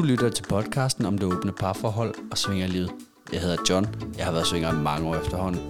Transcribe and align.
Du 0.00 0.04
lytter 0.04 0.28
til 0.28 0.42
podcasten 0.42 1.06
om 1.06 1.18
det 1.18 1.32
åbne 1.32 1.52
parforhold 1.52 2.14
og 2.30 2.38
svingerlivet. 2.38 2.90
Jeg 3.32 3.40
hedder 3.40 3.56
John. 3.70 3.86
Jeg 4.18 4.24
har 4.24 4.32
været 4.32 4.46
svinger 4.46 4.72
i 4.72 4.76
mange 4.76 5.08
år 5.08 5.16
efterhånden. 5.16 5.60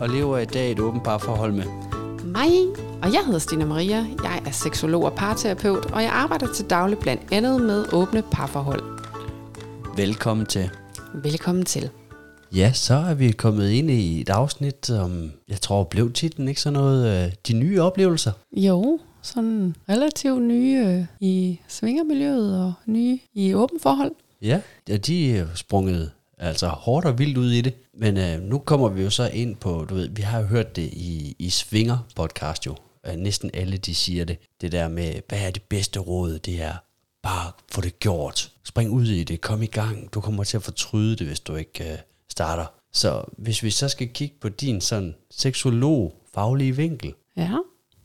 Og 0.00 0.08
lever 0.08 0.38
i 0.38 0.44
dag 0.44 0.72
et 0.72 0.80
åbent 0.80 1.04
parforhold 1.04 1.52
med 1.52 1.64
Mig, 2.24 2.50
og 3.02 3.12
jeg 3.12 3.20
hedder 3.26 3.38
Stina 3.38 3.64
Maria. 3.64 4.06
Jeg 4.22 4.42
er 4.46 4.50
seksolog 4.50 5.04
og 5.04 5.12
parterapeut, 5.14 5.92
og 5.92 6.02
jeg 6.02 6.10
arbejder 6.12 6.52
til 6.52 6.70
daglig 6.70 6.98
blandt 6.98 7.22
andet 7.32 7.60
med 7.60 7.84
åbne 7.92 8.22
parforhold. 8.32 8.82
Velkommen 9.96 10.46
til. 10.46 10.70
Velkommen 11.14 11.64
til. 11.64 11.90
Ja, 12.54 12.72
så 12.72 12.94
er 12.94 13.14
vi 13.14 13.30
kommet 13.32 13.70
ind 13.70 13.90
i 13.90 14.20
et 14.20 14.30
afsnit, 14.30 14.86
som 14.86 15.32
jeg 15.48 15.60
tror 15.60 15.84
blev 15.84 16.12
titlen, 16.12 16.48
ikke 16.48 16.60
sådan 16.60 16.78
noget, 16.78 17.26
øh, 17.26 17.32
de 17.48 17.52
nye 17.52 17.82
oplevelser. 17.82 18.32
Jo, 18.52 19.00
sådan 19.22 19.76
relativt 19.88 20.42
nye 20.42 20.84
øh, 20.86 21.04
i 21.20 21.60
svingermiljøet 21.68 22.64
og 22.64 22.72
nye 22.86 23.18
i 23.34 23.54
åben 23.54 23.80
forhold. 23.80 24.12
Ja, 24.42 24.60
ja 24.88 24.96
de 24.96 25.36
er 25.36 25.46
sprunget 25.54 26.10
altså 26.38 26.66
hårdt 26.66 27.06
og 27.06 27.18
vildt 27.18 27.38
ud 27.38 27.50
i 27.50 27.60
det. 27.60 27.74
Men 27.94 28.16
øh, 28.16 28.40
nu 28.42 28.58
kommer 28.58 28.88
vi 28.88 29.02
jo 29.02 29.10
så 29.10 29.28
ind 29.28 29.56
på, 29.56 29.86
du 29.88 29.94
ved, 29.94 30.08
vi 30.08 30.22
har 30.22 30.40
jo 30.40 30.46
hørt 30.46 30.76
det 30.76 30.82
i, 30.92 31.36
i 31.38 31.50
Svinger 31.50 31.98
podcast 32.16 32.66
jo. 32.66 32.76
Øh, 33.06 33.16
næsten 33.16 33.50
alle 33.54 33.76
de 33.76 33.94
siger 33.94 34.24
det. 34.24 34.38
Det 34.60 34.72
der 34.72 34.88
med, 34.88 35.14
hvad 35.28 35.38
er 35.40 35.50
det 35.50 35.62
bedste 35.62 36.00
råd? 36.00 36.38
Det 36.38 36.62
er 36.62 36.74
bare 37.22 37.52
få 37.72 37.80
det 37.80 37.98
gjort. 37.98 38.52
Spring 38.64 38.90
ud 38.90 39.06
i 39.06 39.24
det, 39.24 39.40
kom 39.40 39.62
i 39.62 39.66
gang. 39.66 40.14
Du 40.14 40.20
kommer 40.20 40.44
til 40.44 40.56
at 40.56 40.62
fortryde 40.62 41.16
det, 41.16 41.26
hvis 41.26 41.40
du 41.40 41.54
ikke 41.54 41.92
øh, 41.92 41.98
starter. 42.30 42.66
Så 42.92 43.24
hvis 43.38 43.62
vi 43.62 43.70
så 43.70 43.88
skal 43.88 44.08
kigge 44.08 44.34
på 44.40 44.48
din 44.48 44.80
sådan 44.80 45.14
seksolog 45.30 46.14
faglige 46.34 46.76
vinkel, 46.76 47.14
Ja. 47.36 47.56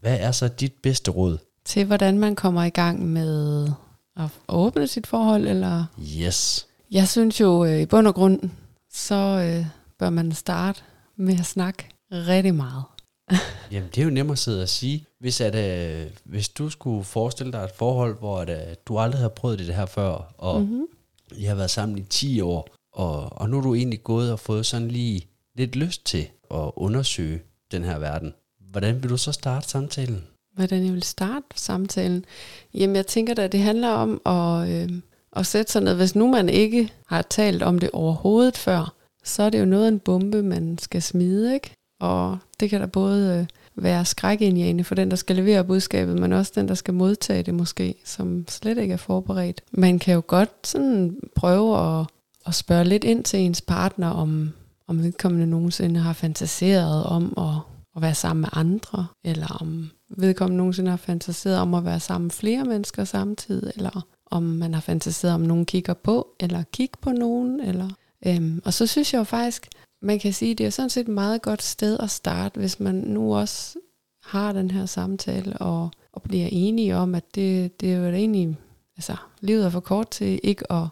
Hvad 0.07 0.19
er 0.19 0.31
så 0.31 0.47
dit 0.47 0.73
bedste 0.83 1.11
råd? 1.11 1.37
Til 1.65 1.85
hvordan 1.85 2.19
man 2.19 2.35
kommer 2.35 2.63
i 2.63 2.69
gang 2.69 3.05
med 3.05 3.67
at 4.15 4.29
åbne 4.47 4.87
sit 4.87 5.07
forhold, 5.07 5.47
eller 5.47 5.85
Yes. 6.19 6.67
Jeg 6.91 7.07
synes 7.07 7.41
jo 7.41 7.65
øh, 7.65 7.81
i 7.81 7.85
bund 7.85 8.07
og 8.07 8.15
grund, 8.15 8.49
så 8.91 9.15
øh, 9.15 9.65
bør 9.99 10.09
man 10.09 10.31
starte 10.31 10.81
med 11.17 11.39
at 11.39 11.45
snakke 11.45 11.89
rigtig 12.11 12.55
meget. 12.55 12.83
Jamen, 13.71 13.89
det 13.89 14.01
er 14.01 14.05
jo 14.05 14.09
nemmere 14.09 14.33
at 14.33 14.39
sidde 14.39 14.61
og 14.61 14.69
sige. 14.69 15.05
Hvis, 15.19 15.41
at, 15.41 15.55
øh, 15.55 16.11
hvis 16.23 16.49
du 16.49 16.69
skulle 16.69 17.03
forestille 17.03 17.51
dig 17.51 17.59
et 17.59 17.75
forhold, 17.75 18.19
hvor 18.19 18.39
at, 18.39 18.49
øh, 18.49 18.75
du 18.85 18.97
aldrig 18.97 19.21
har 19.21 19.29
prøvet 19.29 19.59
det 19.59 19.75
her 19.75 19.85
før, 19.85 20.33
og 20.37 20.61
mm-hmm. 20.61 20.85
I 21.31 21.43
har 21.43 21.55
været 21.55 21.71
sammen 21.71 21.97
i 21.97 22.03
10 22.03 22.41
år, 22.41 22.67
og, 22.93 23.41
og 23.41 23.49
nu 23.49 23.57
er 23.57 23.61
du 23.61 23.75
egentlig 23.75 24.03
gået 24.03 24.31
og 24.31 24.39
fået 24.39 24.65
sådan 24.65 24.87
lige 24.87 25.27
lidt 25.55 25.75
lyst 25.75 26.05
til 26.05 26.27
at 26.51 26.71
undersøge 26.75 27.41
den 27.71 27.83
her 27.83 27.99
verden. 27.99 28.33
Hvordan 28.77 29.03
vil 29.03 29.09
du 29.09 29.17
så 29.17 29.31
starte 29.31 29.69
samtalen? 29.69 30.23
Hvordan 30.55 30.85
jeg 30.85 30.93
vil 30.93 31.03
starte 31.03 31.45
samtalen? 31.55 32.25
Jamen 32.73 32.95
jeg 32.95 33.07
tænker 33.07 33.33
da, 33.33 33.47
det 33.47 33.59
handler 33.59 33.89
om 33.89 34.21
at, 34.25 34.69
øh, 34.69 34.89
at 35.35 35.45
sætte 35.45 35.71
sig 35.71 35.81
ned. 35.81 35.95
Hvis 35.95 36.15
nu 36.15 36.27
man 36.27 36.49
ikke 36.49 36.93
har 37.07 37.21
talt 37.21 37.63
om 37.63 37.79
det 37.79 37.89
overhovedet 37.93 38.57
før, 38.57 38.93
så 39.23 39.43
er 39.43 39.49
det 39.49 39.59
jo 39.59 39.65
noget 39.65 39.83
af 39.83 39.87
en 39.87 39.99
bombe, 39.99 40.43
man 40.43 40.77
skal 40.77 41.01
smide, 41.01 41.53
ikke? 41.53 41.71
Og 41.99 42.37
det 42.59 42.69
kan 42.69 42.81
da 42.81 42.87
både 42.87 43.39
øh, 43.39 43.83
være 43.83 44.05
skrækindjagende 44.05 44.83
for 44.83 44.95
den, 44.95 45.09
der 45.09 45.17
skal 45.17 45.35
levere 45.35 45.63
budskabet, 45.63 46.19
men 46.19 46.33
også 46.33 46.51
den, 46.55 46.67
der 46.67 46.75
skal 46.75 46.93
modtage 46.93 47.43
det 47.43 47.53
måske, 47.53 47.95
som 48.05 48.45
slet 48.49 48.77
ikke 48.77 48.93
er 48.93 48.97
forberedt. 48.97 49.61
Man 49.71 49.99
kan 49.99 50.13
jo 50.13 50.23
godt 50.27 50.67
sådan 50.67 51.17
prøve 51.35 51.99
at, 51.99 52.05
at 52.45 52.55
spørge 52.55 52.85
lidt 52.85 53.03
ind 53.03 53.23
til 53.23 53.39
ens 53.39 53.61
partner, 53.61 54.09
om, 54.09 54.51
om 54.87 55.03
vedkommende 55.03 55.47
nogensinde 55.47 55.99
har 55.99 56.13
fantaseret 56.13 57.03
om 57.03 57.33
at, 57.37 57.66
at 57.97 58.01
være 58.01 58.15
sammen 58.15 58.41
med 58.41 58.49
andre, 58.51 59.07
eller 59.23 59.47
om 59.61 59.89
vedkommende 60.09 60.57
nogensinde 60.57 60.89
har 60.89 60.97
fantaseret 60.97 61.59
om 61.59 61.73
at 61.73 61.85
være 61.85 61.99
sammen 61.99 62.25
med 62.25 62.31
flere 62.31 62.65
mennesker 62.65 63.03
samtidig, 63.03 63.71
eller 63.75 64.01
om 64.25 64.43
man 64.43 64.73
har 64.73 64.81
fantaseret 64.81 65.33
om 65.33 65.41
nogen 65.41 65.65
kigger 65.65 65.93
på, 65.93 66.27
eller 66.39 66.63
kigge 66.63 66.97
på 67.01 67.11
nogen. 67.11 67.59
Eller, 67.59 67.89
øhm, 68.25 68.61
og 68.65 68.73
så 68.73 68.87
synes 68.87 69.13
jeg 69.13 69.19
jo 69.19 69.23
faktisk, 69.23 69.67
man 70.01 70.19
kan 70.19 70.33
sige, 70.33 70.55
det 70.55 70.65
er 70.65 70.69
sådan 70.69 70.89
set 70.89 71.01
et 71.01 71.13
meget 71.13 71.41
godt 71.41 71.63
sted 71.63 71.97
at 71.99 72.09
starte, 72.09 72.59
hvis 72.59 72.79
man 72.79 72.95
nu 72.95 73.35
også 73.35 73.79
har 74.23 74.51
den 74.51 74.71
her 74.71 74.85
samtale, 74.85 75.57
og, 75.57 75.91
og 76.13 76.21
bliver 76.21 76.47
enige 76.51 76.95
om, 76.95 77.15
at 77.15 77.35
det, 77.35 77.81
det 77.81 77.93
er 77.93 77.97
jo 77.97 78.05
egentlig, 78.05 78.57
altså 78.97 79.15
livet 79.41 79.65
er 79.65 79.69
for 79.69 79.79
kort 79.79 80.09
til 80.09 80.39
ikke 80.43 80.71
at, 80.71 80.87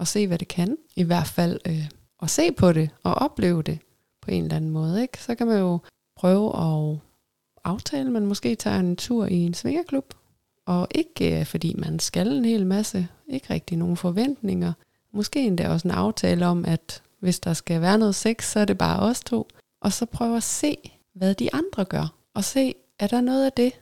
at 0.00 0.08
se, 0.08 0.26
hvad 0.26 0.38
det 0.38 0.48
kan. 0.48 0.76
I 0.96 1.02
hvert 1.02 1.26
fald 1.26 1.60
øh, 1.66 1.88
at 2.22 2.30
se 2.30 2.52
på 2.52 2.72
det, 2.72 2.90
og 3.02 3.14
opleve 3.14 3.62
det 3.62 3.78
på 4.22 4.30
en 4.30 4.42
eller 4.42 4.56
anden 4.56 4.70
måde. 4.70 5.02
Ikke? 5.02 5.22
Så 5.22 5.34
kan 5.34 5.46
man 5.46 5.58
jo 5.58 5.78
prøve 6.16 6.48
at 6.56 6.98
aftale, 7.64 8.10
man 8.10 8.26
måske 8.26 8.54
tager 8.54 8.78
en 8.78 8.96
tur 8.96 9.26
i 9.26 9.36
en 9.36 9.54
svingerklub, 9.54 10.14
og 10.66 10.88
ikke 10.94 11.40
øh, 11.40 11.46
fordi 11.46 11.74
man 11.78 11.98
skal 11.98 12.28
en 12.28 12.44
hel 12.44 12.66
masse, 12.66 13.08
ikke 13.28 13.54
rigtig 13.54 13.78
nogen 13.78 13.96
forventninger. 13.96 14.72
Måske 15.12 15.46
endda 15.46 15.68
også 15.68 15.88
en 15.88 15.94
aftale 15.94 16.46
om, 16.46 16.64
at 16.64 17.02
hvis 17.20 17.40
der 17.40 17.52
skal 17.52 17.80
være 17.80 17.98
noget 17.98 18.14
sex, 18.14 18.44
så 18.52 18.60
er 18.60 18.64
det 18.64 18.78
bare 18.78 19.00
os 19.00 19.20
to. 19.20 19.48
Og 19.80 19.92
så 19.92 20.06
prøve 20.06 20.36
at 20.36 20.42
se, 20.42 20.76
hvad 21.14 21.34
de 21.34 21.54
andre 21.54 21.84
gør. 21.84 22.14
Og 22.34 22.44
se, 22.44 22.74
er 22.98 23.06
der 23.06 23.20
noget 23.20 23.44
af 23.44 23.52
det, 23.52 23.72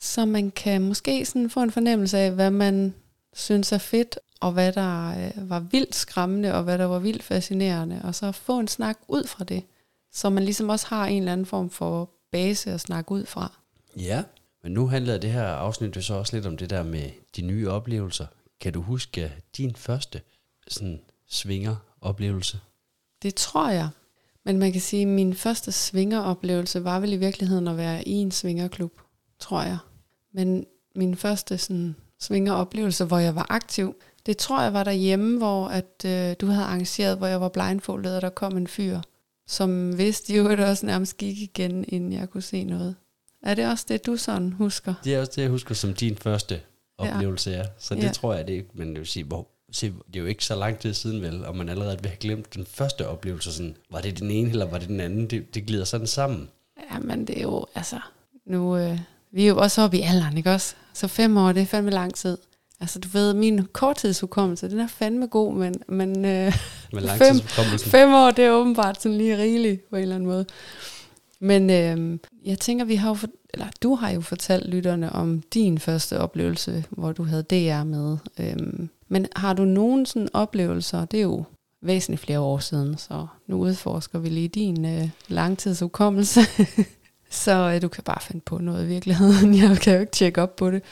så 0.00 0.24
man 0.24 0.50
kan 0.50 0.82
måske 0.82 1.24
sådan 1.24 1.50
få 1.50 1.62
en 1.62 1.70
fornemmelse 1.70 2.18
af, 2.18 2.32
hvad 2.32 2.50
man 2.50 2.94
synes 3.32 3.72
er 3.72 3.78
fedt, 3.78 4.18
og 4.40 4.52
hvad 4.52 4.72
der 4.72 5.08
øh, 5.08 5.50
var 5.50 5.60
vildt 5.60 5.94
skræmmende, 5.94 6.54
og 6.54 6.62
hvad 6.62 6.78
der 6.78 6.84
var 6.84 6.98
vildt 6.98 7.22
fascinerende. 7.22 8.00
Og 8.04 8.14
så 8.14 8.32
få 8.32 8.58
en 8.58 8.68
snak 8.68 8.98
ud 9.08 9.26
fra 9.26 9.44
det, 9.44 9.64
så 10.12 10.30
man 10.30 10.44
ligesom 10.44 10.68
også 10.68 10.86
har 10.86 11.06
en 11.06 11.18
eller 11.18 11.32
anden 11.32 11.46
form 11.46 11.70
for 11.70 12.10
base 12.32 12.70
at 12.70 12.80
snakke 12.80 13.12
ud 13.12 13.26
fra. 13.26 13.58
Ja. 13.96 14.22
Men 14.62 14.72
nu 14.72 14.86
handler 14.86 15.18
det 15.18 15.32
her 15.32 15.46
afsnit 15.46 15.96
jo 15.96 16.02
så 16.02 16.14
også 16.14 16.36
lidt 16.36 16.46
om 16.46 16.56
det 16.56 16.70
der 16.70 16.82
med 16.82 17.10
de 17.36 17.42
nye 17.42 17.70
oplevelser. 17.70 18.26
Kan 18.60 18.72
du 18.72 18.82
huske 18.82 19.32
din 19.56 19.74
første 19.76 20.20
sådan 20.68 21.00
svinger-oplevelse? 21.28 22.60
Det 23.22 23.34
tror 23.34 23.70
jeg. 23.70 23.88
Men 24.44 24.58
man 24.58 24.72
kan 24.72 24.80
sige, 24.80 25.02
at 25.02 25.08
min 25.08 25.34
første 25.34 25.72
svingeroplevelse 25.72 26.84
var 26.84 27.00
vel 27.00 27.12
i 27.12 27.16
virkeligheden 27.16 27.68
at 27.68 27.76
være 27.76 28.08
i 28.08 28.12
en 28.12 28.30
svingerklub, 28.30 29.00
tror 29.38 29.62
jeg. 29.62 29.78
Men 30.32 30.66
min 30.94 31.16
første 31.16 31.58
sådan, 31.58 31.96
svingeroplevelse, 32.20 33.04
hvor 33.04 33.18
jeg 33.18 33.34
var 33.34 33.46
aktiv, 33.50 33.94
det 34.26 34.36
tror 34.36 34.62
jeg 34.62 34.72
var 34.72 34.84
derhjemme, 34.84 35.38
hvor 35.38 35.68
at, 35.68 36.04
øh, 36.06 36.36
du 36.40 36.46
havde 36.46 36.64
arrangeret, 36.64 37.18
hvor 37.18 37.26
jeg 37.26 37.40
var 37.40 37.48
blindfoldet, 37.48 38.16
og 38.16 38.22
der 38.22 38.30
kom 38.30 38.56
en 38.56 38.66
fyr, 38.66 39.00
som 39.50 39.98
vidste 39.98 40.34
jo, 40.36 40.50
det 40.50 40.60
også 40.60 40.86
nærmest 40.86 41.16
gik 41.16 41.38
igen, 41.38 41.84
inden 41.88 42.12
jeg 42.12 42.30
kunne 42.30 42.42
se 42.42 42.64
noget. 42.64 42.94
Er 43.42 43.54
det 43.54 43.66
også 43.68 43.84
det, 43.88 44.06
du 44.06 44.16
sådan 44.16 44.52
husker? 44.52 44.94
Det 45.04 45.14
er 45.14 45.20
også 45.20 45.32
det, 45.36 45.42
jeg 45.42 45.50
husker 45.50 45.74
som 45.74 45.94
din 45.94 46.16
første 46.16 46.60
oplevelse, 46.98 47.50
ja. 47.50 47.62
Så 47.78 47.94
det 47.94 48.02
Ja. 48.02 48.12
tror 48.12 48.34
jeg, 48.34 48.46
det 48.46 48.58
er, 48.58 48.62
men 48.74 48.88
jeg 48.92 48.98
vil 48.98 49.06
sige, 49.06 49.24
hvor, 49.24 49.48
se, 49.72 49.86
det 50.06 50.16
er 50.16 50.20
jo 50.20 50.26
ikke 50.26 50.44
så 50.44 50.54
lang 50.54 50.78
tid 50.78 50.94
siden 50.94 51.22
vel, 51.22 51.44
og 51.44 51.56
man 51.56 51.68
allerede 51.68 51.98
vil 52.00 52.08
have 52.10 52.16
glemt 52.16 52.54
den 52.54 52.66
første 52.66 53.08
oplevelse. 53.08 53.52
Sådan, 53.52 53.76
var 53.90 54.00
det 54.00 54.18
den 54.18 54.30
ene, 54.30 54.50
eller 54.50 54.66
var 54.66 54.78
det 54.78 54.88
den 54.88 55.00
anden? 55.00 55.26
Det, 55.26 55.54
det 55.54 55.66
glider 55.66 55.84
sådan 55.84 56.06
sammen. 56.06 56.48
Ja, 56.92 56.98
men 56.98 57.24
det 57.26 57.38
er 57.38 57.42
jo, 57.42 57.66
altså, 57.74 58.00
nu, 58.46 58.76
øh, 58.76 58.98
vi 59.32 59.44
er 59.44 59.48
jo 59.48 59.58
også 59.58 59.82
oppe 59.82 59.98
i 59.98 60.00
alderen, 60.00 60.36
ikke 60.36 60.50
også? 60.52 60.74
Så 60.94 61.08
fem 61.08 61.36
år, 61.36 61.52
det 61.52 61.62
er 61.62 61.66
fandme 61.66 61.90
lang 61.90 62.14
tid. 62.14 62.38
Altså, 62.80 62.98
du 62.98 63.08
ved, 63.12 63.34
min 63.34 63.66
korttidshukommelse, 63.72 64.70
den 64.70 64.80
er 64.80 64.86
fandme 64.86 65.26
god, 65.26 65.54
men, 65.54 65.74
men 65.88 66.24
øh, 66.24 66.54
lang 66.92 67.18
Fem- 67.22 67.40
fem 67.78 68.14
år, 68.14 68.30
det 68.30 68.44
er 68.44 68.50
åbenbart 68.50 69.02
sådan 69.02 69.18
lige 69.18 69.38
rigeligt 69.38 69.90
på 69.90 69.96
en 69.96 70.02
eller 70.02 70.14
anden 70.14 70.28
måde. 70.28 70.46
Men 71.40 71.70
øh, 71.70 72.18
jeg 72.44 72.58
tænker, 72.58 72.84
vi 72.84 72.94
har 72.94 73.08
jo, 73.08 73.14
for, 73.14 73.28
eller 73.54 73.66
du 73.82 73.94
har 73.94 74.10
jo 74.10 74.20
fortalt 74.20 74.68
lytterne 74.68 75.12
om 75.12 75.42
din 75.54 75.78
første 75.78 76.18
oplevelse, 76.20 76.84
hvor 76.90 77.12
du 77.12 77.22
havde 77.22 77.42
DR 77.42 77.84
med. 77.84 78.16
Øh, 78.38 78.56
men 79.08 79.26
har 79.36 79.52
du 79.52 79.64
nogen 79.64 80.06
sådan 80.06 80.28
oplevelser, 80.32 81.04
det 81.04 81.18
er 81.18 81.22
jo 81.22 81.44
væsentligt 81.82 82.22
flere 82.22 82.40
år 82.40 82.58
siden, 82.58 82.98
så 82.98 83.26
nu 83.46 83.56
udforsker 83.56 84.18
vi 84.18 84.28
lige 84.28 84.48
din 84.48 84.84
øh, 84.84 85.08
langtidshukommelse. 85.28 86.40
så 87.30 87.72
øh, 87.74 87.82
du 87.82 87.88
kan 87.88 88.04
bare 88.04 88.20
finde 88.20 88.40
på 88.46 88.58
noget 88.58 88.84
i 88.84 88.88
virkeligheden. 88.88 89.54
Jeg 89.62 89.78
kan 89.78 89.94
jo 89.94 90.00
ikke 90.00 90.12
tjekke 90.12 90.42
op 90.42 90.56
på 90.56 90.70
det. 90.70 90.82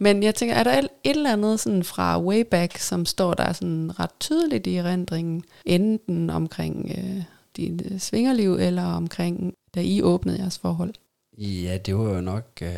Men 0.00 0.22
jeg 0.22 0.34
tænker, 0.34 0.54
er 0.54 0.64
der 0.64 0.78
et 0.78 0.88
eller 1.04 1.32
andet 1.32 1.60
sådan 1.60 1.84
fra 1.84 2.22
way 2.22 2.40
back, 2.50 2.78
som 2.78 3.06
står 3.06 3.34
der 3.34 3.52
sådan 3.52 4.00
ret 4.00 4.10
tydeligt 4.20 4.66
i 4.66 4.74
erindringen, 4.74 5.44
enten 5.64 6.30
omkring 6.30 6.92
øh, 6.98 7.22
dit 7.56 7.82
øh, 7.90 7.98
svingerliv, 7.98 8.54
eller 8.54 8.84
omkring, 8.84 9.54
da 9.74 9.80
I 9.80 10.02
åbnede 10.02 10.38
jeres 10.38 10.58
forhold? 10.58 10.94
Ja, 11.38 11.78
det 11.78 11.96
var 11.96 12.14
jo 12.14 12.20
nok... 12.20 12.58
Øh, 12.62 12.68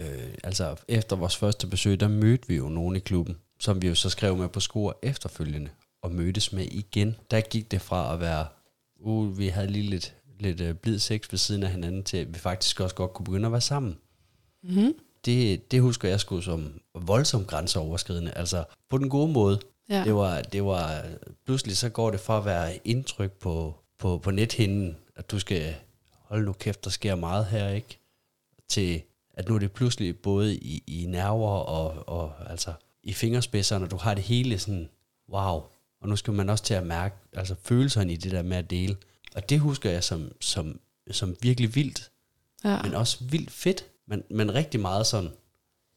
øh, 0.00 0.34
altså, 0.44 0.76
efter 0.88 1.16
vores 1.16 1.36
første 1.36 1.66
besøg, 1.66 2.00
der 2.00 2.08
mødte 2.08 2.48
vi 2.48 2.56
jo 2.56 2.68
nogen 2.68 2.96
i 2.96 2.98
klubben, 2.98 3.36
som 3.60 3.82
vi 3.82 3.88
jo 3.88 3.94
så 3.94 4.10
skrev 4.10 4.36
med 4.36 4.48
på 4.48 4.60
score 4.60 4.94
efterfølgende, 5.02 5.70
og 6.02 6.12
mødtes 6.12 6.52
med 6.52 6.64
igen. 6.64 7.16
Der 7.30 7.40
gik 7.40 7.70
det 7.70 7.80
fra 7.80 8.14
at 8.14 8.20
være... 8.20 8.46
Uh, 9.00 9.38
vi 9.38 9.48
havde 9.48 9.66
lige 9.66 9.90
lidt, 9.90 10.14
lidt 10.40 10.60
øh, 10.60 10.74
blid 10.74 10.98
sex 10.98 11.22
ved 11.30 11.38
siden 11.38 11.62
af 11.62 11.70
hinanden, 11.70 12.02
til 12.02 12.16
at 12.16 12.34
vi 12.34 12.38
faktisk 12.38 12.80
også 12.80 12.94
godt 12.94 13.12
kunne 13.12 13.24
begynde 13.24 13.46
at 13.46 13.52
være 13.52 13.60
sammen. 13.60 13.98
Mm-hmm. 14.62 14.92
Det, 15.24 15.70
det 15.70 15.80
husker 15.80 16.08
jeg 16.08 16.20
sgu 16.20 16.40
som 16.40 16.80
voldsomt 16.94 17.46
grænseoverskridende. 17.46 18.32
Altså, 18.32 18.64
på 18.90 18.98
den 18.98 19.08
gode 19.08 19.32
måde. 19.32 19.60
Ja. 19.88 20.04
Det 20.04 20.14
var, 20.14 20.42
det 20.42 20.64
var, 20.64 21.04
pludselig 21.46 21.76
så 21.76 21.88
går 21.88 22.10
det 22.10 22.20
fra 22.20 22.38
at 22.38 22.44
være 22.44 22.80
indtryk 22.84 23.32
på, 23.32 23.74
på, 23.98 24.18
på 24.18 24.30
nethinden, 24.30 24.96
at 25.16 25.30
du 25.30 25.38
skal, 25.38 25.74
hold 26.12 26.44
nu 26.44 26.52
kæft, 26.52 26.84
der 26.84 26.90
sker 26.90 27.14
meget 27.14 27.46
her, 27.46 27.68
ikke? 27.68 27.98
Til, 28.68 29.02
at 29.34 29.48
nu 29.48 29.54
er 29.54 29.58
det 29.58 29.72
pludselig 29.72 30.18
både 30.18 30.56
i, 30.56 30.82
i 30.86 31.06
nerver 31.06 31.48
og, 31.50 32.08
og 32.08 32.50
altså 32.50 32.72
i 33.02 33.12
fingerspidserne, 33.12 33.86
du 33.86 33.96
har 33.96 34.14
det 34.14 34.22
hele 34.24 34.58
sådan 34.58 34.88
wow. 35.32 35.62
Og 36.00 36.08
nu 36.08 36.16
skal 36.16 36.32
man 36.32 36.48
også 36.50 36.64
til 36.64 36.74
at 36.74 36.86
mærke 36.86 37.14
altså 37.32 37.54
følelserne 37.62 38.12
i 38.12 38.16
det 38.16 38.32
der 38.32 38.42
med 38.42 38.56
at 38.56 38.70
dele. 38.70 38.96
Og 39.34 39.48
det 39.50 39.60
husker 39.60 39.90
jeg 39.90 40.04
som, 40.04 40.32
som, 40.40 40.80
som 41.10 41.36
virkelig 41.42 41.74
vildt, 41.74 42.10
Ja. 42.64 42.82
men 42.82 42.94
også 42.94 43.24
vildt 43.24 43.50
fedt, 43.50 43.84
men, 44.08 44.22
men 44.30 44.54
rigtig 44.54 44.80
meget 44.80 45.06
sådan 45.06 45.30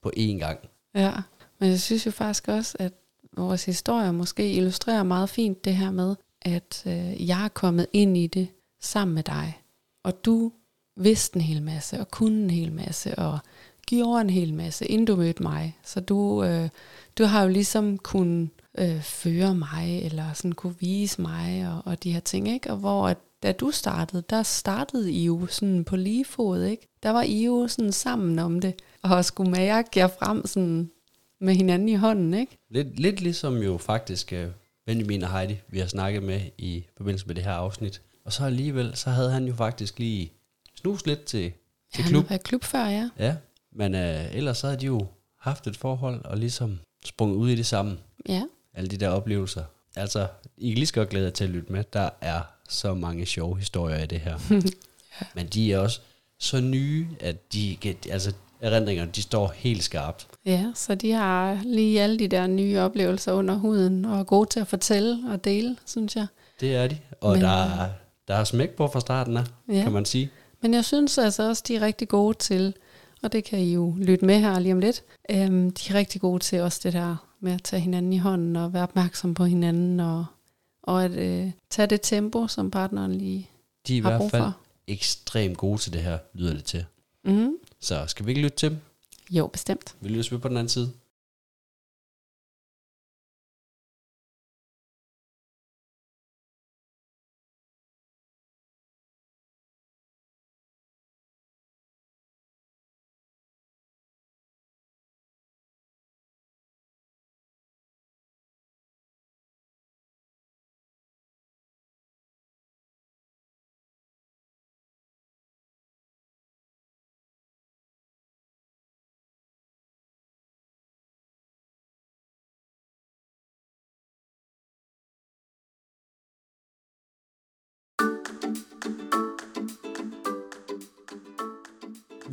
på 0.02 0.12
én 0.18 0.38
gang. 0.40 0.60
Ja, 0.96 1.14
men 1.60 1.70
jeg 1.70 1.80
synes 1.80 2.06
jo 2.06 2.12
faktisk 2.12 2.48
også, 2.48 2.78
at 2.80 2.94
vores 3.38 3.66
historie 3.66 4.14
måske 4.14 4.54
illustrerer 4.54 5.04
meget 5.04 5.30
fint 5.30 5.66
det 5.66 5.76
her 5.76 5.92
med, 5.92 6.16
at 6.42 6.84
øh, 6.86 7.28
jeg 7.28 7.46
er 7.46 7.48
kommet 7.48 7.88
ind 7.94 8.18
i 8.18 8.28
det 8.28 8.48
sammen 8.82 9.16
med 9.16 9.24
dig, 9.24 9.62
og 10.04 10.26
du 10.26 10.52
vidste 10.98 11.36
en 11.36 11.42
hel 11.42 11.62
masse, 11.62 12.00
og 12.00 12.12
kunne 12.12 12.44
en 12.44 12.50
hel 12.50 12.72
masse, 12.72 13.20
og 13.20 13.40
gjorde 13.88 14.22
en 14.22 14.30
hel 14.30 14.54
masse, 14.54 14.86
inden 14.86 15.06
du 15.06 15.16
mødte 15.16 15.44
mig. 15.44 15.78
Så 15.84 16.00
du, 16.00 16.44
øh, 16.44 16.70
du 17.18 17.24
har 17.24 17.44
jo 17.44 17.50
ligesom 17.50 17.98
kunnet 17.98 18.50
øh, 18.78 19.02
føre 19.02 19.56
mig, 19.56 20.02
eller 20.02 20.34
sådan 20.34 20.52
kunne 20.52 20.76
vise 20.80 21.22
mig, 21.22 21.72
og, 21.72 21.92
og 21.92 22.04
de 22.04 22.14
her 22.14 22.20
ting, 22.20 22.48
ikke? 22.48 22.72
Og 22.72 22.78
hvor 22.78 23.08
at, 23.08 23.18
da 23.46 23.52
du 23.52 23.72
startede, 23.72 24.24
der 24.30 24.44
startede 24.44 25.12
I 25.12 25.26
jo 25.26 25.48
sådan 25.48 25.84
på 25.84 25.96
lige 25.96 26.26
fod, 26.26 26.64
ikke? 26.64 26.88
Der 27.04 27.10
var 27.10 27.22
I 27.22 27.46
jo 27.46 27.68
sådan 27.68 27.92
sammen 27.92 28.40
om 28.40 28.60
det, 28.60 28.74
og 29.02 29.26
skulle 29.26 29.52
mærke 29.52 29.90
jer 29.96 30.08
frem 30.08 30.48
sådan 30.48 30.90
med 31.42 31.56
hinanden 31.56 31.90
i 31.90 31.96
hånden, 31.96 32.34
ikke? 32.34 32.58
Lidt, 32.70 33.00
lidt 33.00 33.22
ligesom 33.22 33.58
jo 33.58 33.78
faktisk 33.78 34.34
uh, 34.36 34.52
Benjamin 34.86 35.24
og 35.24 35.32
Heidi, 35.32 35.58
vi 35.68 35.80
har 35.80 35.88
snakket 35.88 36.24
med 36.24 36.42
i 36.58 36.86
forbindelse 36.98 37.28
med 37.28 37.36
det 37.36 37.44
her 37.44 37.52
afsnit. 37.52 38.02
Og 38.26 38.34
så 38.34 38.44
alligevel, 38.46 38.96
så 38.96 39.10
havde 39.10 39.32
han 39.32 39.46
jo 39.48 39.56
faktisk 39.56 40.00
lige 40.00 40.32
snus 40.76 41.06
lidt 41.06 41.24
til, 41.24 41.52
til 41.94 42.04
Han 42.04 42.12
klub. 42.12 42.24
har 42.24 42.30
været 42.30 42.44
klub 42.44 42.64
før, 42.64 42.86
ja. 42.86 43.10
Ja, 43.20 43.36
men 43.72 43.94
uh, 43.94 44.36
ellers 44.36 44.58
så 44.58 44.68
havde 44.68 44.80
de 44.80 44.86
jo 44.86 45.08
haft 45.40 45.68
et 45.68 45.78
forhold 45.78 46.26
og 46.26 46.38
ligesom 46.38 46.80
sprunget 47.06 47.36
ud 47.38 47.50
i 47.50 47.56
det 47.56 47.66
sammen. 47.66 48.00
Ja, 48.30 48.44
Alle 48.74 48.90
de 48.90 48.98
der 48.98 49.10
oplevelser. 49.10 49.64
Altså, 49.96 50.28
I 50.58 50.68
kan 50.70 50.78
lige 50.78 50.88
så 50.88 50.94
godt 50.94 51.10
glæde 51.10 51.26
jer 51.26 51.32
til 51.32 51.44
at 51.44 51.50
lytte 51.50 51.72
med. 51.72 51.84
Der 51.94 52.10
er 52.22 52.42
så 52.70 52.94
mange 52.94 53.26
sjove 53.26 53.58
historier 53.58 54.04
i 54.04 54.06
det 54.06 54.20
her. 54.20 54.38
Men 55.36 55.48
de 55.48 55.74
er 55.74 55.80
også 55.80 56.00
så 56.40 56.62
nye, 56.62 57.08
at 57.20 57.54
de, 57.54 57.78
altså, 58.12 58.34
erindringerne, 58.62 59.12
de 59.16 59.22
står 59.22 59.54
helt 59.56 59.84
skarpt. 59.84 60.28
ja, 60.46 60.66
så 60.76 60.96
de 60.96 61.12
har 61.12 61.60
lige 61.66 62.02
alle 62.02 62.20
de 62.20 62.28
der 62.28 62.48
nye 62.48 62.80
oplevelser 62.80 63.32
under 63.34 63.56
huden, 63.56 64.06
og 64.06 64.20
er 64.20 64.24
gode 64.24 64.50
til 64.50 64.60
at 64.60 64.68
fortælle 64.68 65.20
og 65.32 65.44
dele, 65.44 65.76
synes 65.86 66.16
jeg. 66.16 66.28
Det 66.60 66.76
er 66.76 66.88
de. 66.88 66.98
Og 67.22 67.34
Men, 67.34 67.42
der, 67.42 67.50
er, 67.64 67.90
der 68.28 68.36
er 68.36 68.44
smæk 68.44 68.70
på 68.70 68.88
fra 68.88 69.00
starten 69.00 69.38
af, 69.38 69.44
Ja. 69.70 69.74
ja. 69.74 69.84
kan 69.84 69.92
man 69.92 70.06
sige. 70.06 70.30
Men 70.62 70.74
jeg 70.74 70.86
synes 70.86 71.18
altså 71.18 71.50
også, 71.50 71.64
de 71.68 71.76
er 71.76 71.82
rigtig 71.82 72.08
gode 72.08 72.38
til, 72.38 72.74
og 73.24 73.32
det 73.32 73.44
kan 73.44 73.60
I 73.60 73.74
jo 73.74 73.94
lytte 73.98 74.26
med 74.26 74.40
her 74.40 74.60
lige 74.60 74.74
om 74.74 74.80
lidt, 74.80 75.04
øhm, 75.32 75.72
de 75.72 75.90
er 75.90 75.94
rigtig 75.94 76.22
gode 76.22 76.40
til 76.44 76.62
også 76.62 76.80
det 76.84 76.94
der 76.94 77.16
med 77.40 77.52
at 77.54 77.64
tage 77.64 77.80
hinanden 77.80 78.14
i 78.14 78.18
hånden 78.18 78.56
og 78.56 78.74
være 78.74 78.84
opmærksom 78.84 79.34
på 79.34 79.46
hinanden, 79.46 80.00
og, 80.00 80.26
og 80.86 81.06
at 81.06 81.12
øh, 81.12 81.52
tage 81.70 81.88
det 81.88 82.00
tempo, 82.02 82.48
som 82.48 82.72
partneren 82.72 83.16
lige 83.16 83.50
De 83.88 83.94
er 83.94 83.98
i 83.98 84.02
har 84.02 84.10
hvert 84.18 84.32
fald 84.32 84.44
for. 84.44 84.58
ekstremt 84.88 85.58
gode 85.58 85.78
til 85.78 85.94
det 85.94 86.02
her, 86.04 86.18
lyder 86.34 86.54
det 86.54 86.64
til. 86.64 86.86
Mm. 87.24 87.52
Så 87.80 88.04
skal 88.08 88.26
vi 88.26 88.32
ikke 88.32 88.42
lytte 88.42 88.58
til 88.58 88.70
dem? 88.70 88.78
Jo, 89.32 89.48
bestemt. 89.48 89.96
Vi 90.02 90.10
lytter 90.10 90.34
med 90.34 90.40
på 90.40 90.48
den 90.48 90.58
anden 90.58 90.70
side. 90.70 90.92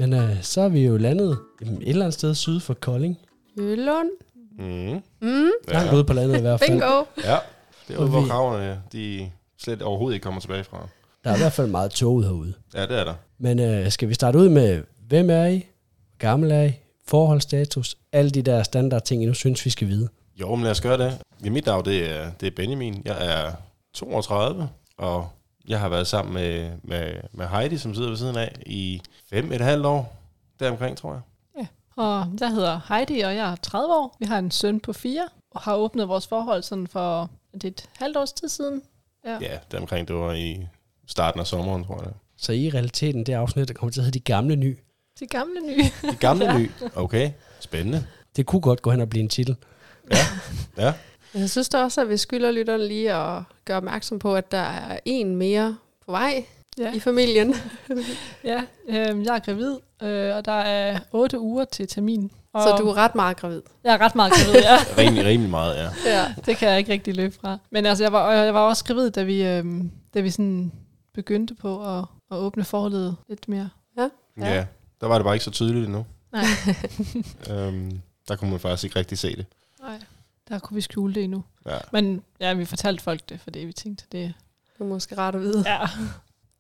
Men 0.03 0.13
øh, 0.13 0.43
så 0.43 0.61
er 0.61 0.69
vi 0.69 0.87
jo 0.87 0.97
landet 0.97 1.39
jamen, 1.65 1.83
et 1.83 1.89
eller 1.89 2.05
andet 2.05 2.15
sted 2.15 2.35
syd 2.35 2.61
for 2.61 2.75
Kolding. 2.75 3.19
Jylund. 3.59 4.11
Mm. 4.59 5.01
Mm. 5.29 5.51
Langt 5.69 5.93
ude 5.95 6.05
på 6.05 6.13
landet 6.13 6.39
i 6.39 6.41
hvert 6.41 6.61
fald. 6.61 6.71
Bingo. 6.71 7.05
Ja, 7.25 7.37
det 7.89 7.97
er 7.97 8.01
jo, 8.03 8.07
hvor 8.07 8.21
vi- 8.21 8.29
kravene 8.29 8.83
de 8.93 9.31
slet 9.59 9.83
overhovedet 9.83 10.15
ikke 10.15 10.25
kommer 10.25 10.41
tilbage 10.41 10.65
fra. 10.65 10.89
Der 11.25 11.31
er 11.31 11.35
i 11.35 11.39
hvert 11.39 11.53
fald 11.53 11.67
meget 11.69 11.91
tog 11.91 12.23
herude. 12.25 12.53
Ja, 12.75 12.83
det 12.87 12.99
er 12.99 13.05
der. 13.05 13.15
Men 13.39 13.59
øh, 13.59 13.91
skal 13.91 14.09
vi 14.09 14.15
starte 14.15 14.39
ud 14.39 14.49
med, 14.49 14.83
hvem 15.09 15.31
er 15.31 15.47
I? 15.47 15.67
Gammel 16.19 16.51
er 16.51 16.63
I? 16.63 16.73
Forholdsstatus? 17.07 17.97
Alle 18.13 18.31
de 18.31 18.43
der 18.43 18.63
standard 18.63 19.03
ting, 19.05 19.23
I 19.23 19.27
nu 19.27 19.35
synes, 19.35 19.65
vi 19.65 19.71
skal 19.71 19.89
vide. 19.89 20.09
Jo, 20.41 20.55
men 20.55 20.63
lad 20.63 20.71
os 20.71 20.81
gøre 20.81 20.99
det. 20.99 21.19
Ja, 21.45 21.51
mit 21.51 21.67
navn, 21.67 21.85
det 21.85 22.11
er, 22.11 22.31
det 22.41 22.47
er 22.47 22.51
Benjamin. 22.57 23.03
Jeg 23.05 23.17
er 23.27 23.53
32, 23.95 24.69
og 24.99 25.29
jeg 25.69 25.81
har 25.81 25.89
været 25.89 26.07
sammen 26.07 26.35
med, 26.35 26.71
med, 26.83 27.15
med 27.33 27.47
Heidi, 27.47 27.79
som 27.79 27.95
sidder 27.95 28.09
ved 28.09 28.17
siden 28.17 28.37
af, 28.37 28.57
i 28.67 29.03
fem 29.31 29.53
et 29.53 29.61
halvt 29.61 29.87
år. 29.87 30.17
Deromkring, 30.61 30.97
tror 30.97 31.13
jeg. 31.13 31.21
Og 31.97 32.27
jeg 32.41 32.51
hedder 32.51 32.81
Heidi, 32.89 33.21
og 33.21 33.37
jeg 33.37 33.53
er 33.53 33.57
30 33.57 33.95
år. 33.95 34.17
Vi 34.19 34.25
har 34.27 34.39
en 34.39 34.51
søn 34.51 34.81
på 34.81 34.93
4, 34.93 35.29
og 35.51 35.61
har 35.61 35.75
åbnet 35.75 36.09
vores 36.09 36.27
forhold 36.27 36.63
sådan 36.63 36.87
for 36.87 37.31
det 37.55 37.65
et 37.65 37.89
halvt 37.99 38.17
års 38.17 38.33
tid 38.33 38.49
siden. 38.49 38.83
Ja. 39.27 39.39
Ja, 39.41 39.59
deromkring, 39.71 40.09
det 40.09 40.17
var 40.17 40.33
i 40.33 40.67
starten 41.07 41.41
af 41.41 41.47
sommeren, 41.47 41.85
tror 41.85 42.03
jeg. 42.03 42.13
Så 42.37 42.53
I 42.53 42.71
realiteten, 42.71 43.27
det 43.27 43.33
afsnit, 43.33 43.69
der 43.69 43.75
kommer 43.75 43.93
til 43.93 44.01
at 44.01 44.05
hedde 44.05 44.19
De 44.19 44.25
Gamle 44.25 44.57
Ny. 44.57 44.79
De 45.21 45.27
gamle 45.27 45.61
nye. 45.67 45.85
De 46.11 46.17
gamle 46.17 46.45
Ja. 46.53 46.59
ny. 46.59 46.71
Okay, 46.95 47.31
spændende. 47.61 48.07
Det 48.37 48.47
kunne 48.47 48.63
godt 48.63 48.83
gå 48.83 48.91
hen 48.91 49.01
og 49.01 49.09
blive 49.09 49.23
en 49.23 49.29
titel. 49.29 49.57
Ja, 50.77 50.95
Jeg 51.35 51.51
synes 51.51 51.69
da 51.69 51.83
også, 51.83 52.01
at 52.01 52.09
vi 52.09 52.17
skylder 52.17 52.51
lytterne 52.51 52.87
lige 52.89 53.15
at 53.15 53.43
gøre 53.65 53.77
opmærksom 53.77 54.19
på, 54.19 54.37
at 54.37 54.53
der 54.53 54.59
er 54.59 54.99
en 55.05 55.37
mere 55.37 55.77
på 56.07 56.13
vej 56.13 56.45
Ja, 56.79 56.93
i 56.93 57.01
familien. 57.01 57.55
ja 58.45 58.63
øh, 58.89 59.25
jeg 59.25 59.35
er 59.35 59.39
gravid, 59.39 59.77
øh, 60.03 60.37
og 60.37 60.45
der 60.45 60.53
er 60.53 60.99
8 61.13 61.39
uger 61.41 61.65
til 61.65 61.89
termin. 61.89 62.31
Og 62.53 62.63
Så 62.63 62.77
du 62.77 62.89
er 62.89 62.95
ret 62.97 63.15
meget 63.15 63.37
gravid. 63.37 63.63
Jeg 63.85 63.95
er 63.95 63.99
ret 64.01 64.15
meget 64.15 64.33
gravid, 64.33 64.61
ja. 64.61 64.77
rimelig, 65.03 65.25
rimelig 65.25 65.51
meget, 65.51 65.77
ja. 65.77 65.89
Ja. 66.11 66.35
Det 66.47 66.57
kan 66.57 66.69
jeg 66.69 66.79
ikke 66.79 66.93
rigtig 66.93 67.17
løbe 67.17 67.35
fra. 67.41 67.59
Men 67.71 67.87
altså, 67.87 68.05
jeg 68.05 68.13
var, 68.13 68.33
jeg 68.33 68.55
var 68.55 68.61
også 68.61 68.85
gravid, 68.85 69.11
da 69.11 69.23
vi, 69.23 69.43
øh, 69.47 69.65
da 70.15 70.21
vi 70.21 70.31
sådan 70.31 70.73
begyndte 71.15 71.55
på 71.55 71.99
at, 71.99 72.05
at 72.31 72.37
åbne 72.37 72.65
forholdet 72.65 73.17
lidt 73.29 73.49
mere. 73.49 73.71
ja. 73.99 74.09
Ja, 74.39 74.67
der 75.01 75.07
var 75.07 75.15
det 75.19 75.25
bare 75.25 75.35
ikke 75.35 75.45
så 75.45 75.51
tydeligt 75.51 75.85
endnu. 75.87 76.07
Nej, 76.33 76.45
Øhm, 77.51 78.01
der 78.29 78.37
kunne 78.37 78.51
man 78.51 78.61
faktisk 78.61 78.85
ikke 78.85 78.99
rigtig 78.99 79.19
se 79.19 79.37
det. 79.37 79.47
nej. 79.83 79.99
Der 80.49 80.59
kunne 80.59 80.75
vi 80.75 80.81
skjule 80.81 81.15
det 81.15 81.25
endnu. 81.25 81.45
Ja. 81.67 81.77
Men 81.93 82.23
ja, 82.41 82.55
vi 82.55 82.65
fortalte 82.65 83.03
folk 83.03 83.21
det, 83.29 83.41
fordi 83.41 83.59
vi 83.59 83.73
tænkte, 83.73 84.05
det 84.13 84.35
Det 84.79 84.81
er 84.81 84.85
måske 84.85 85.19
rart 85.19 85.35
at 85.35 85.41
vide. 85.41 85.65
ja. 85.67 85.79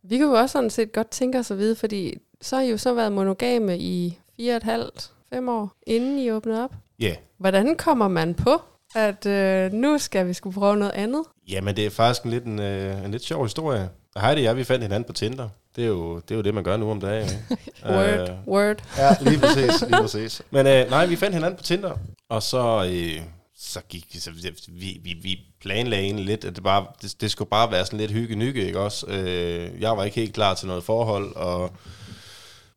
Vi 0.04 0.16
kan 0.16 0.26
jo 0.26 0.32
også 0.32 0.52
sådan 0.52 0.70
set 0.70 0.92
godt 0.92 1.08
tænke 1.10 1.38
os 1.38 1.50
at 1.50 1.58
vide, 1.58 1.76
fordi 1.76 2.18
så 2.40 2.56
har 2.56 2.62
I 2.62 2.70
jo 2.70 2.76
så 2.78 2.94
været 2.94 3.12
monogame 3.12 3.78
i 3.78 4.18
fire 4.36 4.52
og 4.52 4.56
et 4.56 4.62
halvt, 4.62 5.10
fem 5.32 5.48
år, 5.48 5.72
inden 5.86 6.18
I 6.18 6.30
åbnede 6.30 6.64
op. 6.64 6.74
Ja, 6.98 7.14
Hvordan 7.38 7.76
kommer 7.76 8.08
man 8.08 8.34
på, 8.34 8.62
at 8.94 9.26
øh, 9.26 9.72
nu 9.72 9.98
skal 9.98 10.26
vi 10.28 10.32
skulle 10.32 10.54
prøve 10.54 10.76
noget 10.76 10.92
andet? 10.92 11.22
Jamen, 11.48 11.76
det 11.76 11.86
er 11.86 11.90
faktisk 11.90 12.22
en 12.24 12.30
lidt, 12.30 12.44
en, 12.44 12.58
øh, 12.60 13.04
en 13.04 13.10
lidt 13.10 13.22
sjov 13.24 13.44
historie. 13.44 13.88
Heidi 14.16 14.40
og 14.40 14.44
jeg, 14.44 14.56
vi 14.56 14.64
fandt 14.64 14.82
hinanden 14.82 15.06
på 15.06 15.12
Tinder. 15.12 15.48
Det 15.76 15.84
er 15.84 15.88
jo 15.88 16.14
det, 16.16 16.30
er 16.30 16.34
jo 16.36 16.42
det 16.42 16.54
man 16.54 16.64
gør 16.64 16.76
nu 16.76 16.90
om 16.90 17.00
dagen. 17.00 17.28
ikke? 17.50 17.72
Word, 17.94 18.28
Øh, 18.28 18.28
word. 18.46 18.82
ja, 18.98 19.16
lige 19.20 19.38
præcis, 19.38 19.80
lige 19.82 19.96
præcis. 20.02 20.42
Men 20.50 20.66
øh, 20.66 20.90
nej, 20.90 21.06
vi 21.06 21.16
fandt 21.16 21.34
hinanden 21.34 21.56
på 21.56 21.62
Tinder, 21.62 21.92
og 22.28 22.42
så, 22.42 22.84
øh, 22.92 23.22
så 23.64 23.80
gik 23.88 24.16
så 24.18 24.30
vi, 24.68 25.00
vi, 25.02 25.12
vi 25.22 25.40
planlagde 25.60 26.04
egentlig 26.04 26.26
lidt, 26.26 26.44
at 26.44 26.56
det, 26.56 26.64
bare, 26.64 26.86
det, 27.02 27.20
det 27.20 27.30
skulle 27.30 27.50
bare 27.50 27.70
være 27.70 27.86
sådan 27.86 27.98
lidt 27.98 28.10
hygge-nygge, 28.10 28.66
ikke 28.66 28.80
også? 28.80 29.06
Øh, 29.06 29.80
jeg 29.80 29.96
var 29.96 30.04
ikke 30.04 30.20
helt 30.20 30.34
klar 30.34 30.54
til 30.54 30.66
noget 30.66 30.84
forhold, 30.84 31.36
og 31.36 31.72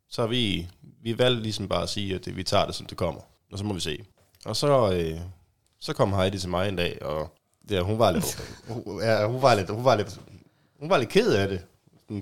så 0.09 0.27
vi, 0.27 0.67
vi 1.03 1.17
valgte 1.17 1.43
ligesom 1.43 1.67
bare 1.67 1.83
at 1.83 1.89
sige, 1.89 2.15
at 2.15 2.25
det, 2.25 2.35
vi 2.37 2.43
tager 2.43 2.65
det, 2.65 2.75
som 2.75 2.85
det 2.85 2.97
kommer, 2.97 3.21
og 3.51 3.57
så 3.57 3.63
må 3.65 3.73
vi 3.73 3.79
se. 3.79 4.05
Og 4.45 4.55
så, 4.55 4.93
øh, 4.93 5.19
så 5.79 5.93
kom 5.93 6.13
Heidi 6.13 6.39
til 6.39 6.49
mig 6.49 6.69
en 6.69 6.75
dag, 6.75 7.01
og 7.01 7.33
ja, 7.69 7.81
hun 7.81 7.99
var 7.99 8.11
lidt, 8.11 8.57
hun, 8.67 9.01
ja, 9.01 9.27
hun 9.27 9.41
var 9.41 9.55
lidt, 9.55 9.69
hun 9.69 9.85
var 9.85 9.95
lidt, 9.95 10.19
hun 10.79 10.89
var 10.89 10.97
lidt 10.97 11.09
ked 11.09 11.33
af 11.33 11.47
det, 11.47 11.61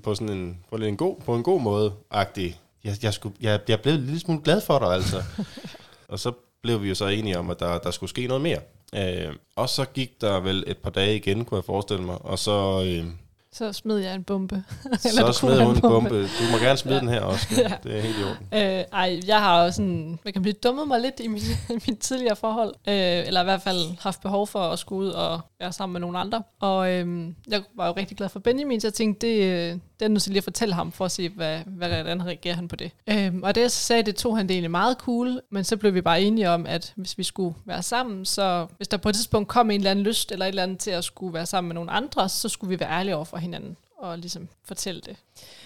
på 0.04 0.16
sådan 0.16 0.38
en, 0.38 0.60
på 0.70 0.76
en 0.76 0.98
god, 0.98 1.22
på 1.26 1.36
en 1.36 1.44
god 1.44 1.62
måde, 1.62 1.94
agtig. 2.12 2.60
Jeg, 2.84 3.04
jeg, 3.04 3.14
skulle, 3.14 3.36
jeg, 3.42 3.60
jeg 3.68 3.82
blev 3.82 4.00
lidt 4.00 4.22
smule 4.22 4.42
glad 4.44 4.62
for 4.62 4.80
dig, 4.80 4.88
altså. 4.88 5.24
og 6.08 6.20
så 6.20 6.32
blev 6.64 6.84
vi 6.84 6.90
jo 6.90 6.96
så 6.96 7.08
enige 7.08 7.40
om, 7.40 7.50
at 7.50 7.60
der, 7.60 7.78
der 7.78 7.92
skulle 7.92 8.10
ske 8.10 8.28
noget 8.28 8.42
mere. 8.44 8.60
Øh, 8.96 9.34
og 9.56 9.70
så 9.70 9.86
gik 9.86 10.22
der 10.22 10.40
vel 10.40 10.64
et 10.68 10.78
par 10.78 10.90
dage 10.90 11.16
igen, 11.16 11.46
kunne 11.46 11.56
jeg 11.58 11.64
forestille 11.66 12.04
mig, 12.04 12.18
og 12.22 12.40
så, 12.40 12.84
øh, 12.88 13.06
Så 13.54 13.74
smed 13.74 13.98
jeg 13.98 14.16
en 14.16 14.24
bombe. 14.24 14.64
så 15.00 15.26
du 15.28 15.34
smed 15.34 15.60
hun 15.60 15.70
en 15.70 15.76
en 15.76 15.82
bombe. 15.82 16.22
Du 16.24 16.44
må 16.52 16.58
gerne 16.58 16.78
smide 16.78 16.96
Ja. 16.96 17.02
den 17.02 17.10
her 17.10 17.22
også. 17.22 17.48
Ja. 17.62 17.74
Det 17.84 17.98
er 17.98 18.02
helt 18.02 18.16
i 18.20 18.24
orden. 18.24 18.48
Øh, 18.80 18.84
ej, 18.94 19.20
jeg 19.28 19.40
har 19.40 19.64
jo 19.64 19.72
sådan, 19.72 20.20
hvad 20.22 20.34
kan 20.34 20.44
sige, 20.44 20.54
dummet 20.54 20.88
mig 20.88 21.02
lidt 21.02 21.20
i 21.20 21.28
min, 21.28 21.42
min 21.88 21.98
tidligere 21.98 22.36
forhold. 22.36 22.74
Øh, 22.88 23.28
eller 23.28 23.42
i 23.42 23.44
hvert 23.44 23.62
fald 23.62 23.98
haft 24.00 24.22
behov 24.22 24.48
for 24.48 24.60
at 24.60 24.80
skulle 24.80 25.08
ud 25.08 25.12
og 25.14 25.40
være 25.64 25.74
sammen 25.74 25.94
med 25.94 26.02
nogle 26.02 26.20
andre. 26.20 26.44
Og 26.60 26.92
øhm, 26.92 27.36
jeg 27.48 27.64
var 27.76 27.88
jo 27.88 27.94
rigtig 27.98 28.18
glad 28.18 28.30
for 28.30 28.40
Benjamin, 28.40 28.82
så 28.82 28.88
jeg 28.88 28.94
tænkte, 28.94 29.28
det, 29.28 29.44
øh, 29.44 29.80
det 30.00 30.06
er 30.06 30.08
nødt 30.08 30.24
til 30.24 30.32
lige 30.32 30.38
at 30.40 30.44
fortælle 30.44 30.74
ham, 30.74 30.92
for 30.92 31.06
at 31.06 31.12
se, 31.12 31.30
hvad, 31.30 31.60
hvad, 31.66 31.90
hvordan 31.90 32.26
reagerer 32.26 32.56
han 32.56 32.68
på 32.68 32.76
det. 32.76 32.92
Øhm, 33.08 33.44
og 33.44 33.56
det 33.56 33.62
jeg 33.62 33.72
så 33.72 33.80
sagde, 33.80 34.04
det 34.04 34.16
tog 34.16 34.38
han 34.38 34.48
det 34.48 34.54
egentlig 34.54 34.72
meget 34.72 34.98
cool, 34.98 35.42
men 35.50 35.64
så 35.64 35.78
blev 35.78 35.94
vi 35.94 36.02
bare 36.02 36.22
enige 36.22 36.50
om, 36.50 36.66
at 36.66 36.94
hvis 36.96 37.18
vi 37.18 37.24
skulle 37.24 37.56
være 37.66 37.84
sammen, 37.84 38.26
så 38.26 38.68
hvis 38.78 38.88
der 38.88 38.98
på 38.98 39.10
et 39.10 39.16
tidspunkt 39.16 39.50
kom 39.50 39.72
en 39.72 39.80
eller 39.80 39.92
anden 39.92 40.06
lyst, 40.06 40.32
eller 40.32 40.46
et 40.46 40.50
eller 40.50 40.64
andet 40.64 40.80
til 40.80 40.92
at 40.92 41.04
skulle 41.04 41.34
være 41.34 41.46
sammen 41.46 41.68
med 41.68 41.76
nogle 41.76 41.92
andre, 41.92 42.30
så 42.30 42.50
skulle 42.50 42.70
vi 42.70 42.80
være 42.80 42.90
ærlige 42.90 43.16
over 43.16 43.26
for 43.26 43.38
hinanden 43.38 43.78
og 44.04 44.18
ligesom 44.18 44.48
fortælle 44.66 45.02
det. 45.02 45.16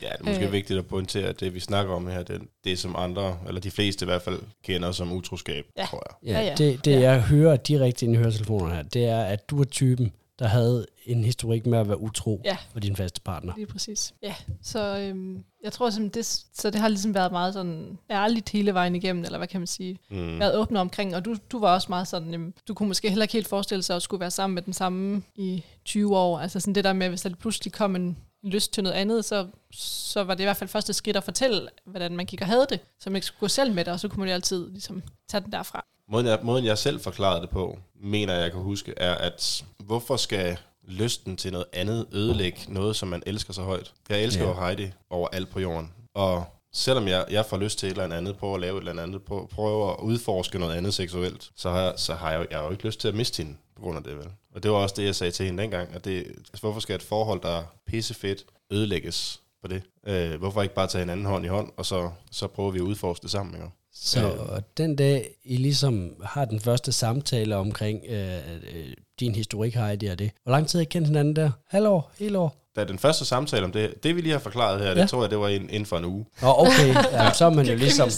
Ja, 0.02 0.08
det 0.08 0.20
er 0.20 0.24
måske 0.26 0.46
Øh. 0.46 0.52
vigtigt 0.52 0.80
at 0.80 0.88
pointere, 0.88 1.28
at 1.28 1.40
det 1.40 1.54
vi 1.54 1.60
snakker 1.60 1.94
om 1.94 2.08
her, 2.08 2.24
det 2.24 2.36
er 2.36 2.40
det 2.64 2.80
som 2.80 2.96
andre, 2.98 3.38
eller 3.48 3.62
de 3.62 3.72
fleste 3.72 4.04
i 4.04 4.08
hvert 4.08 4.22
fald, 4.22 4.40
kender 4.64 4.92
som 4.92 5.12
utroskab, 5.12 5.66
Ja. 5.78 5.86
tror 5.86 6.04
jeg. 6.10 6.34
Ja, 6.34 6.40
Ja, 6.40 6.46
ja. 6.48 6.56
Det, 6.56 6.86
det 6.86 6.92
Ja. 6.92 7.00
jeg 7.00 7.22
hører 7.22 7.56
direkte 7.58 8.06
ind 8.06 8.14
i 8.16 8.18
høretelefonerne 8.18 8.76
her, 8.76 8.84
det 8.84 9.06
er, 9.06 9.20
at 9.24 9.50
du 9.50 9.60
er 9.62 9.66
typen, 9.66 10.12
der 10.40 10.48
havde 10.48 10.86
en 11.06 11.24
historik 11.24 11.66
med 11.66 11.80
at 11.80 11.88
være 11.88 12.02
utro 12.02 12.42
Ja. 12.46 12.58
for 12.72 12.80
din 12.80 12.96
faste 12.96 13.22
partner. 13.22 13.54
Lige 13.58 13.66
præcis. 13.68 14.14
Ja, 14.24 14.36
så 14.62 14.98
øhm, 15.00 15.44
jeg 15.64 15.72
tror 15.74 15.90
simpelthen, 15.90 16.20
det, 16.20 16.26
så 16.54 16.70
det 16.70 16.82
har 16.82 16.88
ligesom 16.88 17.14
været 17.14 17.32
meget 17.32 17.54
sådan 17.54 17.98
ærligt 18.12 18.50
hele 18.50 18.74
vejen 18.74 18.96
igennem, 18.96 19.24
eller 19.24 19.38
hvad 19.38 19.48
kan 19.48 19.60
man 19.62 19.68
sige, 19.68 19.98
Mm. 20.10 20.40
været 20.40 20.58
åbne 20.58 20.80
omkring, 20.80 21.16
og 21.16 21.26
du, 21.26 21.36
du 21.52 21.60
var 21.60 21.74
også 21.74 21.86
meget 21.90 22.08
sådan, 22.08 22.32
jamen, 22.32 22.54
du 22.68 22.74
kunne 22.74 22.88
måske 22.88 23.10
heller 23.10 23.24
ikke 23.24 23.34
helt 23.34 23.48
forestille 23.48 23.84
sig 23.84 23.96
at 23.96 24.02
skulle 24.02 24.20
være 24.22 24.32
sammen 24.32 24.54
med 24.56 24.62
den 24.62 24.74
samme 24.74 25.22
i 25.36 25.64
20 25.86 26.18
år, 26.18 26.40
altså 26.40 26.60
sådan 26.60 26.76
det 26.76 26.84
der 26.84 26.94
med, 26.94 27.10
hvis 27.10 27.22
der 27.22 27.30
pludselig 27.40 27.74
kom 27.74 27.96
en 27.96 28.18
lyst 28.44 28.74
til 28.74 28.84
noget 28.84 28.96
andet, 28.96 29.26
så, 29.26 29.48
så 29.72 30.24
var 30.24 30.34
det 30.34 30.42
i 30.42 30.44
hvert 30.44 30.58
fald 30.58 30.70
første 30.70 30.94
skridt 30.94 31.18
at 31.18 31.24
fortælle, 31.24 31.68
hvordan 31.86 32.16
man 32.16 32.26
gik 32.26 32.42
og 32.42 32.48
havde 32.48 32.66
det, 32.70 32.80
så 33.00 33.10
man 33.10 33.16
ikke 33.16 33.26
skulle 33.28 33.40
gå 33.40 33.48
selv 33.48 33.74
med 33.74 33.86
det, 33.86 33.94
og 33.94 34.00
så 34.00 34.08
kunne 34.08 34.20
man 34.20 34.28
jo 34.30 34.34
altid 34.34 34.70
ligesom 34.70 35.04
tage 35.30 35.42
den 35.42 35.52
derfra. 35.52 35.86
Måden 36.10 36.26
jeg, 36.28 36.40
måden 36.44 36.66
jeg 36.66 36.78
selv 36.78 37.00
forklarede 37.00 37.42
det 37.42 37.50
på, 37.50 37.78
mener 38.02 38.34
jeg 38.34 38.52
kan 38.52 38.62
huske, 38.62 38.94
er, 38.98 39.16
at 39.16 39.66
hvorfor 39.80 40.18
skal 40.18 40.58
lysten 40.88 41.38
til 41.38 41.52
noget 41.52 41.66
andet 41.74 42.08
ødelægge 42.12 42.60
noget, 42.68 42.96
som 42.96 43.08
man 43.08 43.24
elsker 43.26 43.54
så 43.54 43.62
højt? 43.62 43.94
Jeg 44.10 44.24
elsker 44.24 44.44
Ja. 44.44 44.50
jo 44.50 44.66
Heidi 44.66 44.92
over 45.10 45.28
alt 45.28 45.50
på 45.50 45.60
jorden. 45.60 45.94
Og 46.16 46.46
selvom 46.78 47.08
jeg, 47.08 47.26
jeg 47.32 47.46
får 47.46 47.58
lyst 47.58 47.80
til 47.80 47.88
et 47.92 47.98
eller 48.02 48.18
andet, 48.18 48.38
prøver 48.38 48.56
at 48.56 48.62
lave 48.62 48.78
et 48.78 48.88
eller 48.90 49.04
andet, 49.04 49.22
prøver, 49.24 49.92
at 49.94 50.00
udforske 50.04 50.60
noget 50.60 50.76
andet 50.76 50.94
seksuelt, 50.94 51.50
så 51.56 51.70
har, 51.70 51.94
så 51.98 52.14
har 52.14 52.32
jeg, 52.32 52.40
jo- 52.40 52.48
jeg 52.52 52.58
har 52.60 52.66
jo 52.66 52.72
ikke 52.72 52.86
lyst 52.86 53.00
til 53.00 53.08
at 53.08 53.16
miste 53.16 53.44
hende 53.44 53.58
på 53.76 53.82
grund 53.82 53.98
af 53.98 54.04
det, 54.04 54.18
vel? 54.18 54.28
Og 54.56 54.64
det 54.64 54.72
var 54.72 54.78
også 54.78 54.96
det, 54.98 55.06
jeg 55.06 55.16
sagde 55.16 55.32
til 55.32 55.46
hende 55.46 55.64
dengang, 55.64 55.90
at 55.96 56.06
det, 56.06 56.18
altså, 56.28 56.60
hvorfor 56.62 56.80
skal 56.80 56.96
et 56.96 57.02
forhold, 57.04 57.42
der 57.42 57.50
er 57.50 57.64
pissefedt, 57.88 58.46
ødelægges 58.72 59.42
på 59.62 59.68
det? 59.68 59.82
Øh, 60.08 60.40
hvorfor 60.40 60.62
ikke 60.62 60.76
bare 60.76 60.88
tage 60.88 61.00
hinanden 61.00 61.26
hånd 61.26 61.46
i 61.46 61.48
hånd, 61.48 61.72
og 61.78 61.86
så, 61.86 62.10
så 62.32 62.48
prøver 62.48 62.72
vi 62.72 62.78
at 62.80 62.84
udforske 62.84 63.24
det 63.24 63.32
sammen, 63.32 63.56
ikke? 63.56 63.68
Så 63.94 64.28
Øh. 64.32 64.62
den 64.78 64.96
dag, 64.96 65.30
I 65.44 65.58
ligesom 65.58 66.12
har 66.24 66.46
den 66.46 66.60
første 66.60 66.92
samtale 66.92 67.56
omkring 67.56 68.02
øh, 68.10 68.38
øh, 68.74 68.94
din 69.20 69.36
historik, 69.36 69.74
Heidi, 69.76 70.06
og 70.06 70.20
det. 70.20 70.32
Hvor 70.44 70.52
lang 70.52 70.68
tid 70.68 70.80
har 70.80 70.82
I 70.82 70.86
kendt 70.90 71.08
hinanden 71.08 71.36
der? 71.36 71.52
Halvår? 71.68 72.12
Hele 72.20 72.40
år? 72.40 72.56
Da 72.78 72.84
den 72.84 73.00
første 73.00 73.26
samtale 73.26 73.66
om 73.66 73.72
det, 73.72 74.04
det 74.04 74.16
vi 74.16 74.22
lige 74.22 74.32
har 74.32 74.40
forklaret 74.40 74.80
her, 74.80 74.88
ja. 74.88 74.96
Det 74.96 75.10
tror 75.10 75.22
jeg, 75.22 75.30
det 75.30 75.40
var 75.40 75.48
inden, 75.48 75.70
inden 75.70 75.86
for 75.86 75.98
en 75.98 76.06
uge. 76.06 76.26
Nå, 76.42 76.54
okay. 76.58 76.96
Ja, 77.12 77.34
så 77.34 77.46
er 77.46 77.50
man 77.50 77.66
jo 77.66 77.76
ligesom... 77.76 78.10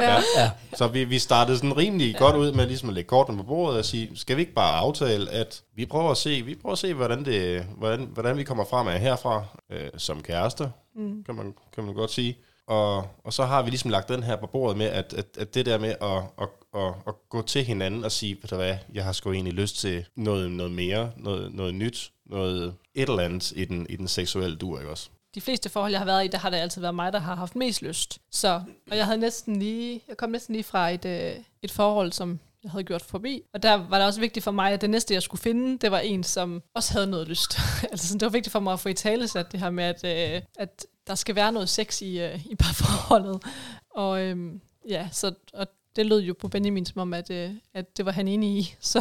Ja. 0.00 0.16
Ja. 0.36 0.50
Så 0.74 0.88
vi, 0.88 1.04
vi 1.04 1.18
startede 1.18 1.56
sådan 1.56 1.76
rimelig 1.76 2.12
ja. 2.12 2.18
godt 2.18 2.36
ud 2.36 2.52
med 2.52 2.66
ligesom 2.66 2.88
at 2.88 2.94
lægge 2.94 3.08
kortene 3.08 3.38
på 3.38 3.44
bordet 3.44 3.78
og 3.78 3.84
sige, 3.84 4.10
skal 4.14 4.36
vi 4.36 4.40
ikke 4.40 4.54
bare 4.54 4.76
aftale, 4.76 5.30
at 5.30 5.62
vi 5.76 5.86
prøver 5.86 6.10
at 6.10 6.16
se, 6.16 6.42
vi 6.42 6.54
prøver 6.54 6.72
at 6.72 6.78
se 6.78 6.94
hvordan, 6.94 7.24
det, 7.24 7.66
hvordan, 7.78 8.08
hvordan 8.12 8.36
vi 8.36 8.44
kommer 8.44 8.64
fremad 8.64 8.98
herfra 8.98 9.44
øh, 9.72 9.88
som 9.96 10.22
kærester, 10.22 10.68
mm. 10.96 11.24
kan, 11.24 11.34
man, 11.34 11.54
kan 11.74 11.84
man 11.84 11.94
godt 11.94 12.10
sige. 12.10 12.38
Og, 12.70 13.08
og 13.24 13.32
så 13.32 13.44
har 13.44 13.62
vi 13.62 13.70
ligesom 13.70 13.90
lagt 13.90 14.08
den 14.08 14.22
her 14.22 14.36
på 14.36 14.46
bordet 14.46 14.78
med, 14.78 14.86
at, 14.86 15.14
at, 15.14 15.26
at 15.38 15.54
det 15.54 15.66
der 15.66 15.78
med 15.78 15.94
at, 16.00 16.22
at, 16.40 16.48
at, 16.74 16.94
at 17.06 17.14
gå 17.28 17.42
til 17.42 17.64
hinanden 17.64 18.04
og 18.04 18.12
sige, 18.12 18.36
ved 18.42 18.48
du 18.48 18.56
hvad, 18.56 18.76
jeg 18.94 19.04
har 19.04 19.12
sgu 19.12 19.32
egentlig 19.32 19.54
lyst 19.54 19.76
til 19.76 20.06
noget, 20.16 20.50
noget 20.50 20.72
mere, 20.72 21.12
noget, 21.16 21.54
noget 21.54 21.74
nyt, 21.74 22.10
noget 22.26 22.74
et 22.94 23.08
eller 23.08 23.22
andet 23.22 23.52
i 23.56 23.64
den, 23.64 23.86
i 23.88 23.96
den 23.96 24.08
seksuelle 24.08 24.56
dur, 24.56 24.78
ikke 24.78 24.90
også? 24.90 25.10
de 25.34 25.40
fleste 25.40 25.68
forhold, 25.68 25.92
jeg 25.92 26.00
har 26.00 26.06
været 26.06 26.24
i, 26.24 26.28
der 26.28 26.38
har 26.38 26.50
det 26.50 26.56
altid 26.56 26.80
været 26.80 26.94
mig, 26.94 27.12
der 27.12 27.18
har 27.18 27.34
haft 27.34 27.56
mest 27.56 27.82
lyst. 27.82 28.18
Så, 28.30 28.62
og 28.90 28.96
jeg 28.96 29.04
havde 29.04 29.18
næsten 29.18 29.58
lige, 29.58 30.00
jeg 30.08 30.16
kom 30.16 30.30
næsten 30.30 30.54
lige 30.54 30.64
fra 30.64 30.90
et, 30.90 31.04
øh, 31.04 31.32
et 31.62 31.70
forhold, 31.70 32.12
som 32.12 32.40
jeg 32.62 32.70
havde 32.70 32.84
gjort 32.84 33.02
forbi. 33.02 33.42
Og 33.54 33.62
der 33.62 33.88
var 33.88 33.98
det 33.98 34.06
også 34.06 34.20
vigtigt 34.20 34.44
for 34.44 34.50
mig, 34.50 34.72
at 34.72 34.80
det 34.80 34.90
næste, 34.90 35.14
jeg 35.14 35.22
skulle 35.22 35.40
finde, 35.40 35.78
det 35.78 35.90
var 35.90 35.98
en, 35.98 36.24
som 36.24 36.62
også 36.74 36.92
havde 36.92 37.06
noget 37.06 37.28
lyst. 37.28 37.58
altså 37.90 38.08
sådan, 38.08 38.20
det 38.20 38.26
var 38.26 38.32
vigtigt 38.32 38.52
for 38.52 38.60
mig 38.60 38.72
at 38.72 38.80
få 38.80 38.88
i 38.88 38.94
tale 38.94 39.28
sat 39.28 39.52
det 39.52 39.60
her 39.60 39.70
med, 39.70 39.84
at, 39.84 40.04
øh, 40.04 40.42
at 40.58 40.86
der 41.06 41.14
skal 41.14 41.34
være 41.34 41.52
noget 41.52 41.68
sex 41.68 42.02
i, 42.02 42.20
øh, 42.20 42.46
i 42.46 42.54
parforholdet. 42.54 43.42
Og 43.90 44.20
øh, 44.20 44.52
ja, 44.88 45.08
så 45.12 45.34
og 45.54 45.66
det 45.96 46.06
lød 46.06 46.20
jo 46.20 46.34
på 46.40 46.48
Benjamin 46.48 46.86
som 46.86 47.00
om, 47.00 47.14
at, 47.14 47.30
øh, 47.30 47.50
at 47.74 47.96
det 47.96 48.06
var 48.06 48.12
han 48.12 48.28
enig 48.28 48.58
i. 48.58 48.74
Så 48.80 49.00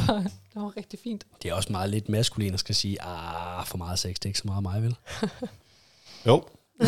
det 0.53 0.55
var 0.55 0.77
rigtig 0.77 0.99
fint. 1.03 1.25
Det 1.43 1.49
er 1.49 1.53
også 1.53 1.71
meget 1.71 1.89
lidt 1.89 2.09
maskulin 2.09 2.53
at 2.53 2.59
skal 2.59 2.75
sige, 2.75 3.01
ah, 3.01 3.65
for 3.65 3.77
meget 3.77 3.99
sex, 3.99 4.15
det 4.15 4.25
er 4.25 4.29
ikke 4.29 4.39
så 4.39 4.47
meget 4.47 4.63
mig, 4.63 4.83
vel? 4.83 4.95
Jo. 6.25 6.43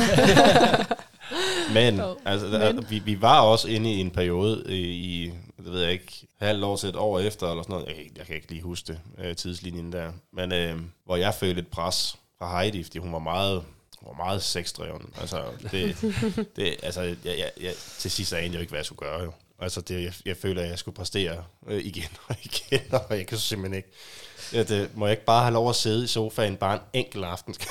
Men, 1.74 1.98
Jo, 1.98 2.18
altså, 2.25 2.48
men. 2.48 2.62
Der, 2.62 2.82
vi, 2.82 3.00
vi 3.00 3.22
var 3.22 3.41
også 3.41 3.68
inde 3.68 3.94
i 3.94 4.00
en 4.00 4.12
periode 4.12 4.63
i, 4.68 4.82
i 4.82 5.32
det 5.58 5.72
ved 5.72 5.82
jeg 5.82 5.91
ikke, 5.91 6.27
halvt 6.39 6.63
år 6.63 6.75
til 6.75 6.89
et 6.89 6.96
år 6.96 7.20
efter, 7.20 7.50
eller 7.50 7.63
sådan 7.63 7.74
noget. 7.74 7.88
Jeg, 7.88 7.96
jeg 8.18 8.25
kan 8.25 8.36
ikke 8.36 8.50
lige 8.50 8.62
huske 8.62 8.88
det, 8.88 9.00
øh, 9.18 9.36
tidslinjen 9.36 9.91
der. 9.91 10.12
Men 10.34 10.51
øh, 10.53 10.80
hvor 11.06 11.15
jeg 11.15 11.34
følte 11.34 11.62
et 11.62 11.68
pres 11.68 12.18
fra 12.38 12.60
Heidi, 12.60 12.84
fordi 12.84 12.98
hun 12.98 13.13
var 13.13 13.20
meget, 13.20 13.63
hun 14.01 14.17
var 14.17 14.25
meget 14.25 14.43
sexdreven. 14.43 15.13
Altså, 15.22 15.43
det, 15.72 15.98
det, 16.55 16.75
altså 16.84 17.01
jeg, 17.01 17.17
jeg, 17.25 17.51
jeg, 17.62 17.74
til 18.00 18.12
sidst 18.12 18.34
anede 18.34 18.48
jeg 18.48 18.55
jo 18.55 18.60
ikke, 18.60 18.72
hvad 18.72 18.79
jeg 18.79 18.86
skulle 18.86 19.00
gøre. 19.00 19.24
Jo. 19.24 19.31
Altså, 19.60 19.81
det, 19.81 20.03
jeg, 20.03 20.13
jeg 20.25 20.38
føler, 20.38 20.62
at 20.62 20.70
jeg 20.70 20.79
skulle 20.79 20.96
præstere 20.96 21.43
øh, 21.67 21.86
igen 21.86 22.10
og 22.27 22.36
igen, 22.43 22.93
og 23.10 23.17
jeg 23.17 23.27
kan 23.27 23.38
simpelthen 23.38 23.77
ikke. 23.77 23.89
Ja, 24.53 24.63
det, 24.63 24.98
må 24.98 25.05
jeg 25.05 25.12
ikke 25.12 25.25
bare 25.25 25.41
have 25.41 25.53
lov 25.53 25.70
at 25.70 25.75
sidde 25.75 26.03
i 26.03 26.08
sofaen 26.08 26.58
bare 26.58 26.75
en 26.75 26.81
enkelt 26.93 27.25
aften? 27.25 27.55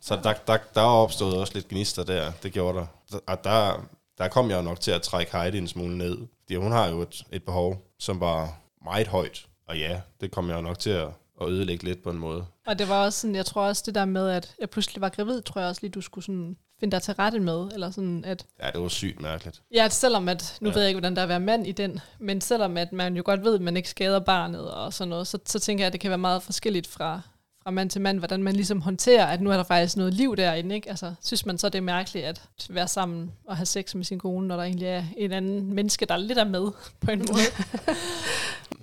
Så 0.00 0.16
der, 0.22 0.34
der, 0.46 0.58
der 0.74 0.80
er 0.80 0.84
opstået 0.84 1.36
også 1.36 1.54
lidt 1.54 1.68
gnister 1.68 2.04
der. 2.04 2.32
Det 2.42 2.52
gjorde 2.52 2.78
der. 2.78 2.86
Og 3.26 3.44
der, 3.44 3.88
der 4.18 4.28
kom 4.28 4.50
jeg 4.50 4.62
nok 4.62 4.80
til 4.80 4.90
at 4.90 5.02
trække 5.02 5.36
Heidi 5.36 5.58
en 5.58 5.68
smule 5.68 5.98
ned. 5.98 6.18
Fordi 6.42 6.56
hun 6.56 6.72
har 6.72 6.88
jo 6.88 7.02
et, 7.02 7.26
et 7.32 7.44
behov, 7.44 7.82
som 7.98 8.20
var 8.20 8.58
meget 8.84 9.06
højt. 9.06 9.46
Og 9.68 9.78
ja, 9.78 10.00
det 10.20 10.30
kom 10.30 10.50
jeg 10.50 10.62
nok 10.62 10.78
til 10.78 10.90
at, 10.90 11.08
at 11.40 11.48
ødelægge 11.48 11.84
lidt 11.84 12.02
på 12.02 12.10
en 12.10 12.18
måde. 12.18 12.44
Og 12.66 12.78
det 12.78 12.88
var 12.88 13.04
også 13.04 13.20
sådan, 13.20 13.34
jeg 13.36 13.46
tror 13.46 13.62
også 13.62 13.82
det 13.86 13.94
der 13.94 14.04
med, 14.04 14.28
at 14.30 14.54
jeg 14.60 14.70
pludselig 14.70 15.00
var 15.00 15.08
gravid, 15.08 15.42
tror 15.42 15.60
jeg 15.60 15.68
også 15.68 15.80
lige, 15.82 15.90
du 15.90 16.00
skulle 16.00 16.24
sådan 16.24 16.56
finde 16.80 16.92
dig 16.92 17.02
til 17.02 17.14
rette 17.14 17.40
med, 17.40 17.68
eller 17.74 17.90
sådan 17.90 18.24
at, 18.24 18.46
Ja, 18.62 18.70
det 18.70 18.80
var 18.80 18.88
sygt 18.88 19.20
mærkeligt. 19.20 19.62
ja, 19.74 19.84
at 19.84 19.92
selvom 19.92 20.28
at, 20.28 20.56
nu 20.60 20.68
Ja. 20.68 20.70
ja. 20.70 20.74
ved 20.74 20.82
jeg 20.82 20.88
ikke, 20.88 21.00
hvordan 21.00 21.14
der 21.16 21.20
er 21.22 21.24
at 21.24 21.28
være 21.28 21.40
mand 21.40 21.66
i 21.66 21.72
den, 21.72 22.00
men 22.18 22.40
selvom 22.40 22.76
at 22.76 22.92
man 22.92 23.16
jo 23.16 23.22
godt 23.24 23.44
ved, 23.44 23.54
at 23.54 23.60
man 23.60 23.76
ikke 23.76 23.88
skader 23.90 24.20
barnet 24.20 24.70
og 24.70 24.92
sådan 24.94 25.08
noget, 25.08 25.26
så, 25.26 25.38
så 25.46 25.58
tænker 25.58 25.82
jeg, 25.84 25.86
at 25.86 25.92
det 25.92 26.00
kan 26.00 26.10
være 26.10 26.18
meget 26.18 26.42
forskelligt 26.42 26.86
fra, 26.86 27.20
fra 27.62 27.70
mand 27.70 27.90
til 27.90 28.00
mand, 28.00 28.18
hvordan 28.18 28.42
man 28.42 28.54
ligesom 28.56 28.80
håndterer, 28.80 29.26
at 29.26 29.40
nu 29.40 29.50
er 29.50 29.56
der 29.56 29.64
faktisk 29.64 29.96
noget 29.96 30.14
liv 30.14 30.36
derinde, 30.36 30.74
ikke? 30.74 30.90
Altså, 30.90 31.14
synes 31.22 31.46
man 31.46 31.58
så, 31.58 31.68
det 31.68 31.78
er 31.78 31.82
mærkeligt 31.82 32.26
at 32.26 32.42
være 32.70 32.88
sammen 32.88 33.32
og 33.46 33.56
have 33.56 33.66
sex 33.66 33.94
med 33.94 34.04
sin 34.04 34.18
kone, 34.18 34.48
når 34.48 34.56
der 34.56 34.62
egentlig 34.62 34.88
er 34.88 35.04
en 35.16 35.32
anden 35.32 35.74
menneske, 35.74 36.06
der 36.06 36.16
lidt 36.16 36.38
er 36.38 36.44
med 36.44 36.66
på 37.00 37.10
en 37.10 37.18
måde. 37.18 37.40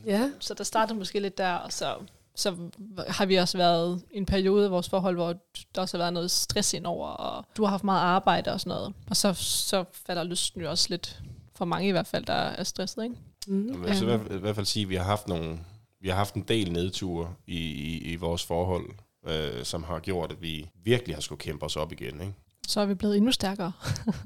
Ja. 0.06 0.30
Så 0.40 0.54
der 0.54 0.64
startede 0.64 0.98
måske 1.00 1.20
lidt 1.20 1.38
der, 1.38 1.52
og 1.54 1.74
så, 1.74 1.96
så 2.36 2.56
har 3.08 3.26
vi 3.26 3.36
også 3.36 3.58
været 3.58 4.04
i 4.12 4.18
en 4.18 4.26
periode 4.26 4.66
i 4.66 4.70
vores 4.70 4.90
forhold, 4.90 5.16
hvor 5.16 5.34
der 5.76 5.82
også 5.82 5.98
har 5.98 6.04
været 6.04 6.14
noget 6.14 6.32
stress 6.32 6.74
indover, 6.74 7.08
og 7.08 7.46
du 7.58 7.64
har 7.64 7.70
haft 7.70 7.84
meget 7.84 8.02
arbejde 8.02 8.54
og 8.54 8.60
sådan 8.60 8.70
noget. 8.78 8.94
Og 9.10 9.16
så, 9.18 9.34
så 9.34 9.84
falder 10.06 10.24
lysten 10.24 10.62
jo 10.62 10.70
også 10.70 10.88
lidt 10.90 11.20
for 11.56 11.66
mange 11.66 11.88
i 11.88 11.92
hvert 11.92 12.08
fald, 12.08 12.26
der 12.26 12.34
er 12.34 12.64
stresset, 12.64 13.04
ikke? 13.04 13.16
Mm. 13.48 13.68
Jeg 13.72 13.80
vil 13.82 13.88
altså 13.88 14.04
i, 14.04 14.08
hvert, 14.08 14.22
fald- 14.22 14.38
i 14.38 14.40
hvert 14.42 14.56
fald 14.56 14.66
sige, 14.66 14.84
at 14.84 14.90
vi 14.90 14.96
har 14.96 15.04
haft 15.04 15.28
nogle, 15.28 15.60
vi 16.02 16.10
har 16.10 16.16
haft 16.16 16.34
en 16.36 16.42
del 16.42 16.72
nedture 16.72 17.34
i, 17.48 17.58
i, 17.60 17.98
i 17.98 18.16
vores 18.16 18.44
forhold, 18.44 18.86
øh, 19.28 19.64
som 19.66 19.84
har 19.84 20.00
gjort, 20.00 20.32
at 20.32 20.42
vi 20.42 20.70
virkelig 20.84 21.16
har 21.16 21.22
skulle 21.22 21.40
kæmpe 21.40 21.66
os 21.66 21.76
op 21.76 21.92
igen. 21.92 22.22
Ikke? 22.22 22.34
Så 22.68 22.82
er 22.82 22.86
vi 22.86 22.94
blevet 22.94 23.18
endnu 23.18 23.32
stærkere. 23.32 23.72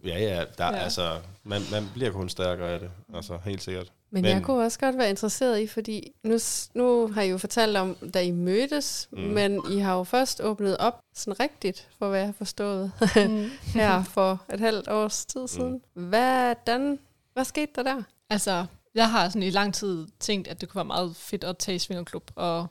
Ja, 0.06 0.20
ja, 0.20 0.44
der, 0.58 0.66
ja. 0.66 0.72
Ja. 0.76 0.84
Altså, 0.84 1.18
man, 1.44 1.62
man 1.72 1.84
bliver 1.94 2.12
kun 2.12 2.30
stærkere 2.30 2.70
af 2.70 2.80
det. 2.80 2.92
Altså, 3.14 3.38
helt 3.46 3.64
sikkert. 3.64 3.92
Men, 4.12 4.22
Men- 4.22 4.32
jeg 4.32 4.44
kunne 4.44 4.64
også 4.66 4.80
godt 4.80 4.98
være 4.98 5.10
interesseret 5.10 5.60
i, 5.60 5.68
fordi 5.68 6.12
nu, 6.24 6.38
nu 6.74 7.08
har 7.08 7.22
I 7.22 7.30
jo 7.30 7.38
fortalt 7.38 7.78
om, 7.78 7.96
da 8.14 8.22
I 8.24 8.32
mødtes, 8.32 9.10
Mm. 9.12 9.20
mm. 9.20 9.28
men 9.28 9.62
I 9.72 9.78
har 9.78 9.96
jo 9.98 10.04
først 10.04 10.42
åbnet 10.42 10.78
op 10.78 11.00
sådan 11.16 11.40
rigtigt, 11.40 11.88
for 12.00 12.10
hvad 12.10 12.20
jeg 12.20 12.28
har 12.28 12.34
forstået, 12.34 12.92
mm. 13.30 13.50
her 13.74 14.04
for 14.04 14.42
et 14.54 14.60
halvt 14.60 14.88
års 14.88 15.26
tid 15.26 15.48
siden. 15.48 15.82
Hvordan, 15.94 17.00
hvad 17.34 17.46
skete 17.46 17.72
der 17.76 17.84
der? 17.84 18.04
Altså, 18.30 18.66
jeg 18.96 19.12
har 19.12 19.30
sådan 19.30 19.44
i 19.44 19.50
lang 19.50 19.74
tid 19.74 20.08
tænkt, 20.20 20.48
at 20.48 20.62
det 20.62 20.70
kunne 20.70 20.80
være 20.80 20.86
meget 20.86 21.16
fedt 21.16 21.44
at 21.44 21.58
tage 21.58 21.76
i 21.76 21.80
Svingerklub, 21.80 22.32
og 22.36 22.68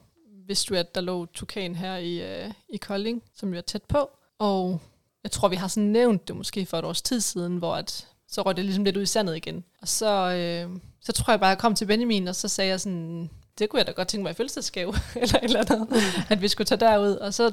vidste 0.47 0.75
du, 0.75 0.79
at 0.79 0.95
der 0.95 1.01
lå 1.01 1.27
Tukan 1.27 1.75
her 1.75 1.97
i, 1.97 2.43
øh, 2.45 2.51
i 2.69 2.77
Kolding, 2.77 3.23
som 3.35 3.53
jo 3.53 3.57
er 3.59 3.61
tæt 3.63 3.83
på. 3.83 4.11
Og 4.39 4.81
jeg 5.25 5.31
tror, 5.31 5.49
vi 5.49 5.57
har 5.57 5.69
sådan 5.69 5.89
nævnt 5.89 6.29
det 6.29 6.37
måske 6.37 6.67
for 6.67 6.79
et 6.79 6.85
års 6.85 7.03
tid 7.03 7.21
siden, 7.21 7.57
hvor 7.57 7.75
at, 7.75 8.07
så 8.31 8.43
røg 8.43 8.57
det 8.57 8.65
ligesom 8.65 8.85
lidt 8.85 8.97
ud 8.97 9.03
i 9.03 9.07
sandet 9.07 9.37
igen. 9.37 9.65
Og 9.83 9.89
så, 9.89 10.33
øh, 10.33 10.71
så 11.01 11.13
tror 11.13 11.33
jeg 11.33 11.41
bare, 11.41 11.49
jeg 11.49 11.59
kom 11.59 11.75
til 11.75 11.85
Benjamin, 11.87 12.29
og 12.29 12.37
så 12.37 12.49
sagde 12.49 12.71
jeg 12.71 12.81
sådan, 12.81 13.31
det 13.59 13.69
kunne 13.69 13.79
jeg 13.79 13.87
da 13.87 13.93
godt 13.93 14.09
tænke 14.09 14.23
mig 14.23 14.31
i 14.31 14.35
fødselsdagsgave, 14.35 14.95
eller 15.23 15.37
et 15.37 15.45
eller 15.45 15.61
andet, 15.61 15.89
at 16.29 16.43
vi 16.43 16.49
skulle 16.49 16.67
tage 16.67 16.81
derud. 16.81 17.13
Og 17.13 17.35
så, 17.35 17.53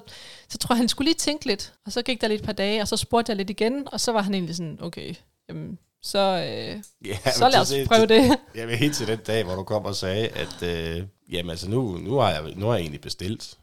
så 0.49 0.57
tror 0.57 0.75
jeg, 0.75 0.77
han 0.77 0.87
skulle 0.87 1.05
lige 1.05 1.15
tænke 1.15 1.45
lidt, 1.45 1.73
og 1.85 1.91
så 1.91 2.01
gik 2.01 2.21
der 2.21 2.27
lidt 2.27 2.41
et 2.41 2.45
par 2.45 2.53
dage, 2.53 2.81
og 2.81 2.87
så 2.87 2.97
spurgte 2.97 3.29
jeg 3.29 3.37
lidt 3.37 3.49
igen, 3.49 3.87
og 3.91 3.99
så 3.99 4.11
var 4.11 4.21
han 4.21 4.33
egentlig 4.33 4.55
sådan, 4.55 4.79
okay, 4.81 5.15
jamen, 5.49 5.77
så, 6.01 6.19
øh, 6.19 6.83
Ja, 7.05 7.31
så 7.31 7.49
lad 7.49 7.61
os 7.61 7.73
prøve 7.87 8.05
det. 8.05 8.37
Jeg 8.55 8.67
vil 8.67 8.77
helt 8.77 8.95
til 8.95 9.07
den 9.07 9.19
dag, 9.27 9.43
hvor 9.43 9.55
du 9.55 9.63
kom 9.63 9.85
og 9.85 9.95
sagde, 9.95 10.27
at 10.27 10.63
øh, 10.63 11.03
jamen, 11.31 11.49
altså, 11.49 11.69
nu, 11.69 11.97
nu, 11.97 12.17
har 12.17 12.31
jeg, 12.31 12.41
nu 12.55 12.65
har 12.65 12.73
jeg 12.73 12.81
egentlig 12.81 13.01
bestilt. 13.01 13.57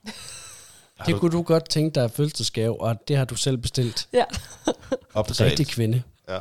Har 0.97 1.05
Det 1.05 1.15
du 1.15 1.19
kunne 1.19 1.33
du 1.33 1.43
godt 1.43 1.69
tænke 1.69 2.01
dig 2.01 2.11
fødselsdagsgave, 2.11 2.81
og 2.81 3.09
det 3.09 3.17
har 3.17 3.25
du 3.25 3.35
selv 3.35 3.57
bestilt. 3.57 4.09
Ja. 4.13 4.25
optalt? 5.15 5.41
Rigtig 5.51 5.67
kvinde. 5.67 6.03
Ja. 6.29 6.39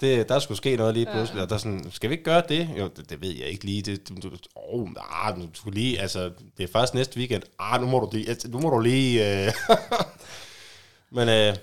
Det, 0.00 0.28
der 0.28 0.38
skulle 0.38 0.58
ske 0.58 0.76
noget 0.76 0.94
lige 0.94 1.06
pludselig, 1.12 1.38
ja. 1.38 1.42
og 1.42 1.48
der 1.48 1.54
er 1.54 1.58
sådan, 1.58 1.90
skal 1.90 2.10
vi 2.10 2.14
ikke 2.14 2.24
gøre 2.24 2.42
det? 2.48 2.68
Jo, 2.78 2.88
det, 2.96 3.10
det 3.10 3.22
ved 3.22 3.30
jeg 3.30 3.46
ikke 3.46 3.64
lige. 3.64 3.82
Det, 3.82 4.08
du, 4.22 4.30
oh, 4.54 4.88
ah, 5.10 5.36
du 5.36 5.48
skulle 5.54 5.80
lige, 5.80 6.00
altså, 6.00 6.30
det 6.56 6.64
er 6.64 6.72
først 6.72 6.94
næste 6.94 7.18
weekend. 7.18 7.42
Ah, 7.58 7.80
nu 7.80 7.86
må 7.86 7.98
du 7.98 8.08
lige, 8.12 8.28
altså, 8.28 8.48
nu 8.48 8.58
må 8.58 8.70
du 8.70 8.78
lige... 8.78 9.46
Øh. 9.46 9.52
Men 11.16 11.28
øh, 11.28 11.56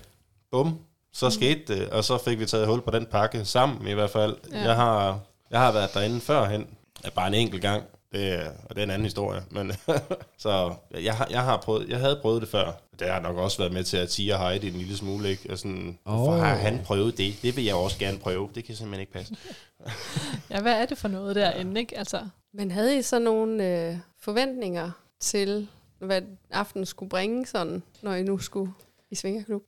bum, 0.51 0.79
så 1.13 1.25
mm. 1.25 1.31
skete 1.31 1.61
det, 1.67 1.89
og 1.89 2.03
så 2.03 2.17
fik 2.17 2.39
vi 2.39 2.45
taget 2.45 2.67
hul 2.67 2.81
på 2.81 2.91
den 2.91 3.05
pakke 3.05 3.45
sammen 3.45 3.87
i 3.87 3.93
hvert 3.93 4.09
fald. 4.09 4.35
Ja. 4.51 4.59
Jeg, 4.59 4.75
har, 4.75 5.19
jeg 5.51 5.59
har 5.59 5.71
været 5.71 5.93
derinde 5.93 6.21
førhen, 6.21 6.67
bare 7.15 7.27
en 7.27 7.33
enkelt 7.33 7.61
gang, 7.61 7.83
det, 8.17 8.33
er- 8.33 8.51
og 8.69 8.75
det 8.75 8.77
er 8.77 8.83
en 8.83 8.89
anden 8.89 9.05
historie. 9.05 9.41
Men, 9.51 9.71
så 10.37 10.73
jeg, 10.93 11.27
jeg, 11.29 11.43
har 11.43 11.57
prøvet, 11.57 11.89
jeg 11.89 11.99
havde 11.99 12.19
prøvet 12.21 12.41
det 12.41 12.49
før. 12.49 12.71
Det 12.99 13.07
har 13.07 13.19
nok 13.19 13.37
også 13.37 13.57
været 13.57 13.73
med 13.73 13.83
til 13.83 13.97
at 13.97 14.09
tige 14.09 14.37
Heidi 14.37 14.67
en 14.67 14.73
lille 14.73 14.97
smule. 14.97 15.29
Ikke? 15.29 15.49
Og 15.51 15.57
sådan, 15.57 15.97
hvorfor 16.03 16.31
Åh. 16.31 16.39
har 16.39 16.55
han 16.55 16.81
prøvet 16.85 17.17
det? 17.17 17.35
Det 17.41 17.55
vil 17.55 17.63
jeg 17.63 17.75
også 17.75 17.99
gerne 17.99 18.17
prøve. 18.17 18.49
Det 18.55 18.63
kan 18.63 18.75
simpelthen 18.75 19.01
ikke 19.01 19.13
passe. 19.13 19.35
Ja, 20.51 20.61
hvad 20.61 20.73
er 20.81 20.85
det 20.85 20.97
for 20.97 21.07
noget 21.07 21.35
derinde, 21.35 21.79
ikke? 21.81 21.97
Altså, 21.97 22.21
Men 22.53 22.71
havde 22.71 22.97
I 22.97 23.01
så 23.01 23.19
nogle 23.19 23.65
øh, 23.89 23.97
forventninger 24.19 24.91
til, 25.19 25.67
hvad 25.99 26.21
aftenen 26.51 26.85
skulle 26.85 27.09
bringe 27.09 27.45
sådan, 27.45 27.83
når 28.01 28.13
I 28.13 28.23
nu 28.23 28.37
skulle 28.37 28.71
i 29.11 29.15
Svingerklub? 29.15 29.61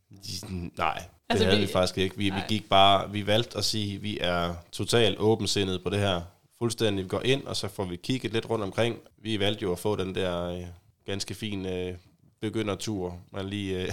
Nej, 0.78 0.94
det 0.98 1.04
Altså, 1.30 1.46
havde 1.46 1.58
vi- 1.60 1.66
vi, 1.66 1.72
faktisk 1.72 1.98
ikke. 1.98 2.18
Vi, 2.18 2.30
vi 2.30 2.40
gik 2.48 2.70
bare, 2.70 3.12
vi 3.12 3.28
valgte 3.28 3.58
at 3.58 3.66
sige, 3.66 3.96
at 3.96 4.04
vi 4.04 4.18
er 4.22 4.54
totalt 4.72 5.20
åbensindet 5.20 5.84
på 5.84 5.90
det 5.90 6.00
her. 6.00 6.22
Fuldstændig, 6.62 7.04
vi 7.04 7.10
går 7.10 7.22
ind, 7.26 7.44
og 7.46 7.56
så 7.56 7.68
får 7.68 7.84
vi 7.86 7.96
kigget 7.96 8.34
lidt 8.34 8.50
rundt 8.50 8.64
omkring. 8.64 8.96
Vi 9.24 9.40
valgte 9.40 9.64
jo 9.64 9.72
at 9.72 9.80
få 9.80 9.96
den 9.96 10.16
der 10.16 10.44
øh, 10.46 10.62
ganske 11.06 11.34
fin 11.34 11.66
øh, 11.66 11.94
begyndertur. 12.42 13.16
Man 13.32 13.46
lige, 13.46 13.82
øh, 13.82 13.92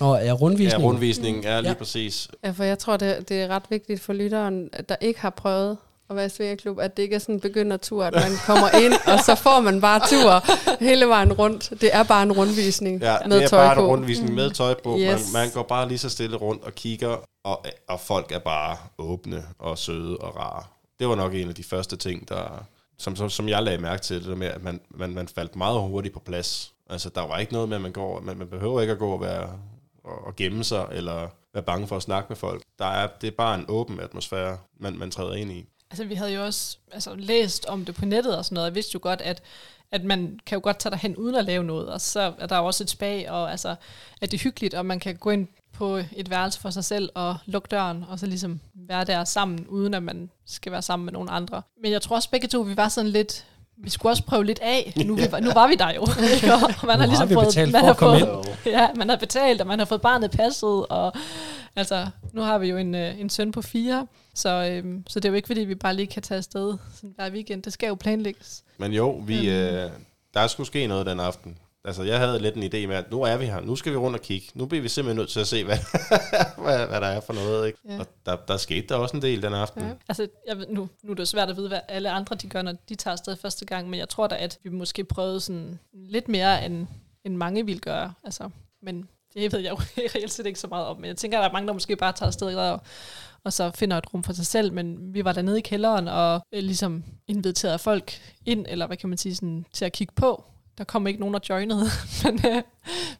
Nå, 0.00 0.12
er 0.14 0.24
ja, 0.24 0.32
rundvisning? 0.32 0.84
rundvisningen 0.84 1.44
er 1.44 1.60
lige 1.60 1.70
Ja. 1.70 1.74
præcis. 1.78 2.28
Ja, 2.44 2.50
for 2.50 2.64
jeg 2.64 2.78
tror, 2.78 2.96
det, 2.96 3.28
det 3.28 3.42
er 3.42 3.48
ret 3.48 3.62
vigtigt 3.70 4.00
for 4.00 4.12
lytteren, 4.12 4.70
der 4.88 4.96
ikke 5.00 5.20
har 5.20 5.30
prøvet 5.30 5.78
at 6.10 6.16
være 6.16 6.26
i 6.26 6.28
Svingerklub, 6.28 6.78
at 6.78 6.96
det 6.96 7.02
ikke 7.02 7.14
er 7.14 7.18
sådan 7.18 7.34
en 7.34 7.40
begyndertur, 7.40 8.04
at 8.04 8.14
man 8.14 8.30
kommer 8.46 8.68
ind, 8.84 8.92
og 8.92 9.18
så 9.24 9.34
får 9.34 9.60
man 9.60 9.80
bare 9.80 10.00
tur 10.08 10.44
hele 10.84 11.06
vejen 11.08 11.32
rundt. 11.32 11.70
Det 11.80 11.94
er 11.94 12.02
bare 12.02 12.22
en 12.22 12.32
rundvisning 12.32 13.00
Ja, 13.02 13.16
med 13.26 13.36
det 13.36 13.44
er 13.44 13.48
tøj 13.48 13.64
bare 13.66 13.74
på. 13.74 13.80
en 13.80 13.86
rundvisning 13.86 14.34
med 14.34 14.50
tøj 14.50 14.74
på. 14.84 14.98
Yes. 14.98 15.32
Man, 15.32 15.42
man 15.42 15.50
går 15.54 15.62
bare 15.62 15.88
lige 15.88 15.98
så 15.98 16.08
stille 16.10 16.36
rundt 16.36 16.64
og 16.64 16.74
kigger, 16.74 17.16
og, 17.44 17.64
og 17.88 18.00
folk 18.00 18.32
er 18.32 18.38
bare 18.38 18.76
åbne 18.98 19.44
og 19.58 19.78
søde 19.78 20.16
og 20.16 20.36
rare. 20.36 20.62
Det 20.98 21.08
var 21.08 21.14
nok 21.14 21.34
en 21.34 21.48
af 21.48 21.54
de 21.54 21.64
første 21.64 21.96
ting, 21.96 22.28
der, 22.28 22.64
som, 22.98 23.16
som, 23.16 23.30
som 23.30 23.48
jeg 23.48 23.62
lagde 23.62 23.78
mærke 23.78 24.02
til, 24.02 24.16
det 24.16 24.26
der 24.26 24.34
med, 24.34 24.46
at 24.46 24.62
man, 24.62 24.80
man, 24.90 25.10
man 25.10 25.28
faldt 25.28 25.56
meget 25.56 25.80
hurtigt 25.80 26.14
på 26.14 26.20
plads. 26.20 26.74
Altså, 26.90 27.08
der 27.08 27.26
var 27.26 27.38
ikke 27.38 27.52
noget 27.52 27.68
med, 27.68 27.76
at 27.76 27.82
man 27.82 27.92
går, 27.92 28.20
man, 28.20 28.36
man 28.36 28.48
behøver 28.48 28.80
ikke 28.80 28.92
at 28.92 28.98
gå 28.98 29.12
og 29.12 29.20
være 29.20 29.58
og, 30.04 30.26
og 30.26 30.36
gemme 30.36 30.64
sig, 30.64 30.88
eller 30.92 31.28
være 31.54 31.62
bange 31.62 31.86
for 31.86 31.96
at 31.96 32.02
snakke 32.02 32.26
med 32.28 32.36
folk. 32.36 32.62
Der 32.78 32.84
er, 32.84 33.08
det 33.20 33.26
er 33.26 33.30
bare 33.30 33.54
en 33.54 33.64
åben 33.68 34.00
atmosfære, 34.00 34.58
man, 34.78 34.98
man 34.98 35.10
træder 35.10 35.34
ind 35.34 35.52
i. 35.52 35.66
Altså, 35.90 36.04
vi 36.04 36.14
havde 36.14 36.34
jo 36.34 36.44
også 36.44 36.78
altså, 36.92 37.14
læst 37.14 37.66
om 37.66 37.84
det 37.84 37.94
på 37.94 38.04
nettet 38.04 38.38
og 38.38 38.44
sådan 38.44 38.54
noget. 38.54 38.70
og 38.70 38.74
vidste 38.74 38.90
jo 38.94 39.00
godt, 39.02 39.20
at, 39.20 39.42
at 39.92 40.04
man 40.04 40.40
kan 40.46 40.56
jo 40.56 40.60
godt 40.62 40.78
tage 40.78 40.90
derhen 40.90 41.16
uden 41.16 41.34
at 41.34 41.44
lave 41.44 41.64
noget. 41.64 41.88
Og 41.88 42.00
så 42.00 42.32
er 42.38 42.46
der 42.46 42.58
jo 42.58 42.64
også 42.64 42.84
et 42.84 42.90
spag, 42.90 43.30
og 43.30 43.50
altså, 43.50 43.76
at 44.20 44.30
det 44.30 44.38
er 44.38 44.42
hyggeligt, 44.42 44.74
og 44.74 44.86
man 44.86 45.00
kan 45.00 45.16
gå 45.16 45.30
ind 45.30 45.48
på 45.74 46.00
et 46.16 46.30
værelse 46.30 46.60
for 46.60 46.70
sig 46.70 46.84
selv 46.84 47.10
og 47.14 47.36
lukke 47.46 47.68
døren, 47.70 48.04
og 48.08 48.18
så 48.18 48.26
ligesom 48.26 48.60
være 48.74 49.04
der 49.04 49.24
sammen, 49.24 49.66
uden 49.68 49.94
at 49.94 50.02
man 50.02 50.30
skal 50.46 50.72
være 50.72 50.82
sammen 50.82 51.04
med 51.04 51.12
nogen 51.12 51.28
andre. 51.32 51.62
Men 51.82 51.92
jeg 51.92 52.02
tror 52.02 52.16
også 52.16 52.30
begge 52.30 52.48
to, 52.48 52.60
vi 52.60 52.76
var 52.76 52.88
sådan 52.88 53.10
lidt... 53.10 53.46
Vi 53.76 53.90
skulle 53.90 54.12
også 54.12 54.22
prøve 54.22 54.44
lidt 54.44 54.58
af. 54.62 54.92
Nu, 55.06 55.14
vi 55.14 55.26
var, 55.30 55.40
nu 55.40 55.52
var 55.52 55.68
vi 55.68 55.74
der 55.74 55.92
jo. 55.94 56.00
Og 56.80 56.86
man 56.86 57.08
Nu 57.08 57.14
har 57.14 57.26
vi 57.26 57.34
betalt 57.34 57.72
man 57.72 57.80
for 57.80 57.86
har 57.86 57.92
at 57.92 57.96
komme 57.96 58.20
fået, 58.20 58.46
Ja, 58.66 58.88
man 58.96 59.08
har 59.08 59.16
betalt, 59.16 59.60
og 59.60 59.66
man 59.66 59.78
har 59.78 59.86
fået 59.86 60.00
barnet 60.00 60.30
passet, 60.30 60.86
og 60.86 61.12
altså, 61.76 62.06
nu 62.32 62.40
har 62.40 62.58
vi 62.58 62.68
jo 62.68 62.76
en, 62.76 62.94
øh, 62.94 63.20
en 63.20 63.30
søn 63.30 63.52
på 63.52 63.62
fire, 63.62 64.06
så, 64.34 64.48
øhm, 64.48 65.04
så 65.08 65.20
det 65.20 65.28
er 65.28 65.30
jo 65.30 65.36
ikke, 65.36 65.46
fordi 65.46 65.60
vi 65.60 65.74
bare 65.74 65.94
lige 65.94 66.06
kan 66.06 66.22
tage 66.22 66.38
afsted 66.38 66.76
sådan 66.94 67.12
hver 67.16 67.30
weekend. 67.30 67.62
Det 67.62 67.72
skal 67.72 67.86
jo 67.86 67.94
planlægges. 67.94 68.62
Men 68.78 68.92
jo, 68.92 69.10
vi, 69.10 69.50
øh, 69.50 69.90
der 70.34 70.46
skulle 70.46 70.66
ske 70.66 70.86
noget 70.86 71.06
den 71.06 71.20
aften. 71.20 71.58
Altså, 71.86 72.02
jeg 72.02 72.18
havde 72.18 72.38
lidt 72.38 72.54
en 72.54 72.62
idé 72.62 72.86
med, 72.86 72.96
at 72.96 73.10
nu 73.10 73.22
er 73.22 73.36
vi 73.36 73.46
her. 73.46 73.60
Nu 73.60 73.76
skal 73.76 73.92
vi 73.92 73.96
rundt 73.96 74.16
og 74.16 74.22
kigge. 74.22 74.46
Nu 74.54 74.66
bliver 74.66 74.82
vi 74.82 74.88
simpelthen 74.88 75.16
nødt 75.16 75.28
til 75.28 75.40
at 75.40 75.46
se, 75.46 75.64
hvad, 75.64 75.78
hvad, 76.64 76.86
hvad 76.86 77.00
der 77.00 77.06
er 77.06 77.20
for 77.20 77.32
noget. 77.32 77.66
Ikke? 77.66 77.78
Ja. 77.88 77.98
Og 77.98 78.06
der, 78.26 78.36
der 78.36 78.56
skete 78.56 78.86
der 78.86 78.94
også 78.94 79.16
en 79.16 79.22
del 79.22 79.42
den 79.42 79.54
aften. 79.54 79.82
Ja. 79.82 79.90
Altså, 80.08 80.28
jeg, 80.46 80.56
nu, 80.68 80.88
nu 81.02 81.10
er 81.10 81.14
det 81.14 81.20
jo 81.20 81.24
svært 81.24 81.50
at 81.50 81.56
vide, 81.56 81.68
hvad 81.68 81.80
alle 81.88 82.10
andre 82.10 82.36
de 82.36 82.48
gør, 82.48 82.62
når 82.62 82.74
de 82.88 82.94
tager 82.94 83.12
afsted 83.12 83.36
første 83.36 83.64
gang, 83.64 83.90
men 83.90 84.00
jeg 84.00 84.08
tror 84.08 84.26
da, 84.26 84.36
at 84.36 84.58
vi 84.62 84.70
måske 84.70 85.04
prøvede 85.04 85.40
sådan 85.40 85.78
lidt 85.92 86.28
mere, 86.28 86.66
end, 86.66 86.86
end 87.24 87.36
mange 87.36 87.66
ville 87.66 87.80
gøre. 87.80 88.12
Altså, 88.24 88.50
men 88.82 89.08
det 89.34 89.52
ved 89.52 89.60
jeg 89.60 89.70
jo 89.70 89.76
reelt 90.14 90.32
set 90.32 90.46
ikke 90.46 90.60
så 90.60 90.66
meget 90.66 90.86
om. 90.86 90.96
Men 90.96 91.06
jeg 91.06 91.16
tænker, 91.16 91.38
at 91.38 91.42
der 91.42 91.48
er 91.48 91.52
mange, 91.52 91.66
der 91.66 91.72
måske 91.72 91.96
bare 91.96 92.12
tager 92.12 92.26
afsted 92.26 92.56
og, 92.56 92.80
og 93.44 93.52
så 93.52 93.70
finder 93.70 93.98
et 93.98 94.14
rum 94.14 94.24
for 94.24 94.32
sig 94.32 94.46
selv. 94.46 94.72
Men 94.72 95.14
vi 95.14 95.24
var 95.24 95.32
dernede 95.32 95.58
i 95.58 95.62
kælderen 95.62 96.08
og 96.08 96.40
øh, 96.52 96.62
ligesom 96.62 97.04
inviterede 97.26 97.78
folk 97.78 98.12
ind, 98.46 98.66
eller 98.68 98.86
hvad 98.86 98.96
kan 98.96 99.08
man 99.08 99.18
sige, 99.18 99.34
sådan, 99.34 99.66
til 99.72 99.84
at 99.84 99.92
kigge 99.92 100.14
på. 100.16 100.44
Der 100.78 100.84
kom 100.84 101.06
ikke 101.06 101.20
nogen, 101.20 101.34
der 101.34 101.40
joinede, 101.48 101.84
men, 102.24 102.40
øh, 102.46 102.62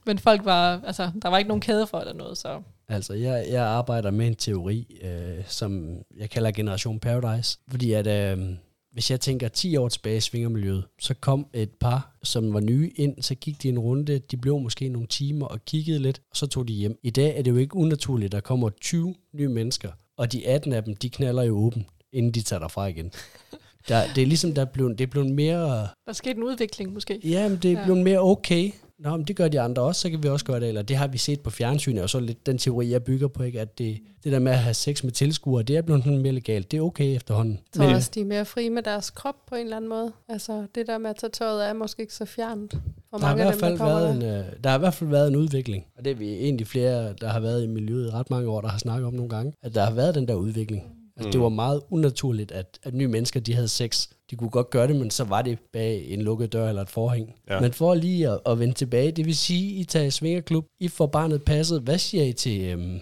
men 0.07 0.19
folk 0.19 0.45
var, 0.45 0.81
altså, 0.87 1.11
der 1.23 1.29
var 1.29 1.39
ikke 1.39 1.49
nogen 1.49 1.61
kæde 1.61 1.87
for 1.87 1.99
eller 1.99 2.15
noget, 2.15 2.39
så 2.39 2.63
Altså, 2.89 3.15
jeg, 3.15 3.47
jeg 3.51 3.65
arbejder 3.65 4.11
med 4.11 4.27
en 4.27 4.35
teori, 4.35 5.01
øh, 5.03 5.45
som 5.47 5.99
jeg 6.17 6.31
kalder 6.31 6.51
Generation 6.51 7.01
Paradise. 7.01 7.59
Fordi 7.71 7.93
at, 7.93 8.07
øh, 8.07 8.57
hvis 8.93 9.11
jeg 9.11 9.21
tænker 9.21 9.49
10 9.49 9.77
år 9.77 9.89
tilbage 9.89 10.17
i 10.17 10.21
svingermiljøet, 10.21 10.85
så 11.01 11.15
kom 11.15 11.47
et 11.53 11.71
par, 11.71 12.17
som 12.23 12.55
var 12.55 12.61
nye 12.61 12.91
ind, 12.97 13.23
så 13.23 13.35
gik 13.35 13.63
de 13.63 13.69
en 13.69 13.79
runde, 13.79 14.19
de 14.19 14.37
blev 14.37 14.59
måske 14.59 14.89
nogle 14.89 15.09
timer 15.09 15.47
og 15.47 15.65
kiggede 15.65 15.99
lidt, 15.99 16.23
og 16.31 16.37
så 16.37 16.47
tog 16.47 16.69
de 16.69 16.73
hjem. 16.73 16.99
I 17.03 17.11
dag 17.11 17.39
er 17.39 17.43
det 17.43 17.51
jo 17.51 17.57
ikke 17.57 17.77
unaturligt, 17.77 18.33
der 18.33 18.41
kommer 18.41 18.71
20 18.81 19.15
nye 19.33 19.49
mennesker, 19.49 19.91
og 20.17 20.33
de 20.33 20.47
18 20.49 20.73
af 20.73 20.85
dem, 20.85 20.97
de 20.97 21.11
knaller 21.11 21.43
jo 21.43 21.57
åben, 21.57 21.87
inden 22.13 22.33
de 22.33 22.43
tager 22.43 22.61
derfra 22.61 22.87
igen. 22.87 23.13
Der, 23.89 24.03
det 24.15 24.23
er 24.23 24.27
ligesom, 24.27 24.53
der 24.55 24.63
er 24.63 24.67
blevet, 24.67 24.99
det 24.99 25.05
er 25.07 25.11
blevet 25.11 25.31
mere 25.31 25.89
der 26.07 26.13
skete 26.13 26.37
en 26.37 26.43
udvikling 26.43 26.93
måske. 26.93 27.21
Ja, 27.25 27.49
men 27.49 27.59
det 27.63 27.73
er 27.73 27.79
Ja. 27.79 27.85
blevet 27.85 28.03
mere 28.05 28.19
okay. 28.19 28.71
Nå, 28.99 29.17
men 29.17 29.27
det 29.27 29.37
gør 29.37 29.49
de 29.49 29.61
andre 29.61 29.83
også, 29.83 30.01
så 30.01 30.11
kan 30.11 30.23
vi 30.23 30.29
også 30.29 30.45
gøre 30.45 30.61
det. 30.61 30.69
Eller 30.69 30.83
det 30.83 30.97
har 30.97 31.07
vi 31.07 31.19
set 31.19 31.41
på 31.41 31.51
fjernsyn, 31.51 31.99
og 31.99 32.11
så 32.11 32.21
lidt 32.21 32.47
den 32.47 32.59
teori, 32.59 32.91
jeg 32.91 33.03
bygger 33.05 33.29
på, 33.29 33.43
ikke? 33.43 33.61
at 33.61 33.79
det, 33.79 33.99
det 34.25 34.33
der 34.33 34.39
med 34.39 34.53
at 34.53 34.59
have 34.59 34.75
sex 34.75 35.05
med 35.05 35.13
tilskuere, 35.13 35.63
det 35.63 35.77
er 35.77 35.83
blevet 35.83 36.05
sådan 36.05 36.19
mere 36.19 36.33
legalt. 36.33 36.71
Det 36.71 36.77
er 36.77 36.81
okay 36.83 37.17
efterhånden. 37.17 37.61
Jeg 37.75 37.87
tror 37.87 37.95
også, 37.95 38.11
de 38.15 38.21
er 38.21 38.25
mere 38.25 38.45
fri 38.45 38.69
med 38.69 38.83
deres 38.83 39.11
krop 39.11 39.35
på 39.49 39.55
en 39.55 39.61
eller 39.61 39.77
anden 39.77 39.89
måde. 39.89 40.13
Altså, 40.29 40.67
det 40.75 40.87
der 40.87 40.99
med 40.99 41.11
at 41.11 41.17
tage 41.17 41.31
tøjet 41.31 41.63
af, 41.63 41.69
er 41.69 41.73
måske 41.73 42.03
ikke 42.03 42.15
så 42.15 42.25
fjernt 42.25 42.73
for 43.11 43.19
der 43.19 43.27
har, 43.27 43.35
i 43.35 43.39
mange 43.39 43.43
hvert 43.45 43.55
dem, 43.55 43.61
fald 43.61 43.73
der 43.73 43.79
kommer 43.79 43.95
været 44.01 44.21
der. 44.23 44.39
en, 44.41 44.45
øh, 44.47 44.53
der 44.65 44.71
har 44.71 44.77
i 44.77 44.81
hvert 44.81 44.95
fald 44.95 45.11
været 45.11 45.29
en 45.29 45.37
udvikling. 45.37 45.85
Og 45.99 46.05
det 46.05 46.11
er 46.11 46.15
vi 46.15 46.33
egentlig 46.35 46.67
flere, 46.67 47.13
der 47.21 47.29
har 47.29 47.41
været 47.41 47.65
i 47.65 47.67
miljøet 47.67 48.07
i 48.07 48.11
ret 48.11 48.31
mange 48.31 48.49
år, 48.49 48.61
der 48.61 48.69
har 48.69 48.79
snakket 48.79 49.07
om 49.07 49.15
nogle 49.15 49.29
gange, 49.31 49.53
at 49.63 49.75
der 49.75 49.85
har 49.85 49.93
været 49.95 50.15
den 50.15 50.29
der 50.29 50.35
udvikling. 50.35 50.83
Altså, 51.17 51.31
det 51.31 51.35
Mm. 51.39 51.43
var 51.43 51.49
meget 51.49 51.81
unaturligt, 51.91 52.53
at, 52.53 52.79
at 52.83 52.95
nye 52.95 53.09
mennesker 53.09 53.41
de 53.41 53.55
havde 53.55 53.69
sex. 53.69 54.09
De 54.31 54.37
kunne 54.37 54.51
godt 54.51 54.71
gøre 54.71 54.89
det, 54.89 54.97
men 54.97 55.11
så 55.11 55.25
var 55.25 55.43
det 55.43 55.59
bag 55.73 56.05
en 56.09 56.23
lukket 56.23 56.53
dør 56.53 56.69
eller 56.69 56.83
et 56.83 56.91
forhæng. 56.91 57.35
Ja. 57.51 57.61
Men 57.61 57.73
for 57.73 57.95
lige 57.95 58.29
at, 58.29 58.41
at 58.47 58.59
vende 58.59 58.75
tilbage, 58.75 59.13
det 59.13 59.27
vil 59.27 59.37
sige, 59.37 59.73
I 59.73 59.85
tager 59.85 60.07
i 60.07 60.11
svingerklub, 60.11 60.67
I 60.81 60.89
får 60.89 61.07
barnet 61.07 61.43
passet. 61.43 61.81
Hvad 61.81 61.99
siger 61.99 62.25
I 62.25 62.33
til, 62.33 62.61
øhm, 62.61 63.01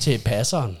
til 0.00 0.20
passeren? 0.24 0.78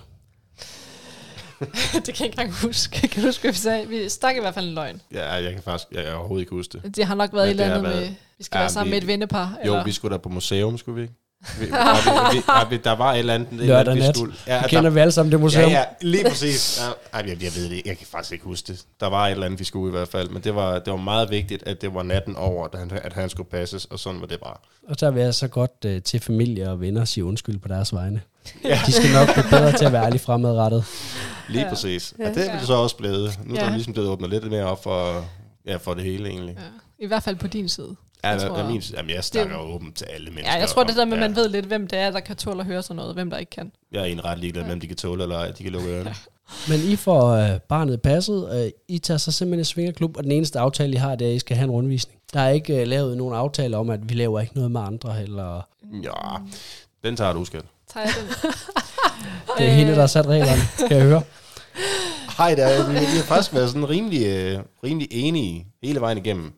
det 1.60 1.70
kan 2.04 2.04
jeg 2.06 2.08
ikke 2.08 2.24
engang 2.24 2.52
huske. 2.52 3.08
Kan 3.08 3.22
du 3.22 3.28
huske, 3.28 3.42
hvad 3.42 3.52
vi 3.52 3.58
sagde? 3.58 3.88
Vi 3.88 4.08
stak 4.08 4.36
i 4.36 4.40
hvert 4.40 4.54
fald 4.54 4.68
en 4.68 4.74
løgn. 4.74 5.00
Ja, 5.14 5.32
jeg 5.32 5.52
kan 5.52 5.62
faktisk 5.62 5.88
jeg 5.92 6.04
kan 6.04 6.14
overhovedet 6.14 6.42
ikke 6.42 6.54
huske 6.54 6.78
det. 6.82 6.96
Det 6.96 7.04
har 7.04 7.14
nok 7.14 7.32
været 7.32 7.44
Ja, 7.44 7.48
et 7.48 7.50
eller 7.50 7.64
det 7.64 7.70
andet 7.72 7.90
været- 7.92 8.02
med, 8.08 8.14
vi 8.38 8.44
skal 8.44 8.58
Ja, 8.58 8.62
være 8.62 8.70
sammen 8.70 8.90
vi- 8.90 8.94
med 8.96 9.02
et 9.02 9.06
vennepar. 9.06 9.58
Jo, 9.66 9.72
eller? 9.72 9.84
vi 9.84 9.92
skulle 9.92 10.12
da 10.12 10.18
på 10.18 10.28
museum, 10.28 10.78
skulle 10.78 10.96
vi 10.96 11.02
ikke? 11.02 11.14
Vi, 11.60 11.66
ja, 11.66 11.92
vi, 11.94 12.36
vi, 12.36 12.42
ja, 12.48 12.68
vi, 12.70 12.76
der 12.84 12.92
var 12.96 13.12
et 13.12 13.18
eller 13.18 13.34
andet, 13.34 13.48
Lørdag 13.52 13.94
vi 13.94 14.00
nat. 14.00 14.16
skulle. 14.16 14.34
Ja, 14.46 14.54
Ja, 14.56 14.66
kender 14.66 14.82
der, 14.82 14.90
vi 14.90 15.00
alle 15.00 15.12
sammen 15.12 15.32
det 15.32 15.40
museum? 15.40 15.70
ja, 15.70 15.78
ja, 15.78 15.84
lige 16.00 16.24
præcis. 16.28 16.80
Ja, 17.12 17.18
ej, 17.18 17.24
jeg, 17.28 17.42
jeg 17.42 17.52
ved 17.56 17.64
det 17.64 17.72
ikke. 17.76 17.88
Jeg 17.88 17.98
kan 17.98 18.06
faktisk 18.06 18.32
ikke 18.32 18.44
huske 18.44 18.72
det. 18.72 18.82
Der 19.00 19.06
var 19.06 19.26
et 19.26 19.30
eller 19.30 19.46
andet, 19.46 19.58
vi 19.60 19.64
skulle 19.64 19.88
i 19.88 19.90
hvert 19.90 20.08
fald. 20.08 20.28
Men 20.28 20.42
det 20.44 20.54
var, 20.54 20.78
det 20.78 20.90
var 20.90 20.96
meget 20.96 21.30
vigtigt, 21.30 21.62
at 21.66 21.80
det 21.82 21.94
var 21.94 22.02
natten 22.02 22.36
over, 22.36 22.68
at 22.72 22.78
han, 22.78 22.90
at 23.04 23.12
han 23.12 23.28
skulle 23.30 23.50
passes, 23.50 23.84
og 23.84 23.98
sådan 23.98 24.20
var 24.20 24.26
det 24.26 24.40
bare. 24.40 24.56
Og 24.88 24.96
så 24.98 25.10
vil 25.10 25.22
jeg 25.22 25.34
så 25.34 25.48
godt 25.48 25.72
uh, 25.86 26.02
til 26.04 26.20
familie 26.20 26.70
og 26.70 26.80
venner 26.80 27.04
sige 27.04 27.24
undskyld 27.24 27.58
på 27.58 27.68
deres 27.68 27.94
vegne. 27.94 28.20
Ja. 28.64 28.80
De 28.86 28.92
skal 28.92 29.10
nok 29.12 29.32
blive 29.32 29.46
bedre 29.50 29.72
til 29.78 29.84
at 29.84 29.92
være 29.92 30.04
ærlig 30.06 30.20
fremadrettet. 30.20 30.84
Lige 31.48 31.62
Ja. 31.62 31.68
præcis. 31.68 32.14
Ja. 32.18 32.24
Ja, 32.28 32.34
det 32.34 32.50
er 32.50 32.58
det 32.58 32.66
så 32.66 32.74
også 32.74 32.96
blevet. 32.96 33.38
Nu 33.44 33.54
er 33.54 33.58
Ja. 33.60 33.66
der 33.66 33.72
ligesom 33.72 33.92
blevet 33.92 34.08
åbnet 34.10 34.30
lidt 34.30 34.50
mere 34.50 34.64
op 34.64 34.82
for, 34.82 35.24
ja, 35.66 35.76
for 35.76 35.94
det 35.94 36.04
hele 36.04 36.28
egentlig. 36.28 36.54
Ja, 36.58 37.04
I 37.04 37.06
hvert 37.06 37.22
fald 37.22 37.36
på 37.36 37.46
din 37.46 37.68
side. 37.68 37.96
Ja, 38.24 38.30
Jeg 38.30 38.56
jeg, 38.56 38.66
min, 38.66 38.80
jamen, 38.80 39.10
jeg 39.10 39.24
snakker 39.24 39.56
jo 39.56 39.62
åbent 39.62 39.96
til 39.96 40.04
alle 40.04 40.30
mennesker. 40.30 40.52
Ja, 40.52 40.58
jeg 40.58 40.68
tror 40.68 40.84
det 40.84 40.96
der 40.96 41.04
med, 41.04 41.12
at 41.12 41.22
ja, 41.22 41.28
man 41.28 41.36
ved 41.36 41.48
lidt, 41.48 41.66
hvem 41.66 41.86
det 41.86 41.98
er, 41.98 42.10
der 42.10 42.20
kan 42.20 42.36
tåle 42.36 42.60
at 42.60 42.66
høre 42.66 42.82
sådan 42.82 42.96
noget, 42.96 43.08
og 43.08 43.14
hvem 43.14 43.30
der 43.30 43.38
ikke 43.38 43.50
kan. 43.50 43.72
Jeg 43.92 44.00
er 44.00 44.04
en 44.04 44.24
ret 44.24 44.38
ligeglad 44.38 44.64
med, 44.64 44.72
om 44.72 44.80
de 44.80 44.86
kan 44.86 44.96
tåle 44.96 45.22
eller 45.22 45.36
ej. 45.38 45.50
De 45.50 45.62
kan 45.62 45.72
lukke 45.72 45.88
ørerne. 45.88 46.14
Men 46.68 46.80
I 46.80 46.96
får 46.96 47.28
øh, 47.30 47.60
barnet 47.68 48.02
passet, 48.02 48.64
øh, 48.64 48.70
I 48.88 48.98
tager 48.98 49.18
så 49.18 49.32
simpelthen 49.32 49.60
i 49.60 49.64
svingerklub, 49.64 50.16
og 50.16 50.22
den 50.22 50.32
eneste 50.32 50.58
aftale, 50.58 50.92
I 50.92 50.96
har, 50.96 51.14
det 51.14 51.26
er, 51.26 51.30
at 51.30 51.36
I 51.36 51.38
skal 51.38 51.56
have 51.56 51.64
en 51.64 51.70
rundvisning. 51.70 52.18
Der 52.32 52.40
er 52.40 52.50
ikke 52.50 52.80
øh, 52.80 52.86
lavet 52.86 53.16
nogen 53.16 53.34
aftale 53.34 53.76
om, 53.76 53.90
at 53.90 54.08
vi 54.08 54.14
laver 54.14 54.40
ikke 54.40 54.54
noget 54.54 54.70
med 54.70 54.80
andre, 54.80 55.22
eller 55.22 55.66
Ja, 56.02 56.36
den 57.04 57.16
tager 57.16 57.32
du, 57.32 57.44
skat. 57.44 57.64
Tager 57.92 58.06
jeg 58.06 58.14
den? 58.20 58.50
det 59.58 59.66
er 59.66 59.70
hende, 59.70 59.92
der 59.92 60.00
har 60.00 60.06
sat 60.06 60.26
reglerne, 60.26 60.88
kan 60.88 60.96
jeg 60.96 61.06
høre. 61.06 61.22
Hej, 62.38 62.54
der, 62.54 62.88
vi, 62.88 62.92
vi 62.92 63.16
har 63.16 63.22
faktisk 63.22 63.54
været 63.54 63.68
sådan 63.68 63.88
rimelig, 63.88 64.26
øh, 64.26 64.58
rimelig 64.84 65.08
enige 65.10 65.66
hele 65.82 66.00
vejen 66.00 66.18
igennem. 66.18 66.52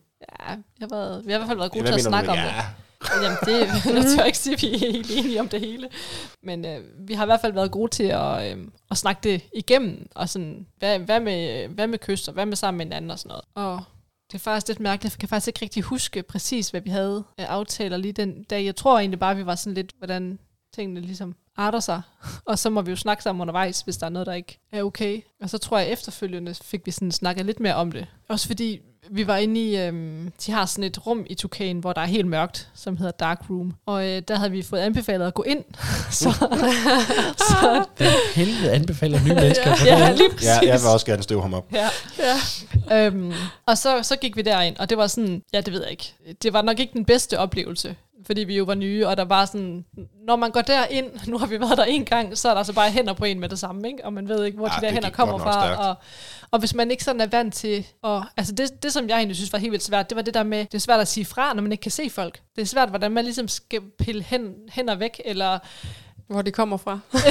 Ja, 0.49 0.49
jeg 0.79 0.87
har, 0.91 0.95
været, 0.95 1.25
vi 1.25 1.31
har 1.31 1.37
i 1.37 1.39
hvert 1.39 1.47
fald 1.47 1.57
været 1.57 1.71
gode 1.71 1.85
til 1.85 1.93
at 1.93 2.01
snakke 2.01 2.29
om 2.29 2.37
det. 2.37 2.43
ja. 2.43 2.65
Jamen, 3.23 3.37
det 3.45 3.59
jeg 3.95 4.05
tør 4.17 4.23
ikke 4.23 4.37
sige, 4.37 4.53
at 4.53 4.61
vi 4.61 4.73
er 4.73 4.91
helt 4.91 5.11
enige 5.11 5.39
om 5.39 5.47
det 5.49 5.59
hele. 5.59 5.89
Men 6.43 6.65
øh, 6.65 6.79
vi 7.07 7.13
har 7.13 7.23
i 7.23 7.25
hvert 7.25 7.41
fald 7.41 7.53
været 7.53 7.71
gode 7.71 7.91
til 7.91 8.03
at, 8.03 8.57
øh, 8.57 8.67
at 8.91 8.97
snakke 8.97 9.19
det 9.23 9.41
igennem. 9.53 10.07
Og 10.15 10.29
sådan, 10.29 10.67
hvad, 10.77 10.99
hvad, 10.99 11.19
med, 11.19 11.67
hvad 11.67 11.87
med 11.87 11.99
kyst, 11.99 12.27
og 12.27 12.33
hvad 12.33 12.45
med 12.45 12.55
sammen 12.55 12.77
med 12.77 12.85
hinanden 12.85 13.11
og 13.11 13.19
sådan 13.19 13.29
noget. 13.29 13.43
Og 13.55 13.83
det 14.31 14.35
er 14.35 14.43
faktisk 14.43 14.67
lidt 14.67 14.79
mærkeligt, 14.79 15.13
for 15.13 15.15
jeg 15.17 15.19
kan 15.19 15.29
faktisk 15.29 15.47
ikke 15.47 15.61
rigtig 15.61 15.83
huske 15.83 16.23
præcis, 16.23 16.69
hvad 16.69 16.81
vi 16.81 16.89
havde 16.89 17.23
af 17.37 17.45
aftaler 17.45 17.97
lige 17.97 18.13
den 18.13 18.43
dag. 18.43 18.65
Jeg 18.65 18.75
tror 18.75 18.99
egentlig 18.99 19.19
bare, 19.19 19.35
vi 19.35 19.45
var 19.45 19.55
sådan 19.55 19.73
lidt, 19.73 19.93
hvordan 19.97 20.39
tingene 20.75 20.99
ligesom 20.99 21.35
arter 21.57 21.79
sig. 21.79 22.01
Og 22.45 22.59
så 22.59 22.69
må 22.69 22.81
vi 22.81 22.91
jo 22.91 22.95
snakke 22.97 23.23
sammen 23.23 23.41
undervejs, 23.41 23.81
hvis 23.81 23.97
der 23.97 24.05
er 24.05 24.09
noget, 24.09 24.25
der 24.25 24.33
ikke 24.33 24.59
er 24.71 24.83
okay. 24.83 25.21
Og 25.41 25.49
så 25.49 25.57
tror 25.57 25.77
jeg 25.77 25.89
efterfølgende 25.89 26.53
fik 26.53 26.85
vi 26.85 26.91
sådan 26.91 27.11
snakket 27.11 27.45
lidt 27.45 27.59
mere 27.59 27.75
om 27.75 27.91
det. 27.91 28.07
Også 28.29 28.47
fordi 28.47 28.79
vi 29.09 29.27
var 29.27 29.37
inde 29.37 29.61
i, 29.61 29.77
øhm, 29.77 30.31
de 30.45 30.51
har 30.51 30.65
sådan 30.65 30.83
et 30.83 31.07
rum 31.07 31.25
i 31.29 31.35
Tukan, 31.35 31.79
hvor 31.79 31.93
der 31.93 32.01
er 32.01 32.05
helt 32.05 32.27
mørkt, 32.27 32.69
som 32.75 32.97
hedder 32.97 33.11
Dark 33.11 33.41
Room. 33.49 33.73
Og 33.85 34.09
øh, 34.09 34.21
der 34.27 34.35
havde 34.35 34.51
vi 34.51 34.61
fået 34.61 34.79
anbefalet 34.79 35.27
at 35.27 35.33
gå 35.33 35.43
ind. 35.43 35.63
så, 36.11 36.31
så 37.49 37.85
Hvad 37.97 38.35
helvede 38.35 38.71
anbefaler 38.71 39.19
nye 39.23 39.33
mennesker 39.33 39.75
på 39.75 39.85
ja, 39.85 40.09
det? 40.09 40.17
lige 40.17 40.29
præcis. 40.29 40.47
Ja, 40.47 40.67
jeg 40.67 40.79
vil 40.81 40.89
også 40.93 41.05
gerne 41.05 41.23
støve 41.23 41.41
ham 41.41 41.53
op. 41.53 41.65
Ja, 41.73 41.89
ja. 42.19 43.05
Øhm, 43.05 43.33
og 43.65 43.77
så, 43.77 44.03
så 44.03 44.15
gik 44.15 44.35
vi 44.35 44.41
derind, 44.41 44.77
og 44.77 44.89
det 44.89 44.97
var 44.97 45.07
sådan, 45.07 45.41
ja, 45.53 45.61
det 45.61 45.73
ved 45.73 45.81
jeg 45.81 45.91
ikke. 45.91 46.13
Det 46.43 46.53
var 46.53 46.61
nok 46.61 46.79
ikke 46.79 46.93
den 46.93 47.05
bedste 47.05 47.39
oplevelse, 47.39 47.95
fordi 48.25 48.43
vi 48.43 48.57
jo 48.57 48.63
var 48.63 48.75
nye, 48.75 49.07
og 49.07 49.17
der 49.17 49.25
var 49.25 49.45
sådan, 49.45 49.85
når 50.27 50.35
man 50.35 50.51
går 50.51 50.61
derind, 50.61 51.07
nu 51.31 51.37
har 51.37 51.45
vi 51.45 51.59
været 51.59 51.77
der 51.77 51.83
en 51.83 52.05
gang, 52.05 52.37
så 52.37 52.49
er 52.49 52.53
der 52.53 52.63
så 52.63 52.73
bare 52.73 52.91
hænder 52.91 53.13
på 53.13 53.25
en 53.25 53.39
med 53.39 53.49
det 53.49 53.59
samme, 53.59 53.87
ikke? 53.87 54.05
og 54.05 54.13
man 54.13 54.27
ved 54.27 54.45
ikke, 54.45 54.57
hvor 54.57 54.67
Ja, 54.67 54.75
de 54.75 54.81
der 54.81 54.87
det 54.87 54.93
hænder 54.93 55.09
kommer 55.09 55.37
fra. 55.37 55.89
Og, 55.89 55.95
og 56.51 56.59
hvis 56.59 56.75
man 56.75 56.91
ikke 56.91 57.03
sådan 57.03 57.21
er 57.21 57.27
vant 57.27 57.53
til, 57.53 57.87
og, 58.01 58.25
altså 58.37 58.53
det, 58.53 58.83
det, 58.83 58.93
som 58.93 59.09
jeg 59.09 59.17
egentlig 59.17 59.35
synes 59.35 59.53
var 59.53 59.59
helt 59.59 59.71
vildt 59.71 59.83
svært, 59.83 60.09
det 60.09 60.15
var 60.15 60.21
det 60.21 60.33
der 60.33 60.43
med, 60.43 60.59
det 60.59 60.73
er 60.73 60.79
svært 60.79 60.99
at 60.99 61.07
sige 61.07 61.25
fra, 61.25 61.53
når 61.53 61.61
man 61.61 61.71
ikke 61.71 61.81
kan 61.81 61.91
se 61.91 62.09
folk. 62.09 62.41
Det 62.55 62.61
er 62.61 62.65
svært, 62.65 62.89
hvordan 62.89 63.11
man 63.11 63.23
ligesom 63.23 63.47
skal 63.47 63.81
pille 63.99 64.23
hen, 64.23 64.53
hænder 64.69 64.95
væk, 64.95 65.21
eller 65.25 65.59
Hvor 66.27 66.41
de 66.41 66.51
kommer 66.51 66.77
fra. 66.77 66.99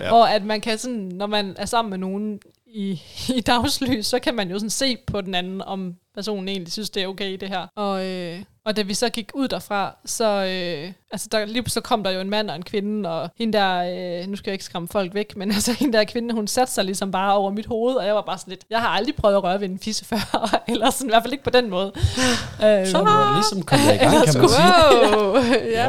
Ja. 0.00 0.12
Og 0.12 0.34
at 0.34 0.44
man 0.44 0.60
kan 0.60 0.78
sådan, 0.78 0.96
når 0.96 1.26
man 1.26 1.54
er 1.58 1.66
sammen 1.66 1.90
med 1.90 1.98
nogen 1.98 2.40
i, 2.74 3.02
i 3.36 3.40
dagslys, 3.40 4.06
så 4.06 4.18
kan 4.18 4.34
man 4.34 4.50
jo 4.50 4.58
sådan 4.58 4.70
se 4.70 4.96
på 5.06 5.20
den 5.20 5.34
anden, 5.34 5.62
om 5.62 5.94
personen 6.14 6.48
egentlig 6.48 6.72
synes, 6.72 6.90
det 6.90 7.02
er 7.02 7.06
okay, 7.06 7.36
det 7.40 7.48
her. 7.48 7.66
Og, 7.76 8.06
øh, 8.06 8.38
og 8.64 8.76
da 8.76 8.82
vi 8.82 8.94
så 8.94 9.08
gik 9.08 9.30
ud 9.34 9.48
derfra, 9.48 9.96
så, 10.04 10.24
øh, 10.24 10.92
altså 11.12 11.28
der, 11.32 11.44
lige 11.44 11.70
så 11.70 11.80
kom 11.80 12.04
der 12.04 12.10
jo 12.10 12.20
en 12.20 12.30
mand 12.30 12.50
og 12.50 12.56
en 12.56 12.62
kvinde, 12.62 13.10
og 13.10 13.30
hende 13.38 13.58
der, 13.58 14.20
øh, 14.22 14.28
nu 14.28 14.36
skal 14.36 14.50
jeg 14.50 14.54
ikke 14.54 14.64
skræmme 14.64 14.88
folk 14.88 15.14
væk, 15.14 15.36
men 15.36 15.50
altså 15.56 15.72
hende 15.72 15.98
der 15.98 16.04
kvinde, 16.04 16.34
hun 16.34 16.46
satte 16.46 16.72
sig 16.72 16.84
ligesom 16.84 17.10
bare 17.10 17.34
over 17.34 17.50
mit 17.50 17.66
hoved, 17.66 17.94
og 17.94 18.06
jeg 18.06 18.14
var 18.14 18.22
bare 18.22 18.38
sådan 18.38 18.50
lidt, 18.50 18.64
jeg 18.70 18.80
har 18.80 18.88
aldrig 18.88 19.14
prøvet 19.14 19.36
at 19.36 19.42
røre 19.42 19.60
ved 19.60 19.68
en 19.68 19.78
fisse 19.78 20.04
før, 20.04 20.60
eller 20.72 20.90
sådan, 20.90 21.06
i 21.06 21.10
hvert 21.12 21.22
fald 21.22 21.32
ikke 21.32 21.44
på 21.44 21.50
den 21.50 21.70
måde. 21.70 21.92
Øh, 21.96 22.02
Så 22.86 22.98
er 22.98 23.28
du 23.28 23.34
ligesom 23.34 23.62
kommet 23.62 23.94
i 23.94 23.96
gang, 23.96 24.12
kan 24.26 24.40
man 24.40 24.48
sige. 24.48 25.16
Wow. 25.16 25.36
ja. 25.70 25.88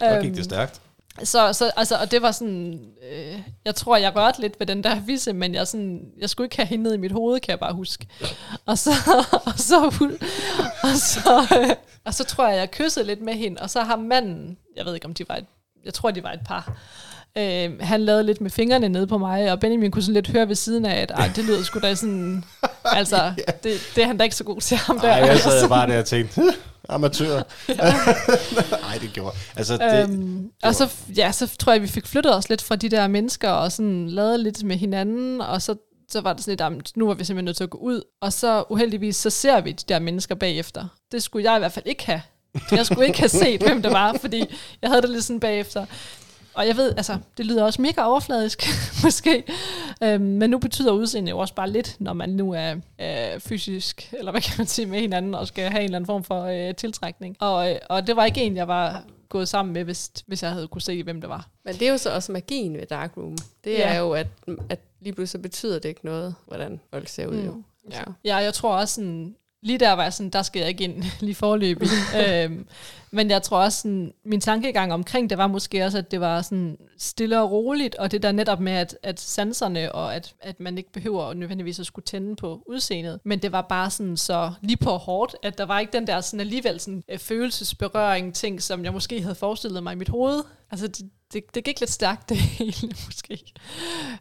Så 0.00 0.18
gik 0.20 0.26
Øhm, 0.28 0.34
det 0.36 0.44
stærkt. 0.44 0.80
Så, 1.24 1.52
så 1.52 1.70
altså, 1.76 1.96
og 1.96 2.10
det 2.10 2.22
var 2.22 2.32
sådan, 2.32 2.80
øh, 3.12 3.38
jeg 3.64 3.74
tror, 3.74 3.96
jeg 3.96 4.16
rørte 4.16 4.40
lidt 4.40 4.60
ved 4.60 4.66
den 4.66 4.84
der 4.84 5.00
visse, 5.00 5.32
men 5.32 5.54
jeg, 5.54 5.66
sådan, 5.66 6.00
jeg 6.18 6.30
skulle 6.30 6.46
ikke 6.46 6.56
have 6.56 6.66
hende 6.66 6.82
ned 6.82 6.94
i 6.94 6.98
mit 6.98 7.12
hoved, 7.12 7.40
kan 7.40 7.50
jeg 7.50 7.60
bare 7.60 7.72
huske. 7.72 8.06
Og 8.66 8.78
så, 8.78 8.90
og 9.46 9.58
så, 9.58 9.86
og 10.82 10.96
så, 10.96 11.58
øh, 11.60 11.76
og 12.04 12.14
så 12.14 12.24
tror 12.24 12.48
jeg, 12.48 12.58
jeg 12.58 12.70
kyssede 12.70 13.06
lidt 13.06 13.22
med 13.22 13.34
hende, 13.34 13.62
og 13.62 13.70
så 13.70 13.80
har 13.80 13.96
manden, 13.96 14.56
jeg 14.76 14.86
ved 14.86 14.94
ikke, 14.94 15.06
om 15.06 15.14
de 15.14 15.28
var 15.28 15.36
et, 15.36 15.46
jeg 15.84 15.94
tror, 15.94 16.10
de 16.10 16.22
var 16.22 16.32
et 16.32 16.40
par, 16.46 16.72
Øh, 17.38 17.70
han 17.80 18.00
lavede 18.00 18.24
lidt 18.24 18.40
med 18.40 18.50
fingrene 18.50 18.88
nede 18.88 19.06
på 19.06 19.18
mig, 19.18 19.52
og 19.52 19.60
Benjamin 19.60 19.90
kunne 19.90 20.02
sådan 20.02 20.14
lidt 20.14 20.28
høre 20.28 20.48
ved 20.48 20.54
siden 20.54 20.84
af, 20.84 21.06
at 21.10 21.36
det 21.36 21.44
lyder 21.44 21.62
sgu 21.62 21.78
da 21.80 21.94
sådan... 21.94 22.44
Altså, 22.84 23.32
det, 23.62 23.72
det 23.94 24.02
er 24.02 24.06
han 24.06 24.16
da 24.16 24.24
ikke 24.24 24.36
så 24.36 24.44
god 24.44 24.60
til 24.60 24.76
ham 24.76 25.00
der. 25.00 25.08
Ej, 25.08 25.28
jeg 25.28 25.38
sad 25.38 25.68
bare 25.78 25.90
der 25.90 25.98
og 25.98 26.04
tænkte, 26.04 26.42
amatør. 26.90 27.42
Nej, 28.86 28.98
det 29.00 29.10
gjorde. 29.12 29.36
Altså, 29.56 29.76
det, 29.76 30.02
øhm, 30.02 30.50
og 30.62 30.74
så, 30.74 30.88
ja, 31.16 31.32
så 31.32 31.56
tror 31.58 31.72
jeg, 31.72 31.82
vi 31.82 31.88
fik 31.88 32.06
flyttet 32.06 32.36
os 32.36 32.48
lidt 32.48 32.62
fra 32.62 32.76
de 32.76 32.88
der 32.88 33.06
mennesker, 33.08 33.50
og 33.50 33.72
sådan 33.72 34.08
lavet 34.08 34.40
lidt 34.40 34.64
med 34.64 34.76
hinanden, 34.76 35.40
og 35.40 35.62
så, 35.62 35.74
så 36.10 36.20
var 36.20 36.32
det 36.32 36.42
sådan 36.44 36.52
lidt, 36.52 36.60
"Jamen, 36.60 36.82
nu 36.96 37.06
var 37.06 37.14
vi 37.14 37.24
simpelthen 37.24 37.44
nødt 37.44 37.56
til 37.56 37.64
at 37.64 37.70
gå 37.70 37.78
ud. 37.78 38.02
Og 38.22 38.32
så 38.32 38.64
uheldigvis, 38.70 39.16
så 39.16 39.30
ser 39.30 39.60
vi 39.60 39.72
de 39.72 39.84
der 39.88 39.98
mennesker 39.98 40.34
bagefter. 40.34 40.84
Det 41.12 41.22
skulle 41.22 41.50
jeg 41.50 41.56
i 41.56 41.58
hvert 41.58 41.72
fald 41.72 41.86
ikke 41.86 42.06
have. 42.06 42.22
Jeg 42.70 42.86
skulle 42.86 43.06
ikke 43.06 43.18
have 43.18 43.28
set, 43.28 43.62
hvem 43.62 43.82
det 43.82 43.92
var, 43.92 44.16
fordi 44.20 44.44
jeg 44.82 44.90
havde 44.90 45.02
det 45.02 45.10
lidt 45.10 45.24
sådan 45.24 45.40
bagefter. 45.40 45.86
Og 46.54 46.66
jeg 46.66 46.76
ved, 46.76 46.94
altså, 46.96 47.18
det 47.36 47.46
lyder 47.46 47.64
også 47.64 47.82
mega 47.82 48.02
overfladisk, 48.02 48.62
måske. 49.04 49.44
Øhm, 50.02 50.22
men 50.22 50.50
nu 50.50 50.58
betyder 50.58 50.92
udseende 50.92 51.30
jo 51.30 51.38
også 51.38 51.54
bare 51.54 51.70
lidt, 51.70 51.96
når 51.98 52.12
man 52.12 52.28
nu 52.28 52.52
er 52.56 52.74
øh, 53.00 53.40
fysisk, 53.40 54.08
eller 54.18 54.30
hvad 54.30 54.40
kan 54.40 54.54
man 54.58 54.66
sige, 54.66 54.86
med 54.86 55.00
hinanden, 55.00 55.34
og 55.34 55.46
skal 55.48 55.70
have 55.70 55.80
en 55.80 55.84
eller 55.84 55.96
anden 55.98 56.06
form 56.06 56.24
for 56.24 56.44
øh, 56.44 56.74
tiltrækning. 56.74 57.36
Og, 57.40 57.70
øh, 57.70 57.78
og 57.88 58.06
det 58.06 58.16
var 58.16 58.24
ikke 58.24 58.40
en, 58.42 58.56
jeg 58.56 58.68
var 58.68 59.02
gået 59.28 59.48
sammen 59.48 59.72
med, 59.72 59.84
hvis, 59.84 60.10
hvis 60.26 60.42
jeg 60.42 60.50
havde 60.52 60.68
kunne 60.68 60.82
se, 60.82 61.02
hvem 61.02 61.20
det 61.20 61.30
var. 61.30 61.48
Men 61.64 61.74
det 61.74 61.82
er 61.82 61.90
jo 61.90 61.98
så 61.98 62.14
også 62.14 62.32
magien 62.32 62.74
ved 62.74 62.86
Dark 62.86 63.16
Room. 63.16 63.36
Det 63.64 63.70
Ja. 63.72 63.94
er 63.94 63.98
jo, 63.98 64.12
at, 64.12 64.26
at 64.68 64.78
lige 65.00 65.12
pludselig 65.14 65.42
betyder 65.42 65.78
det 65.78 65.88
ikke 65.88 66.04
noget, 66.04 66.34
hvordan 66.46 66.80
folk 66.90 67.08
ser 67.08 67.26
ud. 67.26 67.34
Mm. 67.36 67.46
Jo. 67.46 67.62
Ja. 67.90 68.02
Ja, 68.24 68.36
jeg 68.36 68.54
tror 68.54 68.76
også 68.76 68.94
sådan, 68.94 69.34
lige 69.62 69.78
der 69.78 69.92
var 69.92 70.02
jeg 70.02 70.12
sådan, 70.12 70.30
der 70.30 70.42
skal 70.42 70.60
jeg 70.60 70.68
ikke 70.68 70.84
ind 70.84 71.04
lige 71.26 71.34
forløbig. 71.34 71.88
øhm, 72.26 72.66
men 73.10 73.30
jeg 73.30 73.42
tror 73.42 73.58
også 73.58 73.78
sådan, 73.78 74.12
min 74.24 74.40
tankegang 74.40 74.92
omkring 74.92 75.30
det 75.30 75.38
var 75.38 75.46
måske 75.46 75.84
også, 75.84 75.98
at 75.98 76.10
det 76.10 76.20
var 76.20 76.42
sådan 76.42 76.78
stille 76.98 77.40
og 77.40 77.50
roligt, 77.50 77.94
og 77.94 78.10
det 78.10 78.22
der 78.22 78.32
netop 78.32 78.60
med, 78.60 78.72
at, 78.72 78.96
at 79.02 79.20
sanserne, 79.20 79.92
og 79.92 80.14
at, 80.14 80.34
at 80.40 80.60
man 80.60 80.78
ikke 80.78 80.92
behøver 80.92 81.34
nødvendigvis 81.34 81.80
at 81.80 81.86
skulle 81.86 82.04
tænde 82.04 82.36
på 82.36 82.62
udseendet, 82.66 83.20
men 83.24 83.38
det 83.38 83.52
var 83.52 83.62
bare 83.62 83.90
sådan 83.90 84.16
så 84.16 84.52
lige 84.60 84.76
på 84.76 84.90
hårdt, 84.90 85.36
at 85.42 85.58
der 85.58 85.64
var 85.64 85.80
ikke 85.80 85.92
den 85.92 86.06
der 86.06 86.20
sådan 86.20 86.40
alligevel 86.40 86.80
sådan 86.80 87.02
øh, 87.08 87.18
følelsesberøring 87.18 88.34
ting, 88.34 88.62
som 88.62 88.84
jeg 88.84 88.92
måske 88.92 89.22
havde 89.22 89.34
forestillet 89.34 89.82
mig 89.82 89.92
i 89.92 89.96
mit 89.96 90.08
hoved. 90.08 90.42
Altså 90.70 90.86
det, 90.86 91.10
det, 91.32 91.54
det 91.54 91.64
gik 91.64 91.80
lidt 91.80 91.90
stærkt 91.90 92.28
det 92.28 92.36
hele 92.36 92.94
måske. 93.06 93.52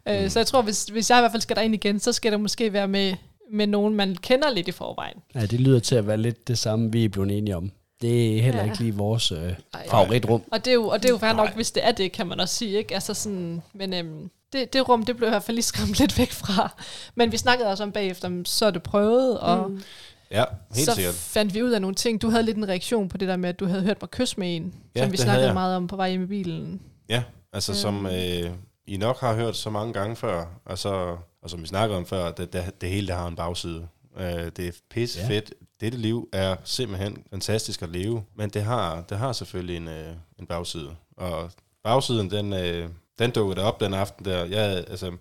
Øh, 0.08 0.30
så 0.30 0.40
jeg 0.40 0.48
tror, 0.48 0.62
hvis, 0.62 0.86
hvis 0.86 1.10
jeg 1.10 1.20
i 1.20 1.22
hvert 1.22 1.32
fald 1.32 1.42
skal 1.42 1.56
derind 1.56 1.74
igen, 1.74 2.00
så 2.00 2.12
skal 2.12 2.32
det 2.32 2.40
måske 2.40 2.74
være 2.74 2.88
med, 2.88 3.16
med 3.52 3.68
nogen, 3.68 3.96
man 3.96 4.16
kender 4.16 4.50
lidt 4.50 4.68
i 4.68 4.72
forvejen. 4.72 5.18
Ja, 5.36 5.42
det 5.46 5.60
lyder 5.62 5.80
til 5.80 5.96
at 5.96 6.08
være 6.08 6.18
lidt 6.18 6.48
det 6.48 6.58
samme, 6.58 6.92
vi 6.92 7.06
er 7.06 7.10
blevet 7.10 7.38
enige 7.38 7.58
om. 7.58 7.72
Det 8.02 8.38
er 8.38 8.42
heller 8.42 8.60
Ja. 8.64 8.66
ikke 8.72 8.80
lige 8.84 8.94
vores 8.96 9.32
øh, 9.32 9.38
Ej. 9.74 9.88
favoritrum. 9.90 10.44
Og 10.52 10.66
det 10.66 10.72
er 10.72 10.76
jo, 10.76 10.88
og 10.88 11.04
det 11.04 11.10
er 11.10 11.14
jo 11.14 11.18
fair 11.18 11.34
nok, 11.34 11.46
Nej. 11.46 11.56
hvis 11.56 11.72
det 11.72 11.86
er 11.88 11.92
det, 11.92 12.12
kan 12.12 12.28
man 12.28 12.40
også 12.40 12.56
sige. 12.56 12.78
Ikke? 12.78 12.94
Altså 12.94 13.14
sådan, 13.14 13.62
men 13.74 13.94
øhm, 13.94 14.30
det, 14.54 14.74
det 14.74 14.90
rum, 14.90 15.06
det 15.06 15.18
blev 15.18 15.28
i 15.28 15.30
hvert 15.30 15.44
fald 15.44 15.56
lige 15.56 15.64
skræmt 15.64 16.00
lidt 16.00 16.18
væk 16.18 16.32
fra. 16.32 16.84
Men 17.16 17.32
vi 17.32 17.38
snakkede 17.38 17.70
også 17.70 17.84
om 17.84 17.92
bagefter, 17.92 18.42
så 18.46 18.66
er 18.66 18.72
det 18.72 18.84
prøvet, 18.84 19.40
og 19.40 19.70
mm. 19.72 19.82
ja, 20.32 20.44
helt 20.76 20.86
så 20.90 20.96
sikkert. 20.96 21.14
fandt 21.14 21.54
vi 21.54 21.64
ud 21.64 21.72
af 21.72 21.82
nogle 21.82 21.96
ting. 21.96 22.22
Du 22.22 22.30
havde 22.30 22.44
lidt 22.44 22.58
en 22.58 22.68
reaktion 22.70 23.10
på 23.10 23.18
det 23.18 23.28
der 23.28 23.38
med, 23.38 23.50
at 23.50 23.60
du 23.60 23.66
havde 23.66 23.82
hørt 23.82 24.02
mig 24.02 24.10
kysse 24.12 24.40
med 24.40 24.56
en, 24.56 24.74
Ja, 24.96 25.04
som 25.04 25.12
vi 25.12 25.18
snakkede 25.18 25.54
meget 25.54 25.76
om 25.76 25.88
på 25.88 25.96
vej 25.96 26.10
hjem 26.10 26.24
i 26.24 26.26
bilen. 26.26 26.82
Ja, 27.10 27.24
altså 27.54 27.74
som 27.76 28.06
øh, 28.06 28.50
I 28.88 28.98
nok 28.98 29.20
har 29.20 29.34
hørt 29.36 29.56
så 29.58 29.70
mange 29.70 29.94
gange 29.94 30.16
før, 30.16 30.46
og, 30.66 30.78
så, 30.78 31.16
og 31.42 31.50
som 31.50 31.62
vi 31.62 31.68
snakkede 31.68 31.98
om 31.98 32.06
før, 32.06 32.32
det, 32.32 32.54
det, 32.54 32.82
det 32.82 32.90
hele 32.90 33.08
det 33.08 33.16
har 33.16 33.28
en 33.28 33.36
bagside. 33.36 33.88
Øh, 34.18 34.46
det 34.58 34.60
er 34.60 34.72
pisse 34.90 35.20
Ja. 35.20 35.28
fedt. 35.28 35.54
Dette 35.82 35.98
liv 35.98 36.30
er 36.34 36.56
simpelthen 36.64 37.24
fantastisk 37.30 37.82
at 37.82 37.90
leve, 37.90 38.24
men 38.36 38.50
det 38.50 38.64
har, 38.64 39.02
det 39.02 39.18
har 39.18 39.34
selvfølgelig 39.34 39.78
en, 39.78 39.88
øh, 39.88 40.14
en 40.40 40.48
bagside. 40.48 40.96
Og 41.18 41.52
bagsiden, 41.84 42.32
den, 42.32 42.54
øh, 42.54 42.90
den 43.20 43.32
dukkede 43.32 43.62
op 43.62 43.80
den 43.80 43.94
aften 43.94 44.26
der. 44.26 44.46
Jeg, 44.46 44.86
altså, 44.88 45.18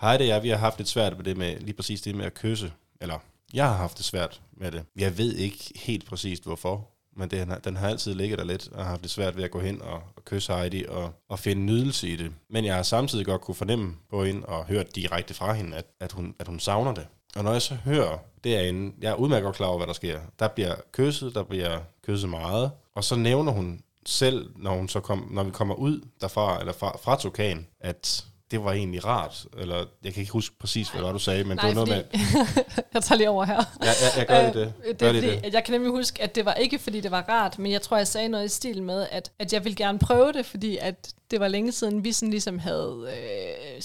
Heidi 0.00 0.22
og 0.22 0.28
jeg, 0.28 0.42
vi 0.42 0.48
har 0.48 0.56
haft 0.56 0.78
lidt 0.78 0.88
svært 0.88 1.16
med 1.16 1.24
det 1.24 1.36
med, 1.36 1.60
lige 1.60 1.74
præcis 1.74 2.00
det 2.02 2.14
med 2.14 2.24
at 2.24 2.34
kysse. 2.34 2.72
Eller, 3.00 3.18
jeg 3.54 3.66
har 3.68 3.76
haft 3.76 3.96
det 3.98 4.04
svært 4.04 4.40
med 4.52 4.70
det. 4.72 4.84
Jeg 4.96 5.18
ved 5.18 5.34
ikke 5.34 5.72
helt 5.76 6.06
præcist 6.06 6.44
hvorfor, 6.44 6.88
men 7.16 7.30
det, 7.30 7.64
den 7.64 7.76
har 7.76 7.88
altid 7.88 8.14
ligget 8.14 8.38
der 8.38 8.44
lidt, 8.44 8.68
og 8.72 8.82
har 8.82 8.90
haft 8.90 9.02
det 9.02 9.10
svært 9.10 9.36
ved 9.36 9.44
at 9.44 9.50
gå 9.50 9.60
hen 9.60 9.82
og, 9.82 10.02
og 10.16 10.24
kysse 10.24 10.52
Heidi 10.52 10.84
og, 10.88 11.12
og 11.28 11.38
finde 11.38 11.62
nydelse 11.62 12.08
i 12.08 12.16
det. 12.16 12.32
Men 12.50 12.64
jeg 12.64 12.74
har 12.74 12.82
samtidig 12.82 13.26
godt 13.26 13.40
kunne 13.40 13.54
fornemme 13.54 13.94
på 14.10 14.24
hende 14.24 14.46
og 14.46 14.64
hørt 14.64 14.96
direkte 14.96 15.34
fra 15.34 15.52
hende, 15.52 15.76
at, 15.76 15.86
at, 16.00 16.12
hun, 16.12 16.34
at 16.38 16.48
hun 16.48 16.60
savner 16.60 16.94
det. 16.94 17.06
Og 17.36 17.44
når 17.44 17.52
jeg 17.52 17.62
så 17.62 17.74
hører 17.74 18.18
derinde, 18.44 18.94
jeg 19.00 19.10
er 19.10 19.14
udmærket 19.14 19.44
godt 19.44 19.56
klar 19.56 19.66
over, 19.66 19.76
hvad 19.76 19.86
der 19.86 19.92
sker. 19.92 20.20
Der 20.38 20.48
bliver 20.48 20.74
kysset, 20.92 21.34
der 21.34 21.42
bliver 21.42 21.78
kysset 22.06 22.30
meget, 22.30 22.70
og 22.94 23.04
så 23.04 23.16
nævner 23.16 23.52
hun 23.52 23.80
selv, 24.06 24.50
når, 24.56 24.76
hun 24.76 24.88
så 24.88 25.00
kom, 25.00 25.28
når 25.30 25.42
vi 25.42 25.50
kommer 25.50 25.74
ud 25.74 26.00
derfra, 26.20 26.60
eller 26.60 26.72
fra, 26.72 26.96
fra 27.02 27.16
Tokan, 27.16 27.66
at 27.80 28.24
det 28.54 28.64
var 28.64 28.72
egentlig 28.72 29.04
rart, 29.04 29.46
eller 29.58 29.84
jeg 30.04 30.12
kan 30.14 30.20
ikke 30.20 30.32
huske 30.32 30.56
præcis, 30.58 30.88
hvad 30.88 31.00
det 31.00 31.06
var, 31.06 31.12
du 31.12 31.18
sagde, 31.18 31.44
men 31.44 31.56
Nej, 31.56 31.68
det 31.68 31.76
var 31.76 31.84
noget 31.86 32.04
fordi, 32.10 32.22
med, 32.34 32.84
jeg 32.94 33.02
tager 33.02 33.16
lige 33.16 33.30
over 33.30 33.44
her. 33.44 33.54
ja, 33.82 33.86
jeg, 33.86 33.94
jeg 34.16 34.26
gør 34.26 34.42
lige 34.42 34.64
det. 34.64 34.72
Øh, 34.84 34.88
det 34.88 34.98
Gør 34.98 35.08
er 35.08 35.12
lige 35.12 35.22
fordi, 35.22 35.46
det. 35.46 35.54
jeg 35.54 35.64
kan 35.64 35.72
nemlig 35.72 35.90
huske, 35.90 36.22
at 36.22 36.34
det 36.34 36.44
var 36.44 36.54
ikke 36.54 36.78
fordi, 36.78 37.00
det 37.00 37.10
var 37.10 37.22
rart, 37.28 37.58
men 37.58 37.72
jeg 37.72 37.82
tror, 37.82 37.96
jeg 37.96 38.06
sagde 38.06 38.28
noget 38.28 38.44
i 38.44 38.48
stil 38.48 38.82
med, 38.82 39.06
at, 39.10 39.30
at 39.38 39.52
jeg 39.52 39.64
ville 39.64 39.76
gerne 39.76 39.98
prøve 39.98 40.32
det, 40.32 40.46
fordi 40.46 40.76
at 40.80 41.12
det 41.30 41.40
var 41.40 41.48
længe 41.48 41.72
siden, 41.72 42.04
vi 42.04 42.12
sådan 42.12 42.30
ligesom 42.30 42.58
havde 42.58 43.06
øh, 43.08 43.82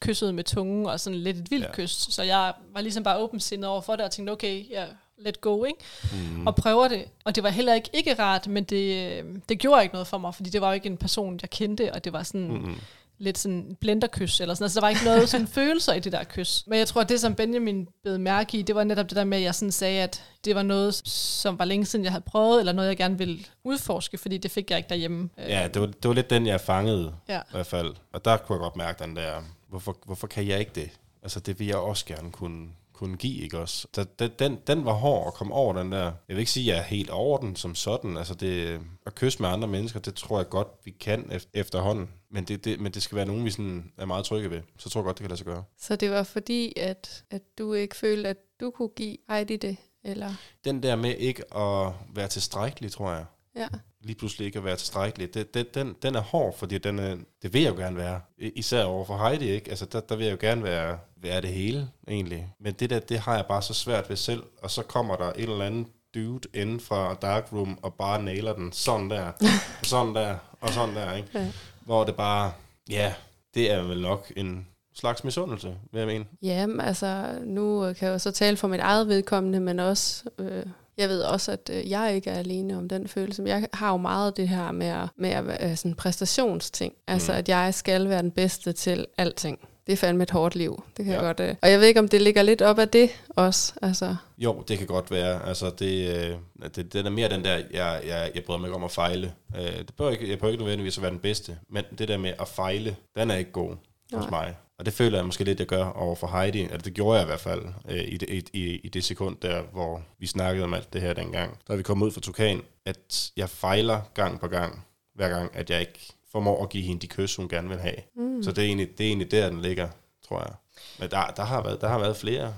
kyssede 0.00 0.32
med 0.32 0.44
tungen, 0.44 0.86
og 0.86 1.00
sådan 1.00 1.18
lidt 1.18 1.36
et 1.36 1.50
vildt 1.50 1.64
Ja. 1.64 1.68
ja. 1.68 1.74
kys. 1.74 1.90
Så 2.14 2.22
jeg 2.22 2.52
var 2.74 2.80
ligesom 2.80 3.02
bare 3.02 3.18
åbensindet 3.18 3.70
over 3.70 3.80
for 3.80 3.96
det, 3.96 4.04
og 4.04 4.10
tænkte, 4.10 4.30
okay, 4.30 4.70
ja, 4.70 4.84
let 5.18 5.40
go, 5.40 5.64
ikke? 5.64 5.78
Mm. 6.12 6.46
Og 6.46 6.54
prøver 6.56 6.88
det. 6.88 7.04
Og 7.24 7.34
det 7.34 7.42
var 7.42 7.50
heller 7.50 7.74
ikke 7.74 7.90
ikke 7.92 8.14
rart, 8.18 8.46
men 8.46 8.64
det, 8.64 9.12
øh, 9.18 9.24
det 9.48 9.58
gjorde 9.58 9.82
ikke 9.82 9.94
noget 9.94 10.06
for 10.08 10.18
mig, 10.18 10.34
fordi 10.34 10.50
det 10.50 10.60
var 10.60 10.68
jo 10.68 10.72
ikke 10.74 10.86
en 10.86 10.96
person, 10.96 11.38
jeg 11.42 11.50
kendte, 11.50 11.92
og 11.92 12.04
det 12.04 12.12
var 12.12 12.22
sådan... 12.22 12.48
Mm. 12.48 12.74
Lidt 13.18 13.38
sådan 13.38 13.56
en 13.56 13.76
blenderkys, 13.80 14.40
eller 14.40 14.54
sådan 14.54 14.64
altså, 14.64 14.80
der 14.80 14.86
var 14.86 14.90
ikke 14.90 15.04
noget 15.04 15.28
sådan 15.28 15.46
følelser 15.58 15.92
i 15.92 16.00
det 16.00 16.12
der 16.12 16.24
kys. 16.24 16.64
Men 16.66 16.78
jeg 16.78 16.88
tror, 16.88 17.00
at 17.00 17.08
det, 17.08 17.20
som 17.20 17.34
Benjamin 17.34 17.88
bed 18.04 18.18
mærke 18.18 18.58
i, 18.58 18.62
det 18.62 18.74
var 18.74 18.84
netop 18.84 19.08
det 19.10 19.16
der 19.16 19.24
med, 19.24 19.38
at 19.38 19.44
jeg 19.44 19.54
sådan 19.54 19.72
sagde, 19.72 20.02
at 20.02 20.24
det 20.44 20.54
var 20.54 20.62
noget, 20.62 20.94
som 21.08 21.58
var 21.58 21.64
længe 21.64 21.86
siden, 21.86 22.04
jeg 22.04 22.12
havde 22.12 22.24
prøvet, 22.26 22.60
eller 22.60 22.72
noget, 22.72 22.88
jeg 22.88 22.96
gerne 22.96 23.18
ville 23.18 23.38
udforske, 23.64 24.18
fordi 24.18 24.38
det 24.38 24.50
fik 24.50 24.70
jeg 24.70 24.78
ikke 24.78 24.88
derhjemme. 24.88 25.28
Øh, 25.38 25.48
Ja, 25.50 25.68
det 25.74 25.80
var, 25.80 25.86
det 25.86 26.08
var 26.08 26.12
lidt 26.14 26.30
den, 26.30 26.46
jeg 26.46 26.60
fangede 26.60 27.14
Ja. 27.28 27.38
i 27.38 27.42
hvert 27.50 27.66
fald. 27.66 27.94
Og 28.12 28.24
der 28.24 28.36
kunne 28.36 28.54
jeg 28.56 28.60
godt 28.60 28.76
mærke 28.76 29.04
den 29.04 29.16
der, 29.16 29.42
hvorfor, 29.68 29.96
hvorfor 30.04 30.26
kan 30.26 30.46
jeg 30.46 30.58
ikke 30.60 30.72
det? 30.74 30.90
Altså, 31.22 31.40
det 31.40 31.58
vil 31.58 31.66
jeg 31.66 31.76
også 31.76 32.04
gerne 32.04 32.30
kunne, 32.32 32.68
kunne 32.92 33.16
give, 33.16 33.42
ikke 33.42 33.58
også? 33.58 33.86
Der, 33.96 34.04
den, 34.18 34.30
den, 34.38 34.58
den 34.66 34.84
var 34.84 34.92
hård 34.92 35.26
at 35.26 35.34
komme 35.34 35.54
over, 35.54 35.72
den 35.72 35.92
der. 35.92 36.04
Jeg 36.04 36.12
vil 36.36 36.38
ikke 36.38 36.50
sige, 36.50 36.70
at 36.70 36.76
jeg 36.76 36.82
er 36.82 36.86
helt 36.86 37.10
over 37.10 37.38
den 37.38 37.56
som 37.56 37.74
sådan. 37.74 38.16
Altså, 38.16 38.34
det, 38.34 38.80
at 39.06 39.14
kysse 39.14 39.42
med 39.42 39.48
andre 39.48 39.68
mennesker, 39.68 40.00
det 40.00 40.14
tror 40.14 40.38
jeg 40.38 40.48
godt, 40.48 40.68
vi 40.84 40.90
kan 40.90 41.20
ef- 41.32 41.50
efterhånden. 41.54 42.08
Men 42.30 42.44
det, 42.44 42.64
det, 42.64 42.80
men 42.80 42.92
det 42.92 43.02
skal 43.02 43.16
være 43.16 43.26
nogen, 43.26 43.44
vi 43.44 43.50
sådan 43.50 43.92
er 43.98 44.04
meget 44.04 44.24
trygge 44.24 44.50
ved. 44.50 44.60
Så 44.78 44.90
tror 44.90 45.00
jeg 45.00 45.04
godt, 45.04 45.18
det 45.18 45.22
kan 45.22 45.30
lade 45.30 45.38
sig 45.38 45.46
gøre. 45.46 45.64
Så 45.78 45.96
det 45.96 46.10
var 46.10 46.22
fordi, 46.22 46.72
at, 46.76 47.24
at 47.30 47.42
du 47.58 47.72
ikke 47.72 47.96
følte, 47.96 48.28
at 48.28 48.36
du 48.60 48.70
kunne 48.70 48.88
give 48.96 49.16
Heidi 49.30 49.56
det? 49.56 49.76
Eller? 50.04 50.34
Den 50.64 50.82
der 50.82 50.96
med 50.96 51.14
ikke 51.16 51.54
at 51.56 51.92
være 52.14 52.28
tilstrækkelig, 52.28 52.92
tror 52.92 53.12
jeg. 53.12 53.24
Ja. 53.56 53.68
lige 54.00 54.16
pludselig 54.16 54.46
ikke 54.46 54.58
at 54.58 54.64
være 54.64 54.76
tilstrækkelig. 54.76 55.34
Det, 55.34 55.54
det, 55.54 55.74
den, 55.74 55.96
den 56.02 56.14
er 56.14 56.20
hård, 56.20 56.58
fordi 56.58 56.78
den 56.78 56.98
er, 56.98 57.16
det 57.42 57.52
vil 57.52 57.62
jeg 57.62 57.70
jo 57.70 57.76
gerne 57.76 57.96
være. 57.96 58.20
Især 58.38 58.84
over 58.84 59.04
for 59.04 59.16
Heidi, 59.16 59.50
ikke? 59.50 59.70
Altså, 59.70 59.86
der, 59.86 60.00
der 60.00 60.16
vil 60.16 60.26
jeg 60.26 60.32
jo 60.32 60.38
gerne 60.40 60.62
være, 60.62 60.98
være 61.16 61.40
det 61.40 61.50
hele, 61.50 61.88
egentlig. 62.08 62.48
Men 62.60 62.74
det 62.74 62.90
der, 62.90 62.98
det 62.98 63.18
har 63.18 63.34
jeg 63.36 63.46
bare 63.46 63.62
så 63.62 63.74
svært 63.74 64.08
ved 64.08 64.16
selv. 64.16 64.42
Og 64.62 64.70
så 64.70 64.82
kommer 64.82 65.16
der 65.16 65.28
et 65.28 65.42
eller 65.42 65.64
andet 65.64 65.86
dude 66.14 66.48
inden 66.54 66.80
fra 66.80 67.14
Darkroom 67.14 67.78
og 67.82 67.94
bare 67.94 68.22
nailer 68.22 68.52
den 68.52 68.72
sådan 68.72 69.10
der, 69.10 69.32
sådan 69.82 70.14
der, 70.14 70.36
og 70.60 70.68
sådan 70.68 70.96
der, 70.96 71.14
ikke? 71.14 71.28
Ja. 71.34 71.52
Hvor 71.88 72.04
det 72.04 72.16
bare, 72.16 72.52
ja, 72.90 73.14
det 73.54 73.72
er 73.72 73.82
vel 73.82 74.00
nok 74.00 74.32
en 74.36 74.66
slags 74.94 75.24
misundelse, 75.24 75.74
vil 75.92 75.98
jeg 75.98 76.06
mene. 76.06 76.24
Jamen, 76.42 76.80
altså, 76.80 77.38
nu 77.44 77.86
øh, 77.86 77.94
kan 77.96 78.06
jeg 78.08 78.12
jo 78.12 78.18
så 78.18 78.30
tale 78.30 78.56
for 78.56 78.68
mit 78.68 78.80
eget 78.80 79.08
vedkommende, 79.08 79.60
men 79.60 79.78
også, 79.80 80.24
øh, 80.38 80.62
jeg 80.98 81.08
ved 81.08 81.22
også, 81.22 81.52
at 81.52 81.70
øh, 81.72 81.90
jeg 81.90 82.14
ikke 82.14 82.30
er 82.30 82.38
alene 82.38 82.76
om 82.76 82.88
den 82.88 83.08
følelse. 83.08 83.42
Men 83.42 83.48
jeg 83.48 83.68
har 83.72 83.90
jo 83.90 83.96
meget 83.96 84.36
det 84.36 84.48
her 84.48 84.72
med 84.72 84.86
at, 84.86 85.08
med 85.16 85.30
at 85.30 85.46
være 85.46 85.76
sådan 85.76 85.94
præstationsting. 85.94 86.92
Altså, 87.06 87.32
Mm. 87.32 87.38
at 87.38 87.48
jeg 87.48 87.74
skal 87.74 88.08
være 88.08 88.22
den 88.22 88.30
bedste 88.30 88.72
til 88.72 89.06
alting. 89.18 89.67
Det 89.88 89.94
er 89.94 89.96
fandme 89.96 90.22
et 90.22 90.30
hårdt 90.30 90.54
liv. 90.56 90.82
Det 90.96 91.04
kan 91.04 91.14
Ja. 91.14 91.22
jeg 91.22 91.36
godt. 91.36 91.48
Øh. 91.50 91.54
Og 91.62 91.70
jeg 91.70 91.80
ved 91.80 91.86
ikke, 91.86 92.00
om 92.00 92.08
det 92.08 92.22
ligger 92.22 92.42
lidt 92.42 92.62
op 92.62 92.78
af 92.78 92.88
det 92.88 93.10
også. 93.28 93.72
Altså, 93.82 94.16
Jo, 94.38 94.64
det 94.68 94.78
kan 94.78 94.86
godt 94.86 95.10
være. 95.10 95.46
Altså, 95.48 95.70
det, 95.78 96.16
øh, 96.16 96.36
det, 96.76 96.92
det 96.92 97.06
er 97.06 97.10
mere 97.10 97.28
den 97.28 97.44
der, 97.44 97.56
jeg, 97.70 98.00
jeg, 98.06 98.30
jeg 98.34 98.44
bryder 98.44 98.58
mig 98.60 98.66
ikke 98.68 98.76
om 98.76 98.84
at 98.84 98.90
fejle. 98.90 99.32
Øh, 99.56 99.62
det 99.78 99.94
bør 99.96 100.10
ikke, 100.10 100.30
jeg 100.30 100.38
bør 100.38 100.48
ikke 100.48 100.58
nødvendigvis 100.62 100.96
at 100.98 101.02
være 101.02 101.10
den 101.10 101.18
bedste, 101.18 101.58
men 101.70 101.84
det 101.98 102.08
der 102.08 102.16
med 102.18 102.32
at 102.40 102.48
fejle, 102.48 102.96
den 103.16 103.30
er 103.30 103.36
ikke 103.36 103.52
god 103.52 103.70
hos 104.14 104.30
Nej. 104.30 104.30
mig. 104.30 104.56
Og 104.78 104.86
det 104.86 104.92
føler 104.94 105.18
jeg 105.18 105.26
måske 105.26 105.44
lidt, 105.44 105.58
jeg 105.58 105.66
gør 105.66 105.84
over 105.84 106.14
for 106.14 106.26
Heidi. 106.26 106.62
Altså, 106.62 106.78
det 106.78 106.94
gjorde 106.94 107.16
jeg 107.18 107.24
i 107.24 107.26
hvert 107.26 107.40
fald 107.40 107.62
øh, 107.88 108.04
i, 108.04 108.16
det, 108.16 108.28
i, 108.30 108.44
i, 108.52 108.80
i 108.84 108.88
det 108.88 109.04
sekund 109.04 109.36
der, 109.42 109.62
hvor 109.72 110.02
vi 110.18 110.26
snakkede 110.26 110.64
om 110.64 110.74
alt 110.74 110.92
det 110.92 111.00
her 111.00 111.12
dengang. 111.12 111.58
Da 111.68 111.74
vi 111.74 111.82
kom 111.82 112.02
ud 112.02 112.10
fra 112.10 112.20
Tukan, 112.20 112.62
at 112.86 113.30
jeg 113.36 113.48
fejler 113.50 114.00
gang 114.14 114.40
på 114.40 114.48
gang, 114.48 114.84
hver 115.14 115.28
gang, 115.28 115.50
at 115.56 115.70
jeg 115.70 115.80
ikke 115.80 116.12
formår 116.32 116.62
at 116.62 116.68
give 116.68 116.84
hende 116.84 117.00
de 117.00 117.06
kys, 117.06 117.36
hun 117.36 117.48
gerne 117.48 117.68
vil 117.68 117.78
have. 117.78 117.96
Mm. 118.16 118.42
Så 118.42 118.50
det 118.52 118.58
er, 118.58 118.66
egentlig, 118.66 118.98
det 118.98 119.04
er 119.04 119.08
egentlig 119.08 119.30
der, 119.30 119.50
den 119.50 119.62
ligger, 119.62 119.88
tror 120.28 120.40
jeg. 120.40 120.52
Men 120.98 121.10
der, 121.10 121.26
der, 121.36 121.44
har, 121.44 121.62
været, 121.62 121.80
der 121.80 121.88
har 121.88 121.98
været 121.98 122.16
flere 122.16 122.54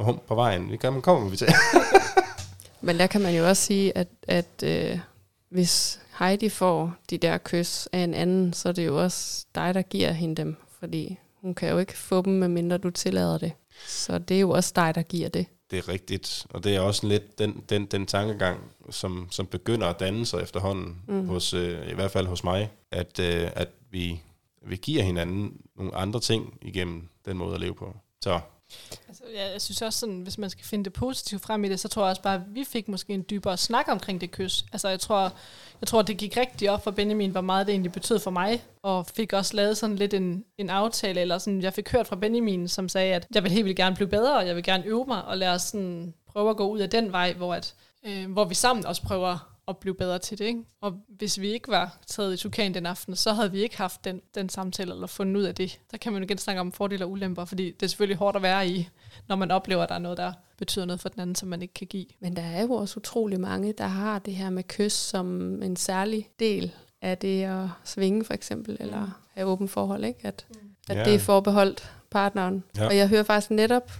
hum 0.00 0.20
på 0.26 0.34
vejen. 0.34 0.70
Vi 0.70 0.76
kan, 0.76 1.02
kommer 1.02 1.28
vi 1.28 1.36
til. 1.36 1.48
men 2.80 2.98
der 2.98 3.06
kan 3.06 3.20
man 3.20 3.36
jo 3.36 3.48
også 3.48 3.62
sige, 3.62 3.96
at, 3.96 4.08
at 4.28 4.62
øh, 4.64 4.98
hvis 5.48 6.00
Heidi 6.18 6.48
får 6.48 6.94
de 7.10 7.18
der 7.18 7.38
kys 7.38 7.86
af 7.92 7.98
en 7.98 8.14
anden, 8.14 8.52
så 8.52 8.68
er 8.68 8.72
det 8.72 8.86
jo 8.86 9.02
også 9.02 9.46
dig, 9.54 9.74
der 9.74 9.82
giver 9.82 10.12
hende 10.12 10.34
dem. 10.34 10.56
Fordi 10.78 11.18
hun 11.40 11.54
kan 11.54 11.70
jo 11.70 11.78
ikke 11.78 11.98
få 11.98 12.22
dem, 12.22 12.32
medmindre 12.32 12.78
du 12.78 12.90
tillader 12.90 13.38
det. 13.38 13.52
Så 13.86 14.18
det 14.18 14.36
er 14.36 14.40
jo 14.40 14.50
også 14.50 14.72
dig, 14.76 14.94
der 14.94 15.02
giver 15.02 15.28
det. 15.28 15.46
Det 15.70 15.78
er 15.78 15.88
rigtigt, 15.88 16.46
og 16.50 16.64
det 16.64 16.76
er 16.76 16.80
også 16.80 17.06
lidt 17.06 17.38
den, 17.38 17.64
den, 17.68 17.86
den 17.86 18.06
tankegang, 18.06 18.60
som, 18.90 19.28
som 19.30 19.46
begynder 19.46 19.86
at 19.86 20.00
danne 20.00 20.26
sig 20.26 20.42
efterhånden, 20.42 21.02
mm. 21.08 21.28
hos, 21.28 21.54
øh, 21.54 21.90
i 21.90 21.94
hvert 21.94 22.10
fald 22.10 22.26
hos 22.26 22.44
mig, 22.44 22.70
at, 22.90 23.20
øh, 23.20 23.50
at 23.54 23.68
vi, 23.90 24.20
vi 24.62 24.76
giver 24.76 25.02
hinanden 25.02 25.60
nogle 25.76 25.94
andre 25.94 26.20
ting 26.20 26.58
igennem 26.62 27.08
den 27.24 27.36
måde 27.36 27.54
at 27.54 27.60
leve 27.60 27.74
på. 27.74 27.96
Så 28.20 28.40
Altså, 29.08 29.22
ja, 29.34 29.52
jeg 29.52 29.62
synes 29.62 29.82
også, 29.82 29.98
sådan, 29.98 30.20
hvis 30.20 30.38
man 30.38 30.50
skal 30.50 30.64
finde 30.64 30.84
det 30.84 30.92
positive 30.92 31.40
frem 31.40 31.64
i 31.64 31.68
det, 31.68 31.80
så 31.80 31.88
tror 31.88 32.02
jeg 32.02 32.10
også 32.10 32.22
bare, 32.22 32.34
at 32.34 32.40
vi 32.54 32.64
fik 32.64 32.88
måske 32.88 33.12
en 33.12 33.24
dybere 33.30 33.56
snak 33.56 33.88
omkring 33.88 34.20
det 34.20 34.30
kys. 34.30 34.64
Altså, 34.72 34.88
jeg 34.88 35.00
tror, 35.00 35.32
jeg 35.80 35.88
tror, 35.88 36.02
det 36.02 36.16
gik 36.16 36.36
rigtig 36.36 36.70
op 36.70 36.84
for 36.84 36.90
Benjamin, 36.90 37.30
hvor 37.30 37.40
meget 37.40 37.66
det 37.66 37.72
egentlig 37.72 37.92
betød 37.92 38.18
for 38.18 38.30
mig, 38.30 38.64
og 38.82 39.06
fik 39.06 39.32
også 39.32 39.56
lavet 39.56 39.76
sådan 39.76 39.96
lidt 39.96 40.14
en, 40.14 40.44
en 40.58 40.70
aftale, 40.70 41.20
eller 41.20 41.38
sådan, 41.38 41.62
jeg 41.62 41.72
fik 41.72 41.92
hørt 41.92 42.06
fra 42.06 42.16
Benjamin, 42.16 42.68
som 42.68 42.88
sagde, 42.88 43.14
at 43.14 43.26
jeg 43.34 43.42
vil 43.42 43.52
helt 43.52 43.64
vildt 43.64 43.76
gerne 43.76 43.96
blive 43.96 44.08
bedre, 44.08 44.36
og 44.36 44.46
jeg 44.46 44.56
vil 44.56 44.64
gerne 44.64 44.86
øve 44.86 45.04
mig, 45.06 45.24
og 45.24 45.38
lade 45.38 45.52
os 45.52 45.62
sådan 45.62 46.14
prøve 46.32 46.50
at 46.50 46.56
gå 46.56 46.68
ud 46.68 46.78
af 46.78 46.90
den 46.90 47.12
vej, 47.12 47.32
hvor, 47.32 47.54
at, 47.54 47.74
øh, 48.06 48.32
hvor 48.32 48.44
vi 48.44 48.54
sammen 48.54 48.86
også 48.86 49.02
prøver 49.02 49.55
at 49.68 49.76
blive 49.78 49.94
bedre 49.94 50.18
til 50.18 50.38
det. 50.38 50.44
Ikke? 50.44 50.62
Og 50.80 50.94
hvis 51.08 51.40
vi 51.40 51.48
ikke 51.52 51.68
var 51.68 51.98
taget 52.06 52.34
i 52.34 52.36
Tukan 52.36 52.74
den 52.74 52.86
aften, 52.86 53.16
så 53.16 53.32
havde 53.32 53.52
vi 53.52 53.62
ikke 53.62 53.76
haft 53.76 54.04
den, 54.04 54.20
den 54.34 54.48
samtale 54.48 54.92
eller 54.92 55.06
fundet 55.06 55.36
ud 55.36 55.42
af 55.42 55.54
det. 55.54 55.78
Der 55.90 55.98
kan 55.98 56.12
man 56.12 56.22
jo 56.22 56.24
igen 56.26 56.38
snakke 56.38 56.60
om 56.60 56.72
fordele 56.72 57.04
og 57.04 57.10
ulemper, 57.10 57.44
fordi 57.44 57.70
det 57.70 57.82
er 57.82 57.86
selvfølgelig 57.88 58.16
hårdt 58.16 58.36
at 58.36 58.42
være 58.42 58.68
i, 58.68 58.88
når 59.28 59.36
man 59.36 59.50
oplever, 59.50 59.82
at 59.82 59.88
der 59.88 59.94
er 59.94 59.98
noget, 59.98 60.18
der 60.18 60.32
betyder 60.58 60.84
noget 60.84 61.00
for 61.00 61.08
den 61.08 61.20
anden, 61.20 61.34
som 61.36 61.48
man 61.48 61.62
ikke 61.62 61.74
kan 61.74 61.86
give. 61.86 62.06
Men 62.20 62.36
der 62.36 62.42
er 62.42 62.62
jo 62.62 62.72
også 62.72 63.00
utrolig 63.00 63.40
mange, 63.40 63.72
der 63.72 63.86
har 63.86 64.18
det 64.18 64.34
her 64.34 64.50
med 64.50 64.62
kys 64.68 64.92
som 64.92 65.62
en 65.62 65.76
særlig 65.76 66.28
del 66.40 66.72
af 67.02 67.18
det 67.18 67.42
at 67.44 67.68
svinge 67.84 68.24
for 68.24 68.34
eksempel, 68.34 68.76
eller 68.80 69.20
have 69.34 69.46
åben 69.48 69.68
forhold, 69.68 70.04
ikke? 70.04 70.20
At, 70.22 70.46
at 70.88 70.96
Ja. 70.96 71.04
det 71.04 71.14
er 71.14 71.18
forbeholdt 71.18 71.90
partneren. 72.10 72.64
Ja. 72.76 72.86
Og 72.86 72.96
jeg 72.96 73.08
hører 73.08 73.22
faktisk 73.22 73.50
netop, 73.50 73.92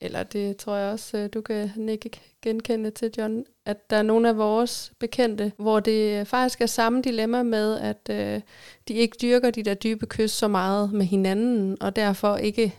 eller 0.00 0.22
det 0.22 0.56
tror 0.56 0.76
jeg 0.76 0.92
også, 0.92 1.18
øh, 1.18 1.28
du 1.34 1.40
kan 1.40 1.88
ikke 1.88 2.10
genkende 2.42 2.90
til, 2.90 3.10
John, 3.18 3.44
at 3.66 3.90
der 3.90 3.96
er 3.96 4.02
nogle 4.02 4.28
af 4.28 4.36
vores 4.36 4.92
bekendte, 4.98 5.52
hvor 5.56 5.80
det 5.80 6.28
faktisk 6.28 6.60
er 6.60 6.66
samme 6.66 7.02
dilemma 7.02 7.42
med, 7.42 7.78
at 7.78 8.08
øh, 8.10 8.40
de 8.88 8.94
ikke 8.94 9.16
dyrker 9.22 9.50
de 9.50 9.62
der 9.62 9.74
dybe 9.74 10.06
kys 10.06 10.30
så 10.30 10.48
meget 10.48 10.92
med 10.92 11.06
hinanden, 11.06 11.76
og 11.80 11.96
derfor 11.96 12.36
ikke 12.36 12.74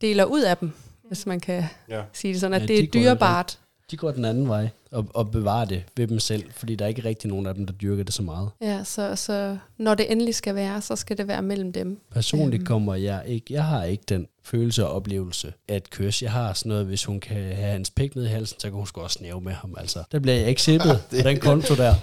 deler 0.00 0.24
ud 0.24 0.42
af 0.42 0.56
dem, 0.56 0.72
hvis 1.02 1.26
man 1.26 1.40
kan 1.40 1.64
ja, 1.88 2.02
sige 2.12 2.32
det 2.32 2.40
sådan, 2.40 2.54
at 2.54 2.60
Ja, 2.62 2.66
det 2.66 2.78
de 2.78 2.82
er 2.82 2.86
går 2.86 3.00
dyrebart. 3.00 3.58
De 3.90 3.96
går 3.96 4.10
den 4.10 4.24
anden 4.24 4.48
vej 4.48 4.68
og, 4.90 5.06
og 5.14 5.30
bevarer 5.30 5.64
det 5.64 5.82
ved 5.96 6.06
dem 6.06 6.18
selv, 6.18 6.44
fordi 6.52 6.74
der 6.76 6.84
er 6.84 6.88
ikke 6.88 7.04
rigtig 7.04 7.30
nogen 7.30 7.46
af 7.46 7.54
dem, 7.54 7.66
der 7.66 7.72
dyrker 7.72 8.04
det 8.04 8.14
så 8.14 8.22
meget. 8.22 8.50
Ja, 8.60 8.84
så, 8.84 9.16
så 9.16 9.56
når 9.78 9.94
det 9.94 10.12
endelig 10.12 10.34
skal 10.34 10.54
være, 10.54 10.80
så 10.80 10.96
skal 10.96 11.18
det 11.18 11.28
være 11.28 11.42
mellem 11.42 11.72
dem. 11.72 12.00
Personligt 12.12 12.60
Øhm. 12.60 12.66
kommer 12.66 12.94
jeg 12.94 13.22
ikke, 13.26 13.46
jeg 13.54 13.64
har 13.64 13.84
ikke 13.84 14.04
den 14.08 14.26
følelse 14.44 14.86
og 14.86 14.92
oplevelse 14.92 15.52
af 15.68 15.76
et 15.76 15.90
kys. 15.90 16.22
Jeg 16.22 16.32
har 16.32 16.52
sådan 16.52 16.70
noget, 16.70 16.86
hvis 16.86 17.04
hun 17.04 17.20
kan 17.20 17.36
have 17.36 17.54
hans 17.72 17.90
pik 17.90 18.16
ned 18.16 18.24
i 18.24 18.28
halsen, 18.28 18.60
så 18.60 18.66
kan 18.68 18.76
hun 18.76 18.86
sgu 18.86 19.00
også 19.00 19.18
snæve 19.18 19.40
med 19.40 19.52
ham. 19.52 19.74
Altså, 19.78 20.02
der 20.12 20.18
bliver 20.18 20.36
jeg 20.36 20.48
ikke 20.48 20.62
sippet 20.68 21.00
på 21.10 21.16
den 21.28 21.38
konto 21.40 21.74
der. 21.74 21.94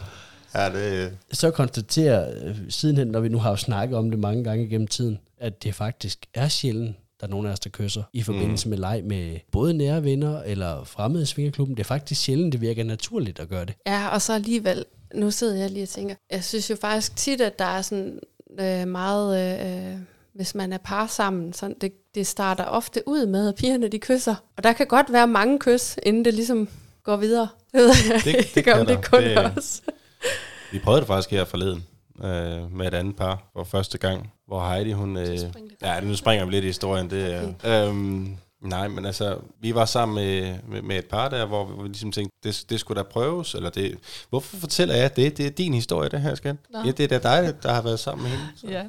ja 0.55 0.69
det, 0.69 1.17
Så 1.31 1.51
konstaterer 1.51 2.33
øh, 2.45 2.55
sidenhen, 2.69 3.07
når 3.07 3.19
vi 3.19 3.29
nu 3.29 3.37
har 3.37 3.49
jo 3.49 3.55
snakket 3.55 3.97
om 3.97 4.11
det 4.11 4.19
mange 4.19 4.43
gange 4.43 4.67
gennem 4.69 4.87
tiden, 4.87 5.19
at 5.39 5.63
det 5.63 5.75
faktisk 5.75 6.25
er 6.33 6.47
sjældent, 6.47 6.95
der 7.21 7.27
er 7.27 7.31
nogen 7.31 7.47
af 7.47 7.51
os, 7.51 7.59
der 7.59 7.69
kysser 7.69 8.03
i 8.13 8.21
forbindelse 8.23 8.67
mm. 8.67 8.69
med 8.69 8.77
leg 8.77 9.01
med 9.05 9.39
både 9.51 9.73
nære 9.73 10.03
venner 10.03 10.41
eller 10.41 10.83
fremmede 10.83 11.23
i 11.23 11.25
svingerklubben. 11.25 11.77
Det 11.77 11.83
er 11.83 11.87
faktisk 11.87 12.21
sjældent, 12.21 12.53
det 12.53 12.61
virker 12.61 12.83
naturligt 12.83 13.39
at 13.39 13.49
gøre 13.49 13.65
det. 13.65 13.73
Ja, 13.87 14.07
og 14.07 14.21
så 14.21 14.33
alligevel, 14.33 14.85
nu 15.15 15.31
sidder 15.31 15.55
jeg 15.55 15.69
lige 15.71 15.83
og 15.83 15.89
tænker, 15.89 16.15
jeg 16.31 16.43
synes 16.43 16.69
jo 16.69 16.75
faktisk 16.75 17.15
tit, 17.15 17.41
at 17.41 17.59
der 17.59 17.65
er 17.65 17.81
sådan 17.81 18.19
øh, 18.59 18.87
meget, 18.87 19.59
øh, 19.93 19.99
hvis 20.33 20.55
man 20.55 20.73
er 20.73 20.77
par 20.77 21.07
sammen, 21.07 21.53
sådan, 21.53 21.75
det, 21.81 21.91
det 22.15 22.27
starter 22.27 22.63
ofte 22.63 23.03
ud 23.05 23.25
med, 23.25 23.47
at 23.47 23.55
pigerne 23.55 23.87
de 23.87 23.99
kysser. 23.99 24.35
Og 24.57 24.63
der 24.63 24.73
kan 24.73 24.87
godt 24.87 25.13
være 25.13 25.27
mange 25.27 25.59
kys, 25.59 25.95
inden 26.03 26.25
det 26.25 26.33
ligesom 26.33 26.69
går 27.03 27.15
videre. 27.17 27.47
Det 27.73 28.25
Det- 28.25 28.65
det 28.65 28.73
om 28.73 28.85
det 28.85 29.05
kun 29.11 29.21
Det- 29.23 29.37
det... 29.37 29.51
os. 29.57 29.81
vi 30.71 30.79
prøvede 30.79 30.99
det 31.01 31.07
faktisk 31.07 31.31
her 31.31 31.45
forleden 31.45 31.83
øh, 32.23 32.71
med 32.71 32.87
et 32.87 32.93
andet 32.93 33.15
par 33.15 33.49
for 33.53 33.63
første 33.63 33.97
gang, 33.97 34.33
hvor 34.47 34.67
Heidi, 34.67 34.91
hun... 34.91 35.17
Øh, 35.17 35.39
ja, 35.81 35.99
nu 35.99 36.15
springer 36.15 36.45
vi 36.45 36.51
lidt 36.51 36.63
i 36.63 36.67
historien. 36.67 37.09
Det, 37.09 37.53
er, 37.63 37.87
øhm, 37.87 38.37
nej, 38.61 38.87
men 38.87 39.05
altså, 39.05 39.37
vi 39.61 39.75
var 39.75 39.85
sammen 39.85 40.15
med, 40.15 40.55
med, 40.67 40.81
med 40.81 40.97
et 40.97 41.05
par 41.05 41.29
der, 41.29 41.45
hvor 41.45 41.81
vi 41.81 41.87
ligesom 41.87 42.11
tænkte, 42.11 42.37
det, 42.43 42.65
det 42.69 42.79
skulle 42.79 42.97
da 42.97 43.03
prøves, 43.03 43.55
eller 43.55 43.69
det... 43.69 43.97
Hvorfor 44.29 44.57
fortæller 44.57 44.95
jeg 44.95 45.15
det? 45.15 45.37
Det 45.37 45.45
er 45.45 45.49
din 45.49 45.73
historie, 45.73 46.09
det 46.09 46.21
her, 46.21 46.35
skat. 46.35 46.55
Nå. 46.69 46.79
Ja, 46.85 46.91
det 46.91 47.11
er 47.11 47.19
da 47.19 47.41
dig, 47.41 47.63
der 47.63 47.73
har 47.73 47.81
været 47.81 47.99
sammen 47.99 48.23
med 48.23 48.31
hende. 48.31 48.45
Så. 48.55 48.67
Ja. 48.67 48.83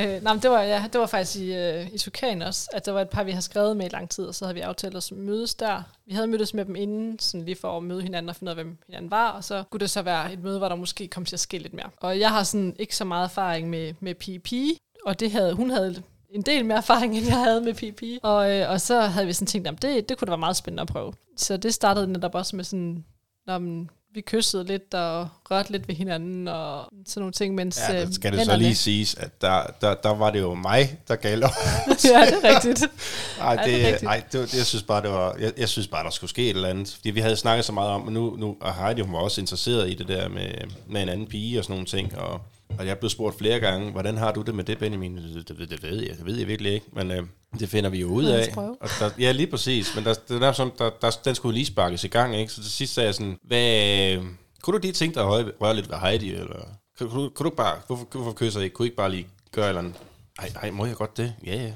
Øh, 0.00 0.22
nej, 0.22 0.32
men 0.32 0.42
det 0.42 0.50
var, 0.50 0.62
ja, 0.62 0.84
det 0.92 1.00
var 1.00 1.06
faktisk 1.06 1.38
i, 1.38 1.54
øh, 1.54 1.92
i 1.92 1.98
Tukan 1.98 2.42
også, 2.42 2.68
at 2.72 2.86
der 2.86 2.92
var 2.92 3.00
et 3.00 3.08
par, 3.08 3.24
vi 3.24 3.30
har 3.30 3.40
skrevet 3.40 3.76
med 3.76 3.86
i 3.86 3.88
lang 3.88 4.10
tid, 4.10 4.24
og 4.24 4.34
så 4.34 4.44
havde 4.44 4.54
vi 4.54 4.60
aftalt 4.60 4.96
os 4.96 5.12
at 5.12 5.18
mødes 5.18 5.54
der. 5.54 5.82
Vi 6.06 6.14
havde 6.14 6.26
mødtes 6.26 6.54
med 6.54 6.64
dem 6.64 6.76
inden, 6.76 7.18
sådan 7.18 7.44
lige 7.44 7.56
for 7.56 7.76
at 7.76 7.82
møde 7.82 8.02
hinanden 8.02 8.28
og 8.28 8.36
finde 8.36 8.50
ud 8.52 8.58
af, 8.58 8.64
hvem 8.64 8.78
hinanden 8.86 9.10
var, 9.10 9.30
og 9.30 9.44
så 9.44 9.64
kunne 9.70 9.80
det 9.80 9.90
så 9.90 10.02
være 10.02 10.32
et 10.32 10.42
møde, 10.42 10.58
hvor 10.58 10.68
der 10.68 10.76
måske 10.76 11.08
kom 11.08 11.24
til 11.24 11.36
at 11.36 11.40
ske 11.40 11.58
lidt 11.58 11.74
mere. 11.74 11.90
Og 12.00 12.20
jeg 12.20 12.30
har 12.30 12.42
sådan 12.42 12.76
ikke 12.78 12.96
så 12.96 13.04
meget 13.04 13.24
erfaring 13.24 13.70
med, 13.70 13.94
med 14.00 14.14
PP, 14.14 14.80
og 15.06 15.20
det 15.20 15.32
havde, 15.32 15.54
hun 15.54 15.70
havde 15.70 16.02
en 16.30 16.42
del 16.42 16.64
mere 16.64 16.78
erfaring, 16.78 17.16
end 17.16 17.26
jeg 17.26 17.36
havde 17.36 17.60
med 17.60 17.74
PP. 17.74 18.02
Og, 18.22 18.50
øh, 18.50 18.70
og 18.70 18.80
så 18.80 19.00
havde 19.00 19.26
vi 19.26 19.32
sådan 19.32 19.46
tænkt, 19.46 19.68
at 19.68 19.82
det, 19.82 20.08
det 20.08 20.18
kunne 20.18 20.26
da 20.26 20.30
være 20.30 20.38
meget 20.38 20.56
spændende 20.56 20.80
at 20.80 20.88
prøve. 20.88 21.12
Så 21.36 21.56
det 21.56 21.74
startede 21.74 22.12
netop 22.12 22.34
også 22.34 22.56
med 22.56 22.64
sådan, 22.64 23.04
når 23.46 23.58
man, 23.58 23.90
vi 24.14 24.20
kyssede 24.20 24.64
lidt 24.64 24.94
og 24.94 25.28
rørte 25.50 25.72
lidt 25.72 25.88
ved 25.88 25.94
hinanden 25.94 26.48
og 26.48 26.84
sådan 27.06 27.20
nogle 27.20 27.32
ting, 27.32 27.54
mens 27.54 27.80
Ja, 27.88 27.94
der 27.96 28.06
øh, 28.06 28.12
skal 28.12 28.32
det 28.32 28.46
så 28.46 28.56
lige 28.56 28.74
siges, 28.74 29.14
at 29.14 29.40
der, 29.40 29.62
der, 29.80 29.94
der 29.94 30.10
var 30.14 30.30
det 30.30 30.40
jo 30.40 30.54
mig, 30.54 30.98
der 31.08 31.16
gav 31.16 31.38
lov. 31.38 31.50
ja, 31.88 32.20
det 32.26 32.44
er 32.44 32.54
rigtigt. 32.54 32.82
Ej, 33.40 33.52
Ja, 33.60 33.64
det 33.64 33.74
er 33.74 33.76
det, 33.78 33.86
rigtigt. 33.86 34.02
ej, 34.08 34.22
det, 34.32 34.40
var- 34.40 34.46
det, 34.46 34.56
jeg 34.56 34.66
synes 34.66 34.82
bare, 34.82 35.02
det 35.02 35.10
var, 35.10 35.36
jeg, 35.40 35.52
jeg 35.58 35.68
synes 35.68 35.88
bare, 35.88 36.04
der 36.04 36.10
skulle 36.10 36.30
ske 36.30 36.42
et 36.50 36.56
eller 36.56 36.68
andet. 36.68 36.92
Fordi 36.96 37.10
vi 37.10 37.20
havde 37.20 37.36
snakket 37.36 37.64
så 37.64 37.72
meget 37.72 37.90
om, 37.90 38.06
og 38.06 38.12
nu, 38.12 38.36
nu 38.36 38.56
og 38.60 38.74
Heidi, 38.74 39.00
hun 39.00 39.12
var 39.12 39.18
også 39.20 39.40
interesseret 39.40 39.90
i 39.90 39.94
det 39.94 40.08
der 40.08 40.28
med, 40.28 40.48
med 40.86 41.02
en 41.02 41.08
anden 41.08 41.26
pige 41.26 41.58
og 41.58 41.64
sådan 41.64 41.72
nogle 41.74 41.86
ting, 41.86 42.18
og, 42.18 42.40
og 42.78 42.86
jeg 42.86 42.98
blev 42.98 43.10
spurgt 43.10 43.38
flere 43.38 43.60
gange, 43.60 43.90
hvordan 43.90 44.16
har 44.16 44.32
du 44.32 44.42
det 44.42 44.54
med 44.54 44.64
det, 44.64 44.78
Benjamin? 44.78 45.16
Det, 45.16 45.48
det, 45.48 45.70
det 45.70 45.82
ved 45.82 46.00
jeg, 46.02 46.16
det 46.18 46.26
ved 46.26 46.36
jeg 46.36 46.46
virkelig 46.46 46.72
ikke, 46.72 46.86
men 46.92 47.10
øh, 47.10 47.22
det 47.60 47.68
finder 47.68 47.90
vi 47.90 48.00
jo 48.00 48.06
ud 48.08 48.24
af. 48.24 48.52
Og 48.80 48.88
der, 49.00 49.10
ja, 49.18 49.32
lige 49.32 49.46
præcis, 49.46 49.94
men 49.94 50.04
der, 50.04 50.14
det 50.28 50.42
er 50.42 50.52
sådan, 50.52 50.72
der, 50.78 50.90
der, 51.02 51.10
den 51.24 51.34
skulle 51.34 51.54
lige 51.54 51.66
sparkes 51.66 52.04
i 52.04 52.08
gang, 52.08 52.36
ikke? 52.36 52.52
Så 52.52 52.62
til 52.62 52.70
sidst 52.72 52.94
sagde 52.94 53.06
jeg 53.06 53.14
sådan, 53.14 53.38
hvad, 53.44 54.16
kunne 54.62 54.74
du 54.78 54.82
lige 54.82 54.92
tænke 54.92 55.14
dig 55.14 55.22
at 55.22 55.28
røre, 55.28 55.50
røre 55.60 55.74
lidt 55.76 55.90
ved 55.90 55.96
Heidi, 55.96 56.34
eller 56.34 56.56
kunne, 56.98 57.10
kunne, 57.10 57.24
du- 57.24 57.30
kunne 57.30 57.50
du 57.50 57.54
bare, 57.56 57.78
hvorfor, 57.86 58.06
hvorfor 58.12 58.32
kysser 58.32 58.60
I 58.60 58.64
ikke? 58.64 58.74
Kunne 58.74 58.86
I 58.86 58.88
ikke 58.88 58.96
bare 58.96 59.10
lige 59.10 59.26
gøre 59.52 59.64
et 59.64 59.68
eller 59.68 59.80
andet? 59.80 59.94
Ej, 60.38 60.52
ej, 60.62 60.70
må 60.70 60.86
jeg 60.86 60.94
godt 60.96 61.16
det? 61.16 61.34
Ja, 61.46 61.54
ja. 61.54 61.72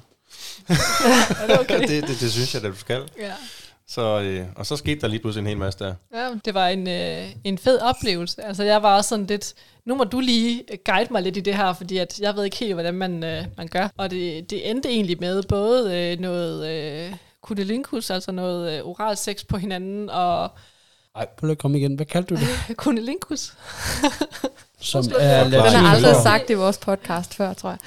Det 1.48 1.60
okay? 1.60 1.80
det, 1.88 2.08
det, 2.08 2.20
det 2.20 2.32
synes 2.32 2.54
jeg, 2.54 2.64
at 2.64 2.72
du 2.72 2.76
skal. 2.78 3.02
ja. 3.20 3.32
Så, 3.88 4.20
øh, 4.20 4.46
og 4.56 4.66
så 4.66 4.76
skete 4.76 5.00
der 5.00 5.08
lige 5.08 5.20
pludselig 5.20 5.42
en 5.42 5.46
hel 5.48 5.58
masse 5.58 5.78
der. 5.78 5.94
Ja, 6.14 6.28
det 6.44 6.54
var 6.54 6.68
en, 6.68 6.88
øh, 6.88 7.28
en 7.44 7.58
fed 7.58 7.78
oplevelse. 7.80 8.44
Altså, 8.44 8.62
jeg 8.62 8.82
var 8.82 8.96
også 8.96 9.08
sådan 9.08 9.26
lidt, 9.26 9.54
nu 9.84 9.94
må 9.94 10.04
du 10.04 10.20
lige 10.20 10.62
guide 10.84 11.08
mig 11.12 11.22
lidt 11.22 11.36
i 11.36 11.40
det 11.40 11.54
her, 11.56 11.72
fordi 11.72 11.98
at 11.98 12.20
jeg 12.20 12.36
ved 12.36 12.44
ikke 12.44 12.56
helt, 12.56 12.74
hvordan 12.74 12.94
man, 12.94 13.24
øh, 13.24 13.44
man 13.56 13.68
gør. 13.68 13.88
Og 13.96 14.10
det, 14.10 14.50
det 14.50 14.70
endte 14.70 14.88
egentlig 14.88 15.16
med 15.20 15.42
både 15.42 15.96
øh, 15.96 16.20
noget 16.20 16.68
øh, 16.68 17.16
kunilinkus, 17.42 18.10
altså 18.10 18.32
noget 18.32 18.78
øh, 18.78 18.84
oral 18.84 19.16
sex 19.16 19.46
på 19.48 19.56
hinanden, 19.56 20.10
og 20.10 20.50
Ej, 21.16 21.26
prøv 21.38 21.46
lige 21.46 21.52
at 21.52 21.58
komme 21.58 21.78
igen. 21.78 21.94
Hvad 21.94 22.06
kaldte 22.06 22.34
du 22.34 22.40
det? 22.40 22.76
kunilinkus. 22.76 23.54
Som 24.80 25.04
er 25.18 25.44
den 25.44 25.52
har 25.60 25.94
aldrig 25.94 26.10
er- 26.12 26.22
sagt 26.22 26.50
i 26.50 26.54
vores 26.54 26.78
podcast 26.78 27.34
før, 27.34 27.52
tror 27.52 27.70
jeg. 27.70 27.78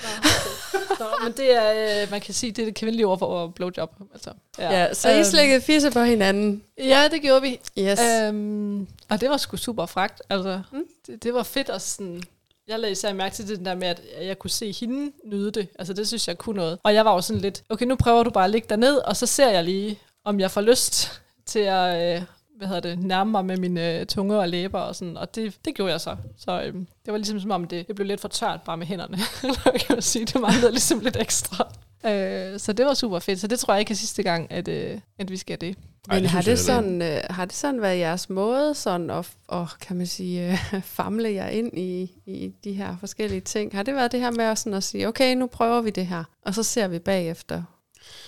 Nå, 0.99 1.06
men 1.23 1.32
det 1.38 1.56
er, 1.56 2.02
øh, 2.04 2.12
man 2.12 2.21
kan 2.21 2.34
sige, 2.34 2.52
det 2.52 2.62
er 2.62 2.65
det 2.65 2.75
kvindelige 2.75 3.08
ord 3.08 3.19
for 3.19 3.47
blowjob. 3.47 3.91
Altså, 4.13 4.32
Ja, 4.60 4.93
så 4.93 5.10
I 5.10 5.15
Øhm, 5.15 5.23
slækkede 5.23 5.62
fisse 5.62 5.91
på 5.91 5.99
hinanden. 6.04 6.63
Ja, 6.78 7.08
det 7.12 7.21
gjorde 7.21 7.41
vi. 7.41 7.60
Yes. 7.80 7.99
Øhm, 7.99 8.88
og 9.10 9.21
det 9.21 9.30
var 9.30 9.38
sgu 9.38 9.58
super 9.58 9.86
fragt. 9.86 10.21
Altså, 10.30 10.62
mm. 10.71 10.84
det, 11.08 11.23
det 11.23 11.34
var 11.34 11.43
fedt 11.43 11.69
at 11.69 11.82
sådan... 11.82 12.23
Jeg 12.67 12.80
lagde 12.80 12.91
især 12.91 13.13
mærke 13.13 13.36
til 13.36 13.47
det 13.47 13.65
der 13.65 13.75
med, 13.75 13.88
at 13.88 14.02
jeg 14.21 14.39
kunne 14.39 14.49
se 14.52 14.71
hende 14.71 15.12
nyde 15.25 15.52
det. 15.52 15.67
Altså, 15.80 15.93
det 15.93 16.08
synes 16.08 16.28
jeg 16.28 16.38
kunne 16.38 16.56
noget. 16.56 16.80
Og 16.84 16.93
jeg 16.93 17.06
var 17.06 17.13
jo 17.13 17.21
sådan 17.21 17.41
lidt, 17.41 17.63
okay, 17.69 17.86
nu 17.86 17.95
prøver 17.95 18.23
du 18.23 18.30
bare 18.30 18.43
at 18.45 18.49
ligge 18.49 18.67
derned, 18.69 18.95
og 18.97 19.15
så 19.17 19.25
ser 19.25 19.49
jeg 19.49 19.63
lige, 19.63 19.99
om 20.25 20.39
jeg 20.39 20.52
får 20.52 20.62
lyst 20.62 21.21
til 21.45 21.60
at, 21.60 22.15
øh, 22.17 22.21
hvad 22.59 22.67
hedder 22.67 22.81
det, 22.81 22.99
nærme 22.99 23.31
mig 23.31 23.45
med 23.45 23.57
mine 23.57 23.99
øh, 23.99 24.05
tunge 24.05 24.39
og 24.39 24.49
læber 24.49 24.79
og 24.79 24.95
sådan. 24.95 25.17
Og 25.17 25.35
det, 25.35 25.57
det 25.65 25.75
gjorde 25.75 25.91
jeg 25.91 26.01
så. 26.01 26.15
Så 26.37 26.61
øh, 26.61 26.73
det 26.73 27.11
var 27.11 27.17
ligesom 27.17 27.39
som 27.39 27.51
om, 27.51 27.67
det, 27.67 27.87
det 27.87 27.95
blev 27.95 28.07
lidt 28.07 28.21
for 28.21 28.27
tørt 28.27 28.61
bare 28.61 28.77
med 28.77 28.85
hænderne. 28.85 29.17
Kan 29.85 29.95
man 29.95 30.01
sige, 30.01 30.25
det 30.25 30.41
manglede 30.41 30.71
ligesom 30.71 30.99
lidt 30.99 31.17
ekstra. 31.19 31.67
Øh, 32.05 32.59
så 32.59 32.73
det 32.73 32.85
var 32.85 32.93
super 32.93 33.19
fedt. 33.19 33.39
Så 33.39 33.47
det 33.47 33.59
tror 33.59 33.73
jeg 33.73 33.79
ikke 33.79 33.91
er 33.91 33.95
sidste 33.95 34.23
gang, 34.23 34.51
at, 34.51 34.67
øh, 34.67 34.99
at 35.19 35.31
vi 35.31 35.37
skal 35.37 35.61
det. 35.61 35.77
Ej, 36.09 36.15
Men 36.15 36.23
det 36.23 36.31
har, 36.31 36.41
det 36.41 36.59
sådan, 36.59 37.01
øh, 37.01 37.21
har 37.29 37.45
det 37.45 37.55
sådan 37.55 37.81
været 37.81 37.99
jeres 37.99 38.29
måde 38.29 38.73
sådan 38.73 39.09
at, 39.09 39.29
og, 39.47 39.67
kan 39.81 39.97
man 39.97 40.07
sige, 40.07 40.51
øh, 40.51 40.81
famle 40.97 41.33
jer 41.33 41.47
ind 41.47 41.77
i, 41.77 42.11
i 42.25 42.51
de 42.63 42.73
her 42.73 42.97
forskellige 42.99 43.41
ting? 43.41 43.75
Har 43.75 43.83
det 43.83 43.95
været 43.95 44.11
det 44.11 44.19
her 44.19 44.31
med 44.31 44.45
at, 44.45 44.59
sådan 44.59 44.73
at 44.73 44.83
sige, 44.83 45.07
okay, 45.07 45.35
nu 45.35 45.47
prøver 45.47 45.81
vi 45.81 45.89
det 45.89 46.07
her, 46.07 46.23
og 46.45 46.55
så 46.55 46.63
ser 46.63 46.87
vi 46.87 46.99
bagefter, 46.99 47.63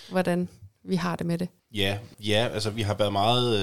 hvordan 0.10 0.50
vi 0.84 0.96
har 0.96 1.16
det 1.16 1.26
med 1.26 1.38
det? 1.38 1.48
Ja, 1.74 1.98
ja, 2.20 2.48
altså 2.54 2.70
vi 2.70 2.82
har 2.82 2.94
været 2.94 3.12
meget, 3.12 3.60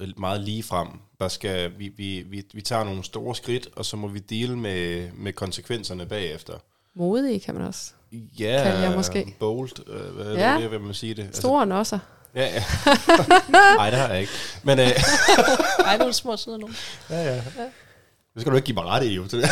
øh, 0.00 0.18
meget 0.18 0.40
lige 0.40 0.62
frem. 0.62 0.88
Der 1.20 1.28
skal, 1.28 1.72
vi, 1.78 1.88
vi, 1.96 2.22
vi, 2.30 2.44
vi 2.54 2.60
tager 2.62 2.84
nogle 2.84 3.04
store 3.04 3.34
skridt, 3.34 3.68
og 3.76 3.84
så 3.84 3.96
må 3.96 4.08
vi 4.08 4.18
dele 4.18 4.56
med, 4.58 5.08
med 5.14 5.32
konsekvenserne 5.32 6.06
bagefter. 6.06 6.54
Modige 6.94 7.40
kan 7.40 7.54
man 7.54 7.66
også. 7.66 7.92
Ja, 8.38 8.60
Kan 8.64 8.82
jeg 8.82 8.92
måske. 8.96 9.36
bold, 9.40 9.88
øh, 9.88 10.14
hvad, 10.14 10.34
Ja. 10.34 10.52
ja. 10.52 10.58
hvad 10.58 10.68
vil 10.68 10.80
man 10.80 10.94
sige 10.94 11.14
det? 11.14 11.36
Store 11.36 11.66
nosser. 11.66 11.98
ja, 12.34 12.44
ja. 12.54 12.64
Nej, 13.76 13.90
det 13.90 13.98
har 13.98 14.08
jeg 14.08 14.20
ikke. 14.20 14.32
Men 14.62 14.78
øh, 14.78 14.86
Ej, 15.86 15.96
nogle 15.96 16.12
små 16.12 16.36
søde 16.36 16.58
nogen. 16.58 16.76
ja, 17.10 17.34
ja. 17.34 17.42
Det 18.34 18.40
skal 18.40 18.50
du 18.52 18.56
ikke 18.56 18.66
give 18.66 18.74
mig 18.74 18.84
ret 18.84 19.04
i, 19.04 19.14
jo. 19.14 19.26
til 19.26 19.38
det. 19.42 19.48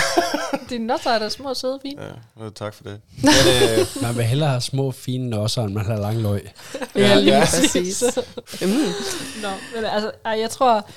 Dine 0.70 0.86
notter 0.86 1.10
er 1.10 1.18
da 1.18 1.28
små 1.28 1.54
søde 1.54 1.78
fine. 1.82 2.02
Ja, 2.02 2.44
øh, 2.44 2.52
tak 2.52 2.74
for 2.74 2.84
det. 2.84 3.00
Men, 3.22 3.30
øh, 3.80 4.02
Man 4.02 4.16
vil 4.16 4.24
hellere 4.24 4.48
have 4.48 4.60
små, 4.60 4.90
fine 4.90 5.30
nosser, 5.30 5.62
end 5.62 5.74
man 5.74 5.84
har 5.84 5.96
lang 5.96 6.18
løg. 6.22 6.50
Ja, 6.94 7.14
lige 7.20 7.34
ja. 7.36 7.40
præcis. 7.44 8.04
Mm. 8.62 8.68
Nå, 9.42 9.48
men 9.74 9.84
altså, 9.84 10.12
jeg 10.24 10.50
tror, 10.50 10.88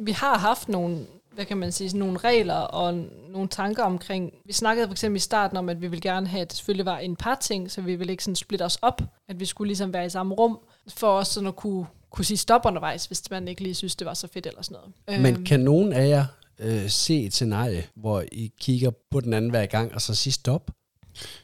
vi 0.00 0.12
har 0.12 0.38
haft 0.38 0.68
nogle, 0.68 0.98
hvad 1.34 1.44
kan 1.44 1.56
man 1.56 1.72
sige, 1.72 1.90
sådan 1.90 1.98
nogle 1.98 2.18
regler 2.18 2.54
og 2.54 2.94
nogle 3.30 3.48
tanker 3.48 3.82
omkring, 3.82 4.32
vi 4.46 4.52
snakkede 4.52 4.86
for 4.86 4.92
eksempel 4.92 5.16
i 5.16 5.20
starten 5.20 5.56
om, 5.56 5.68
at 5.68 5.80
vi 5.82 5.86
ville 5.86 6.00
gerne 6.00 6.26
have, 6.26 6.40
at 6.40 6.48
det 6.50 6.56
selvfølgelig 6.56 6.86
var 6.86 6.98
en 6.98 7.16
par 7.16 7.34
ting, 7.40 7.70
så 7.70 7.80
vi 7.80 7.94
ville 7.94 8.10
ikke 8.12 8.24
sådan 8.24 8.36
splitte 8.36 8.62
os 8.62 8.78
op, 8.82 9.02
at 9.28 9.40
vi 9.40 9.44
skulle 9.44 9.68
ligesom 9.68 9.92
være 9.92 10.06
i 10.06 10.08
samme 10.08 10.34
rum, 10.34 10.58
for 10.88 11.08
os 11.18 11.28
sådan 11.28 11.46
at 11.46 11.56
kunne, 11.56 11.86
kunne 12.10 12.24
sige 12.24 12.38
stop 12.38 12.60
undervejs, 12.66 13.04
hvis 13.04 13.30
man 13.30 13.48
ikke 13.48 13.62
lige 13.62 13.74
synes, 13.74 13.96
det 13.96 14.06
var 14.06 14.14
så 14.14 14.28
fedt 14.32 14.46
eller 14.46 14.62
sådan 14.62 14.78
noget. 15.08 15.22
Men 15.22 15.44
kan 15.44 15.60
nogen 15.60 15.92
af 15.92 16.08
jer 16.08 16.24
øh, 16.60 16.90
se 16.90 17.24
et 17.24 17.32
scenarie, 17.32 17.86
hvor 17.96 18.24
I 18.32 18.52
kigger 18.60 18.90
på 19.10 19.20
den 19.20 19.32
anden 19.32 19.50
hver 19.50 19.66
gang, 19.66 19.94
og 19.94 20.02
så 20.02 20.14
siger 20.14 20.32
stop? 20.32 20.70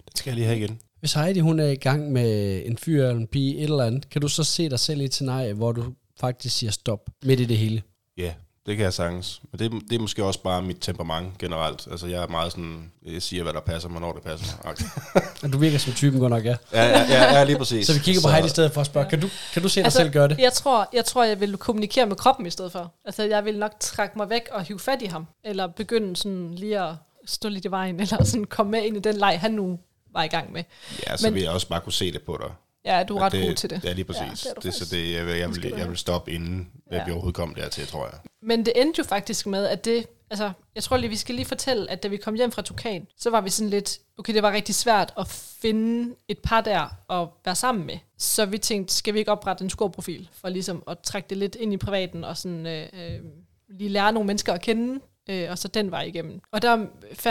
det 0.09 0.19
skal 0.19 0.31
jeg 0.31 0.35
lige 0.35 0.47
have 0.47 0.59
igen. 0.59 0.81
Hvis 1.01 1.13
Heidi 1.13 1.41
hun 1.41 1.61
er 1.61 1.67
i 1.67 1.77
gang 1.77 2.13
med 2.13 2.63
en 2.67 2.77
fyr 2.77 3.03
eller 3.03 3.21
en 3.21 3.27
pige, 3.27 3.57
et 3.57 3.63
eller 3.63 3.85
andet, 3.85 4.11
kan 4.11 4.23
du 4.23 4.29
så 4.29 4.45
se 4.45 4.69
dig 4.69 4.81
selv 4.81 5.01
i 5.01 5.05
et 5.05 5.15
scenarie, 5.15 5.53
hvor 5.53 5.73
du 5.73 5.85
faktisk 6.21 6.57
siger 6.59 6.71
stop 6.71 7.11
midt 7.25 7.41
i 7.41 7.45
det 7.45 7.59
hele? 7.59 7.83
Ja, 8.17 8.35
det 8.67 8.77
kan 8.77 8.85
jeg 8.85 8.93
sagtens. 8.95 9.41
Men 9.53 9.59
det, 9.59 9.73
det 9.91 9.97
er 9.97 10.01
måske 10.01 10.25
også 10.25 10.43
bare 10.43 10.63
mit 10.63 10.77
temperament 10.81 11.39
generelt. 11.39 11.89
Altså, 11.91 12.07
jeg 12.07 12.23
er 12.23 12.27
meget 12.29 12.53
sådan, 12.53 12.93
jeg 13.07 13.23
siger, 13.23 13.43
hvad 13.43 13.53
der 13.53 13.61
passer 13.61 13.89
mig, 13.89 14.01
når 14.01 14.13
det 14.13 14.23
passer 14.23 14.57
mig. 14.65 14.73
Okay. 14.73 14.85
Du 15.53 15.59
virker 15.59 15.79
som 15.79 15.93
typen 15.93 16.21
godt 16.21 16.31
nok, 16.31 16.45
ja. 16.45 16.57
Ja, 16.73 16.85
ja, 16.89 17.03
ja, 17.09 17.39
ja, 17.39 17.45
lige 17.45 17.59
præcis. 17.59 17.87
Så 17.87 17.93
vi 17.93 17.99
kigger 17.99 18.21
på 18.23 18.29
Heidi 18.29 18.47
i 18.47 18.51
stedet 18.51 18.73
for 18.73 18.81
at 18.81 18.87
spørge, 18.87 19.11
kan 19.11 19.21
du, 19.21 19.29
kan 19.53 19.63
du 19.63 19.69
se 19.69 19.81
dig 19.81 19.85
altså, 19.85 19.99
selv 19.99 20.13
gøre 20.13 20.29
det? 20.29 20.39
Jeg 20.39 20.53
tror, 20.53 20.89
jeg 20.93 21.05
tror, 21.05 21.25
jeg 21.25 21.41
vil 21.41 21.57
kommunikere 21.57 22.07
med 22.07 22.17
kroppen 22.17 22.47
i 22.47 22.51
stedet 22.51 22.73
for. 22.73 22.93
Altså, 23.05 23.23
jeg 23.23 23.45
vil 23.45 23.59
nok 23.59 23.73
trække 23.81 24.19
mig 24.19 24.31
væk 24.31 24.43
og 24.53 24.63
hive 24.65 24.79
fat 24.79 25.03
i 25.03 25.07
ham. 25.07 25.27
Eller 25.45 25.67
begynde 25.67 26.17
sådan 26.17 26.55
lige 26.55 26.81
at 26.81 26.95
stå 27.27 27.49
lidt 27.49 27.65
i 27.65 27.71
vejen, 27.71 28.01
eller 28.01 28.25
sådan 28.25 28.45
komme 28.45 28.71
med 28.71 28.83
ind 28.83 28.97
i 28.97 29.01
den 29.01 29.17
leg, 29.17 29.41
han 29.41 29.51
nu 29.53 29.79
var 30.13 30.23
i 30.23 30.29
gang 30.29 30.53
med. 30.53 30.63
Ja, 31.07 31.17
så 31.17 31.27
Men- 31.27 31.35
vil 31.35 31.43
jeg 31.43 31.51
også 31.51 31.69
bare 31.69 31.81
kunne 31.81 31.93
se 31.93 32.13
det 32.13 32.23
på 32.23 32.39
dig. 32.43 32.51
Ja, 32.87 33.03
du 33.03 33.17
er 33.17 33.21
ret 33.21 33.33
god 33.33 33.55
til 33.55 33.71
det. 33.71 33.85
Ja, 33.85 33.93
lige 33.93 34.05
præcis. 34.05 34.45
Ja, 34.45 34.51
det 34.51 34.57
er 34.57 34.61
det, 34.61 34.75
så 34.75 34.85
det, 34.85 35.13
jeg, 35.13 35.27
vil, 35.27 35.37
jeg, 35.37 35.49
vil, 35.49 35.75
jeg 35.79 35.89
vil 35.89 35.97
stoppe 35.97 36.33
inden, 36.33 36.69
ja. 36.93 37.05
Vi 37.05 37.11
overhovedet 37.11 37.37
kom 37.37 37.55
dertil, 37.55 37.87
tror 37.87 38.05
jeg. 38.05 38.19
Men 38.43 38.67
det 38.67 38.73
endte 38.77 38.99
jo 38.99 39.05
faktisk 39.05 39.47
med, 39.47 39.67
at 39.67 39.85
det... 39.85 40.07
Altså, 40.31 40.53
jeg 40.75 40.83
tror 40.83 40.97
lige, 40.97 41.11
vi 41.11 41.17
skal 41.17 41.35
lige 41.35 41.47
fortælle, 41.47 41.91
at 41.91 42.03
da 42.03 42.09
vi 42.09 42.17
kom 42.17 42.35
hjem 42.35 42.53
fra 42.53 42.63
Tukan, 42.63 43.07
så 43.19 43.31
var 43.31 43.41
vi 43.41 43.51
sådan 43.51 43.71
lidt... 43.71 43.99
Okay, 44.19 44.35
det 44.35 44.43
var 44.43 44.53
rigtig 44.53 44.75
svært 44.75 45.13
at 45.19 45.29
finde 45.63 46.15
et 46.29 46.39
par 46.39 46.61
der 46.61 46.89
og 47.09 47.33
være 47.45 47.55
sammen 47.55 47.87
med. 47.87 47.99
Så 48.19 48.47
vi 48.47 48.59
tænkte, 48.59 48.95
skal 48.95 49.15
vi 49.15 49.19
ikke 49.19 49.33
oprette 49.33 49.65
en 49.65 49.71
skorprofil 49.71 50.29
for 50.33 50.49
ligesom 50.49 50.83
at 50.89 50.99
trække 50.99 51.29
det 51.29 51.37
lidt 51.37 51.55
ind 51.55 51.73
i 51.73 51.77
privaten 51.77 52.25
og 52.25 52.37
sådan 52.37 52.67
øh, 52.67 52.89
øh, 52.93 53.21
lige 53.69 53.91
lære 53.91 54.13
nogle 54.13 54.27
mennesker 54.27 54.53
at 54.53 54.61
kende, 54.61 55.01
øh, 55.31 55.51
og 55.51 55.59
så 55.59 55.69
den 55.69 55.91
vej 55.91 56.03
igennem. 56.03 56.41
Og 56.53 56.63
der 56.63 56.87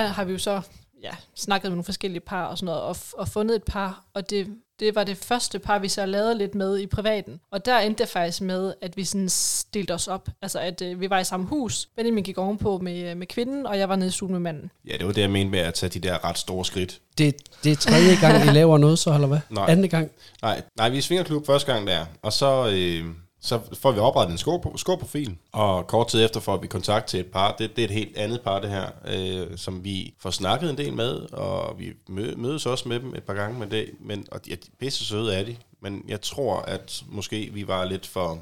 har 0.07 0.23
vi 0.23 0.31
jo 0.31 0.37
så 0.37 0.61
ja, 1.01 1.11
snakket 1.35 1.69
med 1.69 1.75
nogle 1.75 1.83
forskellige 1.83 2.19
par 2.21 2.45
og 2.45 2.57
sådan 2.57 2.65
noget, 2.65 2.81
og, 2.81 2.95
og 3.13 3.27
fundet 3.27 3.55
et 3.55 3.63
par, 3.63 4.05
og 4.13 4.29
det, 4.29 4.47
det 4.79 4.95
var 4.95 5.03
det 5.03 5.17
første 5.17 5.59
par, 5.59 5.79
vi 5.79 5.87
så 5.87 6.05
lavede 6.05 6.37
lidt 6.37 6.55
med 6.55 6.79
i 6.79 6.87
privaten. 6.87 7.39
Og 7.51 7.65
der 7.65 7.79
endte 7.79 8.03
det 8.03 8.09
faktisk 8.09 8.41
med, 8.41 8.73
at 8.81 8.97
vi 8.97 9.03
sådan 9.03 9.29
delte 9.73 9.93
os 9.93 10.07
op. 10.07 10.29
Altså, 10.41 10.59
at 10.59 10.81
øh, 10.81 11.01
vi 11.01 11.09
var 11.09 11.19
i 11.19 11.23
samme 11.23 11.45
hus. 11.45 11.89
Benjamin 11.95 12.23
gik 12.23 12.37
ovenpå 12.37 12.77
med, 12.77 13.09
øh, 13.09 13.17
med 13.17 13.27
kvinden, 13.27 13.65
og 13.65 13.77
jeg 13.77 13.89
var 13.89 13.95
nede 13.95 14.07
i 14.07 14.11
stuen 14.11 14.31
med 14.31 14.39
manden. 14.39 14.71
Ja, 14.87 14.97
det 14.97 15.05
var 15.07 15.13
det, 15.13 15.21
jeg 15.21 15.31
mente 15.31 15.51
med 15.51 15.59
at 15.59 15.73
tage 15.73 15.89
de 15.89 15.99
der 15.99 16.25
ret 16.25 16.37
store 16.37 16.65
skridt. 16.65 16.99
Det, 17.17 17.35
det 17.63 17.71
er 17.71 17.75
tredje 17.75 18.15
gang, 18.15 18.45
I 18.49 18.51
laver 18.51 18.77
noget 18.77 18.99
så, 18.99 19.13
eller 19.13 19.27
hvad? 19.27 19.39
Nej. 19.49 19.65
Anden 19.69 19.89
gang? 19.89 20.11
Nej, 20.41 20.61
nej 20.77 20.89
vi 20.89 20.95
er 20.95 20.99
i 20.99 21.01
Svingerklub 21.01 21.45
første 21.45 21.73
gang 21.73 21.87
der, 21.87 22.05
og 22.21 22.33
så, 22.33 22.69
øh, 22.73 23.05
så 23.45 23.59
får 23.73 23.91
vi 23.91 23.99
oprettet 23.99 24.31
en 24.31 24.77
skorprofil, 24.77 25.37
og 25.51 25.87
kort 25.87 26.07
tid 26.07 26.25
efter 26.25 26.39
får 26.39 26.57
vi 26.57 26.67
kontakt 26.67 27.07
til 27.07 27.19
et 27.19 27.25
par, 27.25 27.55
det, 27.59 27.75
det 27.75 27.81
er 27.81 27.85
et 27.85 27.93
helt 27.93 28.17
andet 28.17 28.41
par 28.41 28.59
det 28.59 28.69
her, 28.69 28.87
øh, 29.07 29.57
som 29.57 29.83
vi 29.83 30.13
får 30.19 30.29
snakket 30.29 30.69
en 30.69 30.77
del 30.77 30.93
med, 30.93 31.33
og 31.33 31.79
vi 31.79 31.89
mø- 32.09 32.35
mødes 32.35 32.65
også 32.65 32.89
med 32.89 32.99
dem 32.99 33.15
et 33.15 33.23
par 33.23 33.33
gange 33.33 33.59
med 33.59 33.67
det, 33.67 33.89
men, 33.99 34.27
og 34.31 34.45
de 34.45 34.51
er 34.53 34.57
pisse 34.79 35.05
søde 35.05 35.35
er 35.35 35.43
de, 35.43 35.55
men 35.81 36.03
jeg 36.07 36.21
tror, 36.21 36.59
at 36.59 37.03
måske 37.07 37.49
vi 37.53 37.67
var 37.67 37.85
lidt 37.85 38.07
for 38.07 38.39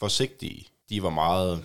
forsigtige. 0.00 0.66
De 0.90 1.02
var 1.02 1.10
meget, 1.10 1.64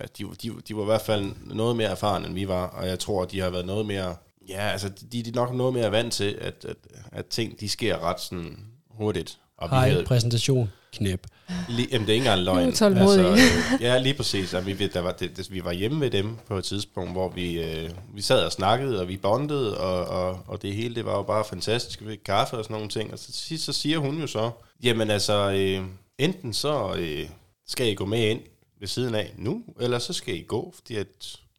ja, 0.00 0.04
de, 0.18 0.24
de, 0.42 0.52
de 0.68 0.76
var 0.76 0.82
i 0.82 0.84
hvert 0.84 1.00
fald 1.02 1.26
noget 1.46 1.76
mere 1.76 1.88
erfarne, 1.88 2.26
end 2.26 2.34
vi 2.34 2.48
var, 2.48 2.66
og 2.66 2.88
jeg 2.88 2.98
tror, 2.98 3.24
de 3.24 3.40
har 3.40 3.50
været 3.50 3.66
noget 3.66 3.86
mere, 3.86 4.16
ja, 4.48 4.60
altså 4.70 4.88
de, 4.88 5.22
de 5.22 5.30
er 5.30 5.34
nok 5.34 5.54
noget 5.54 5.74
mere 5.74 5.92
vant 5.92 6.12
til, 6.12 6.38
at, 6.40 6.64
at, 6.68 6.76
at 7.12 7.26
ting, 7.26 7.60
de 7.60 7.68
sker 7.68 7.98
ret 7.98 8.20
sådan 8.20 8.58
hurtigt. 8.90 9.38
Og 9.56 9.70
vi 9.70 9.74
Hej, 9.74 9.90
havde, 9.90 10.04
præsentation. 10.04 10.70
Knæp. 10.92 11.26
Lige, 11.68 11.88
jamen, 11.92 12.06
det 12.06 12.12
er 12.12 12.14
ikke 12.14 12.24
engang 12.26 12.42
løgn. 12.42 12.68
Utålmodig. 12.68 13.24
øh, 13.24 13.82
ja, 13.82 13.98
lige 13.98 14.14
præcis. 14.14 14.54
Og 14.54 14.66
vi, 14.66 14.78
ved- 14.78 14.88
der 14.88 15.00
var, 15.00 15.12
det, 15.12 15.36
det, 15.36 15.52
vi 15.52 15.64
var 15.64 15.72
hjemme 15.72 16.00
ved 16.00 16.10
dem 16.10 16.36
på 16.46 16.58
et 16.58 16.64
tidspunkt, 16.64 17.12
hvor 17.12 17.28
vi, 17.28 17.60
øh, 17.62 17.90
vi 18.14 18.22
sad 18.22 18.44
og 18.44 18.52
snakkede, 18.52 19.00
og 19.00 19.08
vi 19.08 19.16
bondede, 19.16 19.78
og, 19.78 20.04
og, 20.04 20.40
og 20.46 20.62
det 20.62 20.74
hele, 20.74 20.94
det 20.94 21.04
var 21.04 21.16
jo 21.16 21.22
bare 21.22 21.44
fantastisk. 21.44 22.06
Vi 22.06 22.16
kaffe 22.16 22.56
og 22.56 22.64
sådan 22.64 22.74
nogle 22.74 22.88
ting. 22.88 23.12
Og 23.12 23.18
så, 23.18 23.32
sidst, 23.32 23.64
så 23.64 23.72
siger 23.72 23.98
hun 23.98 24.20
jo 24.20 24.26
så, 24.26 24.50
jamen 24.82 25.10
altså, 25.10 25.50
øh, 25.50 25.84
enten 26.18 26.52
så 26.54 26.94
øh, 26.98 27.28
skal 27.68 27.86
I 27.88 27.94
gå 27.94 28.04
med 28.04 28.28
ind 28.30 28.40
ved 28.80 28.88
siden 28.88 29.14
af 29.14 29.32
nu, 29.36 29.62
eller 29.80 29.98
så 29.98 30.12
skal 30.12 30.34
I 30.34 30.42
gå, 30.48 30.72
fordi 30.74 30.94
at 30.96 31.06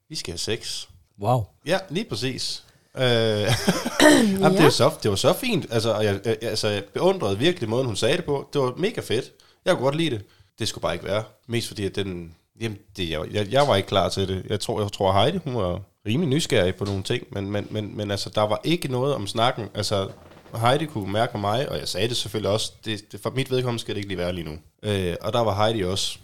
vi 0.10 0.16
skal 0.16 0.32
have 0.32 0.38
sex. 0.38 0.86
Wow. 1.22 1.44
Ja, 1.66 1.78
lige 1.90 2.06
præcis. 2.06 2.64
Øh, 2.98 3.04
jamen, 4.42 4.58
det, 4.58 4.64
var 4.64 4.70
så, 4.70 4.92
det 5.04 5.10
var 5.12 5.18
så 5.18 5.34
fint. 5.34 5.66
Altså, 5.72 6.00
jeg, 6.00 6.20
jeg, 6.26 6.38
altså, 6.42 6.68
jeg 6.68 6.84
beundrede 6.84 7.40
virkelig 7.40 7.70
måden, 7.70 7.86
hun 7.86 7.96
sagde 7.96 8.18
det 8.18 8.26
på. 8.26 8.50
Det 8.54 8.62
var 8.62 8.74
mega 8.78 9.02
fedt. 9.02 9.32
Jeg 9.66 9.74
kunne 9.74 9.84
godt 9.84 9.96
lide 9.96 10.10
det. 10.10 10.26
Det 10.60 10.68
skulle 10.68 10.82
bare 10.82 10.94
ikke 10.94 11.06
være. 11.06 11.24
Mest 11.48 11.68
fordi, 11.68 11.86
at 11.86 11.96
den... 11.96 12.36
Jamen, 12.62 12.78
det, 12.98 13.10
jeg, 13.10 13.22
jeg, 13.32 13.52
jeg 13.52 13.68
var 13.68 13.76
ikke 13.76 13.88
klar 13.88 14.10
til 14.10 14.28
det. 14.28 14.46
Jeg 14.50 14.60
tror, 14.60 14.82
jeg 14.82 14.92
tror 14.92 15.14
Heidi, 15.14 15.40
hun 15.44 15.56
var 15.56 15.82
rimelig 16.08 16.30
nysgerrig 16.30 16.76
på 16.76 16.86
nogle 16.86 17.04
ting, 17.04 17.28
men, 17.32 17.52
men, 17.52 17.68
men, 17.72 17.98
men 17.98 18.12
altså, 18.12 18.30
der 18.36 18.42
var 18.42 18.62
ikke 18.64 18.92
noget 18.92 19.16
om 19.16 19.28
snakken. 19.28 19.70
Altså, 19.74 20.10
Heidi 20.56 20.86
kunne 20.86 21.12
mærke 21.12 21.38
mig, 21.38 21.70
og 21.70 21.80
jeg 21.80 21.88
sagde 21.88 22.08
det 22.08 22.18
selvfølgelig 22.18 22.52
også, 22.52 22.74
det, 22.86 23.12
det, 23.12 23.20
for 23.20 23.30
mit 23.30 23.52
vedkommende 23.52 23.80
skal 23.80 23.96
det 23.96 24.00
ikke 24.00 24.08
lige 24.08 24.18
være 24.18 24.34
lige 24.34 24.46
nu. 24.46 24.58
Øh, 24.84 25.16
og 25.22 25.34
der 25.34 25.40
var 25.40 25.66
Heidi 25.66 25.84
også 25.84 26.20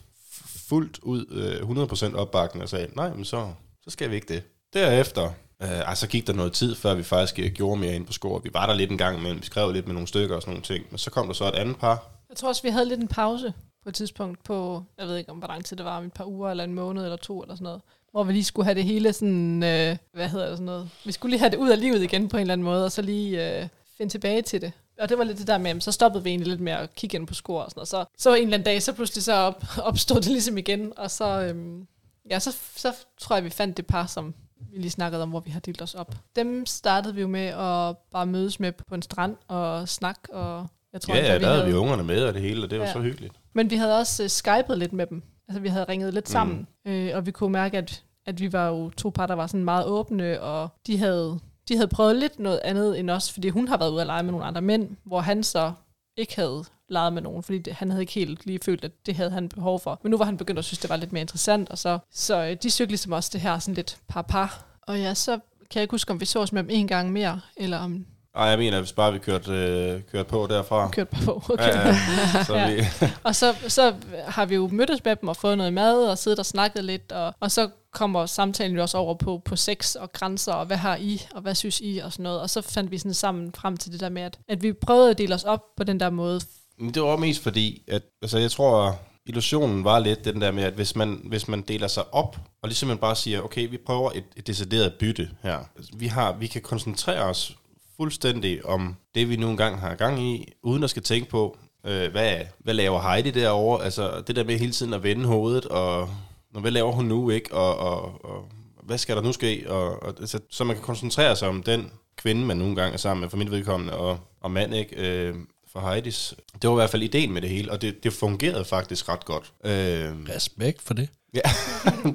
fuldt 0.70 1.00
ud 1.02 1.26
øh, 1.32 2.12
100% 2.14 2.16
opbakkende 2.16 2.64
og 2.64 2.70
sagde, 2.70 2.88
nej, 2.96 3.14
men 3.14 3.26
så, 3.26 3.52
så 3.84 3.90
skal 3.90 4.10
vi 4.10 4.16
ikke 4.16 4.34
det. 4.34 4.44
Derefter, 4.74 5.32
øh, 5.62 5.70
og 5.88 5.98
så 5.98 6.08
gik 6.08 6.28
der 6.28 6.34
noget 6.34 6.54
tid, 6.54 6.76
før 6.76 6.94
vi 6.94 7.04
faktisk 7.04 7.40
øh, 7.40 7.52
gjorde 7.52 7.80
mere 7.80 7.96
ind 7.96 8.06
på 8.06 8.14
score. 8.14 8.44
Vi 8.44 8.50
var 8.54 8.66
der 8.66 8.74
lidt 8.74 8.92
en 8.92 8.98
gang 8.98 9.20
imellem, 9.20 9.40
vi 9.40 9.46
skrev 9.46 9.72
lidt 9.72 9.86
med 9.86 9.94
nogle 9.94 10.08
stykker 10.08 10.36
og 10.36 10.42
sådan 10.42 10.52
nogle 10.52 10.64
ting. 10.64 10.86
Men 10.90 10.98
så 10.98 11.12
kom 11.12 11.28
der 11.28 11.34
så 11.34 11.48
et 11.48 11.56
andet 11.56 11.78
par. 11.78 12.12
Jeg 12.30 12.38
tror 12.38 12.50
også, 12.50 12.64
vi 12.64 12.70
havde 12.70 12.86
lidt 12.86 13.00
en 13.00 13.08
pause 13.08 13.54
på 13.84 13.90
et 13.90 13.96
tidspunkt 13.96 14.44
på, 14.44 14.84
jeg 14.98 15.08
ved 15.08 15.18
ikke 15.18 15.32
om 15.32 15.38
hvor 15.38 15.48
lang 15.48 15.66
tid 15.66 15.78
det 15.78 15.86
var, 15.86 15.98
om 15.98 16.06
et 16.06 16.14
par 16.14 16.26
uger 16.26 16.52
eller 16.52 16.64
en 16.64 16.74
måned 16.74 17.04
eller 17.04 17.18
to 17.18 17.42
eller 17.42 17.56
sådan 17.56 17.64
noget. 17.64 17.82
Hvor 18.12 18.24
vi 18.24 18.34
lige 18.34 18.44
skulle 18.44 18.66
have 18.66 18.76
det 18.76 18.84
hele 18.84 19.14
sådan, 19.14 19.64
øh, 19.64 19.98
hvad 20.14 20.30
hedder 20.30 20.48
det 20.48 20.58
sådan 20.58 20.66
noget. 20.66 20.90
Vi 21.06 21.12
skulle 21.12 21.30
lige 21.30 21.40
have 21.40 21.50
det 21.50 21.58
ud 21.58 21.70
af 21.70 21.80
livet 21.80 22.04
igen 22.04 22.30
på 22.30 22.38
en 22.38 22.42
eller 22.42 22.54
anden 22.54 22.66
måde, 22.66 22.86
og 22.86 22.92
så 22.92 23.02
lige 23.02 23.62
øh, 23.62 23.68
finde 23.98 24.12
tilbage 24.12 24.42
til 24.42 24.62
det. 24.62 24.72
Og 25.00 25.10
det 25.10 25.18
var 25.18 25.24
lidt 25.24 25.38
det 25.38 25.48
der 25.48 25.58
med, 25.58 25.68
jamen, 25.68 25.82
så 25.82 25.92
stoppede 25.92 26.24
vi 26.24 26.30
egentlig 26.30 26.48
lidt 26.48 26.62
med 26.62 26.74
at 26.74 26.96
kigge 26.96 27.18
ind 27.18 27.28
på 27.28 27.34
score 27.34 27.66
og 27.66 27.72
sådan 27.72 27.80
noget. 27.80 27.88
Så, 27.88 28.06
så 28.18 28.34
en 28.34 28.42
eller 28.44 28.54
anden 28.54 28.66
dag, 28.66 28.84
så 28.84 28.94
pludselig 28.94 29.24
så 29.24 29.34
op, 29.34 29.64
opstod 29.90 30.16
det 30.16 30.32
ligesom 30.32 30.58
igen, 30.58 30.94
og 30.98 31.12
så, 31.12 31.42
øhm, 31.42 31.88
ja, 32.30 32.40
så, 32.40 32.58
så 32.76 32.94
tror 33.18 33.36
jeg, 33.36 33.44
vi 33.44 33.50
fandt 33.50 33.78
det 33.78 33.86
par, 33.86 34.06
som 34.06 34.34
vi 34.72 34.78
lige 34.78 34.92
snakkede 34.92 35.24
om, 35.24 35.30
hvor 35.30 35.40
vi 35.40 35.52
har 35.52 35.60
delt 35.60 35.82
os 35.82 35.96
op. 35.96 36.16
Dem 36.36 36.66
startede 36.66 37.16
vi 37.16 37.22
jo 37.22 37.28
med 37.28 37.46
at 37.46 37.98
bare 38.12 38.26
mødes 38.26 38.60
med 38.60 38.72
på 38.88 38.96
en 38.96 39.02
strand 39.02 39.36
og 39.48 39.90
snakke, 39.90 40.34
og 40.34 40.68
jeg 40.94 41.02
tror, 41.02 41.16
Ja, 41.16 41.34
ja, 41.34 41.40
der 41.40 41.48
havde 41.54 41.66
vi 41.66 41.74
ungerne 41.74 42.04
med 42.04 42.24
og 42.24 42.34
det 42.34 42.42
hele, 42.42 42.64
og 42.64 42.70
det 42.70 42.80
var 42.80 42.86
Ja. 42.86 42.94
så 42.94 43.00
hyggeligt. 43.00 43.34
men 43.54 43.70
vi 43.70 43.76
havde 43.76 43.98
også 43.98 44.24
uh, 44.24 44.30
skypet 44.30 44.78
lidt 44.78 44.94
med 44.94 45.08
dem. 45.08 45.24
Altså, 45.48 45.60
vi 45.62 45.68
havde 45.68 45.86
ringet 45.90 46.14
lidt 46.14 46.30
sammen, 46.30 46.68
mm. 46.86 46.92
øh, 46.92 47.16
og 47.16 47.26
vi 47.26 47.32
kunne 47.32 47.52
mærke, 47.52 47.78
at, 47.78 48.04
at 48.26 48.40
vi 48.40 48.54
var 48.54 48.68
jo 48.68 48.90
to 48.90 49.10
par, 49.10 49.28
der 49.28 49.34
var 49.34 49.48
sådan 49.48 49.64
meget 49.64 49.86
åbne, 49.86 50.42
og 50.42 50.70
de 50.88 50.98
havde, 50.98 51.40
de 51.68 51.76
havde 51.76 51.88
prøvet 51.88 52.16
lidt 52.16 52.40
noget 52.40 52.60
andet 52.64 53.00
end 53.00 53.10
os, 53.10 53.32
fordi 53.32 53.50
hun 53.50 53.68
har 53.68 53.78
været 53.78 53.92
ude 53.92 54.02
at 54.02 54.08
lege 54.08 54.24
med 54.24 54.32
nogle 54.32 54.46
andre 54.46 54.62
mænd, 54.62 54.90
hvor 55.04 55.20
han 55.20 55.44
så 55.44 55.74
ikke 56.18 56.36
havde 56.36 56.64
leget 56.90 57.14
med 57.14 57.22
nogen, 57.22 57.44
fordi 57.44 57.58
det, 57.58 57.74
han 57.74 57.90
havde 57.90 58.04
ikke 58.04 58.14
helt 58.14 58.46
lige 58.46 58.60
følt, 58.66 58.84
at 58.84 58.92
det 59.06 59.16
havde 59.16 59.32
han 59.32 59.50
behov 59.50 59.80
for. 59.80 60.00
Men 60.04 60.12
nu 60.12 60.18
var 60.18 60.26
han 60.26 60.38
begyndt 60.38 60.60
at 60.60 60.66
synes, 60.66 60.80
det 60.80 60.90
var 60.90 60.96
lidt 60.96 61.14
mere 61.14 61.22
interessant, 61.22 61.70
og 61.70 61.78
så, 61.78 62.00
så 62.14 62.44
øh, 62.44 62.58
de 62.64 62.72
søgte 62.72 62.92
ligesom 62.92 63.12
også 63.12 63.30
det 63.34 63.42
her 63.42 63.60
sådan 63.60 63.74
lidt 63.76 63.98
par-par. 64.08 64.66
Og 64.82 65.00
ja, 65.00 65.14
så 65.14 65.32
kan 65.32 65.76
jeg 65.80 65.82
ikke 65.82 65.92
huske, 65.94 66.12
om 66.12 66.20
vi 66.20 66.26
sås 66.26 66.52
med 66.52 66.64
dem 66.64 66.70
en 66.70 66.88
gang 66.88 67.12
mere, 67.12 67.42
eller 67.58 67.78
om 67.78 68.06
Ej, 68.36 68.46
jeg 68.46 68.58
mener, 68.58 68.80
hvis 68.80 68.94
bare 68.94 69.14
vi 69.14 69.20
kørte, 69.20 69.52
øh, 69.52 70.02
kørte 70.12 70.30
på 70.30 70.48
derfra. 70.50 70.90
bare 70.96 71.06
på. 71.06 71.44
Okay. 71.50 71.64
Ja, 71.64 71.88
ja. 71.88 72.44
Så 72.44 72.56
Ja. 72.58 72.76
vi, 72.76 72.82
Og 73.24 73.36
så, 73.36 73.56
så 73.68 73.96
har 74.28 74.46
vi 74.46 74.56
jo 74.56 74.68
mødtes 74.72 75.04
med 75.06 75.16
dem 75.16 75.30
og 75.30 75.36
fået 75.38 75.58
noget 75.58 75.74
mad 75.74 76.08
og 76.08 76.18
siddet 76.18 76.40
og 76.40 76.46
snakket 76.46 76.84
lidt, 76.84 77.12
og, 77.12 77.34
og 77.40 77.52
så 77.52 77.70
kommer 77.92 78.26
samtalen 78.26 78.76
jo 78.76 78.82
også 78.82 78.98
over 78.98 79.14
på, 79.14 79.42
på 79.46 79.56
sex 79.56 79.96
og 79.96 80.14
grænser, 80.14 80.54
og 80.54 80.66
hvad 80.66 80.78
har 80.78 80.96
I, 80.96 81.22
og 81.36 81.42
hvad 81.42 81.56
synes 81.56 81.82
I, 81.82 81.98
og 82.04 82.12
sådan 82.12 82.24
noget. 82.24 82.42
Og 82.42 82.50
så 82.50 82.62
fandt 82.62 82.92
vi 82.92 82.98
sådan 82.98 83.14
sammen 83.14 83.54
frem 83.54 83.78
til 83.78 83.92
det 83.92 84.00
der 84.00 84.10
med, 84.10 84.22
at, 84.22 84.40
at 84.48 84.64
vi 84.64 84.74
prøvede 84.74 85.10
at 85.10 85.18
dele 85.18 85.36
os 85.36 85.44
op 85.44 85.62
på 85.78 85.84
den 85.84 86.00
der 86.00 86.10
måde. 86.10 86.42
Men 86.80 86.94
det 86.94 87.02
var 87.02 87.18
mest 87.18 87.44
fordi, 87.44 87.84
at 87.88 88.02
altså, 88.22 88.38
jeg 88.38 88.52
tror, 88.52 89.00
illusionen 89.26 89.84
var 89.84 90.00
lidt 90.00 90.26
den 90.26 90.42
der 90.42 90.52
med, 90.52 90.64
at 90.64 90.74
hvis 90.74 90.96
man, 90.96 91.22
hvis 91.24 91.48
man 91.48 91.62
deler 91.62 91.88
sig 91.88 92.14
op, 92.14 92.38
og 92.62 92.70
ligesom 92.70 92.88
man 92.88 92.98
bare 92.98 93.16
siger, 93.16 93.42
okay, 93.42 93.70
vi 93.70 93.78
prøver 93.78 94.12
et, 94.12 94.24
et 94.36 94.48
decideret 94.48 94.94
bytte 94.94 95.30
her. 95.44 95.60
Vi, 95.94 96.08
har, 96.08 96.34
vi 96.34 96.48
kan 96.48 96.62
koncentrere 96.62 97.22
os 97.22 97.58
fuldstændig 97.98 98.66
om 98.66 98.96
det, 99.16 99.30
vi 99.30 99.36
nu 99.36 99.50
engang 99.50 99.80
har 99.80 99.96
gang 99.96 100.24
i, 100.24 100.54
uden 100.64 100.84
at 100.84 100.90
skal 100.90 101.04
tænke 101.04 101.30
på, 101.30 101.58
øh, 101.86 102.12
hvad, 102.12 102.38
hvad 102.60 102.74
laver 102.74 103.02
Heidi 103.02 103.32
derovre? 103.32 103.84
Altså 103.84 104.24
det 104.28 104.36
der 104.36 104.44
med 104.44 104.58
hele 104.58 104.72
tiden 104.72 104.94
at 104.94 105.04
vende 105.04 105.26
hovedet, 105.26 105.66
og 105.66 106.10
hvad 106.52 106.72
laver 106.72 106.92
hun 106.92 107.06
nu, 107.06 107.30
ikke? 107.30 107.54
Og, 107.54 107.78
og, 107.78 108.26
og 108.26 108.46
hvad 108.84 108.98
skal 108.98 109.16
der 109.16 109.22
nu 109.22 109.32
ske? 109.32 109.66
Og, 109.68 110.04
og, 110.04 110.14
altså, 110.20 110.40
så 110.50 110.64
man 110.64 110.76
kan 110.76 110.86
koncentrere 110.86 111.36
sig 111.36 111.50
om 111.50 111.64
den 111.64 111.92
kvinde, 112.16 112.46
man 112.46 112.58
nogle 112.58 112.76
gange 112.76 112.94
er 112.94 112.98
sammen 112.98 113.22
med, 113.22 113.30
for 113.30 113.38
mit 113.38 113.52
vedkommende, 113.52 113.94
og, 113.94 114.20
og 114.42 114.52
mand, 114.52 114.76
ikke? 114.76 114.96
Øh, 114.96 115.36
for 115.76 115.90
Heidis. 115.90 116.34
Det 116.62 116.70
var 116.70 116.76
i 116.76 116.80
hvert 116.80 116.90
fald 116.90 117.04
ideen 117.04 117.32
med 117.34 117.42
det 117.42 117.50
hele, 117.50 117.72
og 117.72 117.82
det, 117.82 118.04
det 118.04 118.14
fungerede 118.14 118.66
faktisk 118.66 119.10
ret 119.10 119.26
godt. 119.26 119.54
Øh, 119.64 120.36
Respekt 120.36 120.82
for 120.82 120.94
det. 120.94 121.10
Ja, 121.34 121.42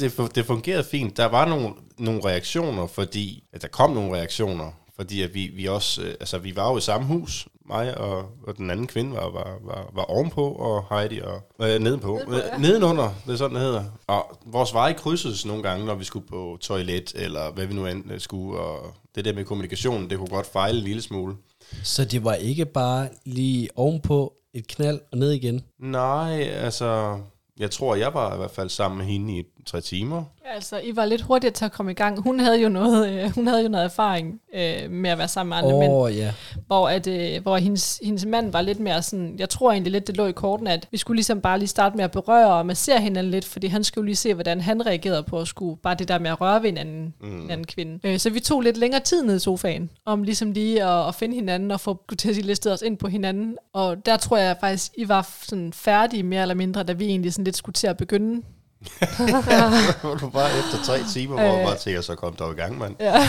det, 0.01 0.35
det 0.35 0.47
fungerede 0.47 0.85
fint. 0.85 1.17
Der 1.17 1.27
var 1.27 1.49
nogle, 1.49 1.75
nogle 1.99 2.25
reaktioner, 2.25 2.87
fordi 2.87 3.45
at 3.53 3.63
der 3.63 3.69
kom 3.69 3.91
nogle 3.91 4.17
reaktioner, 4.17 4.71
fordi 4.97 5.23
at 5.23 5.35
vi, 5.35 5.51
vi 5.55 5.67
også, 5.67 6.03
øh, 6.03 6.15
altså 6.21 6.39
vi 6.39 6.57
var 6.57 6.71
jo 6.71 6.79
i 6.79 6.81
samme 6.81 7.07
hus, 7.07 7.49
mig 7.67 7.99
og, 7.99 8.19
og 8.47 8.57
den 8.57 8.71
anden 8.71 8.87
kvinde 8.87 9.13
var, 9.13 9.31
var, 9.31 9.59
var, 9.65 9.91
var 9.93 10.03
ovenpå, 10.03 10.49
og 10.53 10.85
Heidi 10.91 11.21
og 11.21 11.43
øh, 11.61 11.81
nedenpå. 11.81 12.15
Nedenpå, 12.15 12.35
ja. 12.35 12.55
Øh, 12.55 12.61
Nedenunder, 12.61 13.15
det 13.27 13.33
er 13.33 13.37
sådan, 13.37 13.55
det 13.55 13.65
hedder. 13.65 13.85
Og 14.07 14.39
vores 14.47 14.75
veje 14.75 14.93
krydsedes 14.93 15.47
nogle 15.47 15.63
gange, 15.63 15.87
når 15.87 15.95
vi 15.95 16.05
skulle 16.05 16.27
på 16.27 16.59
toilet, 16.61 17.13
eller 17.15 17.53
hvad 17.53 17.67
vi 17.67 17.75
nu 17.75 17.87
end 17.87 18.13
øh, 18.13 18.21
skulle, 18.21 18.59
og 18.61 18.95
det 19.15 19.25
der 19.25 19.33
med 19.33 19.45
kommunikationen, 19.45 20.11
det 20.11 20.19
kunne 20.19 20.29
godt 20.29 20.53
fejle 20.53 20.79
en 20.79 20.85
lille 20.85 21.03
smule. 21.03 21.37
Så 21.83 22.05
det 22.05 22.25
var 22.25 22.35
ikke 22.35 22.67
bare 22.67 23.09
lige 23.25 23.69
ovenpå 23.77 24.35
et 24.55 24.67
knald 24.67 25.01
og 25.13 25.19
ned 25.19 25.33
igen. 25.33 25.65
Nej, 25.79 26.43
altså, 26.43 27.21
jeg 27.59 27.71
tror, 27.71 27.95
jeg 27.95 28.15
var 28.15 28.35
i 28.35 28.37
hvert 28.37 28.51
fald 28.51 28.69
sammen 28.69 28.99
med 28.99 29.07
hende 29.07 29.39
i 29.39 29.45
tre 29.67 29.81
timer. 29.81 30.25
Altså, 30.55 30.81
I 30.85 30.97
var 30.97 31.05
lidt 31.05 31.23
hurtigere 31.23 31.53
til 31.53 31.65
at 31.65 31.73
komme 31.73 31.93
i 31.93 31.95
gang. 31.95 32.23
Hun 32.23 32.41
havde 32.41 32.63
jo 32.63 32.69
noget, 32.69 33.11
øh, 33.11 33.31
hun 33.35 33.47
havde 33.47 33.63
jo 33.63 33.69
noget 33.69 33.85
erfaring 33.85 34.41
øh, 34.55 34.91
med 34.91 35.11
at 35.11 35.19
være 35.19 35.29
sammen 35.29 35.49
med 35.49 35.57
andre 35.57 35.75
Åh 35.75 35.81
mænd. 35.81 35.93
oh, 35.93 36.17
ja. 36.17 36.33
hvor, 36.67 36.89
at, 36.89 37.07
øh, 37.07 37.43
hvor 37.43 37.57
hendes, 37.57 38.01
hendes 38.05 38.27
mand 38.27 38.53
var 38.53 38.63
lidt 38.63 38.81
mere 38.81 39.03
sådan, 39.03 39.37
jeg 39.39 39.49
tror 39.49 39.73
egentlig 39.73 39.93
lidt, 39.93 40.07
det 40.07 40.17
lå 40.17 40.27
i 40.27 40.33
korten, 40.33 40.67
at 40.67 40.89
vi 40.91 40.97
skulle 40.99 41.17
ligesom 41.17 41.41
bare 41.41 41.59
lige 41.59 41.69
starte 41.69 41.97
med 41.97 42.05
at 42.05 42.11
berøre 42.11 42.55
og 42.55 42.67
massere 42.67 43.01
hinanden 43.01 43.31
lidt, 43.31 43.45
fordi 43.45 43.67
han 43.67 43.85
skulle 43.85 44.07
lige 44.07 44.17
se, 44.17 44.35
hvordan 44.35 44.61
han 44.61 44.87
reagerede 44.87 45.23
på 45.23 45.41
at 45.41 45.49
skulle, 45.49 45.77
bare 45.77 45.95
det 45.95 46.09
der 46.09 46.19
med 46.19 46.31
at 46.31 46.41
røre 46.41 46.63
ved 46.63 46.69
en 46.69 46.79
anden, 46.79 47.15
mm. 47.21 47.43
en 47.43 47.51
anden 47.51 47.67
kvinde. 47.67 47.99
Øh, 48.05 48.19
så 48.19 48.31
vi 48.31 48.41
tog 48.41 48.61
lidt 48.61 48.77
længere 48.77 49.01
tid 49.01 49.23
ned 49.23 49.37
i 49.37 49.39
sofaen, 49.39 49.91
om 50.05 50.23
ligesom 50.23 50.53
lige 50.53 50.85
at, 50.85 51.09
at 51.09 51.15
finde 51.15 51.35
hinanden 51.35 51.71
og 51.71 51.81
få 51.81 52.05
til 52.19 52.29
at 52.29 52.35
sige, 52.35 52.47
listet 52.47 52.73
os 52.73 52.83
ind 52.83 52.99
på 52.99 53.09
hinanden. 53.09 53.57
Og 53.73 54.07
der 54.07 54.17
tror 54.17 54.37
jeg 54.37 54.57
faktisk, 54.61 54.93
I 54.97 55.09
var 55.09 55.31
sådan 55.43 55.73
færdige 55.73 56.23
mere 56.23 56.43
eller 56.43 56.55
mindre, 56.55 56.83
da 56.83 56.93
vi 56.93 57.05
egentlig 57.05 57.33
sådan 57.33 57.45
lidt 57.45 57.57
skulle 57.57 57.75
til 57.75 57.87
at 57.87 57.97
begynde 57.97 58.43
Hvor 60.03 60.15
du 60.15 60.29
bare 60.29 60.49
efter 60.59 60.85
tre 60.85 60.99
timer, 61.13 61.35
hvor 61.35 61.53
Øh. 61.55 61.61
du 61.61 61.67
bare 61.67 61.77
tænker, 61.77 62.01
så 62.01 62.15
kom 62.15 62.35
der 62.35 62.51
i 62.51 62.55
gang, 62.55 62.79
mand. 62.79 62.97
Ja. 63.01 63.29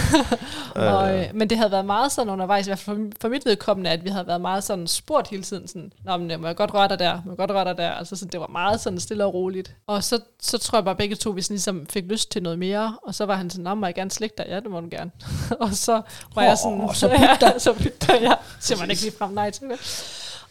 og, 0.94 1.18
øh, 1.20 1.26
men 1.34 1.50
det 1.50 1.58
havde 1.58 1.72
været 1.72 1.86
meget 1.86 2.12
sådan 2.12 2.34
undervejs, 2.34 2.68
i 2.68 2.70
hvert 2.70 2.80
fald 2.80 2.98
for, 2.98 3.18
for 3.22 3.30
mit 3.30 3.46
vedkommende, 3.46 3.90
at 3.90 4.04
vi 4.04 4.10
havde 4.10 4.28
været 4.28 4.42
meget 4.42 4.64
sådan 4.64 4.88
spurgt 4.88 5.28
hele 5.28 5.44
tiden, 5.44 5.68
sådan, 5.68 5.94
Nå, 6.06 6.18
men, 6.18 6.32
øh, 6.32 6.42
må 6.42 6.48
jeg 6.48 6.56
godt 6.56 6.74
røre 6.74 6.88
dig 6.88 7.00
der, 7.00 7.22
må 7.26 7.32
jeg 7.32 7.38
godt 7.38 7.52
røre 7.52 7.66
dig 7.66 7.78
der, 7.78 7.92
altså 7.92 8.16
sådan, 8.16 8.32
det 8.32 8.40
var 8.40 8.48
meget 8.48 8.82
sådan 8.82 9.00
stille 9.00 9.26
og 9.26 9.34
roligt. 9.34 9.76
Og 9.88 10.04
så, 10.04 10.20
så 10.42 10.58
tror 10.58 10.78
jeg 10.78 10.86
bare 10.86 10.96
begge 10.96 11.16
to, 11.16 11.30
vi 11.30 11.42
sådan 11.42 11.54
ligesom 11.54 11.86
fik 11.90 12.04
lyst 12.06 12.32
til 12.32 12.44
noget 12.44 12.60
mere, 12.60 12.96
og 13.08 13.16
så 13.16 13.26
var 13.26 13.36
han 13.36 13.50
sådan, 13.50 13.64
Nå, 13.64 13.76
må 13.76 13.86
jeg 13.86 13.96
gerne 13.96 14.12
slikke 14.12 14.36
dig? 14.38 14.46
Ja, 14.50 14.56
det 14.56 14.72
må 14.72 14.80
du 14.80 14.88
gerne. 14.92 15.12
og 15.66 15.70
så 15.74 16.02
var 16.36 16.44
jeg 16.44 16.58
sådan, 16.58 16.90
så 16.94 17.08
ja, 17.42 17.60
så 17.60 17.74
bytte 17.74 18.08
dig, 18.08 18.20
ja. 18.22 18.34
Så 18.60 18.76
man 18.80 18.90
ikke 18.90 19.02
lige 19.02 19.14
frem 19.18 19.32
nej 19.32 19.50
til 19.52 19.64
det. 19.70 19.80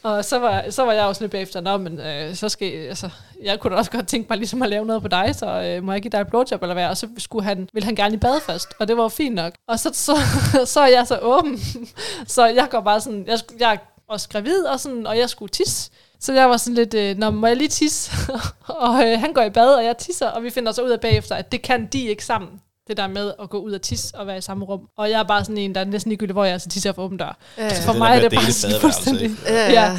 Og 0.03 0.25
så 0.25 0.39
var, 0.39 0.65
så 0.71 0.85
var 0.85 0.93
jeg 0.93 1.05
også 1.05 1.23
lidt 1.23 1.33
bagefter, 1.33 1.61
Nå, 1.61 1.77
men 1.77 2.01
øh, 2.01 2.35
så 2.35 2.49
skal, 2.49 2.73
altså, 2.73 3.11
jeg 3.43 3.61
kunne 3.61 3.73
da 3.73 3.79
også 3.79 3.91
godt 3.91 4.09
tænke 4.09 4.27
mig 4.29 4.39
ligesom 4.39 4.63
at 4.63 4.69
lave 4.69 4.87
noget 4.87 5.03
på 5.03 5.09
dig, 5.09 5.35
så 5.35 5.47
øh, 5.47 5.85
må 5.85 5.93
jeg 5.93 6.03
give 6.03 6.11
dig 6.11 6.21
et 6.21 6.29
blowjob 6.29 6.63
eller 6.63 6.75
hvad? 6.75 6.87
Og 6.87 6.97
så 6.97 7.09
skulle 7.19 7.45
han, 7.45 7.69
ville 7.73 7.85
han 7.85 7.95
gerne 7.95 8.15
i 8.15 8.19
bad 8.19 8.41
først, 8.41 8.69
og 8.79 8.89
det 8.89 8.97
var 8.97 9.09
fint 9.09 9.35
nok. 9.35 9.53
Og 9.69 9.79
så, 9.79 9.91
så, 9.93 10.17
så 10.73 10.81
er 10.81 10.87
jeg 10.87 11.07
så 11.07 11.19
åben, 11.23 11.61
så 12.27 12.47
jeg 12.47 12.69
går 12.71 12.81
bare 12.81 13.01
sådan, 13.01 13.25
jeg, 13.27 13.39
jeg 13.61 13.73
er 13.73 13.79
også 14.09 14.29
gravid, 14.29 14.65
og, 14.65 14.81
sådan, 14.81 15.07
og 15.07 15.19
jeg 15.19 15.31
skulle 15.31 15.51
tisse. 15.51 15.91
Så 16.21 16.33
jeg 16.33 16.51
var 16.51 16.57
sådan 16.57 16.75
lidt, 16.75 16.95
øh, 16.95 17.17
Nå, 17.17 17.31
må 17.31 17.47
jeg 17.47 17.57
lige 17.57 17.69
tisse? 17.69 18.13
og 18.67 19.09
øh, 19.09 19.21
han 19.21 19.33
går 19.33 19.43
i 19.43 19.51
bad, 19.51 19.75
og 19.75 19.85
jeg 19.85 19.99
tisser, 19.99 20.27
og 20.27 20.43
vi 20.43 20.51
finder 20.51 20.73
så 20.73 20.83
ud 20.83 20.91
af 20.91 21.01
bagefter, 21.01 21.35
at 21.35 21.53
det 21.53 21.63
kan 21.63 21.87
de 21.87 22.03
ikke 22.03 22.25
sammen. 22.25 22.61
Det 22.91 22.97
der 22.97 23.07
med 23.09 23.33
at 23.43 23.51
gå 23.51 23.59
ud 23.59 23.73
og 23.73 23.83
tisse 23.83 24.17
og 24.17 24.27
være 24.27 24.39
i 24.39 24.41
samme 24.41 24.65
rum. 24.65 24.81
Og 24.99 25.11
jeg 25.11 25.19
er 25.19 25.23
bare 25.25 25.45
sådan 25.45 25.59
en, 25.59 25.75
der 25.75 25.81
er 25.81 25.85
næsten 25.85 26.11
ligegyldigt, 26.11 26.35
hvor 26.35 26.45
jeg 26.45 26.55
er, 26.55 26.59
så 26.59 26.69
tisser 26.69 26.91
jeg 26.91 26.95
for 26.95 27.03
åben 27.03 27.19
dør. 27.19 27.37
Ja, 27.59 27.75
Så 27.75 27.83
for 27.83 27.93
Det 27.93 27.99
mig 27.99 28.17
er 28.17 28.21
det 28.21 28.33
bare 28.35 28.53
sådan 28.53 28.81
fuldstændig. 28.81 29.31
ja, 29.47 29.55
Ja. 29.55 29.73
ja. 29.73 29.99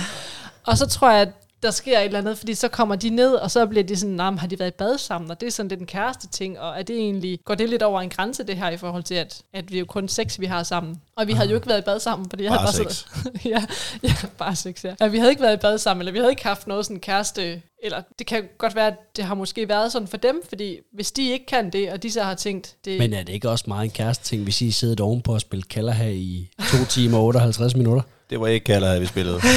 Og 0.67 0.77
så 0.77 0.87
tror 0.87 1.11
jeg, 1.11 1.21
at 1.21 1.29
der 1.63 1.71
sker 1.71 1.99
et 1.99 2.05
eller 2.05 2.19
andet, 2.19 2.37
fordi 2.37 2.53
så 2.55 2.67
kommer 2.67 2.95
de 2.95 3.09
ned, 3.09 3.33
og 3.33 3.51
så 3.51 3.65
bliver 3.65 3.83
de 3.83 3.95
sådan, 3.95 4.15
nah, 4.15 4.37
har 4.39 4.47
de 4.47 4.59
været 4.59 4.69
i 4.71 4.75
bad 4.77 4.97
sammen, 4.97 5.31
og 5.31 5.41
det 5.41 5.47
er 5.47 5.51
sådan 5.51 5.69
lidt 5.69 5.79
en 5.79 5.85
kæreste 5.85 6.27
ting, 6.27 6.59
og 6.59 6.79
er 6.79 6.83
det 6.83 6.95
egentlig, 6.95 7.39
går 7.45 7.55
det 7.55 7.69
lidt 7.69 7.83
over 7.83 8.01
en 8.01 8.09
grænse 8.09 8.43
det 8.43 8.57
her, 8.57 8.69
i 8.69 8.77
forhold 8.77 9.03
til, 9.03 9.15
at, 9.15 9.41
at 9.53 9.71
vi 9.71 9.75
er 9.75 9.79
jo 9.79 9.85
kun 9.85 10.07
sex, 10.07 10.39
vi 10.39 10.45
har 10.45 10.63
sammen. 10.63 11.01
Og 11.15 11.27
vi 11.27 11.33
havde 11.33 11.49
jo 11.49 11.55
ikke 11.55 11.67
været 11.67 11.79
i 11.79 11.81
bad 11.85 11.99
sammen, 11.99 12.29
fordi 12.29 12.43
jeg 12.43 12.49
Bare 12.51 12.59
havde 12.59 12.83
bare 12.83 12.93
sex. 12.93 13.05
siddet- 13.23 13.45
ja, 13.51 13.63
ja, 14.03 14.13
bare 14.37 14.55
sex, 14.55 14.85
ja. 14.85 14.93
ja. 15.01 15.07
Vi 15.07 15.17
havde 15.17 15.29
ikke 15.31 15.41
været 15.41 15.53
i 15.53 15.59
bad 15.61 15.77
sammen, 15.77 16.01
eller 16.01 16.11
vi 16.11 16.17
havde 16.17 16.31
ikke 16.31 16.43
haft 16.43 16.67
noget 16.67 16.85
sådan 16.85 16.99
kæreste, 16.99 17.61
eller 17.83 18.01
det 18.19 18.27
kan 18.27 18.43
godt 18.57 18.75
være, 18.75 18.87
at 18.87 19.15
det 19.15 19.23
har 19.25 19.35
måske 19.35 19.69
været 19.69 19.91
sådan 19.91 20.07
for 20.07 20.17
dem, 20.17 20.41
fordi 20.49 20.77
hvis 20.93 21.11
de 21.11 21.29
ikke 21.29 21.45
kan 21.45 21.69
det, 21.69 21.91
og 21.91 22.03
de 22.03 22.11
så 22.11 22.23
har 22.23 22.33
tænkt, 22.35 22.75
det, 22.85 22.99
Men 22.99 23.13
er 23.13 23.23
det 23.23 23.33
ikke 23.33 23.49
også 23.49 23.65
meget 23.67 23.83
en 23.83 23.91
kæreste 23.91 24.23
ting, 24.23 24.43
hvis 24.43 24.61
I 24.61 24.71
sidder 24.71 25.03
ovenpå 25.03 25.33
og 25.33 25.41
spiller 25.41 25.65
kalder 25.69 25.93
her 25.93 26.09
i 26.09 26.49
2 26.71 26.85
timer 26.89 27.17
og 27.17 27.23
58 27.25 27.75
minutter? 27.75 28.01
Det 28.29 28.39
var 28.39 28.47
ikke 28.47 28.63
kalder, 28.63 28.99
vi 28.99 29.05
spillede. 29.05 29.39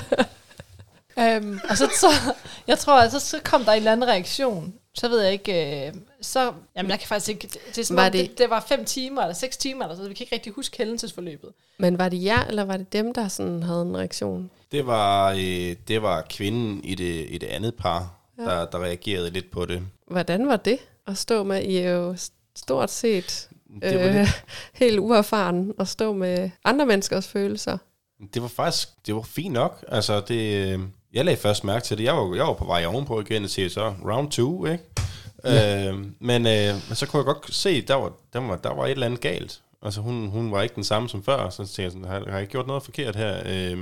Øhm, 1.20 1.60
og 1.70 1.76
så, 1.78 1.90
så, 2.00 2.06
jeg 2.66 2.78
tror, 2.78 3.00
at 3.00 3.12
så, 3.12 3.20
så 3.20 3.38
kom 3.44 3.64
der 3.64 3.72
en 3.72 3.76
eller 3.78 3.92
anden 3.92 4.08
reaktion. 4.08 4.74
Så 4.94 5.08
ved 5.08 5.20
jeg 5.20 5.32
ikke, 5.32 5.86
øh, 5.88 5.94
så, 6.22 6.52
jamen 6.76 6.90
jeg 6.90 6.98
kan 6.98 7.08
faktisk 7.08 7.28
ikke, 7.28 7.42
det, 7.46 7.58
det, 7.68 7.78
er 7.78 7.84
som 7.84 7.96
Var 7.96 8.08
det, 8.08 8.28
det- 8.30 8.38
det, 8.38 8.50
var 8.50 8.60
fem 8.68 8.84
timer, 8.84 9.22
eller 9.22 9.34
seks 9.34 9.56
timer, 9.56 9.84
eller 9.84 9.96
så, 9.96 10.08
vi 10.08 10.14
kan 10.14 10.24
ikke 10.24 10.34
rigtig 10.34 10.52
huske 10.52 10.78
hændelsesforløbet. 10.78 11.50
Men 11.78 11.98
var 11.98 12.08
det 12.08 12.24
jer, 12.24 12.44
eller 12.44 12.64
var 12.64 12.76
det 12.76 12.92
dem, 12.92 13.14
der 13.14 13.28
sådan 13.28 13.62
havde 13.62 13.82
en 13.82 13.96
reaktion? 13.96 14.50
Det 14.72 14.86
var, 14.86 15.30
øh, 15.32 15.76
det 15.88 16.02
var 16.02 16.26
kvinden 16.30 16.84
i 16.84 16.94
det, 16.94 17.26
i 17.28 17.38
det 17.38 17.46
andet 17.46 17.74
par, 17.74 18.14
ja. 18.38 18.42
der, 18.44 18.66
der 18.66 18.78
reagerede 18.78 19.30
lidt 19.30 19.50
på 19.50 19.66
det. 19.66 19.82
Hvordan 20.06 20.48
var 20.48 20.56
det 20.56 20.78
at 21.06 21.18
stå 21.18 21.42
med? 21.44 21.62
I 21.62 21.78
jo 21.86 22.16
stort 22.56 22.90
set 22.90 23.48
Det 23.82 23.98
var, 24.00 24.06
øh, 24.06 24.14
lidt, 24.14 24.44
helt 24.72 24.98
uerfaren 24.98 25.72
at 25.78 25.88
stå 25.88 26.12
med 26.12 26.50
andre 26.64 26.86
menneskers 26.86 27.28
følelser. 27.28 27.78
det 28.34 28.42
var 28.42 28.48
faktisk 28.48 28.88
det 29.06 29.14
var 29.14 29.22
fint 29.22 29.52
nok. 29.52 29.84
Altså, 29.88 30.20
det, 30.20 30.68
øh, 30.72 30.80
jeg 31.12 31.24
lagde 31.24 31.40
først 31.40 31.64
mærke 31.64 31.84
til 31.84 31.98
det. 31.98 32.04
Jeg 32.04 32.14
var, 32.14 32.34
jeg 32.34 32.44
var 32.44 32.52
på 32.52 32.64
vej 32.64 32.86
ovenpå 32.86 33.20
igen 33.20 33.44
og 33.44 33.50
siger 33.50 33.68
så 33.68 33.94
round 34.04 34.30
two, 34.30 34.66
ikke? 34.66 34.84
Ja. 35.44 35.88
Øh, 35.88 35.94
men, 36.18 36.46
øh, 36.46 36.74
men 36.88 36.94
så 36.94 37.06
kunne 37.06 37.18
jeg 37.18 37.24
godt 37.24 37.54
se, 37.54 37.82
der 37.82 37.94
var, 37.94 38.12
der 38.32 38.38
var, 38.38 38.56
der 38.56 38.74
var 38.74 38.84
et 38.84 38.90
eller 38.90 39.06
andet 39.06 39.20
galt. 39.20 39.60
Altså, 39.82 40.00
hun, 40.00 40.28
hun 40.28 40.52
var 40.52 40.62
ikke 40.62 40.74
den 40.74 40.84
samme 40.84 41.08
som 41.08 41.22
før. 41.22 41.50
Så 41.50 41.56
tænkte 41.56 41.82
jeg 41.82 41.90
sådan, 41.90 42.06
har, 42.06 42.30
har 42.30 42.38
jeg 42.38 42.46
gjort 42.46 42.66
noget 42.66 42.82
forkert 42.82 43.16
her? 43.16 43.42
Øh, 43.46 43.78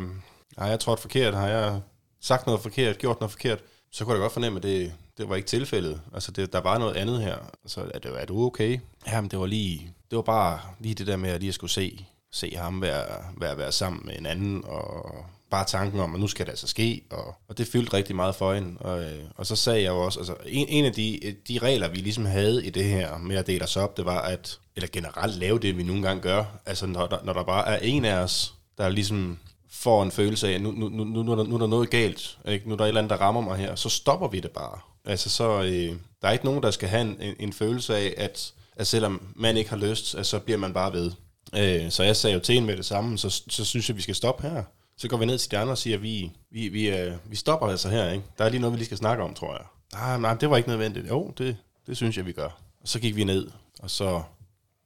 har 0.58 0.66
jeg 0.66 0.80
trådt 0.80 1.00
forkert? 1.00 1.34
Har 1.34 1.48
jeg 1.48 1.80
sagt 2.20 2.46
noget 2.46 2.60
forkert? 2.60 2.98
Gjort 2.98 3.20
noget 3.20 3.32
forkert? 3.32 3.58
Så 3.92 4.04
kunne 4.04 4.14
jeg 4.14 4.20
godt 4.20 4.32
fornemme, 4.32 4.56
at 4.56 4.62
det, 4.62 4.92
det 5.18 5.28
var 5.28 5.36
ikke 5.36 5.48
tilfældet. 5.48 6.00
Altså, 6.14 6.32
det, 6.32 6.52
der 6.52 6.60
var 6.60 6.78
noget 6.78 6.96
andet 6.96 7.22
her. 7.22 7.36
Altså, 7.64 7.80
er, 7.94 7.98
det, 7.98 8.12
er 8.20 8.26
du 8.26 8.46
okay? 8.46 8.78
Jamen, 9.06 9.30
det 9.30 9.38
var 9.38 9.46
lige, 9.46 9.90
det 10.10 10.16
var 10.16 10.22
bare 10.22 10.60
lige 10.78 10.94
det 10.94 11.06
der 11.06 11.16
med, 11.16 11.30
at 11.30 11.40
lige 11.40 11.48
at 11.48 11.54
skulle 11.54 11.70
se, 11.70 12.06
se 12.32 12.56
ham 12.56 12.82
være, 12.82 13.06
være, 13.36 13.58
være 13.58 13.72
sammen 13.72 14.02
med 14.04 14.18
en 14.18 14.26
anden, 14.26 14.64
og 14.64 15.24
bare 15.50 15.64
tanken 15.64 16.00
om, 16.00 16.14
at 16.14 16.20
nu 16.20 16.26
skal 16.26 16.46
det 16.46 16.52
altså 16.52 16.66
ske, 16.66 17.02
og, 17.10 17.34
og 17.48 17.58
det 17.58 17.66
fyldte 17.66 17.96
rigtig 17.96 18.16
meget 18.16 18.34
for 18.34 18.54
hende. 18.54 18.76
Og, 18.80 19.02
øh, 19.02 19.24
og 19.36 19.46
så 19.46 19.56
sagde 19.56 19.82
jeg 19.82 19.88
jo 19.88 20.04
også, 20.04 20.20
altså 20.20 20.34
en, 20.46 20.68
en 20.68 20.84
af 20.84 20.92
de, 20.92 21.26
øh, 21.26 21.34
de 21.48 21.58
regler, 21.58 21.88
vi 21.88 21.96
ligesom 21.96 22.24
havde 22.24 22.66
i 22.66 22.70
det 22.70 22.84
her 22.84 23.18
med 23.18 23.36
at 23.36 23.46
dele 23.46 23.64
os 23.64 23.76
op, 23.76 23.96
det 23.96 24.04
var 24.04 24.20
at, 24.20 24.58
eller 24.76 24.88
generelt 24.92 25.36
lave 25.36 25.58
det, 25.58 25.78
vi 25.78 25.82
nogle 25.82 26.02
gange 26.02 26.22
gør, 26.22 26.44
altså 26.66 26.86
når 26.86 27.06
der, 27.06 27.18
når 27.24 27.32
der 27.32 27.42
bare 27.42 27.68
er 27.68 27.78
en 27.78 28.04
af 28.04 28.14
os, 28.14 28.54
der 28.78 28.88
ligesom 28.88 29.38
får 29.70 30.02
en 30.02 30.10
følelse 30.10 30.48
af, 30.48 30.52
at 30.52 30.60
nu, 30.60 30.70
nu, 30.70 30.88
nu, 30.88 31.04
nu, 31.04 31.22
nu, 31.22 31.32
er 31.32 31.36
der, 31.36 31.44
nu 31.44 31.54
er 31.54 31.58
der 31.58 31.66
noget 31.66 31.90
galt, 31.90 32.38
ikke? 32.48 32.68
nu 32.68 32.72
er 32.72 32.76
der 32.76 32.84
et 32.84 32.88
eller 32.88 33.00
andet, 33.00 33.10
der 33.10 33.16
rammer 33.16 33.40
mig 33.40 33.56
her, 33.56 33.74
så 33.74 33.88
stopper 33.88 34.28
vi 34.28 34.40
det 34.40 34.50
bare. 34.50 34.78
Altså 35.04 35.30
så, 35.30 35.62
øh, 35.62 35.96
der 36.22 36.28
er 36.28 36.32
ikke 36.32 36.44
nogen, 36.44 36.62
der 36.62 36.70
skal 36.70 36.88
have 36.88 37.02
en, 37.02 37.16
en, 37.20 37.34
en 37.40 37.52
følelse 37.52 37.96
af, 37.96 38.14
at, 38.16 38.52
at 38.76 38.86
selvom 38.86 39.32
man 39.36 39.56
ikke 39.56 39.70
har 39.70 39.76
lyst, 39.76 40.14
at 40.14 40.26
så 40.26 40.38
bliver 40.38 40.58
man 40.58 40.72
bare 40.72 40.92
ved. 40.92 41.12
Øh, 41.56 41.90
så 41.90 42.02
jeg 42.02 42.16
sagde 42.16 42.34
jo 42.34 42.40
til 42.40 42.54
hende 42.54 42.66
med 42.66 42.76
det 42.76 42.84
samme, 42.84 43.18
så, 43.18 43.42
så 43.48 43.64
synes 43.64 43.88
jeg, 43.88 43.96
vi 43.96 44.02
skal 44.02 44.14
stoppe 44.14 44.48
her. 44.48 44.62
Så 44.98 45.08
går 45.08 45.16
vi 45.16 45.26
ned 45.26 45.38
til 45.38 45.50
de 45.50 45.58
andre 45.58 45.72
og 45.72 45.78
siger, 45.78 45.96
at 45.96 46.02
vi, 46.02 46.32
vi, 46.50 46.68
vi, 46.68 46.88
øh, 46.88 47.12
vi 47.24 47.36
stopper 47.36 47.66
altså 47.66 47.88
her. 47.88 48.10
Ikke? 48.10 48.24
Der 48.38 48.44
er 48.44 48.48
lige 48.48 48.60
noget, 48.60 48.72
vi 48.72 48.78
lige 48.78 48.86
skal 48.86 48.98
snakke 48.98 49.22
om, 49.24 49.34
tror 49.34 49.52
jeg. 49.52 49.64
Nej, 49.92 50.18
nej, 50.18 50.34
det 50.34 50.50
var 50.50 50.56
ikke 50.56 50.68
nødvendigt. 50.68 51.08
Jo, 51.08 51.32
det, 51.38 51.56
det 51.86 51.96
synes 51.96 52.16
jeg, 52.16 52.26
vi 52.26 52.32
gør. 52.32 52.60
Og 52.80 52.88
så 52.88 53.00
gik 53.00 53.16
vi 53.16 53.24
ned, 53.24 53.50
og 53.80 53.90
så, 53.90 54.22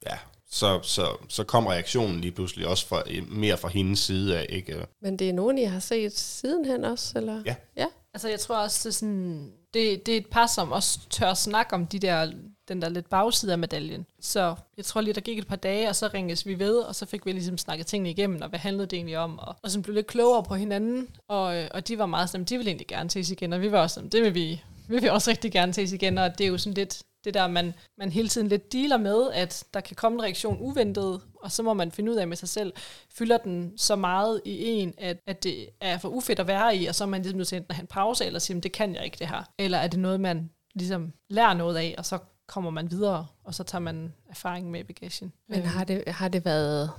ja, 0.06 0.18
så, 0.50 0.80
så, 0.82 1.16
så 1.28 1.44
kom 1.44 1.66
reaktionen 1.66 2.20
lige 2.20 2.32
pludselig 2.32 2.66
også 2.66 2.86
fra, 2.86 3.02
mere 3.28 3.56
fra 3.56 3.68
hendes 3.68 3.98
side 3.98 4.38
af. 4.38 4.46
Ikke? 4.48 4.86
Men 5.02 5.18
det 5.18 5.28
er 5.28 5.32
nogen, 5.32 5.58
I 5.58 5.64
har 5.64 5.80
set 5.80 6.18
sidenhen 6.18 6.84
også, 6.84 7.18
eller? 7.18 7.42
Ja. 7.46 7.54
ja. 7.76 7.86
Altså 8.14 8.28
jeg 8.28 8.40
tror 8.40 8.56
også, 8.56 8.88
det 8.88 8.94
er, 8.94 8.98
sådan, 8.98 9.52
det, 9.74 10.06
det 10.06 10.14
er 10.14 10.18
et 10.18 10.26
par, 10.26 10.46
som 10.46 10.72
også 10.72 10.98
tør 11.10 11.34
snakke 11.34 11.74
om 11.74 11.86
de 11.86 11.98
der, 11.98 12.32
den 12.72 12.82
der 12.82 12.88
lidt 12.88 13.08
bagside 13.08 13.52
af 13.52 13.58
medaljen. 13.58 14.06
Så 14.20 14.54
jeg 14.76 14.84
tror 14.84 15.00
lige, 15.00 15.14
der 15.14 15.20
gik 15.20 15.38
et 15.38 15.46
par 15.46 15.56
dage, 15.56 15.88
og 15.88 15.96
så 15.96 16.10
ringes 16.14 16.46
vi 16.46 16.58
ved, 16.58 16.76
og 16.78 16.94
så 16.94 17.06
fik 17.06 17.26
vi 17.26 17.32
ligesom 17.32 17.58
snakket 17.58 17.86
tingene 17.86 18.10
igennem, 18.10 18.42
og 18.42 18.48
hvad 18.48 18.58
handlede 18.58 18.86
det 18.86 18.96
egentlig 18.96 19.18
om, 19.18 19.38
og, 19.38 19.56
og 19.62 19.70
så 19.70 19.80
blev 19.80 19.94
lidt 19.94 20.06
klogere 20.06 20.42
på 20.42 20.54
hinanden, 20.54 21.08
og, 21.28 21.56
øh, 21.56 21.68
og 21.74 21.88
de 21.88 21.98
var 21.98 22.06
meget 22.06 22.30
sådan, 22.30 22.44
de 22.44 22.56
ville 22.56 22.70
egentlig 22.70 22.86
gerne 22.86 23.10
ses 23.10 23.30
igen, 23.30 23.52
og 23.52 23.60
vi 23.60 23.72
var 23.72 23.80
også 23.80 23.94
sådan, 23.94 24.10
det 24.10 24.22
vil 24.22 24.34
vi, 24.34 24.62
vi 24.88 24.98
vil 25.00 25.10
også 25.10 25.30
rigtig 25.30 25.52
gerne 25.52 25.74
ses 25.74 25.92
igen, 25.92 26.18
og 26.18 26.38
det 26.38 26.44
er 26.44 26.48
jo 26.48 26.58
sådan 26.58 26.74
lidt 26.74 27.02
det 27.24 27.34
der, 27.34 27.46
man, 27.46 27.74
man 27.98 28.12
hele 28.12 28.28
tiden 28.28 28.48
lidt 28.48 28.72
dealer 28.72 28.96
med, 28.96 29.30
at 29.32 29.64
der 29.74 29.80
kan 29.80 29.96
komme 29.96 30.16
en 30.16 30.22
reaktion 30.22 30.56
uventet, 30.60 31.20
og 31.42 31.52
så 31.52 31.62
må 31.62 31.74
man 31.74 31.92
finde 31.92 32.12
ud 32.12 32.16
af 32.16 32.28
med 32.28 32.36
sig 32.36 32.48
selv, 32.48 32.72
fylder 33.10 33.36
den 33.36 33.72
så 33.76 33.96
meget 33.96 34.40
i 34.44 34.64
en, 34.64 34.94
at, 34.98 35.16
at 35.26 35.42
det 35.42 35.68
er 35.80 35.98
for 35.98 36.08
ufedt 36.08 36.40
at 36.40 36.46
være 36.46 36.76
i, 36.76 36.86
og 36.86 36.94
så 36.94 37.04
er 37.04 37.08
man 37.08 37.22
ligesom 37.22 37.36
nødt 37.36 37.48
til 37.48 37.56
enten 37.56 37.70
at 37.70 37.76
have 37.76 37.82
en 37.82 37.86
pause, 37.86 38.24
eller 38.24 38.38
sige, 38.38 38.60
det 38.60 38.72
kan 38.72 38.94
jeg 38.94 39.04
ikke 39.04 39.16
det 39.18 39.28
her. 39.28 39.42
Eller 39.58 39.78
er 39.78 39.86
det 39.86 39.98
noget, 39.98 40.20
man 40.20 40.50
ligesom 40.74 41.12
lærer 41.30 41.54
noget 41.54 41.76
af, 41.76 41.94
og 41.98 42.06
så 42.06 42.18
kommer 42.52 42.70
man 42.70 42.90
videre, 42.90 43.26
og 43.44 43.54
så 43.54 43.64
tager 43.64 43.80
man 43.80 44.12
erfaring 44.30 44.70
med 44.70 44.80
i 44.80 44.82
bagagen. 44.82 45.32
Men 45.48 45.62
har 45.62 45.84
det, 45.84 46.04
har 46.06 46.28
det 46.28 46.44
været... 46.44 46.90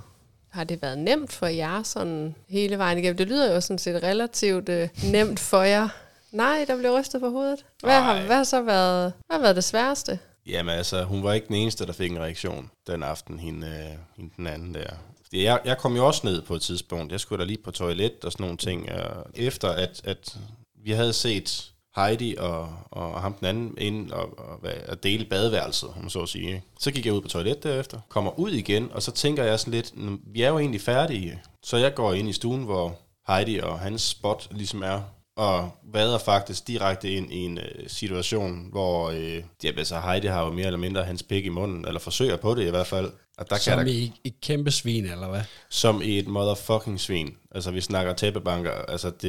Har 0.50 0.64
det 0.64 0.82
været 0.82 0.98
nemt 0.98 1.32
for 1.32 1.48
jer 1.48 1.84
sådan 1.84 2.36
hele 2.48 2.78
vejen 2.78 2.98
igennem? 2.98 3.18
Det 3.18 3.28
lyder 3.28 3.54
jo 3.54 3.62
sådan 3.62 3.78
set 3.78 4.04
relativt 4.04 4.70
øh, 4.70 4.90
nemt 5.12 5.40
for 5.40 5.62
jer. 5.62 5.90
Nej, 6.32 6.66
der 6.68 6.78
blev 6.78 6.92
rystet 6.92 7.22
på 7.22 7.30
hovedet. 7.30 7.66
Hvad 7.84 8.02
har, 8.02 8.26
hvad 8.26 8.36
har 8.36 8.44
så 8.44 8.62
været, 8.62 9.14
hvad 9.28 9.38
har 9.38 9.42
været 9.42 9.56
det 9.56 9.64
sværeste? 9.64 10.20
Jamen 10.46 10.76
altså, 10.76 11.04
hun 11.04 11.24
var 11.24 11.34
ikke 11.34 11.48
den 11.48 11.56
eneste, 11.56 11.86
der 11.86 11.94
fik 11.94 12.12
en 12.12 12.20
reaktion 12.20 12.70
den 12.88 13.04
aften, 13.04 13.40
hende, 13.40 13.68
øh, 13.68 13.98
hende 14.18 14.34
den 14.38 14.48
anden 14.48 14.74
der. 14.74 14.90
Fordi 15.24 15.44
jeg, 15.44 15.60
jeg 15.66 15.78
kom 15.78 15.96
jo 15.96 16.08
også 16.08 16.22
ned 16.24 16.42
på 16.42 16.56
et 16.56 16.62
tidspunkt. 16.62 17.12
Jeg 17.12 17.20
skulle 17.20 17.40
da 17.40 17.48
lige 17.48 17.64
på 17.64 17.72
toilet 17.72 18.26
og 18.26 18.32
sådan 18.32 18.44
nogle 18.44 18.58
ting. 18.58 18.92
Og 18.92 19.26
efter 19.36 19.70
at, 19.70 20.02
at 20.04 20.38
vi 20.84 20.92
havde 20.92 21.14
set 21.14 21.73
Heidi 21.96 22.36
og, 22.40 22.70
og 22.92 23.22
ham 23.22 23.34
den 23.34 23.48
anden 23.48 23.76
ind 23.78 24.12
og, 24.12 24.40
og, 24.40 24.60
og 24.88 25.04
dele 25.04 25.26
badeværelset, 25.26 25.90
om 26.04 26.10
så 26.10 26.22
at 26.22 26.30
sige. 26.30 26.64
Så 26.80 26.92
gik 26.92 27.06
jeg 27.06 27.14
ud 27.14 27.22
på 27.22 27.28
toilet 27.28 27.64
derefter, 27.64 28.00
kommer 28.10 28.40
ud 28.40 28.52
igen, 28.52 28.90
og 28.92 29.04
så 29.04 29.12
tænker 29.12 29.44
jeg 29.44 29.60
sådan 29.60 29.74
lidt, 29.74 29.94
vi 30.34 30.42
er 30.42 30.50
jo 30.50 30.60
egentlig 30.60 30.82
færdige. 30.82 31.42
Så 31.64 31.78
jeg 31.78 31.96
går 31.96 32.14
ind 32.14 32.30
i 32.30 32.34
stuen, 32.34 32.64
hvor 32.64 33.00
Heidi 33.28 33.60
og 33.60 33.80
hans 33.80 34.02
spot 34.02 34.48
ligesom 34.52 34.82
er, 34.82 35.02
og 35.36 35.70
vader 35.94 36.18
faktisk 36.18 36.68
direkte 36.68 37.12
ind 37.12 37.34
i 37.34 37.38
en 37.38 37.58
øh, 37.58 37.66
situation, 37.88 38.68
hvor 38.72 39.10
øh, 39.10 39.44
ja, 39.64 39.72
altså 39.78 40.00
Heidi 40.00 40.28
har 40.28 40.44
jo 40.46 40.52
mere 40.52 40.66
eller 40.66 40.80
mindre 40.80 41.04
hans 41.04 41.24
pik 41.24 41.46
i 41.46 41.50
munden, 41.50 41.86
eller 41.88 42.00
forsøger 42.00 42.36
på 42.38 42.56
det 42.56 42.68
i 42.68 42.70
hvert 42.70 42.88
fald. 42.88 43.12
Og 43.38 43.50
der 43.50 43.56
kan 43.56 43.62
Som 43.62 43.78
der, 43.80 43.86
i 43.86 44.12
et 44.24 44.34
kæmpe 44.42 44.72
svin, 44.72 45.06
eller 45.06 45.28
hvad? 45.28 45.42
som 45.70 46.02
i 46.02 46.20
et 46.20 46.28
motherfucking 46.28 47.00
svin. 47.00 47.36
Altså, 47.56 47.72
vi 47.72 47.82
snakker 47.82 48.14
tæppebanker. 48.14 48.72
Altså, 48.72 49.10
det... 49.10 49.22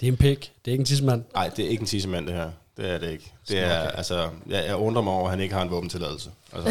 Det 0.00 0.08
er 0.08 0.12
en 0.12 0.16
pik. 0.16 0.52
Det 0.64 0.70
er 0.70 0.72
ikke 0.72 0.82
en 0.82 0.86
tidsmand. 0.86 1.24
Nej, 1.34 1.48
det 1.56 1.64
er 1.64 1.68
ikke 1.68 1.80
en 1.80 1.86
tissemand, 1.86 2.26
det 2.26 2.34
her. 2.34 2.50
Det 2.76 2.90
er 2.90 2.98
det 2.98 3.10
ikke. 3.10 3.32
Det 3.48 3.58
er, 3.58 3.80
Okay. 3.80 3.96
altså... 3.96 4.28
Jeg, 4.48 4.64
jeg 4.66 4.76
undrer 4.76 5.02
mig 5.02 5.12
over, 5.12 5.24
at 5.24 5.30
han 5.30 5.40
ikke 5.40 5.54
har 5.54 5.62
en 5.62 5.70
våbentilladelse. 5.70 6.30
Altså. 6.52 6.70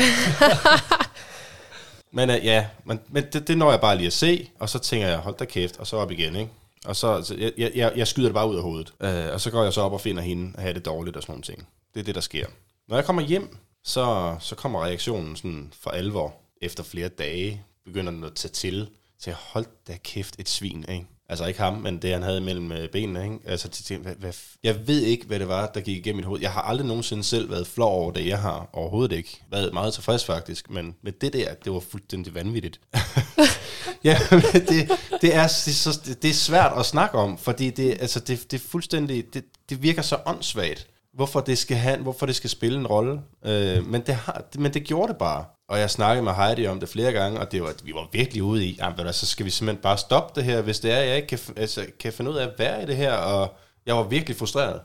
men 2.18 2.30
uh, 2.30 2.46
ja, 2.46 2.66
men, 2.86 3.00
men 3.10 3.24
det, 3.34 3.48
det 3.48 3.58
når 3.58 3.72
jeg 3.72 3.82
bare 3.82 3.96
lige 3.98 4.08
at 4.08 4.14
se, 4.14 4.50
og 4.60 4.70
så 4.70 4.80
tænker 4.80 5.08
jeg, 5.08 5.18
hold 5.18 5.36
da 5.38 5.46
kæft, 5.46 5.78
og 5.80 5.88
så 5.88 5.98
op 5.98 6.12
igen, 6.12 6.36
ikke? 6.36 6.52
Og 6.86 6.96
så, 6.96 7.24
så 7.24 7.52
jeg, 7.58 7.72
jeg, 7.76 7.94
jeg 7.96 8.08
skyder 8.08 8.28
det 8.28 8.34
bare 8.34 8.50
ud 8.50 8.56
af 8.56 8.62
hovedet. 8.62 8.94
Uh, 9.00 9.34
og 9.34 9.42
så 9.42 9.52
går 9.52 9.64
jeg 9.64 9.74
så 9.74 9.82
op 9.82 9.94
og 9.94 10.02
finder 10.02 10.22
hende 10.22 10.52
og 10.56 10.62
have 10.62 10.74
det 10.74 10.86
dårligt 10.86 11.18
og 11.18 11.24
sådan 11.24 11.34
nogle 11.34 11.44
ting. 11.44 11.68
Det 11.94 12.00
er 12.00 12.04
det, 12.04 12.16
der 12.16 12.22
sker. 12.22 12.46
Når 12.88 12.96
jeg 12.96 13.06
kommer 13.06 13.22
hjem, 13.22 13.58
så, 13.84 14.36
så 14.40 14.56
kommer 14.56 14.84
reaktionen 14.84 15.36
sådan 15.36 15.74
for 15.82 15.90
alvor. 15.90 16.36
Efter 16.62 16.84
flere 16.84 17.08
dage 17.08 17.64
begynder 17.86 18.12
den 18.12 18.24
at 18.24 18.34
tage 18.34 18.52
til. 18.52 18.90
Til 19.20 19.34
hold 19.34 19.66
da 19.88 19.98
kæft 20.04 20.40
et 20.40 20.50
svin, 20.50 20.86
ikke? 20.90 21.06
Altså 21.30 21.46
ikke 21.46 21.60
ham, 21.60 21.74
men 21.74 21.98
det 21.98 22.12
han 22.12 22.24
havde 22.24 22.42
mellem 22.42 22.72
øh, 22.72 22.90
benene, 22.90 23.24
ikke? 23.24 23.40
Altså 23.46 23.70
til, 23.70 23.98
hvad, 23.98 24.16
hvad, 24.16 24.34
jeg 24.64 24.88
ved 24.88 25.02
ikke, 25.02 25.26
hvad 25.26 25.40
det 25.40 25.48
var, 25.48 25.68
der 25.68 25.82
gik 25.82 25.98
igennem 25.98 26.16
mit 26.16 26.26
hoved. 26.26 26.42
Jeg 26.42 26.52
har 26.52 26.62
aldrig 26.62 26.88
nogensinde 26.88 27.24
selv 27.24 27.50
været 27.50 27.68
flov 27.68 28.02
over 28.02 28.12
det. 28.12 28.28
Jeg 28.28 28.40
har 28.40 28.70
overhovedet 28.74 29.16
ikke 29.16 29.44
været 29.52 29.74
meget 29.74 29.94
tilfreds 29.94 30.26
faktisk, 30.26 30.70
men 30.70 30.96
med 31.02 31.12
det 31.12 31.34
der, 31.34 31.54
det 31.54 31.72
var 31.72 31.80
fuldstændig 31.80 32.36
vanvittigt. 32.36 32.80
ja, 34.04 34.18
det, 34.32 34.70
det, 34.70 34.80
er, 34.80 34.96
det, 35.22 35.36
er 35.36 35.48
så, 35.48 36.00
det 36.22 36.30
er 36.30 36.34
svært 36.34 36.74
at 36.78 36.86
snakke 36.86 37.18
om, 37.18 37.38
fordi 37.38 37.70
det, 37.70 37.92
altså 38.02 38.20
det, 38.20 38.52
det 38.52 38.62
er 38.62 38.68
fuldstændig, 38.70 39.34
det, 39.34 39.44
det 39.70 39.84
virker 39.84 40.02
så 40.02 40.18
åndssvagt, 40.26 40.88
hvorfor 41.14 41.40
det 41.40 41.58
skal, 41.58 41.78
have, 41.78 41.98
hvorfor 41.98 42.26
det 42.26 42.36
skal 42.36 42.50
spille 42.50 42.80
en 42.80 42.88
rolle. 42.88 43.22
Øh, 43.46 43.88
men, 43.88 44.02
det 44.02 44.16
har, 44.16 44.44
men 44.56 44.74
det 44.74 44.84
gjorde 44.84 45.08
det 45.08 45.18
bare. 45.18 45.46
Og 45.70 45.80
jeg 45.80 45.90
snakkede 45.90 46.24
med 46.24 46.34
Heidi 46.34 46.68
om 46.68 46.80
det 46.80 46.90
flere 46.90 47.12
gange, 47.12 47.40
og 47.40 47.52
det 47.52 47.64
var, 47.64 47.74
vi 47.84 47.94
var 47.94 48.08
virkelig 48.12 48.44
ude 48.44 48.66
i, 48.66 48.78
jamen, 48.80 49.14
så 49.14 49.26
skal 49.26 49.46
vi 49.46 49.50
simpelthen 49.50 49.82
bare 49.82 49.98
stoppe 49.98 50.40
det 50.40 50.44
her, 50.44 50.62
hvis 50.62 50.80
det 50.80 50.92
er, 50.92 51.00
jeg 51.00 51.16
ikke 51.16 51.28
kan, 51.28 51.40
altså, 51.58 51.86
kan 52.00 52.14
finde 52.14 52.32
ud 52.32 52.36
af 52.36 52.48
at 52.48 52.54
være 52.58 52.84
i 52.84 52.86
det 52.86 52.96
her, 52.96 53.14
og 53.14 53.56
jeg 53.86 53.96
var 53.96 54.04
virkelig 54.04 54.38
frustreret. 54.38 54.82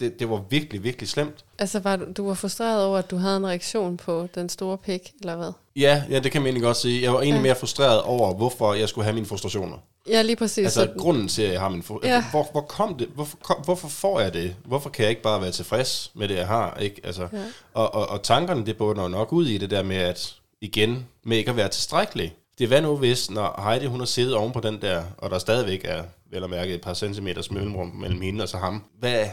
Det, 0.00 0.20
det 0.20 0.30
var 0.30 0.42
virkelig, 0.50 0.82
virkelig 0.84 1.08
slemt. 1.08 1.44
Altså, 1.58 1.78
var 1.80 1.96
du, 1.96 2.04
du 2.16 2.26
var 2.26 2.34
frustreret 2.34 2.84
over, 2.84 2.98
at 2.98 3.10
du 3.10 3.16
havde 3.16 3.36
en 3.36 3.46
reaktion 3.46 3.96
på 3.96 4.28
den 4.34 4.48
store 4.48 4.78
pik, 4.78 5.12
eller 5.20 5.36
hvad? 5.36 5.52
Ja, 5.76 6.02
ja, 6.10 6.18
det 6.18 6.32
kan 6.32 6.42
man 6.42 6.46
egentlig 6.46 6.62
godt 6.62 6.76
sige. 6.76 7.02
Jeg 7.02 7.12
var 7.12 7.20
egentlig 7.20 7.38
Ja. 7.38 7.42
mere 7.42 7.54
frustreret 7.54 8.02
over, 8.02 8.34
hvorfor 8.34 8.74
jeg 8.74 8.88
skulle 8.88 9.04
have 9.04 9.14
mine 9.14 9.26
frustrationer. 9.26 9.76
Ja, 10.08 10.22
lige 10.22 10.36
præcis. 10.36 10.64
Altså 10.64 10.80
Så- 10.80 10.90
grunden 10.98 11.28
til, 11.28 11.42
at 11.42 11.52
jeg 11.52 11.60
har 11.60 11.68
min 11.68 11.82
fod. 11.82 11.98
Ja. 12.04 12.08
Ja. 12.14 12.24
Hvor, 12.30 12.48
hvor 12.52 12.60
kom 12.60 12.94
det? 12.94 13.08
Hvorfor, 13.14 13.36
kom, 13.42 13.56
hvorfor 13.64 13.88
får 13.88 14.20
jeg 14.20 14.32
det? 14.34 14.56
Hvorfor 14.64 14.90
kan 14.90 15.02
jeg 15.02 15.10
ikke 15.10 15.22
bare 15.22 15.40
være 15.42 15.50
tilfreds 15.50 16.10
med 16.14 16.28
det, 16.28 16.36
jeg 16.36 16.46
har? 16.46 16.76
Ikke? 16.80 17.00
Altså, 17.04 17.28
Ja. 17.32 17.38
ja. 17.38 17.44
og, 17.74 17.94
og, 17.94 18.08
og 18.08 18.22
tankerne, 18.22 18.66
det 18.66 18.76
bunder 18.76 19.02
jo 19.02 19.08
nok 19.08 19.32
ud 19.32 19.46
i 19.46 19.58
det 19.58 19.70
der 19.70 19.82
med, 19.82 19.96
at 19.96 20.34
igen, 20.60 21.06
med 21.24 21.36
ikke 21.36 21.50
at 21.50 21.56
være 21.56 21.68
tilstrækkelig. 21.68 22.34
Det 22.58 22.64
er 22.64 22.68
hvad 22.68 22.82
nu 22.82 22.96
hvis, 22.96 23.30
når 23.30 23.62
Heidi 23.68 23.86
hun 23.86 23.98
har 24.00 24.06
siddet 24.06 24.34
oven 24.34 24.52
på 24.52 24.60
den 24.60 24.82
der, 24.82 25.02
og 25.18 25.30
der 25.30 25.38
stadigvæk 25.38 25.80
er, 25.84 26.02
vel 26.30 26.44
at 26.44 26.50
mærke, 26.50 26.74
et 26.74 26.80
par 26.80 26.94
centimeters 26.94 27.50
mellemrum 27.50 27.88
mellem 27.88 28.20
hende 28.20 28.42
og 28.42 28.48
så 28.48 28.56
ham. 28.56 28.82
Hvad, 28.98 29.24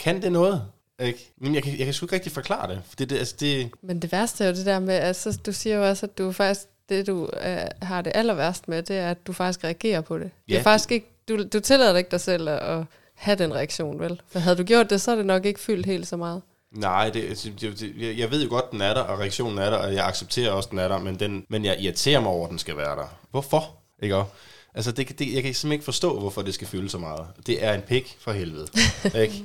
kan 0.00 0.22
det 0.22 0.32
noget? 0.32 0.62
Ikke? 1.00 1.32
Men 1.38 1.54
jeg 1.54 1.62
kan, 1.62 1.78
jeg 1.78 1.84
kan 1.84 1.94
sgu 1.94 2.06
ikke 2.06 2.14
rigtig 2.14 2.32
forklare 2.32 2.70
det. 2.74 2.82
For 2.88 2.96
det, 2.96 3.10
det, 3.10 3.18
altså 3.18 3.36
det 3.40 3.70
Men 3.82 4.02
det 4.02 4.12
værste 4.12 4.44
er 4.44 4.48
jo 4.48 4.54
det 4.54 4.66
der 4.66 4.78
med, 4.78 4.94
altså, 4.94 5.38
du 5.46 5.52
siger 5.52 5.76
jo 5.76 5.88
også, 5.88 6.06
at 6.06 6.18
du 6.18 6.32
faktisk, 6.32 6.66
det 6.88 7.06
du 7.06 7.28
øh, 7.42 7.56
har 7.82 8.02
det 8.02 8.12
aller 8.14 8.34
værst 8.34 8.68
med, 8.68 8.82
det 8.82 8.96
er, 8.96 9.10
at 9.10 9.26
du 9.26 9.32
faktisk 9.32 9.64
reagerer 9.64 10.00
på 10.00 10.18
det. 10.18 10.30
Ja. 10.48 10.52
Det 10.52 10.58
er 10.58 10.62
faktisk 10.62 10.92
ikke, 10.92 11.06
du, 11.28 11.44
du 11.52 11.60
tillader 11.60 11.92
dig 11.92 11.98
ikke 11.98 12.10
dig 12.10 12.20
selv 12.20 12.48
at, 12.48 12.58
at 12.58 12.84
have 13.14 13.36
den 13.38 13.54
reaktion, 13.54 14.00
vel? 14.00 14.20
For 14.32 14.38
havde 14.38 14.56
du 14.56 14.62
gjort 14.62 14.90
det, 14.90 15.00
så 15.00 15.10
er 15.10 15.16
det 15.16 15.26
nok 15.26 15.44
ikke 15.46 15.60
fyldt 15.60 15.86
helt 15.86 16.06
så 16.06 16.16
meget. 16.16 16.42
Nej, 16.72 17.10
det, 17.10 17.48
det, 17.60 17.80
det, 17.80 17.92
jeg- 17.98 18.18
jeg 18.18 18.30
ved 18.30 18.42
jo 18.42 18.48
godt, 18.50 18.70
den 18.72 18.80
er 18.80 18.94
der, 18.94 19.00
og 19.00 19.18
reaktionen 19.18 19.58
er 19.58 19.70
der, 19.70 19.76
og 19.76 19.94
jeg 19.94 20.06
accepterer 20.06 20.50
også, 20.50 20.68
den 20.70 20.78
er 20.78 20.88
der, 20.88 20.98
men, 20.98 21.18
den, 21.18 21.44
men 21.48 21.64
jeg 21.64 21.76
irriterer 21.80 22.20
mig 22.20 22.30
over, 22.30 22.44
at 22.44 22.50
den 22.50 22.58
skal 22.58 22.76
være 22.76 22.96
der. 22.96 23.18
Hvorfor? 23.30 23.76
Ikke 24.02 24.16
også? 24.16 24.30
Altså, 24.74 24.92
det, 24.92 25.18
det, 25.18 25.34
jeg 25.34 25.42
kan 25.42 25.54
simpelthen 25.54 25.72
ikke 25.72 25.84
forstå, 25.84 26.18
hvorfor 26.18 26.42
det 26.42 26.54
skal 26.54 26.66
fylde 26.66 26.88
så 26.90 26.98
meget. 26.98 27.26
Det 27.46 27.64
er 27.64 27.74
en 27.74 27.80
pik 27.80 28.16
for 28.20 28.32
helvede. 28.32 28.66
ikke? 29.22 29.42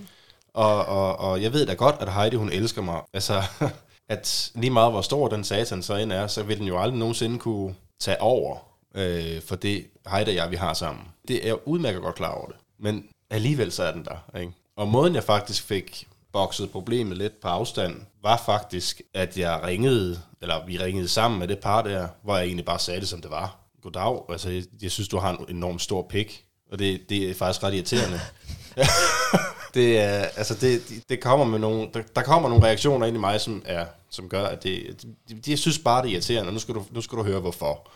Og, 0.54 0.86
og, 0.86 1.18
og 1.18 1.41
jeg 1.41 1.54
ved 1.54 1.66
da 1.66 1.74
godt, 1.74 1.95
at 1.99 2.14
Heidi, 2.14 2.36
hun 2.36 2.49
elsker 2.49 2.82
mig. 2.82 3.02
Altså, 3.14 3.43
at 4.10 4.52
lige 4.56 4.72
meget 4.72 4.91
hvor 4.91 5.02
stor 5.02 5.28
den 5.28 5.43
satan 5.43 5.84
så 5.84 5.95
end 5.95 6.12
er, 6.12 6.28
så 6.28 6.43
vil 6.43 6.58
den 6.60 6.68
jo 6.68 6.82
aldrig 6.82 6.99
nogensinde 6.99 7.39
kunne 7.39 7.76
tage 7.99 8.22
over 8.22 8.58
øh, 8.95 9.41
for 9.41 9.56
det 9.56 9.88
Heidi 10.12 10.30
og 10.30 10.36
jeg, 10.36 10.52
vi 10.52 10.56
har 10.56 10.74
sammen. 10.74 11.04
Det 11.28 11.43
er 11.43 11.47
jeg 11.47 11.68
udmærket 11.68 12.02
godt 12.02 12.16
klar 12.16 12.32
over 12.32 12.45
det. 12.45 12.56
Men 12.80 13.06
alligevel 13.30 13.72
så 13.72 13.84
er 13.84 13.91
den 13.91 14.06
der. 14.06 14.39
Ikke? 14.39 14.52
Og 14.76 14.88
måden 14.88 15.16
jeg 15.16 15.24
faktisk 15.24 15.64
fik 15.64 16.08
bokset 16.34 16.72
problemet 16.72 17.18
lidt 17.18 17.41
på 17.41 17.47
afstand, 17.47 18.02
var 18.24 18.41
faktisk, 18.45 19.02
at 19.14 19.38
jeg 19.38 19.60
ringede, 19.64 20.22
eller 20.41 20.66
vi 20.66 20.78
ringede 20.78 21.08
sammen 21.08 21.39
med 21.39 21.47
det 21.47 21.60
par 21.60 21.82
der, 21.82 22.08
hvor 22.24 22.38
jeg 22.38 22.45
egentlig 22.45 22.66
bare 22.66 22.80
sagde 22.80 22.99
det, 22.99 23.10
som 23.10 23.22
det 23.22 23.32
var. 23.32 23.58
Goddag, 23.82 24.22
altså 24.30 24.49
jeg, 24.49 24.64
jeg 24.82 24.91
synes, 24.91 25.08
du 25.08 25.18
har 25.18 25.38
en 25.38 25.56
enorm 25.56 25.80
stor 25.80 26.02
pik, 26.10 26.45
og 26.72 26.80
det, 26.80 27.10
det 27.10 27.30
er 27.30 27.34
faktisk 27.34 27.64
ret 27.64 27.74
irriterende. 27.74 28.20
det, 29.74 29.99
er, 29.99 30.26
altså 30.36 30.55
det, 30.61 30.82
det 31.09 31.19
kommer 31.19 31.45
med 31.45 31.59
nogle, 31.59 31.89
der, 31.93 32.01
der 32.15 32.22
kommer 32.22 32.49
nogle 32.49 32.65
reaktioner 32.65 33.07
ind 33.07 33.17
i 33.17 33.19
mig, 33.19 33.41
som, 33.41 33.63
er, 33.65 33.86
som 34.09 34.30
gør, 34.30 34.43
at 34.43 34.63
det, 34.63 35.05
de, 35.30 35.36
de, 35.36 35.57
synes 35.57 35.80
bare, 35.80 36.01
det 36.01 36.07
er 36.07 36.13
irriterende, 36.13 36.49
og 36.49 36.53
nu 36.53 36.59
skal, 36.59 36.76
du, 36.76 36.84
nu 36.91 37.01
skal 37.01 37.17
du 37.17 37.24
høre, 37.24 37.39
hvorfor. 37.39 37.88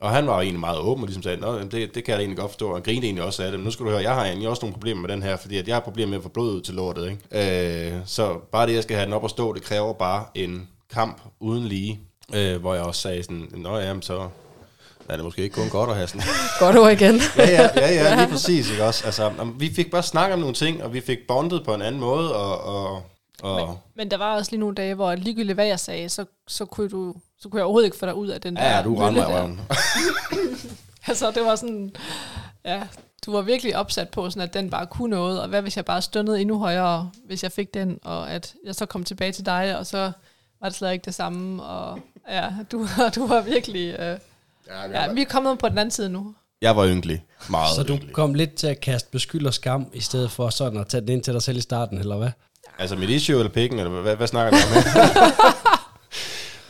Og 0.00 0.10
han 0.10 0.26
var 0.26 0.34
jo 0.34 0.40
egentlig 0.40 0.60
meget 0.60 0.78
åben 0.78 1.04
og 1.04 1.06
ligesom 1.06 1.22
sagde, 1.22 1.40
Nå, 1.40 1.58
det, 1.58 1.72
det 1.72 2.04
kan 2.04 2.08
jeg 2.08 2.16
da 2.16 2.22
egentlig 2.22 2.38
godt 2.38 2.50
forstå, 2.50 2.68
og 2.68 2.76
han 2.76 2.82
grinede 2.82 3.06
egentlig 3.06 3.24
også 3.24 3.42
af 3.42 3.50
det. 3.50 3.60
Men 3.60 3.64
nu 3.64 3.70
skal 3.70 3.86
du 3.86 3.90
høre, 3.90 4.02
jeg 4.02 4.14
har 4.14 4.24
egentlig 4.24 4.48
også 4.48 4.60
nogle 4.62 4.72
problemer 4.72 5.00
med 5.00 5.08
den 5.08 5.22
her, 5.22 5.36
fordi 5.36 5.58
at 5.58 5.68
jeg 5.68 5.76
har 5.76 5.80
problemer 5.80 6.10
med 6.10 6.18
at 6.18 6.22
få 6.22 6.28
blod 6.28 6.54
ud 6.54 6.60
til 6.60 6.74
lortet. 6.74 7.10
Ikke? 7.10 7.96
Øh, 7.96 8.00
så 8.06 8.38
bare 8.52 8.66
det, 8.66 8.74
jeg 8.74 8.82
skal 8.82 8.96
have 8.96 9.04
den 9.04 9.14
op 9.14 9.22
og 9.22 9.30
stå, 9.30 9.52
det 9.52 9.62
kræver 9.62 9.92
bare 9.92 10.24
en 10.34 10.68
kamp 10.90 11.22
uden 11.40 11.64
lige. 11.64 12.00
Øh, 12.34 12.60
hvor 12.60 12.74
jeg 12.74 12.82
også 12.82 13.00
sagde 13.00 13.22
sådan, 13.22 13.48
Nå 13.52 13.78
ja, 13.78 14.00
så 14.00 14.28
er 15.08 15.16
det 15.16 15.24
måske 15.24 15.42
ikke 15.42 15.54
kun 15.54 15.68
godt 15.68 15.90
at 15.90 15.96
have 15.96 16.08
sådan. 16.08 16.22
Godt 16.60 16.76
ord 16.76 16.92
igen. 16.92 17.14
ja, 17.38 17.50
ja, 17.50 17.68
ja, 17.76 17.92
ja, 17.92 18.16
lige 18.16 18.28
præcis. 18.28 18.70
Ikke 18.70 18.84
også? 18.84 19.06
Altså, 19.06 19.32
vi 19.58 19.74
fik 19.74 19.90
bare 19.90 20.02
snakket 20.02 20.34
om 20.34 20.40
nogle 20.40 20.54
ting, 20.54 20.82
og 20.82 20.92
vi 20.92 21.00
fik 21.00 21.18
bondet 21.28 21.64
på 21.64 21.74
en 21.74 21.82
anden 21.82 22.00
måde, 22.00 22.34
og... 22.36 22.64
og, 22.64 23.02
og 23.42 23.66
Men, 23.66 23.76
men 23.96 24.10
der 24.10 24.16
var 24.16 24.34
også 24.34 24.50
lige 24.50 24.60
nogle 24.60 24.74
dage, 24.74 24.94
hvor 24.94 25.14
ligegyldigt 25.14 25.56
hvad 25.56 25.66
jeg 25.66 25.80
sagde, 25.80 26.08
så, 26.08 26.24
så, 26.48 26.64
kunne, 26.64 26.88
du, 26.88 27.14
så 27.40 27.48
kunne 27.48 27.58
jeg 27.58 27.64
overhovedet 27.64 27.86
ikke 27.86 27.98
få 27.98 28.06
dig 28.06 28.14
ud 28.14 28.28
af 28.28 28.40
den 28.40 28.56
der 28.56 28.76
ja, 28.76 28.82
du 28.82 28.94
i 28.94 29.14
der. 29.14 29.26
røven. 29.26 29.60
Altså, 31.06 31.30
det 31.30 31.44
var 31.44 31.56
sådan... 31.56 31.96
Ja, 32.64 32.82
du 33.26 33.32
var 33.32 33.42
virkelig 33.42 33.76
opsat 33.76 34.08
på, 34.08 34.30
sådan 34.30 34.48
at 34.48 34.54
den 34.54 34.70
bare 34.70 34.86
kunne 34.86 35.16
noget, 35.16 35.42
og 35.42 35.48
hvad 35.48 35.62
hvis 35.62 35.76
jeg 35.76 35.84
bare 35.84 36.02
stønnede 36.02 36.40
endnu 36.40 36.58
højere, 36.58 37.10
hvis 37.26 37.42
jeg 37.42 37.52
fik 37.52 37.74
den, 37.74 37.98
og 38.02 38.30
at 38.30 38.54
jeg 38.64 38.74
så 38.74 38.86
kom 38.86 39.04
tilbage 39.04 39.32
til 39.32 39.46
dig, 39.46 39.78
og 39.78 39.86
så 39.86 40.12
var 40.60 40.68
det 40.68 40.74
slet 40.74 40.92
ikke 40.92 41.04
det 41.04 41.14
samme, 41.14 41.62
og 41.62 42.00
ja, 42.28 42.50
du, 42.72 42.88
du 43.14 43.26
var 43.26 43.40
virkelig... 43.40 43.98
Øh, 43.98 44.18
ja, 44.92 45.12
vi 45.12 45.20
er 45.20 45.24
kommet 45.26 45.58
på 45.58 45.68
den 45.68 45.78
anden 45.78 45.90
side 45.90 46.08
nu. 46.08 46.34
Jeg 46.62 46.76
var 46.76 46.86
ynkelig. 46.88 47.24
Meget 47.50 47.74
Så 47.76 47.82
du 47.82 47.92
ynkelig. 47.92 48.14
kom 48.14 48.34
lidt 48.34 48.54
til 48.54 48.66
at 48.66 48.80
kaste 48.80 49.08
beskyld 49.10 49.46
og 49.46 49.54
skam, 49.54 49.86
i 49.92 50.00
stedet 50.00 50.30
for 50.30 50.50
sådan 50.50 50.80
at 50.80 50.86
tage 50.88 51.00
den 51.00 51.08
ind 51.08 51.22
til 51.22 51.32
dig 51.32 51.42
selv 51.42 51.58
i 51.58 51.60
starten, 51.60 51.98
eller 51.98 52.16
hvad? 52.16 52.30
Altså 52.78 52.96
mit 52.96 53.10
issue 53.10 53.38
eller 53.38 53.52
pikken, 53.52 53.78
eller 53.78 54.00
hvad, 54.02 54.16
hvad 54.16 54.26
snakker 54.26 54.50
du 54.50 54.56
om 54.66 54.72
her? 54.94 55.04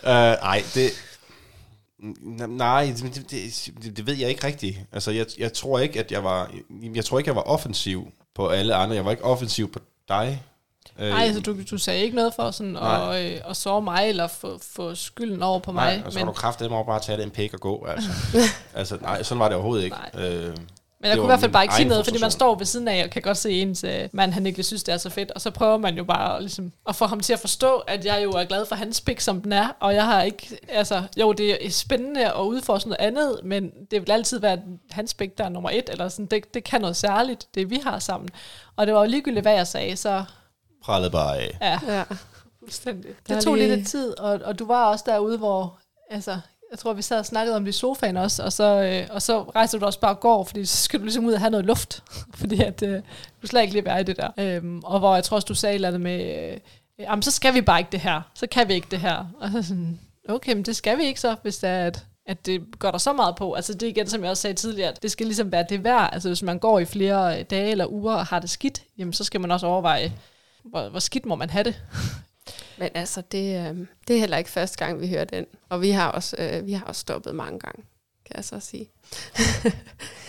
uh, 0.03 0.43
nej, 0.43 0.63
det... 0.75 0.91
N- 2.03 2.47
Nej, 2.47 2.95
det, 3.03 3.31
det, 3.31 3.71
det, 3.83 3.97
det 3.97 4.07
ved 4.07 4.15
jeg 4.15 4.29
ikke 4.29 4.47
rigtigt. 4.47 4.79
Altså, 4.93 5.11
jeg, 5.11 5.27
jeg 5.39 5.53
tror 5.53 5.79
ikke, 5.79 6.01
at 6.01 6.13
jeg 6.13 6.25
var... 6.25 6.51
Jeg 6.95 7.05
tror 7.05 7.19
ikke, 7.19 7.29
jeg 7.29 7.37
var 7.37 7.43
offensiv 7.43 8.09
på 8.35 8.49
alle 8.49 8.75
andre. 8.75 8.95
Jeg 8.97 9.05
var 9.05 9.11
ikke 9.11 9.25
offensiv 9.25 9.73
på 9.73 9.79
dig. 10.09 10.43
Øh, 10.99 11.09
Nej, 11.09 11.23
altså 11.23 11.41
du, 11.41 11.57
du 11.71 11.79
sagde 11.79 12.01
ikke 12.01 12.17
noget 12.17 12.35
for 12.35 12.51
sådan 12.51 12.73
Nej. 12.73 13.19
at, 13.19 13.33
øh, 13.33 13.41
at 13.51 13.57
såre 13.57 13.83
mig, 13.83 14.09
eller 14.09 14.27
få, 14.27 14.59
få 14.75 14.95
skylden 14.95 15.43
over 15.43 15.59
på 15.59 15.73
mig. 15.73 15.97
Nej, 15.97 16.03
og 16.07 16.13
så 16.13 16.19
men, 16.19 16.27
har 16.27 16.33
du 16.33 16.37
kraftedeme 16.37 16.85
bare 16.85 17.01
tage 17.01 17.23
den 17.23 17.31
pik 17.31 17.55
og 17.55 17.61
gå, 17.61 17.87
altså. 17.87 18.11
altså, 18.75 18.99
nej, 19.01 19.23
sådan 19.23 19.39
var 19.39 19.49
det 19.49 19.55
overhovedet 19.55 19.85
ikke. 19.85 19.97
Nej. 20.15 20.25
Øh, 20.25 20.43
Men 20.43 20.57
jeg 21.01 21.17
kunne 21.17 21.19
i 21.19 21.21
var 21.21 21.27
hvert 21.27 21.41
fald 21.41 21.53
bare 21.53 21.65
ikke 21.65 21.75
sige 21.75 21.89
noget, 21.89 22.05
fordi 22.05 22.19
man 22.21 22.31
står 22.31 22.55
ved 22.55 22.67
siden 22.67 22.89
af 22.89 23.05
og 23.05 23.11
kan 23.11 23.23
godt 23.23 23.37
se 23.37 23.51
ens 23.51 23.85
øh, 23.85 24.09
mand, 24.13 24.33
han 24.33 24.47
ikke 24.47 24.63
synes, 24.63 24.83
det 24.83 24.93
er 24.93 24.99
så 24.99 25.11
fedt. 25.11 25.31
Og 25.31 25.41
så 25.41 25.51
prøver 25.51 25.77
man 25.77 25.97
jo 25.97 26.05
bare 26.05 26.41
ligesom, 26.41 26.73
at 26.89 26.97
få 26.97 27.07
ham 27.07 27.21
til 27.21 27.33
at 27.33 27.41
forstå, 27.41 27.77
at 27.77 28.05
jeg 28.05 28.25
jo 28.25 28.31
er 28.31 28.45
glad 28.45 28.67
for 28.67 28.75
hans 28.75 29.01
pik, 29.01 29.21
som 29.21 29.43
den 29.43 29.53
er. 29.53 29.69
Og 29.81 29.95
jeg 29.95 30.05
har 30.05 30.23
ikke, 30.23 30.59
altså, 30.69 31.03
jo, 31.21 31.33
det 31.33 31.67
er 31.67 31.71
spændende 31.71 32.27
at 32.27 32.41
udforske 32.41 32.89
noget 32.89 33.07
andet, 33.07 33.41
men 33.45 33.71
det 33.91 34.01
vil 34.01 34.11
altid 34.11 34.41
være 34.41 34.59
hans 34.91 35.15
pik, 35.15 35.39
der 35.39 35.45
er 35.45 35.49
nummer 35.49 35.71
et. 35.71 35.89
Eller 35.93 36.09
sådan, 36.09 36.27
det, 36.27 36.55
det 36.55 36.65
kan 36.65 36.81
noget 36.81 36.97
særligt, 36.97 37.47
det 37.55 37.71
vi 37.71 37.81
har 37.85 37.99
sammen. 37.99 38.29
Og 38.77 38.87
det 38.87 38.95
var 38.95 39.01
jo 39.01 39.07
ligegyldigt, 39.07 39.45
hvad 39.45 39.55
jeg 39.55 39.67
sagde, 39.67 39.97
så 39.97 40.25
prallede 40.85 41.11
bare 41.11 41.39
af. 41.39 41.59
ja, 41.61 41.95
Ja. 41.95 42.03
fuldstændig. 42.59 43.11
Der 43.29 43.35
Det 43.35 43.45
tog 43.45 43.55
lige- 43.55 43.77
lidt 43.77 43.89
tid, 43.89 44.19
og, 44.19 44.41
og 44.45 44.59
du 44.59 44.67
var 44.67 44.85
også 44.85 45.05
derude, 45.09 45.39
hvor, 45.39 45.79
altså, 46.11 46.39
jeg 46.71 46.79
tror, 46.79 46.93
vi 46.93 47.03
sad 47.03 47.19
og 47.19 47.27
snakkede 47.27 47.57
om 47.57 47.65
det 47.65 47.75
i 47.75 47.79
sofaen 47.79 48.17
også, 48.17 48.43
og 48.43 48.53
så, 48.53 48.65
øh, 48.83 49.07
og 49.11 49.23
så 49.23 49.43
rejser 49.43 49.79
du 49.79 49.87
også 49.87 50.01
bare 50.01 50.11
og 50.15 50.21
går, 50.21 50.45
fordi 50.45 50.65
så 50.65 50.77
skal 50.77 51.01
du 51.01 51.05
ligesom 51.05 51.25
ud 51.25 51.33
og 51.33 51.41
have 51.41 51.51
noget 51.51 51.67
luft, 51.67 52.03
fordi 52.41 52.63
at, 52.63 52.83
øh, 52.83 53.03
du 53.43 53.47
slet 53.47 53.61
ikke 53.63 53.73
lige 53.75 53.85
være 53.85 54.01
i 54.01 54.05
det 54.05 54.17
der. 54.17 54.29
Øhm, 54.39 54.81
og 54.85 54.99
hvor 54.99 55.15
jeg 55.15 55.25
tror 55.25 55.35
også, 55.35 55.47
du 55.47 55.55
sagde 55.55 55.73
et 55.73 55.75
eller 55.75 55.89
andet 55.89 56.01
med, 56.01 56.51
øh, 56.53 56.59
jamen 56.99 57.23
så 57.23 57.31
skal 57.31 57.55
vi 57.55 57.61
bare 57.61 57.79
ikke 57.79 57.93
det 57.93 58.01
her, 58.01 58.21
så 58.35 58.47
kan 58.47 58.69
vi 58.69 58.75
ikke 58.75 58.87
det 58.91 58.99
her. 59.01 59.25
Og 59.41 59.51
så 59.53 59.63
sådan, 59.63 60.01
okay, 60.29 60.53
men 60.55 60.63
det 60.63 60.77
skal 60.77 60.99
vi 60.99 61.05
ikke 61.05 61.21
så, 61.21 61.37
hvis 61.43 61.59
det 61.59 61.71
er, 61.71 61.87
at, 61.87 62.05
at 62.27 62.47
det 62.47 62.63
går 62.79 62.91
der 62.91 62.99
så 62.99 63.13
meget 63.13 63.37
på. 63.37 63.53
Altså 63.53 63.75
det 63.75 63.83
er 63.83 63.91
igen, 63.91 64.07
som 64.09 64.23
jeg 64.23 64.31
også 64.31 64.41
sagde 64.41 64.55
tidligere, 64.57 64.89
at 64.91 65.03
det 65.03 65.11
skal 65.11 65.27
ligesom 65.27 65.53
være 65.53 65.65
det 65.69 65.85
værd. 65.85 66.11
Altså 66.13 66.29
hvis 66.29 66.43
man 66.43 66.59
går 66.59 66.79
i 66.79 66.85
flere 66.85 67.43
dage 67.43 67.71
eller 67.71 67.87
uger 67.93 68.15
og 68.15 68.27
har 68.27 68.39
det 68.39 68.51
skidt, 68.51 68.83
jamen 68.99 69.13
så 69.13 69.25
skal 69.25 69.41
man 69.41 69.51
også 69.51 69.67
overveje, 69.67 70.13
hvor, 70.71 70.89
hvor 70.89 70.99
skidt 71.01 71.27
må 71.27 71.35
man 71.35 71.51
have 71.51 71.65
det. 71.65 71.83
Men 72.79 72.89
altså, 72.95 73.23
det, 73.33 73.69
øh, 73.71 73.77
det 74.09 74.17
er 74.17 74.21
heller 74.21 74.37
ikke 74.37 74.51
første 74.51 74.85
gang, 74.85 75.01
vi 75.01 75.09
hører 75.09 75.25
den. 75.25 75.45
Og 75.69 75.81
vi 75.81 75.91
har 75.91 76.09
også, 76.09 76.37
øh, 76.39 76.67
vi 76.67 76.73
har 76.73 76.85
også 76.85 77.01
stoppet 77.01 77.35
mange 77.35 77.59
gange, 77.59 77.83
kan 78.27 78.37
jeg 78.37 78.45
så 78.45 78.61
sige. 78.61 78.91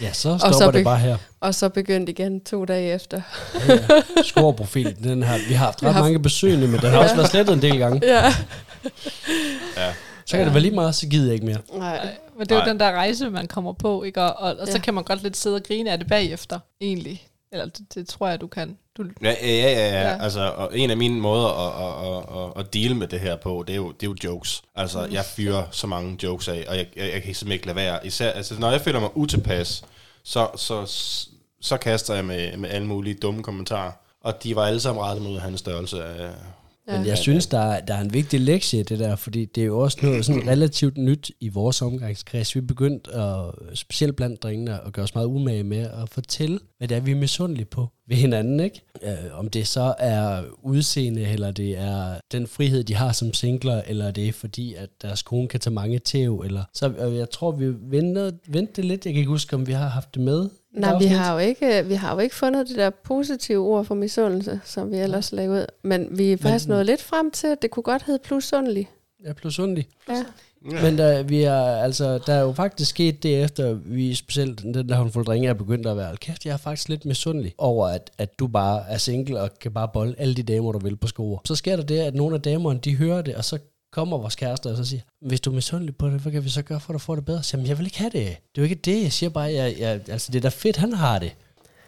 Ja, 0.01 0.13
så 0.13 0.37
så 0.37 0.51
stopper 0.53 0.71
be- 0.71 0.77
det 0.77 0.83
bare 0.85 0.99
her. 0.99 1.17
Og 1.39 1.55
så 1.55 1.69
begyndt 1.69 2.09
igen 2.09 2.41
to 2.41 2.65
dage 2.65 2.93
efter. 2.93 3.21
Ja, 3.67 3.73
ja. 3.73 4.23
Scoreprofilen, 4.23 5.03
den 5.03 5.23
har, 5.23 5.37
vi 5.47 5.53
har 5.53 5.65
haft 5.65 5.83
ret 5.83 5.93
har 5.93 6.01
mange 6.01 6.19
besøgende, 6.19 6.67
men 6.67 6.79
den 6.79 6.89
har 6.89 6.97
også 6.97 7.15
været 7.15 7.29
slettet 7.29 7.53
en 7.53 7.61
del 7.61 7.77
gange. 7.79 8.01
Ja. 8.07 8.33
Ja. 9.77 9.93
Så 10.25 10.37
kan 10.37 10.45
det 10.45 10.53
være 10.53 10.61
lige 10.61 10.75
meget, 10.75 10.95
så 10.95 11.07
gider 11.07 11.25
jeg 11.25 11.33
ikke 11.33 11.45
mere. 11.45 11.57
Nej. 11.73 12.09
Men 12.37 12.47
det 12.47 12.51
er 12.51 12.55
jo 12.55 12.61
Nej. 12.61 12.67
den 12.69 12.79
der 12.79 12.91
rejse, 12.91 13.29
man 13.29 13.47
kommer 13.47 13.73
på, 13.73 14.03
ikke? 14.03 14.21
Og, 14.21 14.33
og, 14.35 14.59
og 14.59 14.67
så 14.67 14.73
Ja. 14.73 14.79
kan 14.79 14.93
man 14.93 15.03
godt 15.03 15.23
lidt 15.23 15.37
sidde 15.37 15.55
og 15.55 15.63
grine 15.63 15.91
af 15.91 15.97
det 15.99 16.07
bagefter, 16.07 16.59
egentlig. 16.81 17.27
Eller 17.51 17.65
det, 17.65 17.93
det 17.95 18.07
tror 18.07 18.27
jeg, 18.27 18.41
du 18.41 18.47
kan. 18.47 18.77
Du, 18.97 19.03
Ja, 19.21 19.35
ja, 19.41 19.47
ja, 19.47 19.71
ja, 19.71 20.01
Ja. 20.01 20.23
Altså, 20.23 20.53
og 20.57 20.79
en 20.79 20.89
af 20.89 20.97
mine 20.97 21.19
måder 21.21 21.47
at, 21.47 21.71
at, 22.05 22.43
at, 22.43 22.65
at 22.65 22.73
deal 22.73 22.95
med 22.95 23.07
det 23.07 23.19
her 23.19 23.35
på, 23.35 23.63
det 23.67 23.73
er 23.73 23.77
jo, 23.77 23.91
det 23.91 24.07
er 24.07 24.11
jo 24.11 24.15
jokes. 24.23 24.63
Altså, 24.75 25.07
jeg 25.11 25.25
fyrer 25.25 25.63
så 25.71 25.87
mange 25.87 26.17
jokes 26.23 26.47
af, 26.47 26.65
og 26.67 26.77
jeg, 26.77 26.87
jeg, 26.95 27.13
jeg 27.13 27.23
kan 27.23 27.35
simpelthen 27.35 27.51
ikke 27.51 27.65
lade 27.65 27.75
være. 27.75 28.07
Især, 28.07 28.31
altså, 28.31 28.59
når 28.59 28.71
jeg 28.71 28.81
føler 28.81 28.99
mig 28.99 29.17
utilpas, 29.17 29.83
så, 30.23 30.47
så, 30.55 30.85
så 31.61 31.77
kaster 31.77 32.13
jeg 32.15 32.25
med, 32.25 32.57
med 32.57 32.69
alle 32.69 32.87
mulige 32.87 33.15
dumme 33.15 33.43
kommentarer. 33.43 33.91
Og 34.21 34.43
de 34.43 34.55
var 34.55 34.65
alle 34.65 34.79
sammen 34.79 35.03
rettet 35.03 35.23
mod 35.23 35.39
hans 35.39 35.59
størrelse 35.59 36.03
af... 36.03 36.29
Ja. 36.87 36.97
Men 36.97 37.07
jeg 37.07 37.17
synes, 37.17 37.47
der 37.47 37.59
er, 37.59 37.85
der 37.85 37.93
er 37.93 38.01
en 38.01 38.13
vigtig 38.13 38.39
lektie 38.39 38.79
i 38.79 38.83
det 38.83 38.99
der, 38.99 39.15
fordi 39.15 39.45
det 39.45 39.61
er 39.61 39.65
jo 39.65 39.79
også 39.79 39.97
noget 40.01 40.25
sådan 40.25 40.47
relativt 40.47 40.97
nyt 40.97 41.31
i 41.39 41.49
vores 41.49 41.81
omgangskreds. 41.81 42.55
Vi 42.55 42.59
er 42.59 42.65
begyndt, 42.65 43.07
at, 43.07 43.77
specielt 43.77 44.15
blandt 44.15 44.43
drengene, 44.43 44.85
at 44.85 44.93
gøre 44.93 45.03
os 45.03 45.15
meget 45.15 45.27
umage 45.27 45.63
med 45.63 45.77
at 45.77 46.09
fortælle, 46.09 46.59
hvad 46.77 46.87
det 46.87 46.97
er, 46.97 47.01
vi 47.01 47.11
er 47.11 47.15
misundelige 47.15 47.65
på 47.65 47.87
ved 48.07 48.17
hinanden. 48.17 48.59
Ikke? 48.59 48.81
Øh, 49.03 49.39
om 49.39 49.49
det 49.49 49.67
så 49.67 49.93
er 49.99 50.43
udseende, 50.63 51.21
eller 51.21 51.51
det 51.51 51.77
er 51.77 52.19
den 52.31 52.47
frihed, 52.47 52.83
de 52.83 52.95
har 52.95 53.11
som 53.11 53.33
singler, 53.33 53.81
eller 53.87 54.11
det 54.11 54.27
er 54.27 54.31
fordi, 54.31 54.73
at 54.73 54.89
deres 55.01 55.21
kone 55.21 55.47
kan 55.47 55.59
tage 55.59 55.73
mange 55.73 55.99
tæv. 55.99 56.43
Eller, 56.45 56.63
så 56.73 56.89
øh, 56.89 57.15
jeg 57.15 57.29
tror, 57.29 57.51
vi 57.51 57.73
venter, 57.81 58.31
vendte 58.47 58.73
det 58.75 58.85
lidt. 58.85 59.05
Jeg 59.05 59.13
kan 59.13 59.19
ikke 59.19 59.29
huske, 59.29 59.55
om 59.55 59.67
vi 59.67 59.71
har 59.71 59.87
haft 59.87 60.15
det 60.15 60.21
med. 60.21 60.49
Nej, 60.75 60.97
vi 60.99 61.05
har, 61.05 61.33
jo 61.33 61.39
ikke, 61.39 61.83
vi 61.87 61.93
har 61.93 62.13
jo 62.13 62.19
ikke 62.19 62.35
fundet 62.35 62.67
det 62.69 62.75
der 62.75 62.89
positive 62.89 63.59
ord 63.59 63.85
for 63.85 63.95
misundelse, 63.95 64.59
som 64.65 64.91
vi 64.91 64.97
ellers 64.97 65.31
lagde 65.31 65.49
ud. 65.49 65.65
Men 65.83 66.07
vi 66.11 66.31
er 66.31 66.37
faktisk 66.37 66.67
Men- 66.67 66.73
nået 66.75 66.85
lidt 66.85 67.01
frem 67.01 67.31
til, 67.31 67.47
at 67.47 67.61
det 67.61 67.71
kunne 67.71 67.83
godt 67.83 68.03
hedde 68.03 68.19
plusundelig. 68.23 68.89
Jeg 69.23 69.35
blev 69.35 69.51
sundelig. 69.51 69.87
Ja. 70.09 70.13
Ja. 70.71 70.81
Men 70.83 70.97
der, 70.97 71.23
vi 71.23 71.41
er, 71.43 71.55
altså, 71.61 72.17
der 72.27 72.33
er 72.33 72.41
jo 72.41 72.51
faktisk 72.53 72.89
sket 72.89 73.23
det 73.23 73.43
efter, 73.43 73.73
vi 73.73 74.15
specielt 74.15 74.61
den 74.61 74.89
der 74.89 74.95
håndfuld 74.95 75.25
drenge 75.25 75.47
er 75.49 75.53
begyndt 75.53 75.87
at 75.87 75.97
være, 75.97 76.05
"Hold 76.05 76.17
kæft, 76.17 76.45
jeg 76.45 76.53
er 76.53 76.57
faktisk 76.57 76.89
lidt 76.89 77.05
misundelig 77.05 77.53
over, 77.57 77.87
at, 77.87 78.11
at 78.17 78.39
du 78.39 78.47
bare 78.47 78.83
er 78.89 78.97
single 78.97 79.39
og 79.41 79.49
kan 79.61 79.71
bare 79.71 79.87
bolle 79.93 80.15
alle 80.17 80.35
de 80.35 80.43
damer, 80.43 80.71
du 80.71 80.79
vil 80.79 80.95
på 80.95 81.07
skoer. 81.07 81.39
Så 81.45 81.55
sker 81.55 81.75
der 81.75 81.83
det, 81.83 81.99
at 81.99 82.15
nogle 82.15 82.35
af 82.35 82.41
damerne, 82.41 82.79
de 82.79 82.95
hører 82.95 83.21
det, 83.21 83.35
og 83.35 83.45
så 83.45 83.57
kommer 83.95 84.17
vores 84.17 84.35
kærester 84.35 84.71
og 84.71 84.77
så 84.77 84.85
siger, 84.85 85.01
hvis 85.21 85.41
du 85.41 85.49
er 85.49 85.55
misundelig 85.55 85.95
på 85.97 86.07
det, 86.09 86.19
hvad 86.19 86.31
kan 86.31 86.43
vi 86.43 86.49
så 86.49 86.61
gøre 86.61 86.79
for, 86.79 86.89
at 86.89 86.93
du 86.93 86.99
får 86.99 87.15
det 87.15 87.25
bedre? 87.25 87.43
Så, 87.43 87.57
Jamen, 87.57 87.67
jeg 87.67 87.77
vil 87.77 87.85
ikke 87.85 87.97
have 87.97 88.09
det. 88.09 88.23
Det 88.25 88.27
er 88.27 88.37
jo 88.57 88.63
ikke 88.63 88.75
det. 88.75 89.03
Jeg 89.03 89.11
siger 89.11 89.29
bare, 89.29 89.53
jeg, 89.53 89.75
jeg, 89.79 89.99
altså, 90.09 90.31
det 90.31 90.37
er 90.37 90.41
da 90.41 90.47
fedt, 90.49 90.77
han 90.77 90.93
har 90.93 91.19
det. 91.19 91.35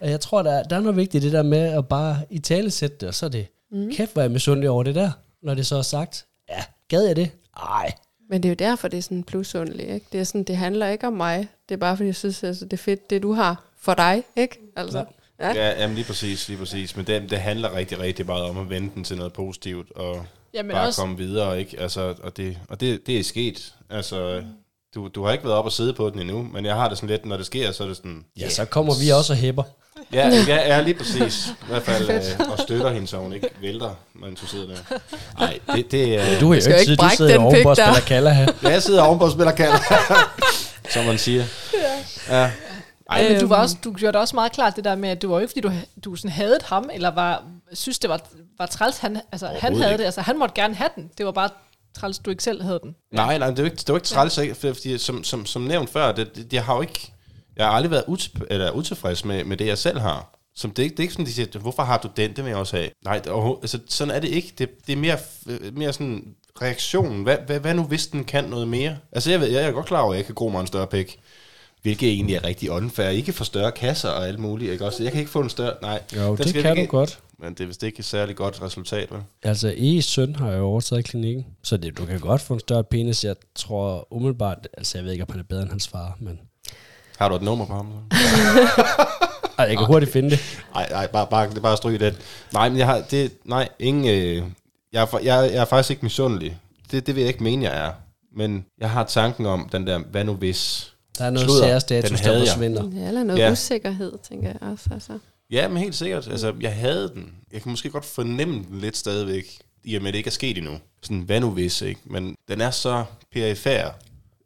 Og 0.02 0.10
jeg 0.10 0.20
tror, 0.20 0.44
der, 0.44 0.52
er- 0.52 0.64
der 0.64 0.76
er 0.76 0.80
noget 0.80 0.96
vigtigt 0.98 1.24
i 1.24 1.28
det 1.28 1.34
der 1.34 1.44
med 1.44 1.60
at 1.60 1.88
bare 1.88 2.18
i 2.30 2.40
tale 2.40 2.72
sætte 2.72 2.98
det, 3.02 3.08
og 3.08 3.16
så 3.16 3.26
er 3.26 3.30
det, 3.30 3.48
mm. 3.72 3.92
kæft, 3.94 4.14
hvor 4.14 4.22
er 4.22 4.24
jeg 4.24 4.32
misundelig 4.32 4.70
over 4.70 4.84
det 4.84 4.96
der. 4.96 5.12
Når 5.44 5.54
det 5.54 5.68
så 5.68 5.76
er 5.76 5.82
sagt, 5.82 6.26
ja, 6.50 6.64
gad 6.88 7.04
jeg 7.06 7.16
det? 7.16 7.30
Ej, 7.58 7.92
Men 8.30 8.44
det 8.44 8.50
er 8.50 8.52
jo 8.52 8.56
derfor, 8.70 8.88
det 8.88 8.98
er 8.98 9.02
sådan 9.02 9.24
plusundeligt. 9.24 9.90
Ikke? 9.90 10.06
Det, 10.12 10.20
er 10.20 10.24
sådan, 10.24 10.44
det 10.44 10.58
handler 10.58 10.88
ikke 10.88 11.08
om 11.08 11.14
mig. 11.14 11.48
Det 11.70 11.76
er 11.76 11.80
bare, 11.80 11.98
fordi 11.98 12.08
jeg 12.08 12.16
synes, 12.16 12.44
altså, 12.44 12.66
det 12.66 12.74
er 12.74 12.78
fedt, 12.78 13.10
det 13.10 13.24
du 13.24 13.34
har 13.34 13.64
for 13.80 13.94
dig. 13.94 14.24
Ikke? 14.36 14.60
Altså, 14.76 15.06
ja. 15.40 15.54
Ja, 15.54 15.82
jamen 15.82 15.96
lige 15.96 16.06
præcis, 16.06 16.48
lige 16.48 16.58
præcis. 16.58 16.96
Men 16.96 17.08
det, 17.08 17.30
det 17.30 17.40
handler 17.40 17.76
rigtig, 17.76 18.00
rigtig 18.00 18.26
meget 18.26 18.44
om 18.44 18.58
at 18.58 18.70
vende 18.70 18.90
den 18.96 19.04
til 19.04 19.18
noget 19.18 19.34
positivt, 19.34 19.92
og 19.92 20.26
Jamen 20.58 20.72
bare 20.72 20.88
også, 20.88 21.02
komme 21.02 21.18
videre, 21.18 21.60
ikke? 21.60 21.80
Altså, 21.80 22.16
og 22.24 22.38
det, 22.38 22.58
og 22.70 22.80
det, 22.80 23.08
det 23.08 23.20
er 23.20 23.24
sket. 23.24 23.74
Altså, 23.90 24.42
du, 24.96 25.08
du 25.08 25.26
har 25.26 25.32
ikke 25.32 25.44
været 25.44 25.58
op 25.58 25.66
og 25.66 25.72
sidde 25.72 25.94
på 25.94 26.10
den 26.10 26.20
endnu, 26.20 26.44
men 26.54 26.66
jeg 26.66 26.76
har 26.76 26.90
det 26.90 26.98
sådan 26.98 27.10
lidt, 27.10 27.26
når 27.26 27.38
det 27.38 27.46
sker, 27.46 27.72
så 27.72 27.84
er 27.84 27.88
det 27.88 27.98
sådan... 27.98 28.26
ja, 28.40 28.50
så 28.50 28.66
kommer 28.66 28.94
vi 29.02 29.10
også 29.10 29.34
og 29.34 29.38
hæpper. 29.38 29.64
Ja, 30.14 30.30
ja, 30.48 30.56
ja 30.56 30.82
lige 30.82 30.94
præcis. 30.94 31.48
I 31.48 31.66
hvert 31.68 31.84
fald, 31.84 32.10
øh, 32.10 32.52
og 32.52 32.60
støtter 32.60 32.90
hende, 32.92 33.08
så 33.08 33.18
hun 33.18 33.34
ikke 33.34 33.50
vælter, 33.62 33.90
mens 34.14 34.40
hun 34.40 34.48
sidder 34.48 34.68
der. 34.68 34.98
Nej, 35.40 35.60
det, 35.76 35.92
det 35.92 36.16
er... 36.16 36.40
Du 36.40 36.52
er 36.52 36.56
jo 36.56 36.70
ikke 36.70 36.80
ikke 36.80 36.92
tid, 36.92 36.98
du 36.98 37.10
sidder 37.18 37.40
ovenpå 37.40 37.70
og 37.70 37.76
spiller 37.76 37.94
der. 37.94 38.02
kalder 38.02 38.32
her. 38.32 38.48
Ja, 38.64 38.70
jeg 38.70 38.84
sidder 38.84 39.02
ovenpå 39.02 39.26
og 39.26 39.32
spiller 39.32 39.52
kalder, 39.52 39.78
som 40.94 41.06
man 41.06 41.18
siger. 41.18 41.44
Ja. 42.30 42.52
Ej, 43.10 43.30
men 43.30 43.40
du, 43.42 43.48
var 43.48 43.56
Øhm. 43.56 43.64
også, 43.64 43.78
du 43.84 43.94
gjorde 43.94 44.14
det 44.14 44.22
også 44.22 44.36
meget 44.36 44.52
klart 44.52 44.76
det 44.76 44.84
der 44.84 44.96
med, 44.96 45.10
at 45.10 45.22
du 45.22 45.28
var 45.30 45.36
jo 45.36 45.42
ikke, 45.42 45.52
fordi 45.52 45.62
du, 45.62 45.72
du 46.10 46.16
sådan 46.16 46.32
havde 46.32 46.60
ham, 46.66 46.90
eller 46.94 47.10
var, 47.12 47.44
synes, 47.74 48.00
det 48.00 48.10
var, 48.10 48.22
var 48.58 48.66
træls. 48.66 48.98
Han, 48.98 49.22
altså, 49.32 49.48
han 49.48 49.76
havde 49.76 49.92
ikke. 49.92 49.98
det. 50.00 50.06
Altså, 50.06 50.22
han 50.22 50.40
måtte 50.40 50.56
gerne 50.56 50.76
have 50.76 50.90
den. 50.96 51.10
Det 51.18 51.26
var 51.26 51.32
bare 51.32 51.50
træls, 51.98 52.20
du 52.20 52.30
ikke 52.30 52.44
selv 52.44 52.62
havde 52.64 52.80
den. 52.84 52.96
Nej, 53.12 53.38
nej, 53.38 53.50
det 53.50 53.60
er 53.60 53.64
jo 53.64 53.66
ikke, 53.66 53.76
det 53.78 53.90
er 53.90 53.94
jo 53.94 53.98
ikke 53.98 54.08
træls, 54.08 54.38
ikke? 54.38 54.56
For- 54.56 54.74
fordi 54.74 54.98
som, 54.98 55.24
som, 55.24 55.46
som 55.46 55.62
nævnt 55.62 55.90
før, 55.90 56.12
det, 56.12 56.36
det, 56.36 56.54
jeg 56.54 56.66
har 56.66 56.76
jo 56.76 56.82
ikke, 56.82 57.14
jeg 57.56 57.66
har 57.66 57.72
aldrig 57.74 57.92
været 57.92 58.04
util, 58.08 58.32
eller 58.50 58.72
utilfreds 58.72 59.26
med, 59.26 59.44
med 59.44 59.58
det, 59.58 59.68
jeg 59.68 59.78
selv 59.78 60.00
har. 60.00 60.34
Som 60.56 60.72
det, 60.72 60.80
er 60.80 60.84
ikke- 60.84 60.94
det 60.94 61.00
er 61.00 61.04
ikke 61.04 61.14
sådan, 61.14 61.26
de 61.26 61.34
siger, 61.34 61.60
hvorfor 61.60 61.84
har 61.84 61.98
du 61.98 62.10
den, 62.18 62.36
det 62.36 62.44
vil 62.44 62.50
jeg 62.50 62.58
også 62.60 62.76
have. 62.78 62.90
Nej, 63.06 63.20
det, 63.20 63.32
altså, 63.62 63.80
sådan 63.90 64.14
er 64.16 64.20
det 64.20 64.28
ikke. 64.28 64.54
Det, 64.58 64.88
det 64.88 64.94
er 64.94 64.98
mere, 64.98 65.18
mere 65.74 65.94
sådan 65.94 66.24
reaktionen. 66.62 67.24
Hvad, 67.24 67.38
hvad, 67.46 67.60
hvad 67.60 67.74
nu, 67.74 67.84
hvis 67.84 68.08
den 68.08 68.24
kan 68.24 68.44
noget 68.44 68.68
mere? 68.68 68.98
Altså, 69.12 69.32
jeg, 69.32 69.40
ved, 69.40 69.48
jeg 69.48 69.64
er 69.64 69.72
godt 69.72 69.86
klar 69.86 70.00
over, 70.02 70.12
at 70.14 70.18
jeg 70.18 70.26
kan 70.26 70.36
gro 70.36 70.50
mig 70.50 70.62
en 70.62 70.68
større 70.68 70.88
pæk. 70.88 71.20
Hvilket 71.88 72.10
egentlig 72.10 72.36
er 72.36 72.44
rigtig 72.44 72.72
unfair. 72.72 73.10
I 73.10 73.20
kan 73.22 73.34
få 73.34 73.44
større 73.44 73.72
kasser 73.72 74.10
og 74.10 74.28
alt 74.28 74.40
muligt, 74.40 74.72
ikke 74.72 74.86
også? 74.86 75.04
Jeg 75.04 75.12
kan 75.12 75.20
ikke 75.20 75.32
få 75.32 75.40
en 75.42 75.50
større... 75.50 75.74
Nej, 75.82 76.02
Jo, 76.16 76.36
det 76.36 76.50
skal 76.50 76.62
kan 76.62 76.72
ikke- 76.78 76.86
du 76.92 76.98
godt. 76.98 77.20
Men 77.40 77.54
det 77.54 77.60
er 77.62 77.68
vist 77.68 77.84
ikke 77.84 78.00
et 78.00 78.06
særlig 78.06 78.36
godt 78.36 78.62
resultat, 78.62 79.12
vel? 79.12 79.22
Altså, 79.44 79.72
E's 79.72 80.02
søn 80.02 80.36
har 80.36 80.52
jo 80.52 80.64
overtaget 80.64 81.06
klinikken, 81.06 81.46
så 81.64 81.78
det, 81.78 81.98
du 81.98 82.06
kan 82.06 82.20
godt 82.20 82.42
få 82.42 82.54
en 82.54 82.60
større 82.60 82.84
penis. 82.84 83.24
Jeg 83.24 83.36
tror 83.56 84.08
umiddelbart, 84.14 84.68
altså 84.78 84.98
jeg 84.98 85.06
ved 85.06 85.12
ikke, 85.12 85.24
om 85.24 85.28
han 85.32 85.40
er 85.40 85.44
bedre 85.44 85.62
end 85.62 85.70
hans 85.70 85.88
far, 85.88 86.18
men... 86.20 86.40
Har 87.18 87.30
du 87.30 87.36
et 87.36 87.42
nummer 87.42 87.66
på 87.66 87.74
ham? 87.74 87.88
Så? 88.12 88.18
Ej, 89.58 89.66
jeg 89.66 89.78
kan 89.78 89.86
hurtigt 89.88 90.12
finde 90.12 90.30
det. 90.30 90.40
Nej, 90.74 90.88
nej, 90.92 91.08
bare, 91.08 91.28
bare, 91.30 91.50
det 91.50 91.62
bare 91.62 91.72
at 91.72 91.78
stryge 91.78 92.00
den. 92.00 92.14
Nej, 92.54 92.70
men 92.70 92.78
jeg 92.78 92.86
har, 92.88 93.02
det, 93.12 93.32
nej, 93.46 93.70
ingen, 93.80 94.06
øh, 94.08 94.44
jeg, 94.94 95.02
er, 95.14 95.18
jeg, 95.24 95.50
jeg 95.54 95.62
er 95.62 95.66
faktisk 95.66 95.90
ikke 95.92 96.04
misundelig. 96.06 96.58
Det, 96.92 97.08
det 97.08 97.16
vil 97.16 97.22
jeg 97.22 97.28
ikke 97.30 97.44
mene, 97.44 97.64
jeg 97.70 97.88
er. 97.88 97.92
Men 98.36 98.66
jeg 98.80 98.90
har 98.90 99.04
tanken 99.04 99.46
om 99.46 99.70
den 99.72 99.88
der, 99.88 100.00
hvad 100.00 100.24
nu 100.24 100.34
hvis? 100.34 100.94
Der 101.18 101.26
er 101.26 101.30
noget 101.30 101.50
særstatus, 101.60 102.20
der 102.22 102.28
havde 102.28 102.40
jeg. 102.40 102.48
forsvinder. 102.48 102.90
Ja, 103.02 103.08
eller 103.08 103.24
noget 103.24 103.40
Ja. 103.40 103.52
usikkerhed, 103.52 104.12
tænker 104.30 104.48
jeg 104.48 104.58
også. 104.72 104.90
Altså. 104.92 105.20
Ja, 105.52 105.68
men 105.68 105.78
helt 105.78 105.96
sikkert. 105.96 106.28
Altså, 106.28 106.54
jeg 106.62 106.76
havde 106.76 107.10
den. 107.16 107.34
Jeg 107.54 107.62
kan 107.62 107.70
måske 107.72 107.90
godt 107.90 108.06
fornemme 108.06 108.56
den 108.70 108.80
lidt 108.80 108.98
stadigvæk, 108.98 109.60
i 109.84 109.96
og 109.96 110.02
med, 110.02 110.08
at 110.08 110.14
det 110.14 110.18
ikke 110.18 110.28
er 110.28 110.32
sket 110.32 110.58
endnu. 110.58 110.78
Sådan, 111.04 111.20
hvad 111.22 111.40
nu 111.40 111.50
hvis, 111.50 111.82
ikke? 111.82 112.02
Men 112.06 112.36
den 112.48 112.62
er 112.62 112.72
så 112.72 113.04
perifær, 113.34 113.90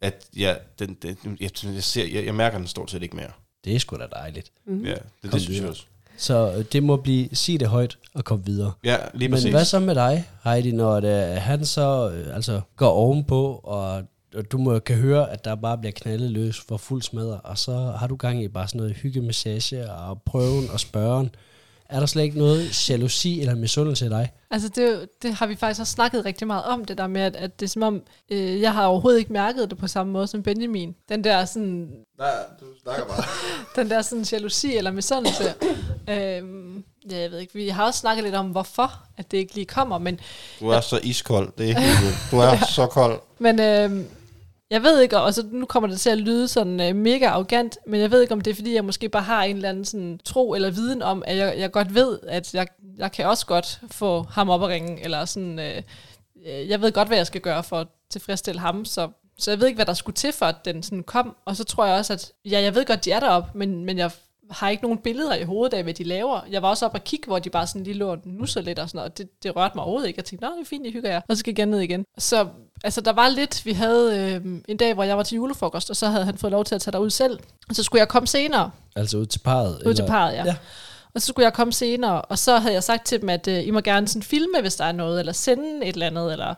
at 0.02 0.24
jeg, 0.38 0.60
den, 0.80 0.94
den, 1.02 1.38
jeg, 1.42 1.50
jeg, 1.64 1.84
ser, 1.84 2.06
jeg, 2.14 2.26
jeg 2.26 2.36
mærker 2.36 2.58
den 2.58 2.68
stort 2.68 2.92
set 2.92 3.04
ikke 3.04 3.16
mere. 3.16 3.30
Det 3.66 3.76
er 3.76 3.80
sgu 3.80 3.96
da 3.96 4.06
dejligt. 4.14 4.52
Mm. 4.68 4.86
Ja, 4.86 4.90
det, 4.92 5.00
Kom 5.22 5.30
det 5.32 5.42
synes 5.42 5.60
jeg 5.60 5.70
også. 5.70 5.84
Så 6.18 6.54
øh, 6.58 6.66
det 6.72 6.84
må 6.84 6.96
blive, 6.98 7.30
sig 7.36 7.60
det 7.60 7.68
højt 7.68 7.98
og 8.14 8.26
kom 8.26 8.46
videre. 8.48 8.72
Ja, 8.84 8.98
lige 9.14 9.30
Men 9.30 9.36
præcis. 9.36 9.52
hvad 9.52 9.66
så 9.66 9.80
med 9.80 9.96
dig, 9.96 10.30
Heidi, 10.44 10.72
når 10.72 11.00
det, 11.00 11.42
han 11.42 11.66
så 11.66 12.12
øh, 12.14 12.36
altså, 12.36 12.62
går 12.76 12.90
ovenpå, 12.90 13.62
og, 13.64 14.04
og 14.36 14.52
du 14.52 14.58
må, 14.58 14.80
kan 14.80 14.96
høre, 14.96 15.32
at 15.32 15.46
der 15.46 15.56
bare 15.56 15.78
bliver 15.78 15.92
knaldet 15.92 16.32
løs 16.32 16.62
for 16.68 16.78
fuld 16.78 17.02
smadre, 17.02 17.40
og 17.44 17.58
så 17.58 17.94
har 18.00 18.08
du 18.08 18.16
gang 18.16 18.44
i 18.44 18.48
bare 18.48 18.68
sådan 18.68 18.80
noget 18.82 18.96
hyggemassage 18.96 19.92
og 19.92 20.22
prøven 20.22 20.70
og 20.74 20.80
spørgen. 20.80 21.36
Er 21.90 22.00
der 22.00 22.06
slet 22.06 22.24
ikke 22.24 22.38
noget 22.38 22.90
jalousi 22.90 23.40
eller 23.42 23.56
misundelse 23.56 24.06
i 24.06 24.10
dig? 24.10 24.32
Altså, 24.52 24.70
det, 24.70 25.10
det 25.22 25.34
har 25.34 25.46
vi 25.48 25.56
faktisk 25.56 25.80
også 25.82 25.94
snakket 25.94 26.26
rigtig 26.26 26.48
meget 26.48 26.64
om, 26.64 26.86
det 26.86 26.98
der 26.98 27.08
med, 27.08 27.22
at, 27.22 27.36
at 27.36 27.60
det 27.60 27.66
er 27.66 27.70
som 27.70 27.82
om, 27.82 28.02
øh, 28.30 28.62
jeg 28.62 28.74
har 28.74 28.86
overhovedet 28.86 29.20
ikke 29.20 29.34
mærket 29.34 29.70
det 29.70 29.78
på 29.78 29.88
samme 29.88 30.14
måde 30.14 30.28
som 30.28 30.44
Benjamin. 30.44 30.96
Den 31.10 31.24
der 31.24 31.46
sådan, 31.46 31.92
Nej, 32.20 32.30
du 32.60 32.66
snakker 32.84 33.06
bare. 33.06 33.24
den 33.84 33.90
der 33.90 34.02
sådan 34.02 34.26
jalousi 34.32 34.78
eller 34.78 34.92
misundelse. 34.92 35.44
øhm, 36.10 36.84
ja, 37.12 37.18
jeg 37.20 37.32
ved 37.32 37.40
ikke, 37.40 37.54
vi 37.54 37.68
har 37.70 37.86
også 37.86 38.00
snakket 38.00 38.24
lidt 38.24 38.36
om, 38.36 38.48
hvorfor 38.48 39.04
at 39.18 39.32
det 39.32 39.38
ikke 39.38 39.56
lige 39.56 39.66
kommer, 39.66 39.98
men 39.98 40.20
Du 40.60 40.68
er 40.70 40.82
så 40.82 41.00
iskold. 41.04 41.52
Det 41.58 41.70
er 41.72 41.76
Du 42.32 42.38
er 42.38 42.66
så 42.76 42.88
kold. 42.88 43.20
Men 43.40 43.60
øh, 43.60 44.06
jeg 44.72 44.84
ved 44.84 45.02
ikke, 45.02 45.20
og 45.20 45.34
så 45.34 45.42
altså, 45.42 45.56
nu 45.58 45.66
kommer 45.66 45.90
det 45.90 46.00
til 46.00 46.10
at 46.10 46.18
lyde 46.18 46.48
sådan 46.48 46.82
øh, 46.82 46.96
mega 46.96 47.26
arrogant, 47.26 47.78
men 47.88 48.02
jeg 48.02 48.12
ved 48.12 48.22
ikke, 48.22 48.34
om 48.34 48.42
det 48.42 48.52
er, 48.52 48.56
fordi 48.56 48.76
jeg 48.76 48.86
måske 48.86 49.10
bare 49.10 49.24
har 49.24 49.44
en 49.44 49.56
eller 49.56 49.70
anden 49.70 49.86
sådan, 49.86 50.20
tro 50.26 50.54
eller 50.54 50.72
viden 50.72 51.02
om, 51.02 51.24
at 51.28 51.38
jeg, 51.38 51.56
jeg 51.58 51.72
godt 51.72 51.96
ved, 51.96 52.20
at 52.28 52.54
jeg, 52.54 52.68
jeg 52.98 53.12
kan 53.12 53.26
også 53.26 53.46
godt 53.46 53.82
få 53.92 54.24
ham 54.24 54.50
op 54.50 54.64
at 54.64 54.70
ringe, 54.70 55.04
eller 55.04 55.26
sådan, 55.26 55.60
øh, 55.60 55.82
øh, 56.46 56.70
jeg 56.70 56.82
ved 56.82 56.92
godt, 56.92 57.08
hvad 57.08 57.18
jeg 57.18 57.28
skal 57.28 57.42
gøre 57.42 57.64
for 57.64 57.78
at 57.80 57.88
tilfredsstille 58.10 58.62
ham, 58.62 58.86
så, 58.86 59.10
så 59.38 59.52
jeg 59.52 59.60
ved 59.60 59.68
ikke, 59.68 59.78
hvad 59.78 59.86
der 59.86 59.94
skulle 59.94 60.16
til, 60.16 60.34
for 60.34 60.46
at 60.46 60.66
den 60.66 60.84
sådan 60.84 61.04
kom, 61.04 61.36
og 61.46 61.56
så 61.56 61.64
tror 61.64 61.86
jeg 61.86 61.96
også, 61.98 62.14
at 62.14 62.32
ja, 62.46 62.62
jeg 62.62 62.76
ved 62.76 62.86
godt, 62.86 63.06
de 63.06 63.12
er 63.12 63.20
deroppe, 63.20 63.50
men, 63.54 63.86
men 63.86 63.98
jeg 63.98 64.12
har 64.52 64.70
ikke 64.70 64.84
nogen 64.84 64.98
billeder 64.98 65.36
i 65.36 65.44
hovedet 65.44 65.78
af, 65.78 65.84
hvad 65.84 65.94
de 65.94 66.04
laver. 66.04 66.42
Jeg 66.50 66.62
var 66.62 66.70
også 66.70 66.86
op 66.86 66.94
og 66.94 67.04
kigge, 67.04 67.28
hvor 67.28 67.40
de 67.40 67.50
bare 67.50 67.68
sådan 67.68 67.84
lige 67.84 67.94
lå 67.94 68.10
og 68.10 68.48
så 68.48 68.62
lidt 68.62 68.80
og 68.80 68.90
sådan 68.90 68.98
noget, 68.98 69.12
og 69.12 69.18
det, 69.18 69.44
det 69.44 69.56
rørte 69.56 69.76
mig 69.76 69.84
overhovedet 69.84 70.08
ikke. 70.08 70.18
Jeg 70.18 70.26
tænkte, 70.26 70.46
nej, 70.46 70.56
det 70.56 70.62
er 70.62 70.66
fint, 70.66 70.86
jeg 70.86 70.94
hygger 70.94 71.10
jer. 71.12 71.22
Og 71.28 71.38
så 71.38 71.44
gik 71.44 71.60
jeg 71.60 71.66
ned 71.66 71.80
igen. 71.80 72.06
Så 72.18 72.48
altså, 72.84 73.02
der 73.02 73.14
var 73.14 73.30
lidt, 73.30 73.66
vi 73.66 73.72
havde 73.74 74.20
øh, 74.46 74.62
en 74.68 74.78
dag, 74.78 74.94
hvor 74.94 75.04
jeg 75.04 75.18
var 75.18 75.24
til 75.24 75.36
julefrokost, 75.36 75.90
og 75.90 75.96
så 75.96 76.08
havde 76.08 76.26
han 76.26 76.38
fået 76.38 76.52
lov 76.52 76.64
til 76.66 76.76
at 76.76 76.82
tage 76.82 76.92
derud 76.92 77.10
selv. 77.10 77.40
Og 77.70 77.76
så 77.76 77.84
skulle 77.84 78.00
jeg 78.00 78.08
komme 78.08 78.28
senere, 78.28 78.72
Altså 78.96 79.18
ud 79.18 79.26
til 79.26 79.40
parret? 79.40 79.84
ud 79.86 79.94
til 79.94 80.06
parret, 80.08 80.34
ja. 80.34 80.46
Ja. 80.46 80.56
Og 81.14 81.22
så 81.22 81.28
skulle 81.28 81.44
jeg 81.44 81.54
komme 81.54 81.74
senere, 81.74 82.22
og 82.22 82.38
så 82.40 82.58
havde 82.58 82.74
jeg 82.74 82.84
sagt 82.84 83.06
til 83.06 83.22
dem, 83.22 83.30
at 83.30 83.48
øh, 83.48 83.68
I 83.68 83.72
må 83.72 83.80
gerne 83.82 84.08
sådan 84.08 84.24
filme, 84.24 84.62
hvis 84.62 84.76
der 84.76 84.86
er 84.86 84.92
noget, 84.92 85.20
eller 85.20 85.34
sende 85.34 85.86
et 85.86 85.94
eller 85.94 86.08
andet. 86.08 86.32
Eller... 86.32 86.56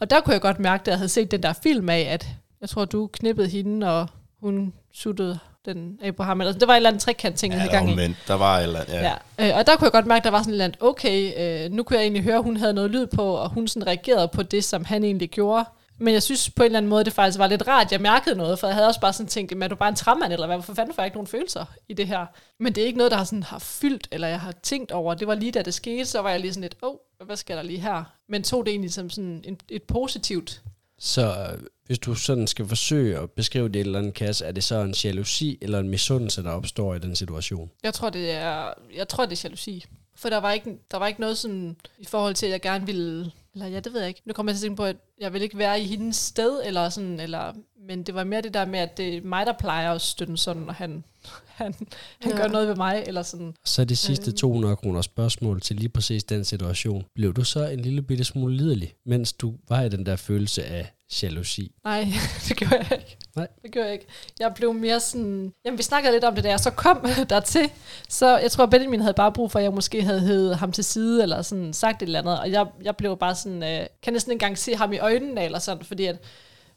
Og 0.00 0.10
der 0.10 0.20
kunne 0.20 0.32
jeg 0.32 0.40
godt 0.40 0.58
mærke, 0.58 0.80
at 0.80 0.88
jeg 0.88 0.96
havde 0.96 1.08
set 1.08 1.30
den 1.30 1.42
der 1.42 1.52
film 1.52 1.88
af, 1.88 2.00
at 2.10 2.26
jeg 2.60 2.68
tror, 2.68 2.84
du 2.84 3.06
knippede 3.12 3.48
hende, 3.48 3.90
og 3.90 4.08
hun 4.40 4.72
suttede 4.94 5.38
den 5.64 5.98
af 6.02 6.16
på 6.16 6.22
ham. 6.22 6.40
Eller, 6.40 6.52
det 6.52 6.68
var 6.68 6.74
en 6.74 6.76
eller 6.76 6.88
anden 6.90 7.00
trekant 7.00 7.36
ting, 7.38 7.52
jeg 7.52 7.60
havde 7.60 7.72
gang 7.72 7.90
i. 7.90 7.94
men 7.94 8.16
der 8.28 8.34
var 8.34 8.58
et 8.58 8.62
eller 8.62 8.80
andet, 8.80 8.92
ja. 8.92 9.12
Ja. 9.38 9.48
Øh, 9.50 9.58
og 9.58 9.66
der 9.66 9.76
kunne 9.76 9.84
jeg 9.86 9.92
godt 9.92 10.06
mærke, 10.06 10.24
der 10.24 10.30
var 10.30 10.38
sådan 10.38 10.50
et 10.50 10.54
eller 10.54 10.64
andet, 10.64 10.78
okay, 10.82 11.32
øh, 11.64 11.72
nu 11.72 11.82
kunne 11.82 11.96
jeg 11.96 12.02
egentlig 12.02 12.22
høre, 12.22 12.36
at 12.36 12.42
hun 12.42 12.56
havde 12.56 12.72
noget 12.74 12.90
lyd 12.90 13.06
på, 13.06 13.22
og 13.34 13.48
hun 13.50 13.68
sådan 13.68 13.86
reagerede 13.86 14.28
på 14.28 14.42
det, 14.42 14.64
som 14.64 14.84
han 14.84 15.04
egentlig 15.04 15.30
gjorde. 15.30 15.64
Men 15.98 16.14
jeg 16.14 16.22
synes 16.22 16.50
på 16.50 16.62
en 16.62 16.66
eller 16.66 16.78
anden 16.78 16.88
måde, 16.90 17.04
det 17.04 17.12
faktisk 17.12 17.38
var 17.38 17.46
lidt 17.46 17.68
rart, 17.68 17.86
at 17.86 17.92
jeg 17.92 18.00
mærkede 18.00 18.36
noget, 18.36 18.58
for 18.58 18.66
jeg 18.66 18.74
havde 18.74 18.88
også 18.88 19.00
bare 19.00 19.12
sådan 19.12 19.28
tænkt, 19.28 19.50
"Jamen, 19.50 19.62
er 19.62 19.68
du 19.68 19.74
bare 19.76 19.88
en 19.88 19.94
træmand, 19.94 20.32
eller 20.32 20.46
hvad, 20.46 20.56
hvorfor 20.56 20.74
fanden 20.74 20.94
får 20.94 21.02
jeg 21.02 21.06
ikke 21.06 21.16
nogen 21.16 21.26
følelser 21.26 21.64
i 21.88 21.94
det 21.94 22.06
her? 22.06 22.26
Men 22.60 22.72
det 22.72 22.82
er 22.82 22.86
ikke 22.86 22.98
noget, 22.98 23.10
der 23.10 23.16
har, 23.18 23.24
sådan, 23.24 23.42
har 23.42 23.58
fyldt, 23.58 24.08
eller 24.12 24.28
jeg 24.28 24.40
har 24.40 24.52
tænkt 24.62 24.92
over. 24.92 25.14
Det 25.14 25.26
var 25.28 25.34
lige 25.34 25.52
da 25.52 25.62
det 25.62 25.74
skete, 25.74 26.04
så 26.06 26.20
var 26.22 26.30
jeg 26.30 26.40
lige 26.40 26.52
sådan 26.52 26.62
lidt, 26.62 26.76
åh, 26.82 26.90
oh, 27.20 27.26
hvad 27.26 27.36
skal 27.36 27.56
der 27.56 27.62
lige 27.62 27.80
her? 27.80 28.04
Men 28.28 28.42
tog 28.42 28.66
det 28.66 28.70
egentlig 28.70 28.92
som 28.92 29.10
sådan 29.10 29.42
en, 29.44 29.58
et 29.68 29.82
positivt 29.82 30.60
så 31.04 31.56
hvis 31.86 31.98
du 31.98 32.14
sådan 32.14 32.46
skal 32.46 32.68
forsøge 32.68 33.18
at 33.18 33.30
beskrive 33.30 33.68
det 33.68 33.76
i 33.76 33.80
et 33.80 33.86
eller 33.86 33.98
andet 33.98 34.14
kasse, 34.14 34.44
er 34.44 34.52
det 34.52 34.64
så 34.64 34.80
en 34.80 34.94
jalousi 35.04 35.58
eller 35.62 35.78
en 35.78 35.88
misundelse, 35.88 36.42
der 36.42 36.50
opstår 36.50 36.94
i 36.94 36.98
den 36.98 37.16
situation? 37.16 37.70
Jeg 37.82 37.94
tror, 37.94 38.10
det 38.10 38.30
er, 38.30 38.72
jeg 38.96 39.08
tror, 39.08 39.26
det 39.26 39.38
er 39.38 39.40
jalousi. 39.44 39.84
For 40.16 40.28
der 40.28 40.38
var, 40.38 40.52
ikke, 40.52 40.78
der 40.90 40.96
var 40.96 41.06
ikke 41.06 41.20
noget 41.20 41.38
sådan, 41.38 41.76
i 41.98 42.04
forhold 42.04 42.34
til, 42.34 42.46
at 42.46 42.52
jeg 42.52 42.60
gerne 42.60 42.86
ville, 42.86 43.30
eller 43.54 43.66
ja, 43.66 43.80
det 43.80 43.92
ved 43.92 44.00
jeg 44.00 44.08
ikke. 44.08 44.22
Nu 44.24 44.32
kommer 44.32 44.52
jeg 44.52 44.56
til 44.56 44.66
at 44.66 44.68
tænke 44.68 44.76
på, 44.76 44.84
at 44.84 44.96
jeg 45.20 45.32
vil 45.32 45.42
ikke 45.42 45.58
være 45.58 45.80
i 45.80 45.84
hendes 45.84 46.16
sted, 46.16 46.60
eller 46.64 46.88
sådan, 46.88 47.20
eller, 47.20 47.52
men 47.88 48.02
det 48.02 48.14
var 48.14 48.24
mere 48.24 48.42
det 48.42 48.54
der 48.54 48.64
med, 48.64 48.78
at 48.78 48.96
det 48.96 49.16
er 49.16 49.20
mig, 49.24 49.46
der 49.46 49.52
plejer 49.52 49.92
at 49.92 50.00
støtte 50.00 50.36
sådan, 50.36 50.62
når 50.62 50.72
han, 50.72 51.04
han, 51.46 51.74
han 52.22 52.32
Ja. 52.32 52.36
gør 52.36 52.48
noget 52.48 52.68
ved 52.68 52.76
mig, 52.76 53.04
eller 53.06 53.22
sådan. 53.22 53.54
Så 53.64 53.84
de 53.84 53.96
sidste 53.96 54.32
200 54.32 54.76
kroner 54.76 55.02
spørgsmål 55.02 55.60
til 55.60 55.76
lige 55.76 55.88
præcis 55.88 56.24
den 56.24 56.44
situation. 56.44 57.04
Blev 57.14 57.34
du 57.34 57.44
så 57.44 57.66
en 57.68 57.80
lille 57.80 58.02
bitte 58.02 58.24
smule 58.24 58.56
liderlig, 58.56 58.94
mens 59.06 59.32
du 59.32 59.54
var 59.68 59.82
i 59.82 59.88
den 59.88 60.06
der 60.06 60.16
følelse 60.16 60.64
af 60.64 60.90
jalousi? 61.22 61.72
Nej, 61.84 62.06
det 62.48 62.56
gjorde 62.56 62.76
jeg 62.76 62.98
ikke. 62.98 63.16
Nej. 63.36 63.48
Det 63.62 63.70
gjorde 63.72 63.86
jeg 63.86 63.92
ikke. 63.94 64.06
Jeg 64.40 64.52
blev 64.56 64.74
mere 64.74 65.00
sådan... 65.00 65.52
Jamen, 65.64 65.78
vi 65.78 65.82
snakkede 65.82 66.12
lidt 66.12 66.24
om 66.24 66.34
det 66.34 66.44
der, 66.44 66.56
så 66.56 66.70
kom 66.70 67.06
dertil. 67.30 67.70
Så 68.08 68.38
jeg 68.38 68.50
tror, 68.50 68.66
Benjamin 68.66 69.00
havde 69.00 69.14
bare 69.14 69.32
brug 69.32 69.50
for, 69.52 69.58
at 69.58 69.62
jeg 69.62 69.72
måske 69.72 70.02
havde 70.02 70.20
hævet 70.20 70.56
ham 70.56 70.72
til 70.72 70.84
side, 70.84 71.22
eller 71.22 71.42
sådan 71.42 71.72
sagt 71.72 72.02
et 72.02 72.06
eller 72.06 72.18
andet. 72.18 72.40
Og 72.40 72.50
jeg, 72.50 72.66
jeg 72.82 72.96
blev 72.96 73.16
bare 73.16 73.34
sådan... 73.34 73.62
Øh, 73.62 73.86
kan 74.02 74.12
næsten 74.12 74.32
ikke 74.32 74.44
engang 74.44 74.58
se 74.58 74.74
ham 74.76 74.92
i 74.92 74.98
øjnene, 75.04 75.44
eller 75.44 75.58
sådan, 75.58 75.84
fordi 75.84 76.04
at 76.06 76.16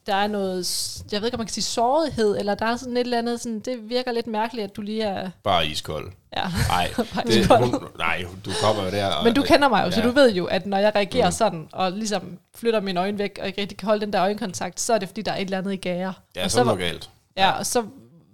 der 0.05 0.15
er 0.15 0.28
noget, 0.28 0.97
jeg 1.11 1.21
ved 1.21 1.28
ikke, 1.28 1.36
om 1.36 1.39
man 1.39 1.47
kan 1.47 1.53
sige 1.53 1.63
sårighed, 1.63 2.38
eller 2.38 2.55
der 2.55 2.65
er 2.65 2.75
sådan 2.75 2.97
et 2.97 3.01
eller 3.01 3.17
andet, 3.17 3.41
sådan, 3.41 3.59
det 3.59 3.89
virker 3.89 4.11
lidt 4.11 4.28
mærkeligt, 4.28 4.63
at 4.69 4.75
du 4.75 4.82
lige 4.82 5.03
er, 5.03 5.30
Bare 5.43 5.67
iskold. 5.67 6.11
ja. 6.38 6.43
Nej, 6.69 6.89
Bare 7.13 7.23
det, 7.28 7.36
iskold. 7.36 7.59
hun, 7.63 7.80
nej, 7.97 8.25
du 8.45 8.51
kommer 8.63 8.84
jo 8.84 8.91
der. 8.91 9.05
Og, 9.07 9.23
Men 9.23 9.34
du 9.34 9.41
kender 9.41 9.67
mig 9.69 9.86
jo, 9.86 9.91
så 9.91 9.99
Ja. 9.99 10.05
du 10.07 10.11
ved 10.11 10.34
jo, 10.34 10.45
at 10.45 10.65
når 10.65 10.78
jeg 10.78 10.91
reagerer 10.95 11.25
Mm. 11.28 11.32
sådan, 11.32 11.67
og 11.71 11.91
ligesom 11.91 12.38
flytter 12.55 12.80
mine 12.82 12.99
øjne 12.99 13.17
væk, 13.19 13.38
og 13.41 13.47
ikke 13.47 13.61
rigtig 13.61 13.78
kan 13.78 13.86
holde 13.88 14.01
den 14.01 14.13
der 14.13 14.21
øjenkontakt, 14.21 14.80
så 14.80 14.93
er 14.93 14.97
det, 14.97 15.09
fordi 15.09 15.21
der 15.21 15.32
er 15.32 15.36
et 15.38 15.41
eller 15.41 15.57
andet 15.57 15.73
i 15.73 15.75
gære. 15.75 16.13
Ja, 16.36 16.43
og 16.43 16.51
så 16.51 16.59
er 16.59 16.63
var, 16.63 16.75
galt. 16.75 17.09
Ja, 17.38 17.51
og 17.51 17.65
så, 17.65 17.84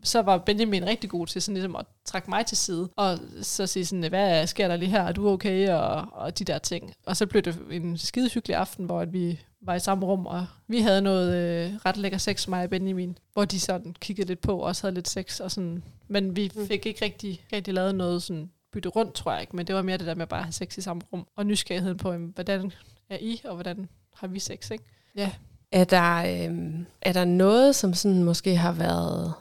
så 0.03 0.21
var 0.21 0.37
Benjamin 0.37 0.85
rigtig 0.87 1.09
god 1.09 1.27
til 1.27 1.41
sådan 1.41 1.53
ligesom 1.53 1.75
at 1.75 1.85
trække 2.05 2.29
mig 2.29 2.45
til 2.45 2.57
side, 2.57 2.89
og 2.97 3.19
så 3.41 3.67
sige 3.67 3.85
sådan, 3.85 4.03
hvad 4.09 4.47
sker 4.47 4.67
der 4.67 4.75
lige 4.75 4.89
her, 4.89 5.03
er 5.03 5.11
du 5.11 5.29
okay, 5.29 5.69
og, 5.69 6.05
og 6.11 6.39
de 6.39 6.43
der 6.43 6.57
ting. 6.57 6.93
Og 7.05 7.17
så 7.17 7.25
blev 7.25 7.41
det 7.41 7.57
en 7.71 7.97
skide 7.97 8.29
hyggelig 8.29 8.55
aften, 8.57 8.85
hvor 8.85 8.99
at 9.01 9.13
vi 9.13 9.39
var 9.66 9.76
i 9.76 9.80
samme 9.80 10.05
rum, 10.05 10.26
og 10.26 10.45
vi 10.68 10.80
havde 10.80 11.01
noget 11.01 11.36
øh, 11.36 11.76
ret 11.86 11.97
lækker 11.97 12.18
sex, 12.18 12.47
mig 12.47 12.64
og 12.64 12.70
Benjamin, 12.70 13.18
hvor 13.34 13.45
de 13.45 13.59
sådan 13.59 13.95
kiggede 14.01 14.28
lidt 14.28 14.41
på, 14.41 14.57
og 14.57 14.64
også 14.64 14.84
havde 14.84 14.95
lidt 14.95 15.09
sex, 15.09 15.39
og 15.39 15.51
sådan. 15.51 15.84
men 16.07 16.36
vi 16.36 16.51
fik 16.68 16.86
ikke 16.86 17.05
rigtig, 17.05 17.45
rigtig 17.53 17.74
lavet 17.74 17.95
noget 17.95 18.24
sådan 18.24 18.49
bytte 18.72 18.89
rundt, 18.89 19.14
tror 19.14 19.32
jeg 19.32 19.41
ikke, 19.41 19.55
men 19.55 19.68
det 19.68 19.76
var 19.76 19.82
mere 19.82 19.97
det 19.97 20.07
der 20.07 20.16
med 20.16 20.28
bare 20.28 20.39
at 20.39 20.45
have 20.45 20.53
sex 20.53 20.78
i 20.78 20.82
samme 20.82 21.01
rum, 21.14 21.28
og 21.36 21.45
nysgerrigheden 21.45 21.97
på, 21.97 22.11
jamen, 22.11 22.32
hvordan 22.36 22.72
er 23.09 23.18
I, 23.22 23.41
og 23.43 23.53
hvordan 23.53 23.89
har 24.16 24.28
vi 24.28 24.39
sex, 24.39 24.72
ikke? 24.72 24.84
Ja, 25.16 25.32
Er 25.72 25.84
der, 25.84 26.45
øhm, 26.45 26.86
er 27.01 27.14
der 27.14 27.26
noget, 27.26 27.76
som 27.76 27.93
sådan 27.93 28.24
måske 28.24 28.55
har 28.55 28.72
været 28.72 29.34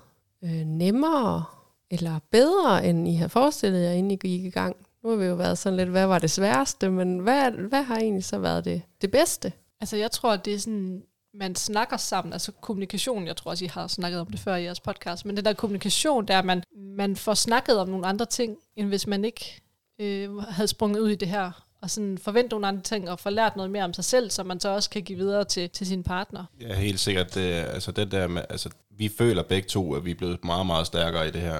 øh, 0.45 0.67
nemmere 0.67 1.45
eller 1.91 2.19
bedre, 2.31 2.87
end 2.87 3.09
I 3.09 3.15
har 3.15 3.29
forestillet 3.29 3.83
jer, 3.85 3.93
inden 3.93 4.11
I 4.11 4.17
gik 4.17 4.45
i 4.45 4.51
gang? 4.51 4.77
Nu 5.03 5.11
har 5.11 5.17
vi 5.17 5.25
jo 5.25 5.35
været 5.35 5.59
sådan 5.59 5.77
lidt, 5.77 5.89
hvad 5.89 6.07
var 6.07 6.19
det 6.19 6.31
sværeste, 6.31 6.91
men 6.91 7.19
hvad, 7.19 7.51
hvad 7.51 7.83
har 7.83 7.97
egentlig 7.97 8.25
så 8.25 8.39
været 8.39 8.65
det, 8.65 8.83
det 9.01 9.11
bedste? 9.11 9.53
Altså 9.83 9.97
jeg 9.97 10.11
tror, 10.11 10.37
det 10.37 10.55
er 10.55 10.59
sådan, 10.59 11.03
man 11.35 11.57
snakker 11.57 11.97
sammen, 11.97 12.33
altså 12.33 12.53
kommunikation, 12.53 13.27
jeg 13.27 13.37
tror 13.37 13.51
også, 13.51 13.65
I 13.65 13.69
har 13.69 13.87
snakket 13.87 14.21
om 14.21 14.27
det 14.27 14.41
før 14.41 14.57
i 14.57 14.65
jeres 14.65 14.81
podcast, 14.81 15.27
men 15.27 15.37
den 15.37 15.45
der 15.45 15.53
kommunikation, 15.53 16.27
der 16.27 16.35
er, 16.35 16.39
at 16.39 16.45
man, 16.45 16.63
man 16.77 17.17
får 17.17 17.35
snakket 17.35 17.79
om 17.79 17.89
nogle 17.89 18.07
andre 18.07 18.27
ting, 18.27 18.57
end 18.77 18.89
hvis 18.89 19.07
man 19.07 19.25
ikke 19.25 19.63
øh, 19.99 20.37
havde 20.37 20.69
sprunget 20.69 21.01
ud 21.01 21.11
i 21.11 21.15
det 21.15 21.29
her, 21.29 21.67
og 21.83 21.91
sådan 21.91 22.19
forvente 22.19 22.51
nogle 22.51 22.67
andre 22.67 22.83
ting, 22.83 23.11
og 23.11 23.21
få 23.21 23.31
lært 23.31 23.57
noget 23.57 23.71
mere 23.71 23.85
om 23.85 23.93
sig 23.93 24.05
selv, 24.05 24.31
som 24.31 24.47
man 24.47 24.61
så 24.61 24.69
også 24.69 24.91
kan 24.91 25.03
give 25.03 25.19
videre 25.19 25.45
til, 25.45 25.71
til 25.71 25.87
sin 25.87 26.03
partner. 26.03 26.45
Ja, 26.61 26.75
helt 26.75 27.01
sikkert. 27.01 27.35
Det, 27.35 27.53
altså, 27.53 27.93
det 27.93 28.13
der 28.13 28.29
med, 28.29 28.43
altså, 28.51 28.71
vi 28.91 29.09
føler 29.19 29.43
begge 29.43 29.69
to, 29.69 29.95
at 29.95 30.05
vi 30.05 30.11
er 30.11 30.15
blevet 30.15 30.45
meget, 30.45 30.67
meget 30.67 30.87
stærkere 30.87 31.29
i 31.29 31.31
det 31.31 31.41
her. 31.41 31.59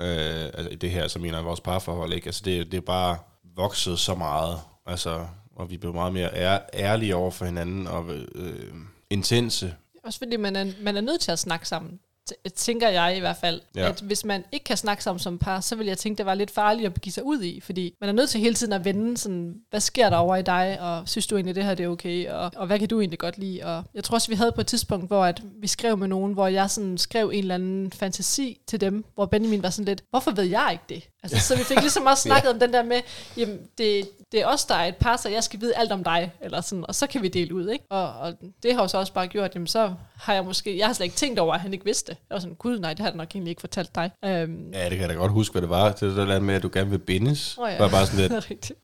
Øh, 0.00 0.44
altså, 0.54 0.68
i 0.68 0.74
det 0.74 0.90
her, 0.90 1.08
som 1.08 1.22
mener 1.22 1.42
vores 1.42 1.60
parforhold, 1.60 2.12
ikke? 2.12 2.26
Altså, 2.26 2.42
det, 2.44 2.72
det 2.72 2.76
er 2.76 2.80
bare 2.80 3.18
vokset 3.56 3.98
så 3.98 4.14
meget. 4.14 4.58
Altså, 4.86 5.26
og 5.58 5.70
vi 5.70 5.76
blevet 5.76 5.94
meget 5.94 6.12
mere 6.12 6.30
ær, 6.34 6.58
ærlige 6.74 7.16
over 7.16 7.30
for 7.30 7.44
hinanden, 7.44 7.86
og 7.86 8.10
øh, 8.34 8.74
intense. 9.10 9.74
Også 10.04 10.18
fordi 10.18 10.36
man 10.36 10.56
er, 10.56 10.64
man 10.82 10.96
er 10.96 11.00
nødt 11.00 11.20
til 11.20 11.32
at 11.32 11.38
snakke 11.38 11.68
sammen, 11.68 11.98
t- 12.30 12.48
tænker 12.56 12.88
jeg 12.88 13.16
i 13.16 13.20
hvert 13.20 13.36
fald. 13.36 13.60
Ja. 13.74 13.88
At 13.88 14.00
hvis 14.00 14.24
man 14.24 14.44
ikke 14.52 14.64
kan 14.64 14.76
snakke 14.76 15.02
sammen 15.02 15.18
som 15.18 15.38
par, 15.38 15.60
så 15.60 15.76
vil 15.76 15.86
jeg 15.86 15.98
tænke, 15.98 16.18
det 16.18 16.26
var 16.26 16.34
lidt 16.34 16.50
farligt 16.50 16.86
at 16.86 16.94
begive 16.94 17.12
sig 17.12 17.24
ud 17.24 17.42
i, 17.42 17.60
fordi 17.60 17.94
man 18.00 18.08
er 18.08 18.12
nødt 18.12 18.30
til 18.30 18.40
hele 18.40 18.54
tiden 18.54 18.72
at 18.72 18.84
vende 18.84 19.16
sådan, 19.16 19.54
hvad 19.70 19.80
sker 19.80 20.10
der 20.10 20.16
over 20.16 20.36
i 20.36 20.42
dig, 20.42 20.78
og 20.80 21.08
synes 21.08 21.26
du 21.26 21.36
egentlig, 21.36 21.54
det 21.54 21.64
her 21.64 21.74
det 21.74 21.84
er 21.84 21.88
okay, 21.88 22.28
og, 22.28 22.52
og 22.56 22.66
hvad 22.66 22.78
kan 22.78 22.88
du 22.88 23.00
egentlig 23.00 23.18
godt 23.18 23.38
lide? 23.38 23.64
Og 23.64 23.84
jeg 23.94 24.04
tror 24.04 24.14
også, 24.14 24.28
vi 24.28 24.34
havde 24.34 24.52
på 24.52 24.60
et 24.60 24.66
tidspunkt, 24.66 25.06
hvor 25.06 25.24
at 25.24 25.42
vi 25.60 25.66
skrev 25.66 25.98
med 25.98 26.08
nogen, 26.08 26.32
hvor 26.32 26.46
jeg 26.46 26.70
sådan 26.70 26.98
skrev 26.98 27.30
en 27.34 27.38
eller 27.38 27.54
anden 27.54 27.90
fantasi 27.90 28.60
til 28.66 28.80
dem, 28.80 29.04
hvor 29.14 29.26
Benjamin 29.26 29.62
var 29.62 29.70
sådan 29.70 29.84
lidt, 29.84 30.02
hvorfor 30.10 30.30
ved 30.30 30.44
jeg 30.44 30.68
ikke 30.72 30.84
det? 30.88 31.08
Altså, 31.22 31.40
så 31.40 31.56
vi 31.56 31.64
fik 31.64 31.80
ligesom 31.80 32.06
også 32.06 32.22
snakket 32.28 32.50
om 32.52 32.58
den 32.60 32.72
der 32.72 32.82
med, 32.82 33.00
jamen, 33.36 33.58
det, 33.78 34.08
det 34.32 34.40
er 34.40 34.46
os, 34.46 34.64
der 34.64 34.74
er 34.74 34.84
et 34.86 34.96
par, 34.96 35.16
så 35.16 35.28
jeg 35.28 35.44
skal 35.44 35.60
vide 35.60 35.76
alt 35.76 35.92
om 35.92 36.04
dig, 36.04 36.32
eller 36.40 36.60
sådan, 36.60 36.84
og 36.88 36.94
så 36.94 37.06
kan 37.06 37.22
vi 37.22 37.28
dele 37.28 37.54
ud, 37.54 37.68
ikke? 37.68 37.84
Og, 37.90 38.12
og 38.12 38.32
det 38.62 38.74
har 38.74 38.82
jo 38.82 38.88
så 38.88 38.98
også 38.98 39.12
bare 39.12 39.26
gjort, 39.28 39.54
jamen 39.54 39.66
så 39.66 39.92
har 40.20 40.34
jeg 40.34 40.44
måske, 40.44 40.78
jeg 40.78 40.86
har 40.86 40.92
slet 40.94 41.04
ikke 41.04 41.16
tænkt 41.16 41.38
over, 41.38 41.54
at 41.54 41.60
han 41.60 41.72
ikke 41.72 41.84
vidste 41.84 42.12
det. 42.12 42.18
Jeg 42.30 42.34
var 42.34 42.40
sådan, 42.40 42.54
gud 42.54 42.78
nej, 42.78 42.90
det 42.90 43.00
har 43.00 43.08
jeg 43.08 43.16
nok 43.16 43.28
egentlig 43.34 43.50
ikke 43.50 43.60
fortalt 43.60 43.94
dig. 43.94 44.10
Øhm, 44.24 44.70
Ja, 44.72 44.82
det 44.84 44.90
kan 44.90 45.00
jeg 45.00 45.08
da 45.08 45.14
godt 45.14 45.32
huske, 45.32 45.52
hvad 45.52 45.62
det 45.62 45.70
var. 45.70 45.92
Det 45.92 46.16
var 46.16 46.20
det 46.20 46.28
der 46.28 46.40
med, 46.40 46.54
at 46.54 46.62
du 46.62 46.70
gerne 46.72 46.90
vil 46.90 46.98
bindes. 46.98 47.58
Oh, 47.58 47.66
ja. 47.68 47.72
ja. 47.72 47.78
Var 47.78 47.88
bare 47.88 48.06
sådan 48.06 48.20
lidt, 48.30 48.50
rigtigt. 48.50 48.78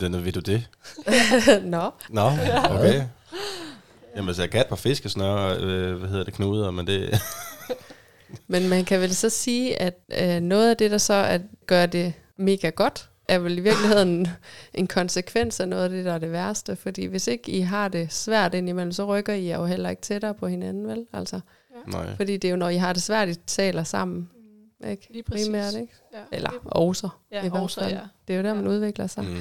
"Nå, 0.00 0.08
"Nå, 0.08 0.18
vil 0.18 0.34
du 0.34 0.40
det? 0.40 0.64
Nå, 1.64 1.90
Nå, 2.08 2.30
okay. 2.70 3.02
Jamen, 4.16 4.34
så 4.34 4.42
jeg 4.42 4.48
gav 4.48 4.60
et 4.60 4.66
par 4.66 4.76
fiskesnøre, 4.76 5.56
øh, 5.56 5.96
hvad 5.96 6.08
hedder 6.08 6.24
det, 6.24 6.34
knuder, 6.34 6.70
men 6.70 6.86
det... 6.86 7.20
men 8.46 8.68
man 8.68 8.84
kan 8.84 9.00
vel 9.00 9.14
så 9.14 9.30
sige, 9.30 9.82
at 9.82 9.98
øh, 10.22 10.40
noget 10.40 10.70
af 10.70 10.76
det, 10.76 10.90
der 10.90 10.98
så 10.98 11.14
at 11.14 11.40
gør 11.66 11.86
det 11.86 12.12
mega 12.36 12.68
godt, 12.70 13.10
er 13.28 13.38
vel 13.38 13.58
i 13.58 13.60
virkeligheden 13.60 14.28
en 14.74 14.86
konsekvens 14.86 15.60
af 15.60 15.68
noget 15.68 15.84
af 15.84 15.90
det, 15.90 16.04
der 16.04 16.12
er 16.12 16.18
det 16.18 16.32
værste. 16.32 16.76
Fordi 16.76 17.04
hvis 17.04 17.26
ikke 17.26 17.50
I 17.52 17.60
har 17.60 17.88
det 17.88 18.12
svært 18.12 18.54
indimellem, 18.54 18.92
så 18.92 19.04
rykker 19.04 19.32
I 19.32 19.52
jo 19.52 19.64
heller 19.66 19.90
ikke 19.90 20.02
tættere 20.02 20.34
på 20.34 20.46
hinanden, 20.46 20.86
vel? 20.88 21.06
Altså, 21.12 21.40
Nej. 21.86 22.16
fordi 22.16 22.36
det 22.36 22.48
er 22.48 22.50
jo, 22.50 22.56
når 22.56 22.68
I 22.68 22.76
har 22.76 22.92
det 22.92 23.02
svært, 23.02 23.28
I 23.28 23.34
taler 23.34 23.84
sammen. 23.84 24.30
Ikke? 24.90 25.06
Lige 25.10 25.22
præcis. 25.22 25.46
Primært, 25.46 25.74
ikke? 25.74 25.92
Ja, 26.14 26.18
Eller 26.32 26.50
også. 26.64 27.08
ja, 27.32 27.44
i 27.46 27.50
fald. 27.50 27.90
ja. 27.90 28.00
Det 28.28 28.34
er 28.34 28.36
jo 28.36 28.42
der, 28.42 28.48
Ja. 28.48 28.54
man 28.54 28.66
udvikler 28.68 29.06
sig. 29.06 29.24
Mm. 29.24 29.36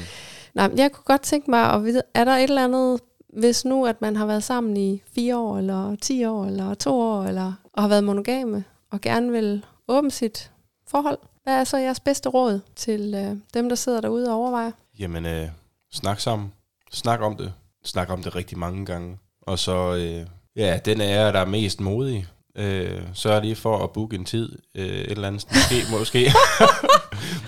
Nej, 0.54 0.68
men 0.68 0.78
jeg 0.78 0.92
kunne 0.92 1.04
godt 1.06 1.22
tænke 1.22 1.50
mig 1.52 1.74
at 1.74 1.84
vide, 1.84 2.02
er 2.14 2.24
der 2.24 2.32
et 2.32 2.44
eller 2.44 2.64
andet, 2.64 3.00
hvis 3.34 3.66
nu, 3.66 3.86
at 3.86 4.02
man 4.02 4.16
har 4.16 4.26
været 4.26 4.44
sammen 4.44 4.78
i 4.78 5.02
fire 5.16 5.38
år, 5.38 5.58
eller 5.58 5.96
ti 6.02 6.26
år, 6.26 6.46
eller 6.46 6.74
to 6.74 7.00
år, 7.00 7.24
eller, 7.24 7.54
og 7.74 7.82
har 7.84 7.90
været 7.90 8.04
monogame, 8.04 8.64
og 8.96 9.02
gerne 9.02 9.32
vil 9.32 9.66
åbne 9.88 10.12
sit 10.12 10.52
forhold, 10.88 11.18
hvad 11.44 11.60
er 11.60 11.64
så 11.64 11.78
jeres 11.78 12.00
bedste 12.00 12.30
råd 12.30 12.60
til 12.76 13.14
øh, 13.14 13.38
dem, 13.54 13.70
der 13.70 13.76
sidder 13.76 14.02
derude 14.02 14.30
og 14.30 14.36
overvejer? 14.36 14.72
Jamen, 15.00 15.26
øh, 15.26 15.48
snak 15.94 16.20
sammen. 16.20 16.54
Snak 16.92 17.22
om 17.22 17.38
det. 17.38 17.54
Snak 17.84 18.10
om 18.10 18.24
det 18.24 18.36
rigtig 18.36 18.58
mange 18.58 18.86
gange. 18.86 19.18
Og 19.42 19.60
så, 19.60 19.96
øh, 19.96 20.28
ja, 20.56 20.80
den 20.86 21.02
af 21.02 21.16
jer, 21.16 21.32
der 21.32 21.40
er 21.40 21.46
mest 21.46 21.82
modig, 21.82 22.28
øh, 22.56 23.02
sørg 23.14 23.42
lige 23.42 23.56
for 23.56 23.84
at 23.84 23.92
booke 23.92 24.16
en 24.16 24.26
tid. 24.26 24.58
Øh, 24.76 24.86
et 24.86 25.12
eller 25.12 25.28
andet, 25.28 25.48
måske, 25.50 25.76
måske, 26.00 26.32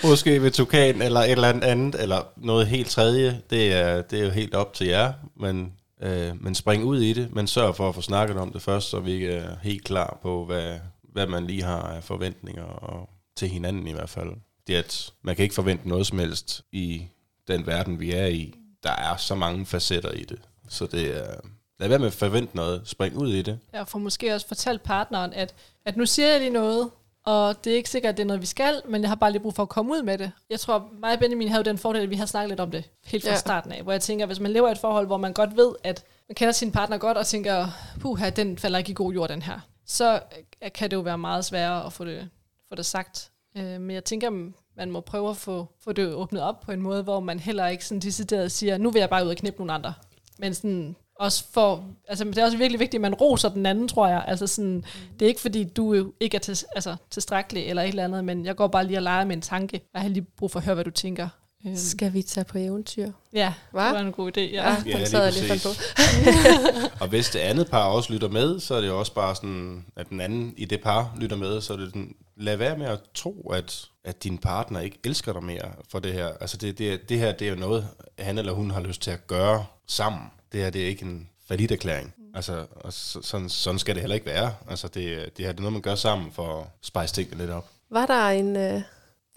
måske 0.04 0.42
ved 0.42 0.52
Tukan, 0.52 1.02
eller 1.02 1.20
et 1.20 1.32
eller 1.32 1.50
andet 1.50 1.64
andet, 1.64 2.02
eller 2.02 2.22
noget 2.38 2.68
helt 2.68 2.90
tredje. 2.90 3.42
Det 3.50 3.74
er, 3.74 4.02
det 4.02 4.20
er 4.20 4.24
jo 4.24 4.32
helt 4.32 4.56
op 4.56 4.74
til 4.74 4.88
jer, 4.88 5.14
men, 5.36 5.74
øh, 6.02 6.44
men 6.44 6.56
spring 6.56 6.84
ud 6.84 7.02
i 7.02 7.14
det. 7.14 7.36
Men 7.36 7.48
sørg 7.48 7.76
for 7.76 7.90
at 7.90 7.96
få 7.96 8.02
snakket 8.02 8.38
om 8.38 8.52
det 8.52 8.62
først, 8.62 8.90
så 8.90 9.00
vi 9.00 9.12
ikke 9.12 9.32
er 9.32 9.56
helt 9.64 9.84
klar 9.84 10.18
på, 10.22 10.46
hvad, 10.46 10.80
hvad 11.18 11.28
man 11.28 11.48
lige 11.48 11.64
har 11.64 11.82
af 11.82 12.04
forventninger 12.04 12.64
og 12.64 13.10
til 13.36 13.48
hinanden 13.50 13.88
i 13.88 13.92
hvert 13.94 14.10
fald. 14.10 14.30
Det 14.68 14.76
er, 14.76 14.80
at 14.80 15.14
man 15.22 15.36
kan 15.36 15.44
ikke 15.44 15.56
forvente 15.56 15.90
noget 15.90 16.08
som 16.08 16.20
helst 16.20 16.62
i 16.72 17.08
den 17.48 17.68
verden, 17.68 18.00
vi 18.00 18.12
er 18.12 18.26
i. 18.26 18.54
Der 18.84 18.92
er 18.92 19.16
så 19.18 19.36
mange 19.36 19.66
facetter 19.66 20.12
i 20.12 20.24
det. 20.24 20.40
Så 20.70 20.86
det 20.86 21.18
er... 21.18 21.36
Lad 21.80 21.88
være 21.90 22.00
med 22.00 22.08
at 22.08 22.14
forvente 22.14 22.56
noget. 22.56 22.82
Spring 22.86 23.18
ud 23.18 23.34
i 23.34 23.42
det. 23.42 23.60
Jeg 23.74 23.88
får 23.88 24.00
måske 24.00 24.34
også 24.34 24.48
fortalt 24.48 24.84
partneren, 24.84 25.34
at, 25.34 25.54
at 25.86 25.98
nu 25.98 26.06
siger 26.06 26.28
jeg 26.28 26.40
lige 26.40 26.50
noget, 26.50 26.90
og 27.26 27.64
det 27.64 27.72
er 27.72 27.78
ikke 27.78 27.90
sikkert, 27.90 28.10
at 28.12 28.18
det 28.18 28.24
er 28.24 28.28
noget, 28.28 28.42
vi 28.42 28.46
skal, 28.46 28.82
men 28.90 29.02
jeg 29.02 29.10
har 29.10 29.16
bare 29.16 29.32
lige 29.32 29.42
brug 29.42 29.54
for 29.54 29.64
at 29.64 29.70
komme 29.70 29.92
ud 29.92 30.04
med 30.04 30.18
det. 30.18 30.32
Jeg 30.50 30.60
tror, 30.60 30.90
mig 31.00 31.14
og 31.14 31.20
Benjamin 31.20 31.48
havde 31.48 31.60
jo 31.60 31.72
den 31.72 31.78
fordel, 31.78 32.02
at 32.02 32.10
vi 32.10 32.16
har 32.16 32.26
snakket 32.26 32.50
lidt 32.50 32.60
om 32.60 32.72
det 32.72 32.84
helt 33.06 33.24
fra 33.24 33.30
Ja. 33.30 33.34
ja. 33.34 33.40
starten 33.40 33.72
af, 33.72 33.84
hvor 33.84 33.92
jeg 33.92 34.02
tænker, 34.02 34.26
hvis 34.26 34.40
man 34.40 34.52
lever 34.52 34.68
i 34.70 34.72
et 34.72 34.78
forhold, 34.78 35.06
hvor 35.06 35.18
man 35.18 35.34
godt 35.34 35.58
ved, 35.58 35.72
at 35.84 36.04
man 36.30 36.36
kender 36.36 36.52
sin 36.52 36.72
partner 36.72 36.98
godt, 36.98 37.18
og 37.18 37.28
tænker, 37.28 37.68
puha, 38.00 38.30
den 38.30 38.58
falder 38.58 38.78
ikke 38.78 38.92
i 38.92 38.94
god 38.94 39.14
jord, 39.14 39.30
den 39.30 39.42
her, 39.42 39.60
så 39.88 40.22
øh, 40.64 40.72
kan 40.72 40.92
det 40.92 40.98
jo 40.98 41.02
være 41.02 41.18
meget 41.18 41.46
sværere 41.46 41.86
at 41.86 41.94
få 41.94 42.06
det, 42.06 42.30
få 42.70 42.76
det 42.76 42.86
sagt. 42.86 43.32
Øh, 43.58 43.82
Men 43.82 43.92
jeg 43.92 44.04
tænker, 44.04 44.52
man 44.78 44.92
må 44.92 45.00
prøve 45.00 45.30
at 45.30 45.38
få, 45.38 45.68
få 45.84 45.92
det 45.92 46.14
åbnet 46.14 46.42
op 46.42 46.60
på 46.60 46.72
en 46.72 46.82
måde, 46.82 47.04
hvor 47.04 47.20
man 47.20 47.40
heller 47.40 47.68
ikke 47.68 47.86
sådan 47.86 48.02
decideret 48.02 48.52
siger, 48.52 48.78
nu 48.78 48.92
vil 48.92 49.00
jeg 49.00 49.10
bare 49.10 49.26
ud 49.26 49.30
og 49.30 49.36
knippe 49.36 49.60
nogle 49.60 49.74
andre. 49.74 49.94
Men 50.40 50.54
sådan 50.54 50.96
også 51.16 51.46
for, 51.52 51.86
altså 52.08 52.24
det 52.24 52.38
er 52.38 52.46
også 52.46 52.58
virkelig 52.58 52.80
vigtigt, 52.80 52.96
at 52.96 53.02
man 53.02 53.14
roser 53.14 53.50
den 53.50 53.66
anden, 53.66 53.88
tror 53.88 54.08
jeg. 54.08 54.24
Altså 54.28 54.48
sådan, 54.48 54.84
det 55.20 55.26
er 55.26 55.28
ikke 55.30 55.42
fordi, 55.42 55.64
du 55.64 56.12
ikke 56.20 56.36
er 56.38 56.42
til, 56.42 56.58
altså, 56.76 56.96
tilstrækkelig 57.10 57.64
eller 57.66 57.82
et 57.82 57.88
eller 57.88 58.04
andet, 58.04 58.26
men 58.26 58.46
jeg 58.46 58.56
går 58.56 58.68
bare 58.68 58.84
lige 58.88 58.98
og 58.98 59.04
leger 59.04 59.26
med 59.26 59.36
en 59.36 59.42
tanke. 59.42 59.82
Jeg 59.94 60.02
har 60.02 60.10
lige 60.10 60.28
brug 60.38 60.52
for 60.52 60.60
at 60.60 60.66
høre, 60.66 60.76
hvad 60.76 60.86
du 60.86 60.92
tænker. 60.92 61.30
Øhm, 61.68 61.78
Skal 61.78 62.14
vi 62.14 62.22
tage 62.22 62.46
på 62.46 62.58
eventyr? 62.58 63.12
ja, 63.34 63.54
Hva? 63.72 63.86
det 63.86 63.94
var 63.94 64.00
en 64.00 64.12
god 64.12 64.38
idé. 64.38 64.42
Ja. 64.42 64.48
Ja, 64.64 64.76
Ja, 64.86 64.92
den 64.92 64.98
lige 64.98 65.08
sad 65.08 65.24
jeg 65.24 65.34
lige 65.34 65.48
fandt 65.48 65.64
på. 65.64 65.70
Og 67.04 67.08
hvis 67.08 67.30
det 67.30 67.40
andet 67.40 67.70
par 67.70 67.84
også 67.86 68.14
lytter 68.14 68.28
med, 68.30 68.60
så 68.60 68.76
er 68.76 68.82
det 68.82 68.88
jo 68.88 69.00
også 69.00 69.14
bare 69.14 69.36
sådan, 69.36 69.86
at 69.96 70.10
den 70.10 70.22
anden 70.22 70.54
i 70.58 70.66
det 70.66 70.82
par 70.82 71.16
lytter 71.20 71.38
med, 71.38 71.62
så 71.62 71.74
er 71.74 71.78
det 71.78 71.88
sådan, 71.90 72.16
lad 72.38 72.56
være 72.58 72.78
med 72.78 72.86
at 72.86 73.00
tro, 73.16 73.52
at, 73.54 73.86
at 74.04 74.24
din 74.24 74.38
partner 74.38 74.80
ikke 74.80 75.00
elsker 75.04 75.34
dig 75.34 75.44
mere 75.44 75.72
for 75.90 76.00
det 76.00 76.14
her. 76.14 76.28
Altså 76.42 76.58
det, 76.58 76.78
det, 76.78 77.10
det 77.10 77.20
her, 77.20 77.32
det 77.32 77.48
er 77.48 77.52
jo 77.52 77.58
noget, 77.58 77.88
han 78.20 78.38
eller 78.38 78.54
hun 78.54 78.72
har 78.72 78.82
lyst 78.82 79.02
til 79.02 79.12
at 79.12 79.28
gøre 79.28 79.66
sammen. 79.88 80.22
Det 80.52 80.60
her, 80.62 80.70
det 80.70 80.84
er 80.84 80.88
ikke 80.88 81.06
en 81.06 81.30
valid 81.50 81.72
erklæring. 81.72 82.14
Altså, 82.36 82.66
og 82.76 82.94
så, 82.94 83.20
sådan, 83.22 83.50
sådan 83.50 83.80
skal 83.80 83.96
det 83.96 84.02
heller 84.02 84.16
ikke 84.16 84.26
være. 84.28 84.56
Altså, 84.70 84.88
det, 84.88 84.94
det 85.38 85.46
her 85.46 85.52
det 85.52 85.58
er 85.60 85.62
noget, 85.62 85.74
man 85.74 85.82
gør 85.82 85.96
sammen 85.96 86.32
for 86.32 86.62
at 86.62 86.68
spice 86.82 87.14
tingene 87.14 87.38
lidt 87.42 87.50
op. 87.52 87.68
Var 87.90 88.06
der 88.06 88.28
en 88.30 88.56
øh, 88.56 88.82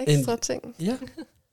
ekstra 0.08 0.32
En- 0.32 0.38
ting? 0.38 0.74
Ja. 0.80 0.96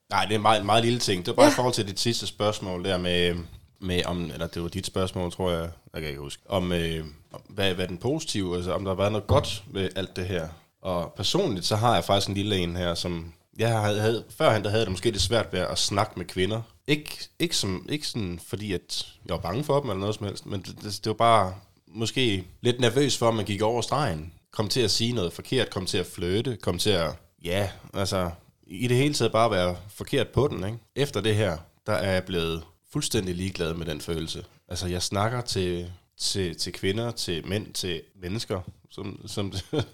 Nej, 0.10 0.24
det 0.26 0.32
er 0.32 0.36
en 0.36 0.42
meget, 0.42 0.60
en 0.60 0.66
meget 0.66 0.84
lille 0.84 1.00
ting. 1.00 1.26
Det 1.26 1.28
var 1.28 1.36
bare 1.36 1.46
Ja. 1.46 1.52
i 1.52 1.56
forhold 1.56 1.74
til 1.74 1.88
dit 1.88 2.00
sidste 2.00 2.28
spørgsmål 2.28 2.84
der 2.84 2.98
med, 2.98 3.36
med 3.80 4.06
om, 4.06 4.32
eller 4.32 4.48
det 4.48 4.62
var 4.62 4.68
dit 4.68 4.86
spørgsmål, 4.86 5.32
tror 5.32 5.52
jeg, 5.52 5.70
jeg 5.94 6.02
kan 6.02 6.10
ikke 6.10 6.22
huske, 6.22 6.44
om, 6.50 6.72
øh, 6.72 7.06
om 7.32 7.42
hvad, 7.50 7.74
hvad 7.74 7.88
den 7.88 7.98
positive, 7.98 8.56
altså 8.56 8.74
om 8.74 8.84
der 8.84 8.92
har 8.92 8.96
været 8.98 9.12
noget 9.12 9.28
godt 9.28 9.64
ved 9.72 9.90
alt 9.96 10.16
det 10.16 10.26
her. 10.26 10.48
Og 10.82 11.14
personligt, 11.18 11.66
så 11.66 11.76
har 11.76 11.94
jeg 11.94 12.04
faktisk 12.04 12.28
en 12.28 12.34
lille 12.34 12.58
en 12.58 12.76
her, 12.76 12.96
som 12.96 13.34
jeg 13.60 13.80
havde, 13.80 14.00
havde 14.02 14.24
førhen, 14.38 14.64
der 14.64 14.70
havde 14.70 14.82
det 14.84 14.92
måske 14.92 15.12
lidt 15.12 15.22
svært 15.22 15.54
ved 15.54 15.60
at 15.60 15.78
snakke 15.78 16.14
med 16.18 16.26
kvinder. 16.26 16.62
Ikke, 16.88 17.28
ikke, 17.40 17.58
som, 17.58 17.86
ikke 17.90 18.08
sådan, 18.08 18.40
fordi 18.48 18.74
at 18.74 19.08
jeg 19.26 19.34
var 19.34 19.42
bange 19.42 19.64
for 19.64 19.80
dem 19.80 19.90
eller 19.90 20.00
noget 20.00 20.16
som 20.16 20.26
helst, 20.28 20.46
men 20.46 20.62
det, 20.62 20.76
det, 20.84 21.00
det 21.04 21.08
var 21.10 21.14
bare 21.14 21.54
måske 21.88 22.44
lidt 22.62 22.80
nervøs 22.80 23.18
for, 23.18 23.28
at 23.28 23.36
man 23.36 23.46
gik 23.46 23.62
over 23.62 23.82
stregen. 23.82 24.34
Kom 24.52 24.68
til 24.70 24.82
at 24.82 24.92
sige 24.92 25.14
noget 25.14 25.34
forkert, 25.34 25.70
kom 25.70 25.86
til 25.86 25.98
at 25.98 26.06
flytte, 26.06 26.56
kom 26.62 26.78
til 26.78 26.90
at, 26.90 27.12
ja, 27.44 27.70
altså 27.94 28.30
i 28.70 28.88
det 28.88 28.98
hele 28.98 29.14
taget 29.14 29.32
bare 29.32 29.52
være 29.52 29.76
forkert 29.90 30.28
på 30.28 30.48
den. 30.48 30.64
Ikke? 30.66 30.78
Efter 30.96 31.22
det 31.22 31.36
her, 31.36 31.58
der 31.86 31.94
er 31.94 32.12
jeg 32.14 32.24
blevet 32.24 32.64
fuldstændig 32.92 33.36
ligeglad 33.36 33.74
med 33.74 33.86
den 33.86 34.02
følelse. 34.02 34.46
Altså 34.70 34.88
jeg 34.88 35.02
snakker 35.02 35.42
til, 35.42 35.92
til, 36.20 36.58
til 36.58 36.74
kvinder, 36.74 37.12
til 37.12 37.48
mænd, 37.48 37.74
til 37.74 38.02
mennesker, 38.22 38.62
som, 38.92 39.28
som, 39.28 39.52
det, 39.52 39.66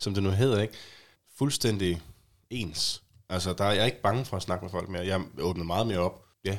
som 0.00 0.14
det 0.14 0.22
nu 0.22 0.30
hedder, 0.30 0.62
ikke? 0.62 0.74
Fuldstændig 1.38 2.00
ens. 2.50 3.02
Altså 3.28 3.52
der 3.52 3.64
er 3.64 3.72
jeg 3.72 3.86
ikke 3.86 4.02
bange 4.02 4.24
for 4.24 4.36
at 4.36 4.42
snakke 4.42 4.64
med 4.64 4.70
folk 4.70 4.88
mere. 4.88 5.06
Jeg 5.06 5.20
åbner 5.38 5.64
meget 5.64 5.86
mere 5.86 5.98
op. 5.98 6.22
Ja, 6.44 6.58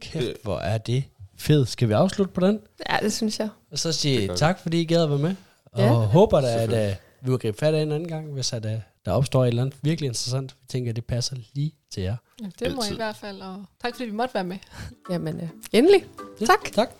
Kæft, 0.00 0.42
hvor 0.42 0.58
er 0.58 0.78
det 0.78 1.04
fedt. 1.38 1.68
Skal 1.68 1.88
vi 1.88 1.92
afslutte 1.92 2.32
på 2.34 2.40
den? 2.46 2.60
Ja, 2.90 2.96
det 3.02 3.12
synes 3.12 3.38
jeg. 3.38 3.48
Og 3.70 3.78
så 3.78 3.92
sige 3.92 4.28
Det 4.28 4.38
tak, 4.38 4.58
fordi 4.60 4.80
I 4.80 4.84
gad 4.84 5.02
at 5.02 5.10
være 5.10 5.18
med. 5.18 5.34
Og 5.72 5.80
Ja. 5.80 5.92
håber 5.92 6.40
da, 6.40 6.46
at 6.62 6.68
uh, 6.92 6.96
vi 7.26 7.30
vil 7.30 7.38
gribe 7.38 7.58
fat 7.58 7.74
af 7.74 7.82
en 7.82 7.92
anden 7.92 8.08
gang, 8.08 8.32
hvis 8.32 8.52
at, 8.52 8.64
uh, 8.64 8.72
der 9.04 9.12
opstår 9.12 9.44
et 9.44 9.48
eller 9.48 9.62
andet 9.62 9.78
virkelig 9.82 10.06
interessant. 10.06 10.56
Vi 10.60 10.66
tænker, 10.68 10.90
at 10.92 10.96
det 10.96 11.04
passer 11.04 11.36
lige 11.54 11.72
til 11.90 12.02
jer. 12.02 12.16
Ja, 12.42 12.46
det 12.58 12.60
må 12.60 12.66
I 12.66 12.84
Altid. 12.84 12.92
i 12.92 12.96
hvert 12.96 13.16
fald, 13.16 13.40
og 13.40 13.64
tak 13.82 13.94
fordi 13.94 14.04
vi 14.04 14.16
måtte 14.16 14.34
være 14.34 14.44
med. 14.44 14.56
Jamen, 15.10 15.36
øh, 15.40 15.48
endelig. 15.72 16.04
Tak. 16.46 16.72
Tak. 16.72 16.90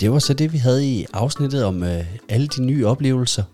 Det 0.00 0.12
var 0.12 0.18
så 0.18 0.34
det, 0.34 0.52
vi 0.52 0.58
havde 0.58 0.86
i 0.86 1.06
afsnittet 1.12 1.64
om 1.64 1.82
øh, 1.82 2.04
alle 2.28 2.46
de 2.46 2.62
nye 2.62 2.86
oplevelser. 2.86 3.44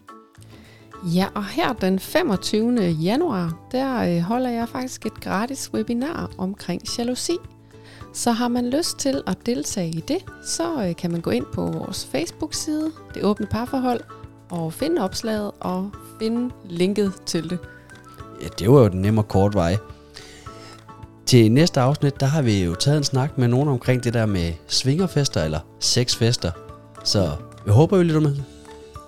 Ja, 1.14 1.26
og 1.34 1.44
her 1.46 1.72
den 1.72 1.98
25. 1.98 2.80
januar, 2.82 3.68
der 3.72 3.96
øh, 4.16 4.20
holder 4.22 4.50
jeg 4.50 4.68
faktisk 4.68 5.06
et 5.06 5.14
gratis 5.20 5.70
webinar 5.74 6.30
omkring 6.38 6.82
jalousi. 6.98 7.36
Så 8.14 8.32
har 8.32 8.48
man 8.48 8.70
lyst 8.70 8.98
til 8.98 9.22
at 9.26 9.36
deltage 9.46 9.88
i 9.88 10.00
det, 10.08 10.18
så 10.44 10.84
øh, 10.84 10.96
kan 10.96 11.10
man 11.10 11.20
gå 11.20 11.30
ind 11.30 11.46
på 11.54 11.66
vores 11.66 12.06
Facebook-side, 12.06 12.92
Det 13.14 13.24
Åbne 13.24 13.46
Parforhold, 13.46 14.00
og 14.50 14.72
finde 14.72 15.02
opslaget 15.02 15.50
og 15.60 15.90
finde 16.18 16.54
linket 16.64 17.12
til 17.26 17.50
det. 17.50 17.58
Ja, 18.42 18.46
det 18.58 18.70
var 18.70 18.80
jo 18.80 18.88
den 18.88 19.02
nemme 19.02 19.20
og 19.20 19.28
kort 19.28 19.54
vej. 19.54 19.76
Til 21.26 21.52
næste 21.52 21.80
afsnit, 21.80 22.20
der 22.20 22.26
har 22.26 22.42
vi 22.42 22.64
jo 22.64 22.74
taget 22.74 22.98
en 22.98 23.04
snak 23.04 23.38
med 23.38 23.48
nogen 23.48 23.68
omkring 23.68 24.04
det 24.04 24.14
der 24.14 24.26
med 24.26 24.52
svingerfester 24.66 25.44
eller 25.44 25.60
sexfester. 25.80 26.50
Så 27.04 27.30
jeg 27.66 27.74
håber, 27.74 28.00
I 28.00 28.02
lytter 28.02 28.20
med. 28.20 28.36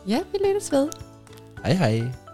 Ja, 0.09 0.19
vi 0.33 0.39
lyttes 0.49 0.73
ved. 0.73 0.89
Hej 1.65 1.73
hej. 1.73 2.28